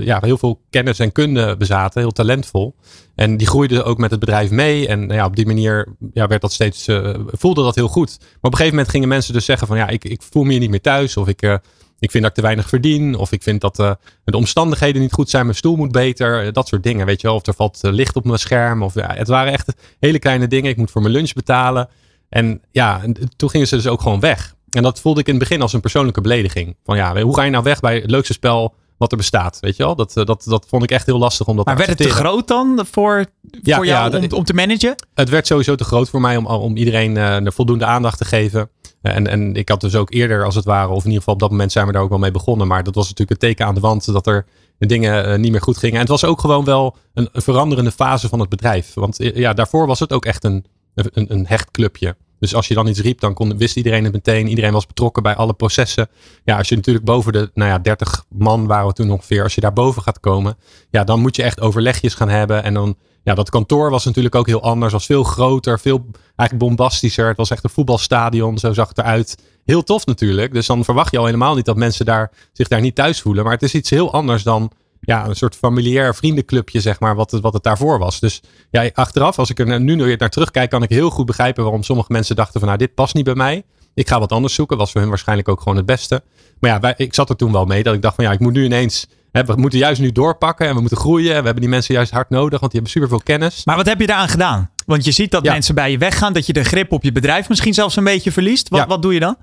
ja, 0.00 0.18
heel 0.20 0.38
veel 0.38 0.60
kennis 0.70 0.98
en 0.98 1.12
kunde 1.12 1.56
bezaten. 1.56 2.00
Heel 2.00 2.12
talentvol. 2.12 2.74
En 3.14 3.36
die 3.36 3.46
groeiden 3.46 3.84
ook 3.84 3.98
met 3.98 4.10
het 4.10 4.20
bedrijf 4.20 4.50
mee. 4.50 4.88
En 4.88 5.08
ja, 5.08 5.24
op 5.24 5.36
die 5.36 5.46
manier 5.46 5.88
ja, 6.12 6.26
werd 6.26 6.40
dat 6.40 6.52
steeds, 6.52 6.88
uh, 6.88 7.14
voelde 7.26 7.62
dat 7.62 7.74
heel 7.74 7.88
goed. 7.88 8.16
Maar 8.18 8.28
op 8.28 8.42
een 8.42 8.50
gegeven 8.50 8.74
moment 8.74 8.88
gingen 8.88 9.08
mensen 9.08 9.32
dus 9.32 9.44
zeggen 9.44 9.66
van 9.66 9.76
ja, 9.76 9.88
ik, 9.88 10.04
ik 10.04 10.22
voel 10.22 10.42
me 10.42 10.50
hier 10.50 10.60
niet 10.60 10.70
meer 10.70 10.80
thuis. 10.80 11.16
Of 11.16 11.28
ik, 11.28 11.42
uh, 11.42 11.54
ik 11.98 12.10
vind 12.10 12.22
dat 12.22 12.32
ik 12.32 12.36
te 12.36 12.42
weinig 12.42 12.68
verdien. 12.68 13.14
Of 13.14 13.32
ik 13.32 13.42
vind 13.42 13.60
dat 13.60 13.78
uh, 13.78 13.92
de 14.24 14.36
omstandigheden 14.36 15.02
niet 15.02 15.12
goed 15.12 15.30
zijn. 15.30 15.44
Mijn 15.44 15.56
stoel 15.56 15.76
moet 15.76 15.92
beter. 15.92 16.52
dat 16.52 16.68
soort 16.68 16.82
dingen, 16.82 17.06
weet 17.06 17.20
je 17.20 17.26
wel. 17.26 17.36
Of 17.36 17.46
er 17.46 17.54
valt 17.54 17.78
licht 17.82 18.16
op 18.16 18.24
mijn 18.24 18.38
scherm. 18.38 18.82
Of, 18.82 18.94
ja, 18.94 19.14
het 19.14 19.28
waren 19.28 19.52
echt 19.52 19.72
hele 19.98 20.18
kleine 20.18 20.46
dingen. 20.46 20.70
Ik 20.70 20.76
moet 20.76 20.90
voor 20.90 21.02
mijn 21.02 21.14
lunch 21.14 21.32
betalen. 21.32 21.88
En 22.28 22.60
ja, 22.70 23.00
toen 23.36 23.50
gingen 23.50 23.66
ze 23.66 23.76
dus 23.76 23.86
ook 23.86 24.00
gewoon 24.00 24.20
weg. 24.20 24.54
En 24.70 24.82
dat 24.82 25.00
voelde 25.00 25.20
ik 25.20 25.26
in 25.26 25.34
het 25.34 25.42
begin 25.42 25.62
als 25.62 25.72
een 25.72 25.80
persoonlijke 25.80 26.20
belediging. 26.20 26.76
Van 26.84 26.96
ja, 26.96 27.22
hoe 27.22 27.34
ga 27.34 27.42
je 27.42 27.50
nou 27.50 27.64
weg 27.64 27.80
bij 27.80 27.96
het 27.96 28.10
leukste 28.10 28.32
spel 28.32 28.74
wat 28.96 29.10
er 29.10 29.16
bestaat. 29.16 29.58
Weet 29.60 29.76
je 29.76 29.82
wel? 29.82 29.96
Dat, 29.96 30.12
dat, 30.14 30.44
dat 30.44 30.66
vond 30.68 30.82
ik 30.82 30.90
echt 30.90 31.06
heel 31.06 31.18
lastig 31.18 31.46
om 31.46 31.56
dat 31.56 31.64
maar 31.64 31.76
te 31.76 31.86
werd 31.86 31.98
het 31.98 32.08
te 32.08 32.14
groot 32.14 32.48
dan 32.48 32.86
voor, 32.90 33.26
ja, 33.62 33.76
voor 33.76 33.86
jou 33.86 34.16
om, 34.16 34.32
om, 34.32 34.44
te 34.44 34.54
managen? 34.54 34.94
Het 35.14 35.28
werd 35.28 35.46
sowieso 35.46 35.74
te 35.74 35.84
groot 35.84 36.08
voor 36.08 36.20
mij 36.20 36.36
om, 36.36 36.46
om 36.46 36.76
iedereen 36.76 37.16
uh, 37.16 37.36
voldoende 37.44 37.84
aandacht 37.84 38.18
te 38.18 38.24
geven. 38.24 38.70
En, 39.12 39.26
en 39.26 39.54
ik 39.54 39.68
had 39.68 39.80
dus 39.80 39.94
ook 39.94 40.12
eerder, 40.12 40.44
als 40.44 40.54
het 40.54 40.64
ware, 40.64 40.88
of 40.88 40.98
in 40.98 41.04
ieder 41.04 41.18
geval 41.18 41.34
op 41.34 41.40
dat 41.40 41.50
moment 41.50 41.72
zijn 41.72 41.86
we 41.86 41.92
daar 41.92 42.02
ook 42.02 42.08
wel 42.08 42.18
mee 42.18 42.30
begonnen. 42.30 42.66
Maar 42.66 42.82
dat 42.82 42.94
was 42.94 43.08
natuurlijk 43.08 43.30
een 43.30 43.48
teken 43.48 43.66
aan 43.66 43.74
de 43.74 43.80
wand 43.80 44.12
dat 44.12 44.26
er 44.26 44.46
dingen 44.78 45.28
uh, 45.28 45.38
niet 45.38 45.50
meer 45.50 45.62
goed 45.62 45.76
gingen. 45.76 45.94
En 45.94 46.00
het 46.00 46.08
was 46.08 46.24
ook 46.24 46.40
gewoon 46.40 46.64
wel 46.64 46.96
een, 47.14 47.28
veranderende 47.32 47.90
fase 47.90 48.28
van 48.28 48.40
het 48.40 48.48
bedrijf. 48.48 48.94
Want 48.94 49.16
ja, 49.18 49.52
daarvoor 49.52 49.86
was 49.86 50.00
het 50.00 50.12
ook 50.12 50.24
echt 50.24 50.44
een, 50.44 50.64
een, 50.94 51.32
een 51.32 51.46
hecht 51.46 51.70
clubje. 51.70 52.16
Dus 52.38 52.54
als 52.54 52.68
je 52.68 52.74
dan 52.74 52.86
iets 52.86 53.00
riep, 53.00 53.20
dan 53.20 53.34
kon, 53.34 53.56
wist 53.56 53.76
iedereen 53.76 54.04
het 54.04 54.12
meteen. 54.12 54.48
Iedereen 54.48 54.72
was 54.72 54.86
betrokken 54.86 55.22
bij 55.22 55.34
alle 55.34 55.52
processen. 55.52 56.08
Ja, 56.44 56.56
als 56.56 56.68
je 56.68 56.76
natuurlijk 56.76 57.04
boven 57.04 57.32
de 57.32 57.50
nou 57.54 57.70
ja, 57.70 57.78
30 57.78 58.24
man 58.28 58.66
waren 58.66 58.86
we 58.86 58.92
toen 58.92 59.10
ongeveer. 59.10 59.42
Als 59.42 59.54
je 59.54 59.60
daar 59.60 59.72
boven 59.72 60.02
gaat 60.02 60.20
komen, 60.20 60.56
ja, 60.90 61.04
dan 61.04 61.20
moet 61.20 61.36
je 61.36 61.42
echt 61.42 61.60
overlegjes 61.60 62.14
gaan 62.14 62.28
hebben. 62.28 62.62
En 62.62 62.74
dan, 62.74 62.96
ja, 63.24 63.34
dat 63.34 63.50
kantoor 63.50 63.90
was 63.90 64.04
natuurlijk 64.04 64.34
ook 64.34 64.46
heel 64.46 64.62
anders. 64.62 64.92
Was 64.92 65.06
veel 65.06 65.22
groter, 65.22 65.80
veel 65.80 66.06
eigenlijk 66.36 66.68
bombastischer. 66.68 67.28
Het 67.28 67.36
was 67.36 67.50
echt 67.50 67.64
een 67.64 67.70
voetbalstadion, 67.70 68.58
zo 68.58 68.72
zag 68.72 68.88
het 68.88 68.98
eruit. 68.98 69.36
Heel 69.64 69.82
tof 69.82 70.06
natuurlijk. 70.06 70.52
Dus 70.52 70.66
dan 70.66 70.84
verwacht 70.84 71.10
je 71.10 71.18
al 71.18 71.24
helemaal 71.24 71.54
niet 71.54 71.64
dat 71.64 71.76
mensen 71.76 72.04
daar, 72.04 72.30
zich 72.52 72.68
daar 72.68 72.80
niet 72.80 72.94
thuis 72.94 73.20
voelen. 73.20 73.44
Maar 73.44 73.52
het 73.52 73.62
is 73.62 73.74
iets 73.74 73.90
heel 73.90 74.12
anders 74.12 74.42
dan 74.42 74.70
ja, 75.00 75.26
een 75.26 75.36
soort 75.36 75.56
familiair 75.56 76.14
vriendenclubje, 76.14 76.80
zeg 76.80 77.00
maar, 77.00 77.14
wat 77.14 77.30
het, 77.30 77.42
wat 77.42 77.52
het 77.52 77.62
daarvoor 77.62 77.98
was. 77.98 78.20
Dus 78.20 78.42
ja, 78.70 78.90
achteraf, 78.94 79.38
als 79.38 79.50
ik 79.50 79.58
er 79.58 79.80
nu 79.80 79.96
weer 79.96 80.16
naar 80.18 80.30
terugkijk, 80.30 80.70
kan 80.70 80.82
ik 80.82 80.88
heel 80.88 81.10
goed 81.10 81.26
begrijpen 81.26 81.62
waarom 81.62 81.82
sommige 81.82 82.12
mensen 82.12 82.36
dachten 82.36 82.60
van, 82.60 82.68
nou, 82.68 82.80
dit 82.80 82.94
past 82.94 83.14
niet 83.14 83.24
bij 83.24 83.34
mij. 83.34 83.62
Ik 83.94 84.08
ga 84.08 84.18
wat 84.18 84.32
anders 84.32 84.54
zoeken. 84.54 84.76
Was 84.76 84.92
voor 84.92 85.00
hun 85.00 85.10
waarschijnlijk 85.10 85.48
ook 85.48 85.60
gewoon 85.60 85.76
het 85.76 85.86
beste. 85.86 86.22
Maar 86.58 86.70
ja, 86.70 86.80
wij, 86.80 86.94
ik 86.96 87.14
zat 87.14 87.28
er 87.28 87.36
toen 87.36 87.52
wel 87.52 87.64
mee 87.64 87.82
dat 87.82 87.94
ik 87.94 88.02
dacht 88.02 88.14
van, 88.14 88.24
ja, 88.24 88.32
ik 88.32 88.40
moet 88.40 88.52
nu 88.52 88.64
ineens, 88.64 89.06
hè, 89.34 89.44
we 89.44 89.54
moeten 89.56 89.78
juist 89.78 90.00
nu 90.00 90.12
doorpakken 90.12 90.66
en 90.68 90.74
we 90.74 90.80
moeten 90.80 90.98
groeien. 90.98 91.30
En 91.30 91.38
we 91.38 91.44
hebben 91.44 91.60
die 91.62 91.70
mensen 91.70 91.94
juist 91.94 92.10
hard 92.12 92.30
nodig, 92.30 92.60
want 92.60 92.72
die 92.72 92.80
hebben 92.80 92.90
superveel 92.90 93.20
kennis. 93.24 93.64
Maar 93.64 93.76
wat 93.76 93.86
heb 93.86 94.00
je 94.00 94.06
daaraan 94.06 94.28
gedaan? 94.28 94.70
Want 94.86 95.04
je 95.04 95.10
ziet 95.10 95.30
dat 95.30 95.42
mensen 95.42 95.74
bij 95.74 95.90
je 95.90 95.98
weggaan, 95.98 96.32
dat 96.32 96.46
je 96.46 96.52
de 96.52 96.64
grip 96.64 96.92
op 96.92 97.02
je 97.02 97.12
bedrijf 97.12 97.48
misschien 97.48 97.74
zelfs 97.74 97.96
een 97.96 98.04
beetje 98.04 98.32
verliest. 98.32 98.68
Wat, 98.68 98.86
wat 98.86 99.02
doe 99.02 99.14
je 99.14 99.20
dan? 99.20 99.36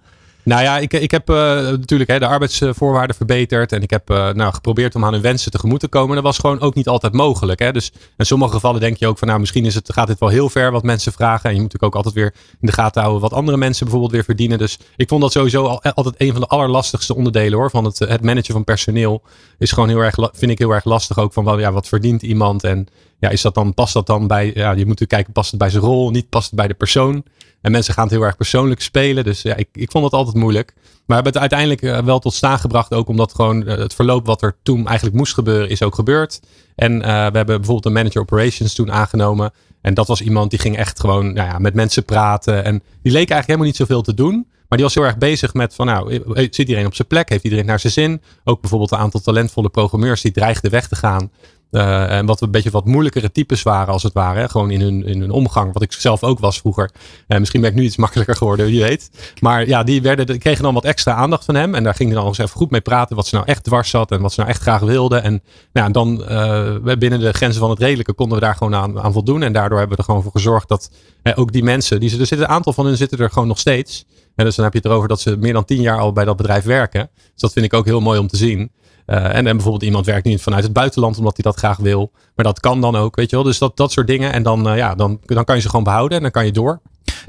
Nou 0.43 0.63
ja, 0.63 0.77
ik, 0.77 0.93
ik 0.93 1.11
heb 1.11 1.29
uh, 1.29 1.35
natuurlijk 1.55 2.09
hè, 2.09 2.19
de 2.19 2.27
arbeidsvoorwaarden 2.27 3.15
verbeterd. 3.15 3.71
En 3.71 3.81
ik 3.81 3.89
heb 3.89 4.09
uh, 4.09 4.29
nou, 4.29 4.53
geprobeerd 4.53 4.95
om 4.95 5.05
aan 5.05 5.13
hun 5.13 5.21
wensen 5.21 5.51
tegemoet 5.51 5.79
te 5.79 5.87
komen. 5.87 6.15
Dat 6.15 6.23
was 6.23 6.37
gewoon 6.37 6.59
ook 6.59 6.75
niet 6.75 6.87
altijd 6.87 7.13
mogelijk. 7.13 7.59
Hè. 7.59 7.71
Dus 7.71 7.91
in 8.17 8.25
sommige 8.25 8.53
gevallen 8.53 8.79
denk 8.79 8.97
je 8.97 9.07
ook 9.07 9.17
van 9.17 9.27
nou, 9.27 9.39
misschien 9.39 9.65
is 9.65 9.75
het, 9.75 9.93
gaat 9.93 10.07
dit 10.07 10.19
wel 10.19 10.29
heel 10.29 10.49
ver 10.49 10.71
wat 10.71 10.83
mensen 10.83 11.11
vragen. 11.11 11.49
En 11.49 11.55
je 11.55 11.61
moet 11.61 11.71
natuurlijk 11.73 11.95
ook 11.95 12.03
altijd 12.03 12.15
weer 12.15 12.33
in 12.59 12.67
de 12.67 12.73
gaten 12.73 13.01
houden 13.01 13.21
wat 13.21 13.33
andere 13.33 13.57
mensen 13.57 13.83
bijvoorbeeld 13.83 14.13
weer 14.13 14.23
verdienen. 14.23 14.57
Dus 14.57 14.79
ik 14.95 15.07
vond 15.07 15.21
dat 15.21 15.31
sowieso 15.31 15.65
altijd 15.65 16.15
een 16.17 16.31
van 16.31 16.41
de 16.41 16.47
allerlastigste 16.47 17.15
onderdelen 17.15 17.57
hoor. 17.59 17.69
Van 17.69 17.85
het, 17.85 17.99
het 17.99 18.23
managen 18.23 18.53
van 18.53 18.63
personeel. 18.63 19.21
Is 19.57 19.71
gewoon 19.71 19.89
heel 19.89 19.99
erg, 19.99 20.15
vind 20.33 20.51
ik 20.51 20.59
heel 20.59 20.71
erg 20.71 20.85
lastig 20.85 21.17
ook 21.17 21.33
van 21.33 21.43
wel, 21.43 21.59
ja, 21.59 21.71
wat 21.71 21.87
verdient 21.87 22.21
iemand. 22.21 22.63
En 22.63 22.87
ja, 23.21 23.29
is 23.29 23.41
dat 23.41 23.53
dan, 23.53 23.73
past 23.73 23.93
dat 23.93 24.07
dan 24.07 24.27
bij, 24.27 24.51
ja, 24.55 24.71
je 24.71 24.85
moet 24.85 25.07
kijken, 25.07 25.33
past 25.33 25.49
het 25.51 25.59
bij 25.59 25.69
zijn 25.69 25.83
rol, 25.83 26.09
niet 26.09 26.29
past 26.29 26.45
het 26.45 26.55
bij 26.55 26.67
de 26.67 26.73
persoon. 26.73 27.23
En 27.61 27.71
mensen 27.71 27.93
gaan 27.93 28.03
het 28.03 28.13
heel 28.13 28.23
erg 28.23 28.37
persoonlijk 28.37 28.81
spelen. 28.81 29.23
Dus 29.23 29.41
ja, 29.41 29.55
ik, 29.55 29.67
ik 29.73 29.91
vond 29.91 30.03
het 30.03 30.13
altijd 30.13 30.35
moeilijk. 30.35 30.73
Maar 30.75 30.83
we 31.05 31.13
hebben 31.13 31.31
het 31.31 31.41
uiteindelijk 31.41 31.81
eh, 31.81 32.05
wel 32.05 32.19
tot 32.19 32.33
staan 32.33 32.59
gebracht. 32.59 32.93
Ook 32.93 33.07
omdat 33.07 33.33
gewoon 33.33 33.67
eh, 33.67 33.77
het 33.77 33.93
verloop 33.93 34.25
wat 34.25 34.41
er 34.41 34.55
toen 34.63 34.87
eigenlijk 34.87 35.17
moest 35.17 35.33
gebeuren, 35.33 35.69
is 35.69 35.83
ook 35.83 35.95
gebeurd. 35.95 36.39
En 36.75 36.93
uh, 36.93 37.01
we 37.01 37.07
hebben 37.07 37.45
bijvoorbeeld 37.45 37.85
een 37.85 37.93
manager 37.93 38.21
operations 38.21 38.73
toen 38.73 38.91
aangenomen. 38.91 39.51
En 39.81 39.93
dat 39.93 40.07
was 40.07 40.21
iemand 40.21 40.49
die 40.49 40.59
ging 40.59 40.77
echt 40.77 40.99
gewoon 40.99 41.33
nou 41.33 41.49
ja, 41.49 41.59
met 41.59 41.73
mensen 41.73 42.05
praten. 42.05 42.63
En 42.63 42.73
die 42.73 43.11
leek 43.11 43.29
eigenlijk 43.29 43.47
helemaal 43.47 43.67
niet 43.67 43.75
zoveel 43.75 44.01
te 44.01 44.13
doen. 44.13 44.47
Maar 44.67 44.77
die 44.79 44.87
was 44.87 44.95
heel 44.95 45.05
erg 45.05 45.17
bezig 45.17 45.53
met 45.53 45.75
van 45.75 45.85
nou, 45.85 46.21
zit 46.35 46.57
iedereen 46.57 46.85
op 46.85 46.95
zijn 46.95 47.07
plek? 47.07 47.29
Heeft 47.29 47.43
iedereen 47.43 47.65
naar 47.65 47.79
zijn 47.79 47.93
zin? 47.93 48.21
Ook 48.43 48.61
bijvoorbeeld 48.61 48.91
een 48.91 48.97
aantal 48.97 49.19
talentvolle 49.19 49.69
programmeurs 49.69 50.21
die 50.21 50.31
dreigden 50.31 50.71
weg 50.71 50.87
te 50.87 50.95
gaan. 50.95 51.31
Uh, 51.71 52.11
en 52.11 52.25
wat 52.25 52.41
een 52.41 52.51
beetje 52.51 52.69
wat 52.69 52.85
moeilijkere 52.85 53.31
types 53.31 53.63
waren, 53.63 53.93
als 53.93 54.03
het 54.03 54.13
ware. 54.13 54.49
Gewoon 54.49 54.71
in 54.71 54.81
hun, 54.81 55.05
in 55.05 55.19
hun 55.19 55.31
omgang, 55.31 55.73
wat 55.73 55.81
ik 55.81 55.91
zelf 55.91 56.23
ook 56.23 56.39
was 56.39 56.59
vroeger. 56.59 56.91
Uh, 57.27 57.37
misschien 57.37 57.61
ben 57.61 57.69
ik 57.69 57.75
nu 57.75 57.83
iets 57.83 57.97
makkelijker 58.05 58.35
geworden, 58.35 58.65
wie 58.65 58.81
weet. 58.81 59.09
Maar 59.39 59.67
ja, 59.67 59.83
die, 59.83 60.01
werden, 60.01 60.39
kregen 60.39 60.63
dan 60.63 60.73
wat 60.73 60.85
extra 60.85 61.13
aandacht 61.13 61.45
van 61.45 61.55
hem. 61.55 61.75
En 61.75 61.83
daar 61.83 61.95
ging 61.95 62.09
hij 62.09 62.17
dan 62.17 62.27
eens 62.27 62.37
even 62.37 62.57
goed 62.57 62.71
mee 62.71 62.81
praten. 62.81 63.15
Wat 63.15 63.27
ze 63.27 63.35
nou 63.35 63.47
echt 63.47 63.63
dwars 63.63 63.89
zat 63.89 64.11
en 64.11 64.21
wat 64.21 64.33
ze 64.33 64.39
nou 64.39 64.51
echt 64.51 64.61
graag 64.61 64.81
wilden. 64.81 65.23
En 65.23 65.41
nou, 65.73 65.91
dan 65.91 66.23
uh, 66.29 66.95
binnen 66.97 67.19
de 67.19 67.33
grenzen 67.33 67.61
van 67.61 67.69
het 67.69 67.79
redelijke 67.79 68.13
konden 68.13 68.39
we 68.39 68.43
daar 68.43 68.55
gewoon 68.55 68.75
aan, 68.75 68.99
aan 68.99 69.13
voldoen. 69.13 69.43
En 69.43 69.53
daardoor 69.53 69.77
hebben 69.77 69.95
we 69.95 70.03
er 70.03 70.09
gewoon 70.09 70.23
voor 70.23 70.31
gezorgd 70.31 70.67
dat 70.67 70.91
ook 71.35 71.51
die 71.51 71.63
mensen, 71.63 71.99
die, 71.99 72.09
er 72.09 72.15
zitten, 72.15 72.41
een 72.41 72.47
aantal 72.47 72.73
van 72.73 72.85
hen 72.85 72.97
zitten 72.97 73.19
er 73.19 73.29
gewoon 73.29 73.47
nog 73.47 73.59
steeds. 73.59 74.05
En 74.35 74.45
dus 74.45 74.55
dan 74.55 74.65
heb 74.65 74.73
je 74.73 74.79
het 74.79 74.87
erover 74.87 75.07
dat 75.07 75.21
ze 75.21 75.37
meer 75.37 75.53
dan 75.53 75.65
tien 75.65 75.81
jaar 75.81 75.99
al 75.99 76.13
bij 76.13 76.25
dat 76.25 76.37
bedrijf 76.37 76.63
werken. 76.63 77.09
Dus 77.15 77.41
dat 77.41 77.53
vind 77.53 77.65
ik 77.65 77.73
ook 77.73 77.85
heel 77.85 78.01
mooi 78.01 78.19
om 78.19 78.27
te 78.27 78.37
zien. 78.37 78.71
Uh, 79.11 79.35
en, 79.35 79.43
bijvoorbeeld 79.43 79.83
iemand 79.83 80.05
werkt 80.05 80.25
niet 80.25 80.41
vanuit 80.41 80.63
het 80.63 80.73
buitenland 80.73 81.17
omdat 81.17 81.33
hij 81.35 81.51
dat 81.51 81.59
graag 81.59 81.77
wil. 81.77 82.11
Maar 82.35 82.45
dat 82.45 82.59
kan 82.59 82.81
dan 82.81 82.95
ook, 82.95 83.15
weet 83.15 83.29
je 83.29 83.35
wel. 83.35 83.45
Dus 83.45 83.57
dat, 83.57 83.77
dat 83.77 83.91
soort 83.91 84.07
dingen. 84.07 84.33
En 84.33 84.43
dan, 84.43 84.67
uh, 84.67 84.77
ja, 84.77 84.95
dan, 84.95 85.19
dan 85.25 85.43
kan 85.43 85.55
je 85.55 85.61
ze 85.61 85.69
gewoon 85.69 85.83
behouden 85.83 86.17
en 86.17 86.23
dan 86.23 86.31
kan 86.31 86.45
je 86.45 86.51
door. 86.51 86.79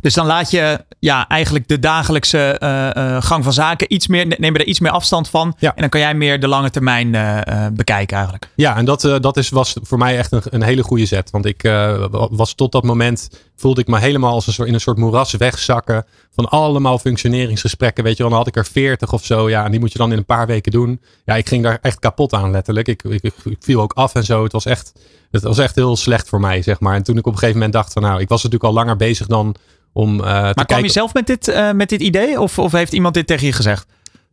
Dus 0.01 0.15
dan 0.15 0.27
laat 0.27 0.51
je 0.51 0.85
ja, 0.99 1.29
eigenlijk 1.29 1.69
de 1.69 1.79
dagelijkse 1.79 2.61
uh, 2.63 3.23
gang 3.23 3.45
van 3.45 3.53
zaken 3.53 3.95
iets 3.95 4.07
meer, 4.07 4.27
neem 4.27 4.53
je 4.53 4.59
er 4.59 4.67
iets 4.67 4.81
meer 4.81 4.91
afstand 4.91 5.29
van. 5.29 5.55
Ja. 5.59 5.75
En 5.75 5.81
dan 5.81 5.89
kan 5.89 6.01
jij 6.01 6.15
meer 6.15 6.41
de 6.41 6.49
lange 6.49 6.71
termijn 6.71 7.15
uh, 7.15 7.67
bekijken 7.73 8.17
eigenlijk. 8.17 8.49
Ja, 8.55 8.77
en 8.77 8.85
dat, 8.85 9.01
dat 9.01 9.37
is, 9.37 9.49
was 9.49 9.77
voor 9.83 9.99
mij 9.99 10.19
echt 10.19 10.33
een, 10.33 10.43
een 10.51 10.63
hele 10.63 10.83
goede 10.83 11.07
zet. 11.07 11.31
Want 11.31 11.47
ik 11.47 11.63
was 12.11 12.55
tot 12.55 12.73
dat 12.73 12.83
moment, 12.83 13.29
voelde 13.57 13.81
ik 13.81 13.87
me 13.87 13.99
helemaal 13.99 14.33
als 14.33 14.47
een 14.47 14.53
soort, 14.53 14.69
in 14.69 14.75
een 14.75 14.81
soort 14.81 14.99
moeras 14.99 15.33
wegzakken. 15.33 16.05
Van 16.35 16.49
allemaal 16.49 16.99
functioneringsgesprekken, 16.99 18.05
weet 18.05 18.17
je 18.17 18.23
wel. 18.23 18.31
Dan 18.31 18.39
had 18.39 18.49
ik 18.49 18.57
er 18.57 18.67
veertig 18.67 19.13
of 19.13 19.25
zo. 19.25 19.49
Ja, 19.49 19.65
en 19.65 19.71
die 19.71 19.81
moet 19.81 19.93
je 19.93 19.99
dan 19.99 20.13
in 20.13 20.19
een 20.19 20.25
paar 20.25 20.47
weken 20.47 20.73
doen. 20.73 21.01
Ja, 21.25 21.35
ik 21.35 21.49
ging 21.49 21.63
daar 21.63 21.79
echt 21.83 21.99
kapot 21.99 22.33
aan 22.33 22.51
letterlijk. 22.51 22.89
Ik, 22.89 23.03
ik, 23.03 23.23
ik, 23.23 23.35
ik 23.45 23.57
viel 23.61 23.81
ook 23.81 23.93
af 23.93 24.15
en 24.15 24.25
zo. 24.25 24.43
Het 24.43 24.53
was 24.53 24.65
echt 24.65 24.93
het 25.33 25.43
was 25.43 25.59
echt 25.59 25.75
heel 25.75 25.97
slecht 25.97 26.29
voor 26.29 26.41
mij, 26.41 26.63
zeg 26.63 26.81
maar. 26.81 26.95
En 26.95 27.03
toen 27.03 27.17
ik 27.17 27.27
op 27.27 27.33
een 27.33 27.39
gegeven 27.39 27.57
moment 27.57 27.73
dacht 27.75 27.93
van 27.93 28.03
nou, 28.03 28.21
ik 28.21 28.29
was 28.29 28.43
natuurlijk 28.43 28.71
al 28.71 28.77
langer 28.79 28.97
bezig 28.97 29.27
dan 29.27 29.55
om 29.93 30.15
uh, 30.15 30.25
maar 30.25 30.55
te 30.55 30.65
kwam 30.65 30.83
je 30.83 30.89
zelf 30.89 31.15
met 31.15 31.27
dit, 31.27 31.49
uh, 31.49 31.73
met 31.73 31.89
dit 31.89 32.01
idee? 32.01 32.41
Of, 32.41 32.59
of 32.59 32.73
heeft 32.73 32.93
iemand 32.93 33.15
dit 33.15 33.27
tegen 33.27 33.47
je 33.47 33.53
gezegd? 33.53 33.87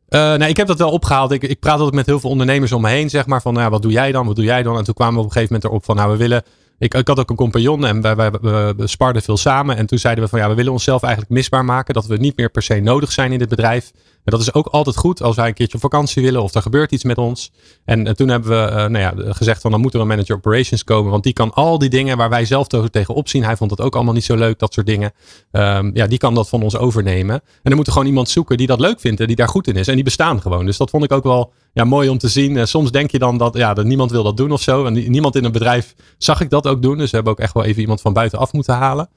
Uh, 0.09 0.33
nee, 0.33 0.49
ik 0.49 0.57
heb 0.57 0.67
dat 0.67 0.77
wel 0.77 0.91
opgehaald. 0.91 1.31
Ik, 1.31 1.43
ik 1.43 1.59
praat 1.59 1.77
altijd 1.77 1.95
met 1.95 2.05
heel 2.05 2.19
veel 2.19 2.29
ondernemers 2.29 2.71
om 2.71 2.81
me 2.81 2.89
heen, 2.89 3.09
zeg 3.09 3.25
maar. 3.25 3.41
Van, 3.41 3.53
nou, 3.53 3.69
wat 3.69 3.81
doe 3.81 3.91
jij 3.91 4.11
dan? 4.11 4.25
Wat 4.25 4.35
doe 4.35 4.45
jij 4.45 4.63
dan? 4.63 4.77
En 4.77 4.83
toen 4.83 4.93
kwamen 4.93 5.13
we 5.13 5.19
op 5.19 5.25
een 5.25 5.31
gegeven 5.31 5.53
moment 5.53 5.71
erop 5.71 5.85
van, 5.85 5.95
nou, 5.95 6.11
we 6.11 6.17
willen 6.17 6.43
ik, 6.79 6.93
ik, 6.93 7.07
had 7.07 7.19
ook 7.19 7.29
een 7.29 7.35
compagnon 7.35 7.85
en 7.85 8.01
wij, 8.01 8.31
we 8.31 8.87
sparden 8.87 9.21
veel 9.21 9.37
samen. 9.37 9.77
En 9.77 9.85
toen 9.85 9.97
zeiden 9.97 10.23
we 10.23 10.29
van 10.29 10.39
ja, 10.39 10.49
we 10.49 10.55
willen 10.55 10.71
onszelf 10.71 11.03
eigenlijk 11.03 11.33
misbaar 11.33 11.65
maken. 11.65 11.93
Dat 11.93 12.05
we 12.05 12.17
niet 12.17 12.37
meer 12.37 12.49
per 12.49 12.61
se 12.61 12.79
nodig 12.79 13.11
zijn 13.11 13.31
in 13.31 13.39
dit 13.39 13.49
bedrijf. 13.49 13.91
En 14.23 14.31
dat 14.37 14.39
is 14.39 14.53
ook 14.53 14.67
altijd 14.67 14.97
goed 14.97 15.21
als 15.21 15.35
wij 15.35 15.47
een 15.47 15.53
keertje 15.53 15.79
vakantie 15.79 16.23
willen 16.23 16.43
of 16.43 16.53
er 16.53 16.61
gebeurt 16.61 16.91
iets 16.91 17.03
met 17.03 17.17
ons. 17.17 17.51
En, 17.85 18.07
en 18.07 18.15
toen 18.15 18.27
hebben 18.27 18.49
we 18.49 18.71
uh, 18.71 18.75
nou 18.75 18.97
ja, 18.97 19.13
gezegd 19.33 19.61
van 19.61 19.71
dan 19.71 19.81
moet 19.81 19.93
er 19.93 19.99
een 19.99 20.07
manager 20.07 20.35
operations 20.35 20.83
komen. 20.83 21.11
Want 21.11 21.23
die 21.23 21.33
kan 21.33 21.53
al 21.53 21.77
die 21.77 21.89
dingen 21.89 22.17
waar 22.17 22.29
wij 22.29 22.45
zelf 22.45 22.67
tegen 22.67 23.13
opzien. 23.13 23.43
Hij 23.43 23.57
vond 23.57 23.71
het 23.71 23.81
ook 23.81 23.95
allemaal 23.95 24.13
niet 24.13 24.23
zo 24.23 24.35
leuk, 24.35 24.59
dat 24.59 24.73
soort 24.73 24.85
dingen. 24.85 25.11
Um, 25.51 25.91
ja, 25.93 26.07
die 26.07 26.17
kan 26.17 26.33
dat 26.33 26.49
van 26.49 26.61
ons 26.61 26.77
overnemen. 26.77 27.35
En 27.35 27.41
dan 27.63 27.75
moet 27.75 27.85
er 27.85 27.91
gewoon 27.91 28.07
iemand 28.07 28.29
zoeken 28.29 28.57
die 28.57 28.67
dat 28.67 28.79
leuk 28.79 28.99
vindt 28.99 29.19
en 29.19 29.27
die 29.27 29.35
daar 29.35 29.47
goed 29.47 29.67
in 29.67 29.75
is. 29.75 29.87
En 29.87 29.95
die 29.95 30.03
bestaan 30.03 30.41
gewoon. 30.41 30.65
Dus 30.65 30.77
dat 30.77 30.89
vond 30.89 31.03
ik 31.03 31.11
ook 31.11 31.23
wel 31.23 31.51
ja, 31.73 31.83
mooi 31.83 32.09
om 32.09 32.17
te 32.17 32.27
zien. 32.27 32.55
Uh, 32.55 32.65
soms 32.65 32.91
denk 32.91 33.11
je 33.11 33.19
dan 33.19 33.37
dat, 33.37 33.57
ja, 33.57 33.73
dat 33.73 33.85
niemand 33.85 34.11
wil 34.11 34.23
dat 34.23 34.37
doen 34.37 34.51
of 34.51 34.61
zo. 34.61 34.85
En 34.85 34.93
niemand 34.93 35.35
in 35.35 35.43
een 35.43 35.51
bedrijf 35.51 35.95
zag 36.17 36.41
ik 36.41 36.49
dat 36.49 36.67
ook 36.67 36.81
doen. 36.81 36.97
Dus 36.97 37.09
we 37.09 37.15
hebben 37.15 37.33
ook 37.33 37.39
echt 37.39 37.53
wel 37.53 37.63
even 37.63 37.81
iemand 37.81 38.01
van 38.01 38.13
buitenaf 38.13 38.53
moeten 38.53 38.75
halen. 38.75 39.09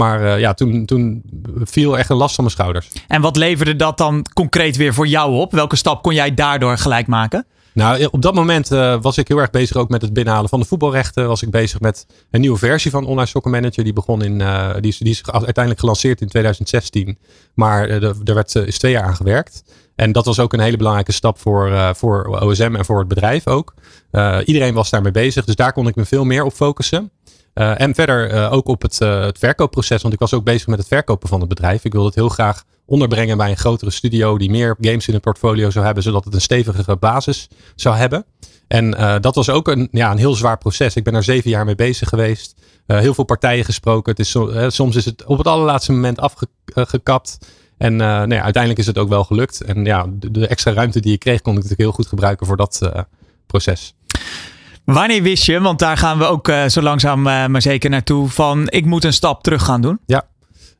Maar 0.00 0.22
uh, 0.22 0.38
ja, 0.38 0.54
toen, 0.54 0.84
toen 0.84 1.22
viel 1.64 1.98
echt 1.98 2.10
een 2.10 2.16
last 2.16 2.34
van 2.34 2.44
mijn 2.44 2.56
schouders. 2.56 2.88
En 3.08 3.20
wat 3.20 3.36
leverde 3.36 3.76
dat 3.76 3.98
dan 3.98 4.26
concreet 4.34 4.76
weer 4.76 4.94
voor 4.94 5.06
jou 5.06 5.34
op? 5.34 5.52
Welke 5.52 5.76
stap 5.76 6.02
kon 6.02 6.14
jij 6.14 6.34
daardoor 6.34 6.78
gelijk 6.78 7.06
maken? 7.06 7.46
Nou, 7.74 8.08
op 8.10 8.22
dat 8.22 8.34
moment 8.34 8.72
uh, 8.72 8.96
was 9.00 9.18
ik 9.18 9.28
heel 9.28 9.38
erg 9.38 9.50
bezig 9.50 9.76
ook 9.76 9.88
met 9.88 10.02
het 10.02 10.12
binnenhalen 10.12 10.48
van 10.48 10.60
de 10.60 10.66
voetbalrechten. 10.66 11.26
Was 11.26 11.42
ik 11.42 11.50
bezig 11.50 11.80
met 11.80 12.06
een 12.30 12.40
nieuwe 12.40 12.58
versie 12.58 12.90
van 12.90 13.06
Online 13.06 13.26
Soccer 13.26 13.50
Manager. 13.50 13.84
Die 13.84 13.92
begon 13.92 14.22
in, 14.22 14.40
uh, 14.40 14.70
die, 14.80 14.96
die 14.98 15.10
is 15.10 15.22
uiteindelijk 15.24 15.80
gelanceerd 15.80 16.20
in 16.20 16.28
2016. 16.28 17.18
Maar 17.54 17.88
er 17.88 18.34
werd 18.34 18.54
is 18.54 18.78
twee 18.78 18.92
jaar 18.92 19.04
aan 19.04 19.16
gewerkt. 19.16 19.62
En 19.96 20.12
dat 20.12 20.24
was 20.24 20.38
ook 20.38 20.52
een 20.52 20.60
hele 20.60 20.76
belangrijke 20.76 21.12
stap 21.12 21.38
voor, 21.38 21.94
voor 21.96 22.40
OSM 22.40 22.74
en 22.76 22.84
voor 22.84 22.98
het 22.98 23.08
bedrijf 23.08 23.46
ook. 23.46 23.74
Iedereen 24.44 24.74
was 24.74 24.90
daarmee 24.90 25.12
bezig, 25.12 25.44
dus 25.44 25.54
daar 25.54 25.72
kon 25.72 25.86
ik 25.86 25.94
me 25.94 26.04
veel 26.04 26.24
meer 26.24 26.44
op 26.44 26.52
focussen. 26.52 27.10
Uh, 27.54 27.80
en 27.80 27.94
verder 27.94 28.50
ook 28.50 28.68
op 28.68 28.82
het, 28.82 28.98
het 28.98 29.38
verkoopproces, 29.38 30.02
want 30.02 30.14
ik 30.14 30.20
was 30.20 30.34
ook 30.34 30.44
bezig 30.44 30.66
met 30.66 30.78
het 30.78 30.88
verkopen 30.88 31.28
van 31.28 31.40
het 31.40 31.48
bedrijf. 31.48 31.84
Ik 31.84 31.92
wilde 31.92 32.06
het 32.06 32.16
heel 32.16 32.28
graag 32.28 32.64
onderbrengen 32.86 33.36
bij 33.36 33.50
een 33.50 33.56
grotere 33.56 33.90
studio 33.90 34.38
die 34.38 34.50
meer 34.50 34.76
games 34.80 35.08
in 35.08 35.14
het 35.14 35.22
portfolio 35.22 35.70
zou 35.70 35.84
hebben, 35.84 36.02
zodat 36.02 36.24
het 36.24 36.34
een 36.34 36.40
stevigere 36.40 36.96
basis 36.96 37.48
zou 37.74 37.96
hebben. 37.96 38.24
En 38.68 38.90
dat 39.20 39.34
was 39.34 39.50
ook 39.50 39.68
een, 39.68 39.88
ja, 39.90 40.10
een 40.10 40.18
heel 40.18 40.34
zwaar 40.34 40.58
proces. 40.58 40.96
Ik 40.96 41.04
ben 41.04 41.14
er 41.14 41.22
zeven 41.22 41.50
jaar 41.50 41.64
mee 41.64 41.74
bezig 41.74 42.08
geweest. 42.08 42.54
heel 42.86 43.14
veel 43.14 43.24
partijen 43.24 43.64
gesproken. 43.64 44.10
Het 44.10 44.20
is, 44.20 44.36
soms 44.74 44.96
is 44.96 45.04
het 45.04 45.24
op 45.24 45.38
het 45.38 45.46
allerlaatste 45.46 45.92
moment 45.92 46.18
afgekapt. 46.20 47.38
En 47.78 47.96
nou 47.96 48.34
ja, 48.34 48.42
uiteindelijk 48.42 48.78
is 48.78 48.86
het 48.86 48.98
ook 48.98 49.08
wel 49.08 49.24
gelukt. 49.24 49.60
En 49.60 49.84
ja, 49.84 50.06
de, 50.08 50.46
extra 50.46 50.72
ruimte 50.72 51.00
die 51.00 51.12
ik 51.12 51.18
kreeg, 51.18 51.40
kon 51.40 51.52
ik 51.52 51.62
natuurlijk 51.62 51.82
heel 51.88 51.92
goed 51.92 52.06
gebruiken 52.06 52.46
voor 52.46 52.56
dat 52.56 52.90
proces. 53.46 53.94
Wanneer 54.92 55.22
wist 55.22 55.44
je, 55.44 55.60
want 55.60 55.78
daar 55.78 55.96
gaan 55.96 56.18
we 56.18 56.24
ook 56.24 56.52
zo 56.66 56.82
langzaam 56.82 57.22
maar 57.22 57.62
zeker 57.62 57.90
naartoe, 57.90 58.28
van 58.28 58.68
ik 58.68 58.84
moet 58.84 59.04
een 59.04 59.12
stap 59.12 59.42
terug 59.42 59.64
gaan 59.64 59.80
doen? 59.80 59.98
Ja, 60.06 60.24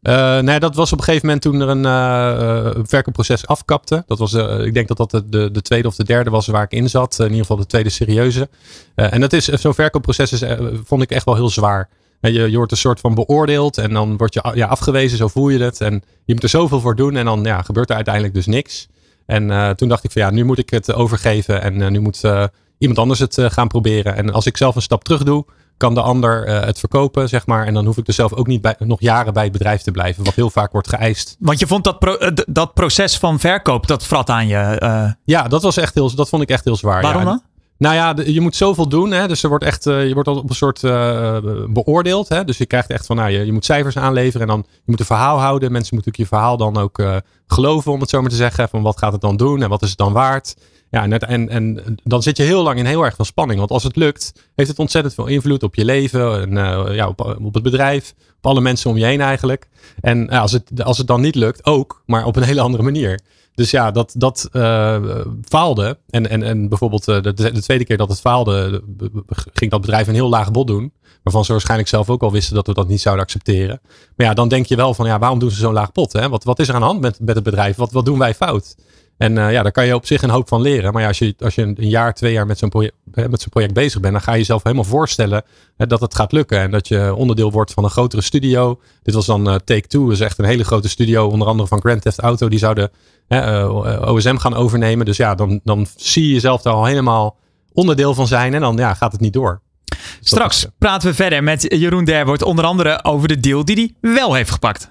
uh, 0.03 0.39
nee, 0.39 0.61
dat 0.61 0.75
was 0.75 0.93
op 0.93 0.99
een 0.99 1.05
gegeven 1.05 1.27
moment 1.27 1.45
toen 1.45 1.61
er 1.61 1.69
een 1.69 2.87
verkoopproces 2.87 3.47
afkapte. 3.47 4.05
Dat 4.07 4.19
was, 4.19 4.33
ik 4.65 4.75
denk 4.75 4.89
dat 4.89 4.97
dat 4.97 5.11
de, 5.11 5.51
de, 5.51 5.63
tweede 5.63 5.89
of 5.89 5.95
de 5.95 6.05
derde 6.05 6.31
was 6.31 6.47
waar 6.47 6.63
ik 6.63 6.73
in 6.73 6.89
zat. 6.89 7.19
in 7.19 7.25
ieder 7.25 7.41
geval 7.41 7.57
de 7.57 7.67
tweede 7.67 7.89
serieuze. 7.89 8.49
en 8.95 9.21
dat 9.21 9.33
is, 9.33 9.45
zo'n 9.45 9.75
verkoopproces 9.75 10.43
vond 10.85 11.03
ik 11.03 11.11
echt 11.11 11.25
wel 11.25 11.35
heel 11.35 11.51
zwaar. 11.51 11.89
Je, 12.21 12.51
je 12.51 12.57
wordt 12.57 12.73
een 12.73 12.79
soort 12.79 13.01
van 13.01 13.15
beoordeeld 13.15 13.79
en 13.79 13.93
dan 13.93 14.17
word 14.17 14.35
je 14.35 14.51
ja, 14.55 14.67
afgewezen, 14.67 15.19
zo 15.19 15.29
voel 15.29 15.49
je 15.49 15.63
het. 15.63 15.81
En 15.81 16.03
je 16.25 16.35
moet 16.35 16.43
er 16.43 16.49
zoveel 16.49 16.81
voor 16.81 16.97
doen 16.97 17.17
en 17.17 17.25
dan 17.25 17.45
ja, 17.45 17.63
gebeurt 17.63 17.91
er 17.91 17.97
uiteindelijk 17.97 18.35
dus 18.35 18.47
niks. 18.47 18.89
En 19.27 19.77
toen 19.77 19.89
dacht 19.89 20.05
ik 20.05 20.11
van 20.11 20.23
ja, 20.23 20.31
nu 20.31 20.45
moet 20.45 20.59
ik 20.59 20.71
het 20.71 20.93
overgeven 20.93 21.63
en 21.63 21.93
nu 21.93 22.01
moet 22.01 22.21
iemand 22.81 22.99
anders 22.99 23.19
het 23.19 23.39
gaan 23.41 23.69
proberen. 23.69 24.17
En 24.17 24.33
als 24.33 24.47
ik 24.47 24.57
zelf 24.57 24.75
een 24.75 24.83
stap 24.83 25.05
terug 25.05 25.23
doe, 25.23 25.45
kan 25.81 25.95
de 25.95 26.01
ander 26.01 26.49
uh, 26.49 26.61
het 26.65 26.79
verkopen, 26.79 27.29
zeg 27.29 27.47
maar. 27.47 27.67
En 27.67 27.75
dan 27.75 27.87
hoef 27.87 27.97
ik 27.97 28.07
er 28.07 28.13
zelf 28.13 28.33
ook 28.33 28.47
niet 28.47 28.61
bij, 28.61 28.75
nog 28.79 29.01
jaren 29.01 29.33
bij 29.33 29.43
het 29.43 29.53
bedrijf 29.53 29.83
te 29.83 29.91
blijven, 29.91 30.25
wat 30.25 30.35
heel 30.35 30.51
vaak 30.51 30.73
wordt 30.73 30.89
geëist. 30.89 31.37
Want 31.39 31.59
je 31.59 31.67
vond 31.67 31.85
dat, 31.85 31.99
pro, 31.99 32.17
uh, 32.21 32.29
dat 32.49 32.75
proces 32.75 33.19
van 33.19 33.39
verkoop, 33.39 33.87
dat 33.87 34.07
vrat 34.07 34.31
aan 34.31 34.47
je? 34.47 34.81
Uh... 34.83 35.11
Ja, 35.25 35.49
dat, 35.49 35.63
was 35.63 35.77
echt 35.77 35.95
heel, 35.95 36.15
dat 36.15 36.29
vond 36.29 36.43
ik 36.43 36.49
echt 36.49 36.65
heel 36.65 36.77
zwaar. 36.77 37.03
Waarom 37.03 37.23
ja. 37.23 37.29
dan? 37.29 37.43
Nou 37.81 37.95
ja, 37.95 38.15
je 38.25 38.41
moet 38.41 38.57
zoveel 38.57 38.89
doen. 38.89 39.11
Hè? 39.11 39.29
Dus 39.29 39.43
er 39.43 39.49
wordt 39.49 39.65
echt, 39.65 39.85
je 39.85 40.11
wordt 40.15 40.29
op 40.29 40.49
een 40.49 40.55
soort 40.55 40.81
beoordeeld. 41.73 42.29
Hè? 42.29 42.45
Dus 42.45 42.59
je 42.59 42.67
krijgt 42.67 42.91
echt 42.91 43.07
van, 43.07 43.17
nou, 43.17 43.31
je, 43.31 43.53
moet 43.53 43.65
cijfers 43.65 43.97
aanleveren 43.97 44.41
en 44.41 44.47
dan 44.47 44.65
je 44.69 44.83
moet 44.85 45.01
een 45.01 45.07
verhaal 45.07 45.39
houden. 45.39 45.73
Mensen 45.73 45.95
moeten 45.95 46.13
je 46.17 46.27
verhaal 46.27 46.57
dan 46.57 46.77
ook 46.77 47.03
geloven, 47.47 47.93
om 47.93 48.01
het 48.01 48.11
zo 48.11 48.21
maar 48.21 48.31
te 48.31 48.37
zeggen. 48.37 48.69
Van 48.69 48.83
wat 48.83 48.99
gaat 48.99 49.13
het 49.13 49.21
dan 49.21 49.37
doen 49.37 49.63
en 49.63 49.69
wat 49.69 49.83
is 49.83 49.89
het 49.89 49.99
dan 49.99 50.13
waard? 50.13 50.57
Ja, 50.91 51.09
en, 51.09 51.19
en, 51.19 51.49
en 51.49 51.97
dan 52.03 52.23
zit 52.23 52.37
je 52.37 52.43
heel 52.43 52.63
lang 52.63 52.79
in 52.79 52.85
heel 52.85 53.05
erg 53.05 53.15
veel 53.15 53.25
spanning. 53.25 53.59
Want 53.59 53.71
als 53.71 53.83
het 53.83 53.97
lukt, 53.97 54.33
heeft 54.55 54.71
het 54.71 54.79
ontzettend 54.79 55.15
veel 55.15 55.27
invloed 55.27 55.63
op 55.63 55.75
je 55.75 55.85
leven. 55.85 56.41
En 56.41 56.95
ja, 56.95 57.09
op, 57.09 57.21
op, 57.43 57.55
het 57.55 57.63
bedrijf. 57.63 58.15
Op 58.37 58.47
alle 58.47 58.61
mensen 58.61 58.91
om 58.91 58.97
je 58.97 59.05
heen 59.05 59.21
eigenlijk. 59.21 59.69
En 60.01 60.29
als, 60.29 60.53
het, 60.53 60.85
als 60.85 60.99
het 60.99 61.07
dan 61.07 61.21
niet 61.21 61.35
lukt, 61.35 61.65
ook. 61.65 62.03
Maar 62.07 62.25
op 62.25 62.37
een 62.37 62.43
hele 62.51 62.61
andere 62.61 62.83
manier. 62.83 63.21
Dus 63.61 63.71
ja, 63.71 63.91
dat, 63.91 64.15
dat 64.17 64.49
uh, 64.53 65.25
faalde. 65.49 65.99
En, 66.11 66.31
en, 66.31 66.43
en 66.43 66.69
bijvoorbeeld 66.69 67.09
uh, 67.09 67.23
de, 67.23 67.33
de, 67.33 67.63
tweede 67.63 67.85
keer 67.85 67.97
dat 67.97 68.09
het 68.09 68.21
faalde, 68.21 68.83
ging 69.53 69.71
dat 69.71 69.81
bedrijf 69.81 70.07
een 70.07 70.15
heel 70.15 70.29
laag 70.29 70.51
bod 70.51 70.67
doen. 70.67 70.93
Waarvan 71.23 71.45
ze 71.45 71.53
waarschijnlijk 71.53 71.89
zelf 71.89 72.11
ook 72.11 72.23
al 72.23 72.33
wisten 72.33 72.55
dat 72.55 72.67
we 72.67 72.75
dat 72.75 72.89
niet 72.89 73.01
zouden 73.01 73.25
accepteren. 73.25 73.81
Maar 74.17 74.27
ja, 74.27 74.35
dan 74.35 74.49
denk 74.49 74.67
je 74.67 74.77
wel 74.77 74.95
van, 74.95 75.07
ja, 75.07 75.19
waarom 75.19 75.39
doen 75.39 75.51
ze 75.51 75.57
zo'n 75.57 75.73
laag 75.73 75.93
pot? 75.93 76.13
Hè? 76.13 76.29
Wat, 76.29 76.45
wat 76.45 76.59
is 76.59 76.69
er 76.69 76.75
aan 76.75 76.81
de 76.81 76.87
hand 76.87 77.01
met, 77.01 77.21
met 77.21 77.35
het 77.35 77.45
bedrijf? 77.45 77.77
Wat, 77.77 77.93
wat 77.93 78.05
doen 78.05 78.19
wij 78.19 78.35
fout? 78.35 78.77
En 79.21 79.37
uh, 79.37 79.53
ja, 79.53 79.63
daar 79.63 79.73
kan 79.73 79.87
je 79.87 79.95
op 79.95 80.07
zich 80.07 80.23
een 80.23 80.31
hoop 80.31 80.49
van 80.49 80.61
leren. 80.61 80.93
Maar 80.93 81.03
ja, 81.03 81.09
als 81.09 81.19
je, 81.19 81.35
als 81.39 81.55
je 81.55 81.63
een 81.63 81.89
jaar, 81.89 82.15
twee 82.15 82.33
jaar 82.33 82.47
met 82.47 82.59
zo'n 82.59 82.69
project, 82.69 82.95
met 83.05 83.41
zo'n 83.41 83.51
project 83.51 83.75
bezig 83.75 84.01
bent, 84.01 84.13
dan 84.13 84.23
ga 84.23 84.33
je 84.33 84.39
jezelf 84.39 84.63
helemaal 84.63 84.85
voorstellen 84.85 85.43
hè, 85.77 85.87
dat 85.87 86.01
het 86.01 86.15
gaat 86.15 86.33
lukken. 86.33 86.59
En 86.59 86.71
dat 86.71 86.89
je 86.89 87.15
onderdeel 87.15 87.51
wordt 87.51 87.73
van 87.73 87.85
een 87.85 87.91
grotere 87.91 88.23
studio. 88.23 88.81
Dit 89.03 89.15
was 89.15 89.27
dan 89.27 89.49
uh, 89.49 89.55
Take 89.55 89.87
Two, 89.87 90.05
dat 90.05 90.13
is 90.13 90.21
echt 90.21 90.39
een 90.39 90.45
hele 90.45 90.65
grote 90.65 90.89
studio, 90.89 91.27
onder 91.27 91.49
andere 91.49 91.69
van 91.69 91.81
Grand 91.81 92.03
Theft 92.03 92.19
Auto. 92.19 92.49
Die 92.49 92.59
zouden 92.59 92.91
uh, 93.29 94.03
OSM 94.07 94.37
gaan 94.37 94.55
overnemen. 94.55 95.07
Dus 95.07 95.17
ja, 95.17 95.35
dan, 95.35 95.61
dan 95.65 95.87
zie 95.97 96.27
je 96.27 96.33
jezelf 96.33 96.63
daar 96.63 96.75
al 96.75 96.85
helemaal 96.85 97.37
onderdeel 97.73 98.15
van 98.15 98.27
zijn. 98.27 98.55
En 98.55 98.61
dan 98.61 98.77
ja, 98.77 98.95
gaat 98.95 99.13
het 99.13 99.21
niet 99.21 99.33
door. 99.33 99.61
Straks 100.21 100.67
praten 100.79 101.09
we 101.09 101.15
verder 101.15 101.43
met 101.43 101.67
Jeroen 101.69 102.05
Derwoord, 102.05 102.43
onder 102.43 102.65
andere 102.65 103.05
over 103.05 103.29
de 103.29 103.41
deal 103.41 103.65
die 103.65 103.77
hij 104.01 104.15
wel 104.15 104.35
heeft 104.35 104.51
gepakt. 104.51 104.91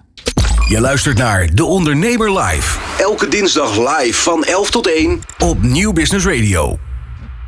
Je 0.70 0.80
luistert 0.80 1.18
naar 1.18 1.50
De 1.54 1.66
Ondernemer 1.66 2.40
Live. 2.40 2.80
Elke 2.98 3.28
dinsdag 3.28 3.78
live 3.78 4.22
van 4.22 4.44
11 4.44 4.70
tot 4.70 4.88
1 4.88 5.22
op 5.40 5.62
Nieuw 5.62 5.94
Business 5.94 6.26
Radio. 6.26 6.80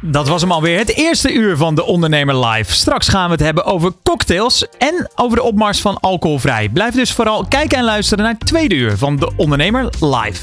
Dat 0.04 0.28
was 0.28 0.41
hem 0.41 0.52
alweer, 0.52 0.78
het 0.78 0.95
eerste 0.95 1.34
uur 1.34 1.58
van 1.58 1.76
De 1.76 1.84
Ondernemer 1.84 2.45
Live. 2.45 2.74
Straks 2.74 3.08
gaan 3.08 3.26
we 3.26 3.32
het 3.32 3.41
hebben 3.41 3.66
over 3.66 3.91
cocktails 4.04 4.66
en 4.78 5.12
over 5.16 5.38
de 5.38 5.43
opmars 5.43 5.82
van 5.82 5.99
alcoholvrij. 5.99 6.70
Blijf 6.70 6.93
dus 6.93 7.12
vooral 7.12 7.45
kijken 7.45 7.78
en 7.78 7.84
luisteren 7.84 8.24
naar 8.24 8.34
het 8.34 8.47
tweede 8.47 8.76
uur 8.76 8.97
van 8.97 9.16
De 9.16 9.32
Ondernemer 9.36 9.89
Live. 9.99 10.41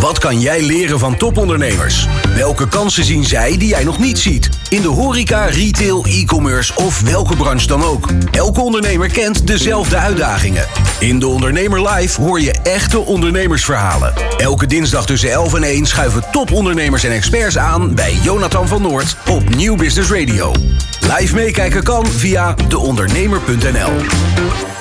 Wat 0.00 0.18
kan 0.18 0.40
jij 0.40 0.62
leren 0.62 0.98
van 0.98 1.16
topondernemers? 1.16 2.06
Welke 2.34 2.68
kansen 2.68 3.04
zien 3.04 3.24
zij 3.24 3.58
die 3.58 3.68
jij 3.68 3.84
nog 3.84 3.98
niet 3.98 4.18
ziet? 4.18 4.48
In 4.68 4.82
de 4.82 4.88
horeca, 4.88 5.44
retail, 5.44 6.04
e-commerce 6.04 6.74
of 6.74 7.00
welke 7.00 7.36
branche 7.36 7.66
dan 7.66 7.84
ook. 7.84 8.08
Elke 8.30 8.60
ondernemer 8.60 9.08
kent 9.08 9.46
dezelfde 9.46 9.96
uitdagingen. 9.96 10.66
In 11.00 11.18
de 11.18 11.26
Ondernemer 11.26 11.88
Live 11.88 12.20
hoor 12.20 12.40
je 12.40 12.52
echte 12.62 12.98
ondernemersverhalen. 12.98 14.12
Elke 14.36 14.66
dinsdag 14.66 15.06
tussen 15.06 15.30
11 15.30 15.54
en 15.54 15.62
1 15.62 15.86
schuiven 15.86 16.22
topondernemers 16.32 17.04
en 17.04 17.12
experts 17.12 17.58
aan 17.58 17.94
bij 17.94 18.14
Jonathan 18.22 18.68
van 18.68 18.79
Noord 18.80 19.16
op 19.30 19.54
Nieuw 19.54 19.76
Business 19.76 20.10
Radio. 20.10 20.52
Live 21.00 21.34
meekijken 21.34 21.82
kan 21.82 22.06
via 22.06 22.54
deondernemer.nl. 22.68 24.79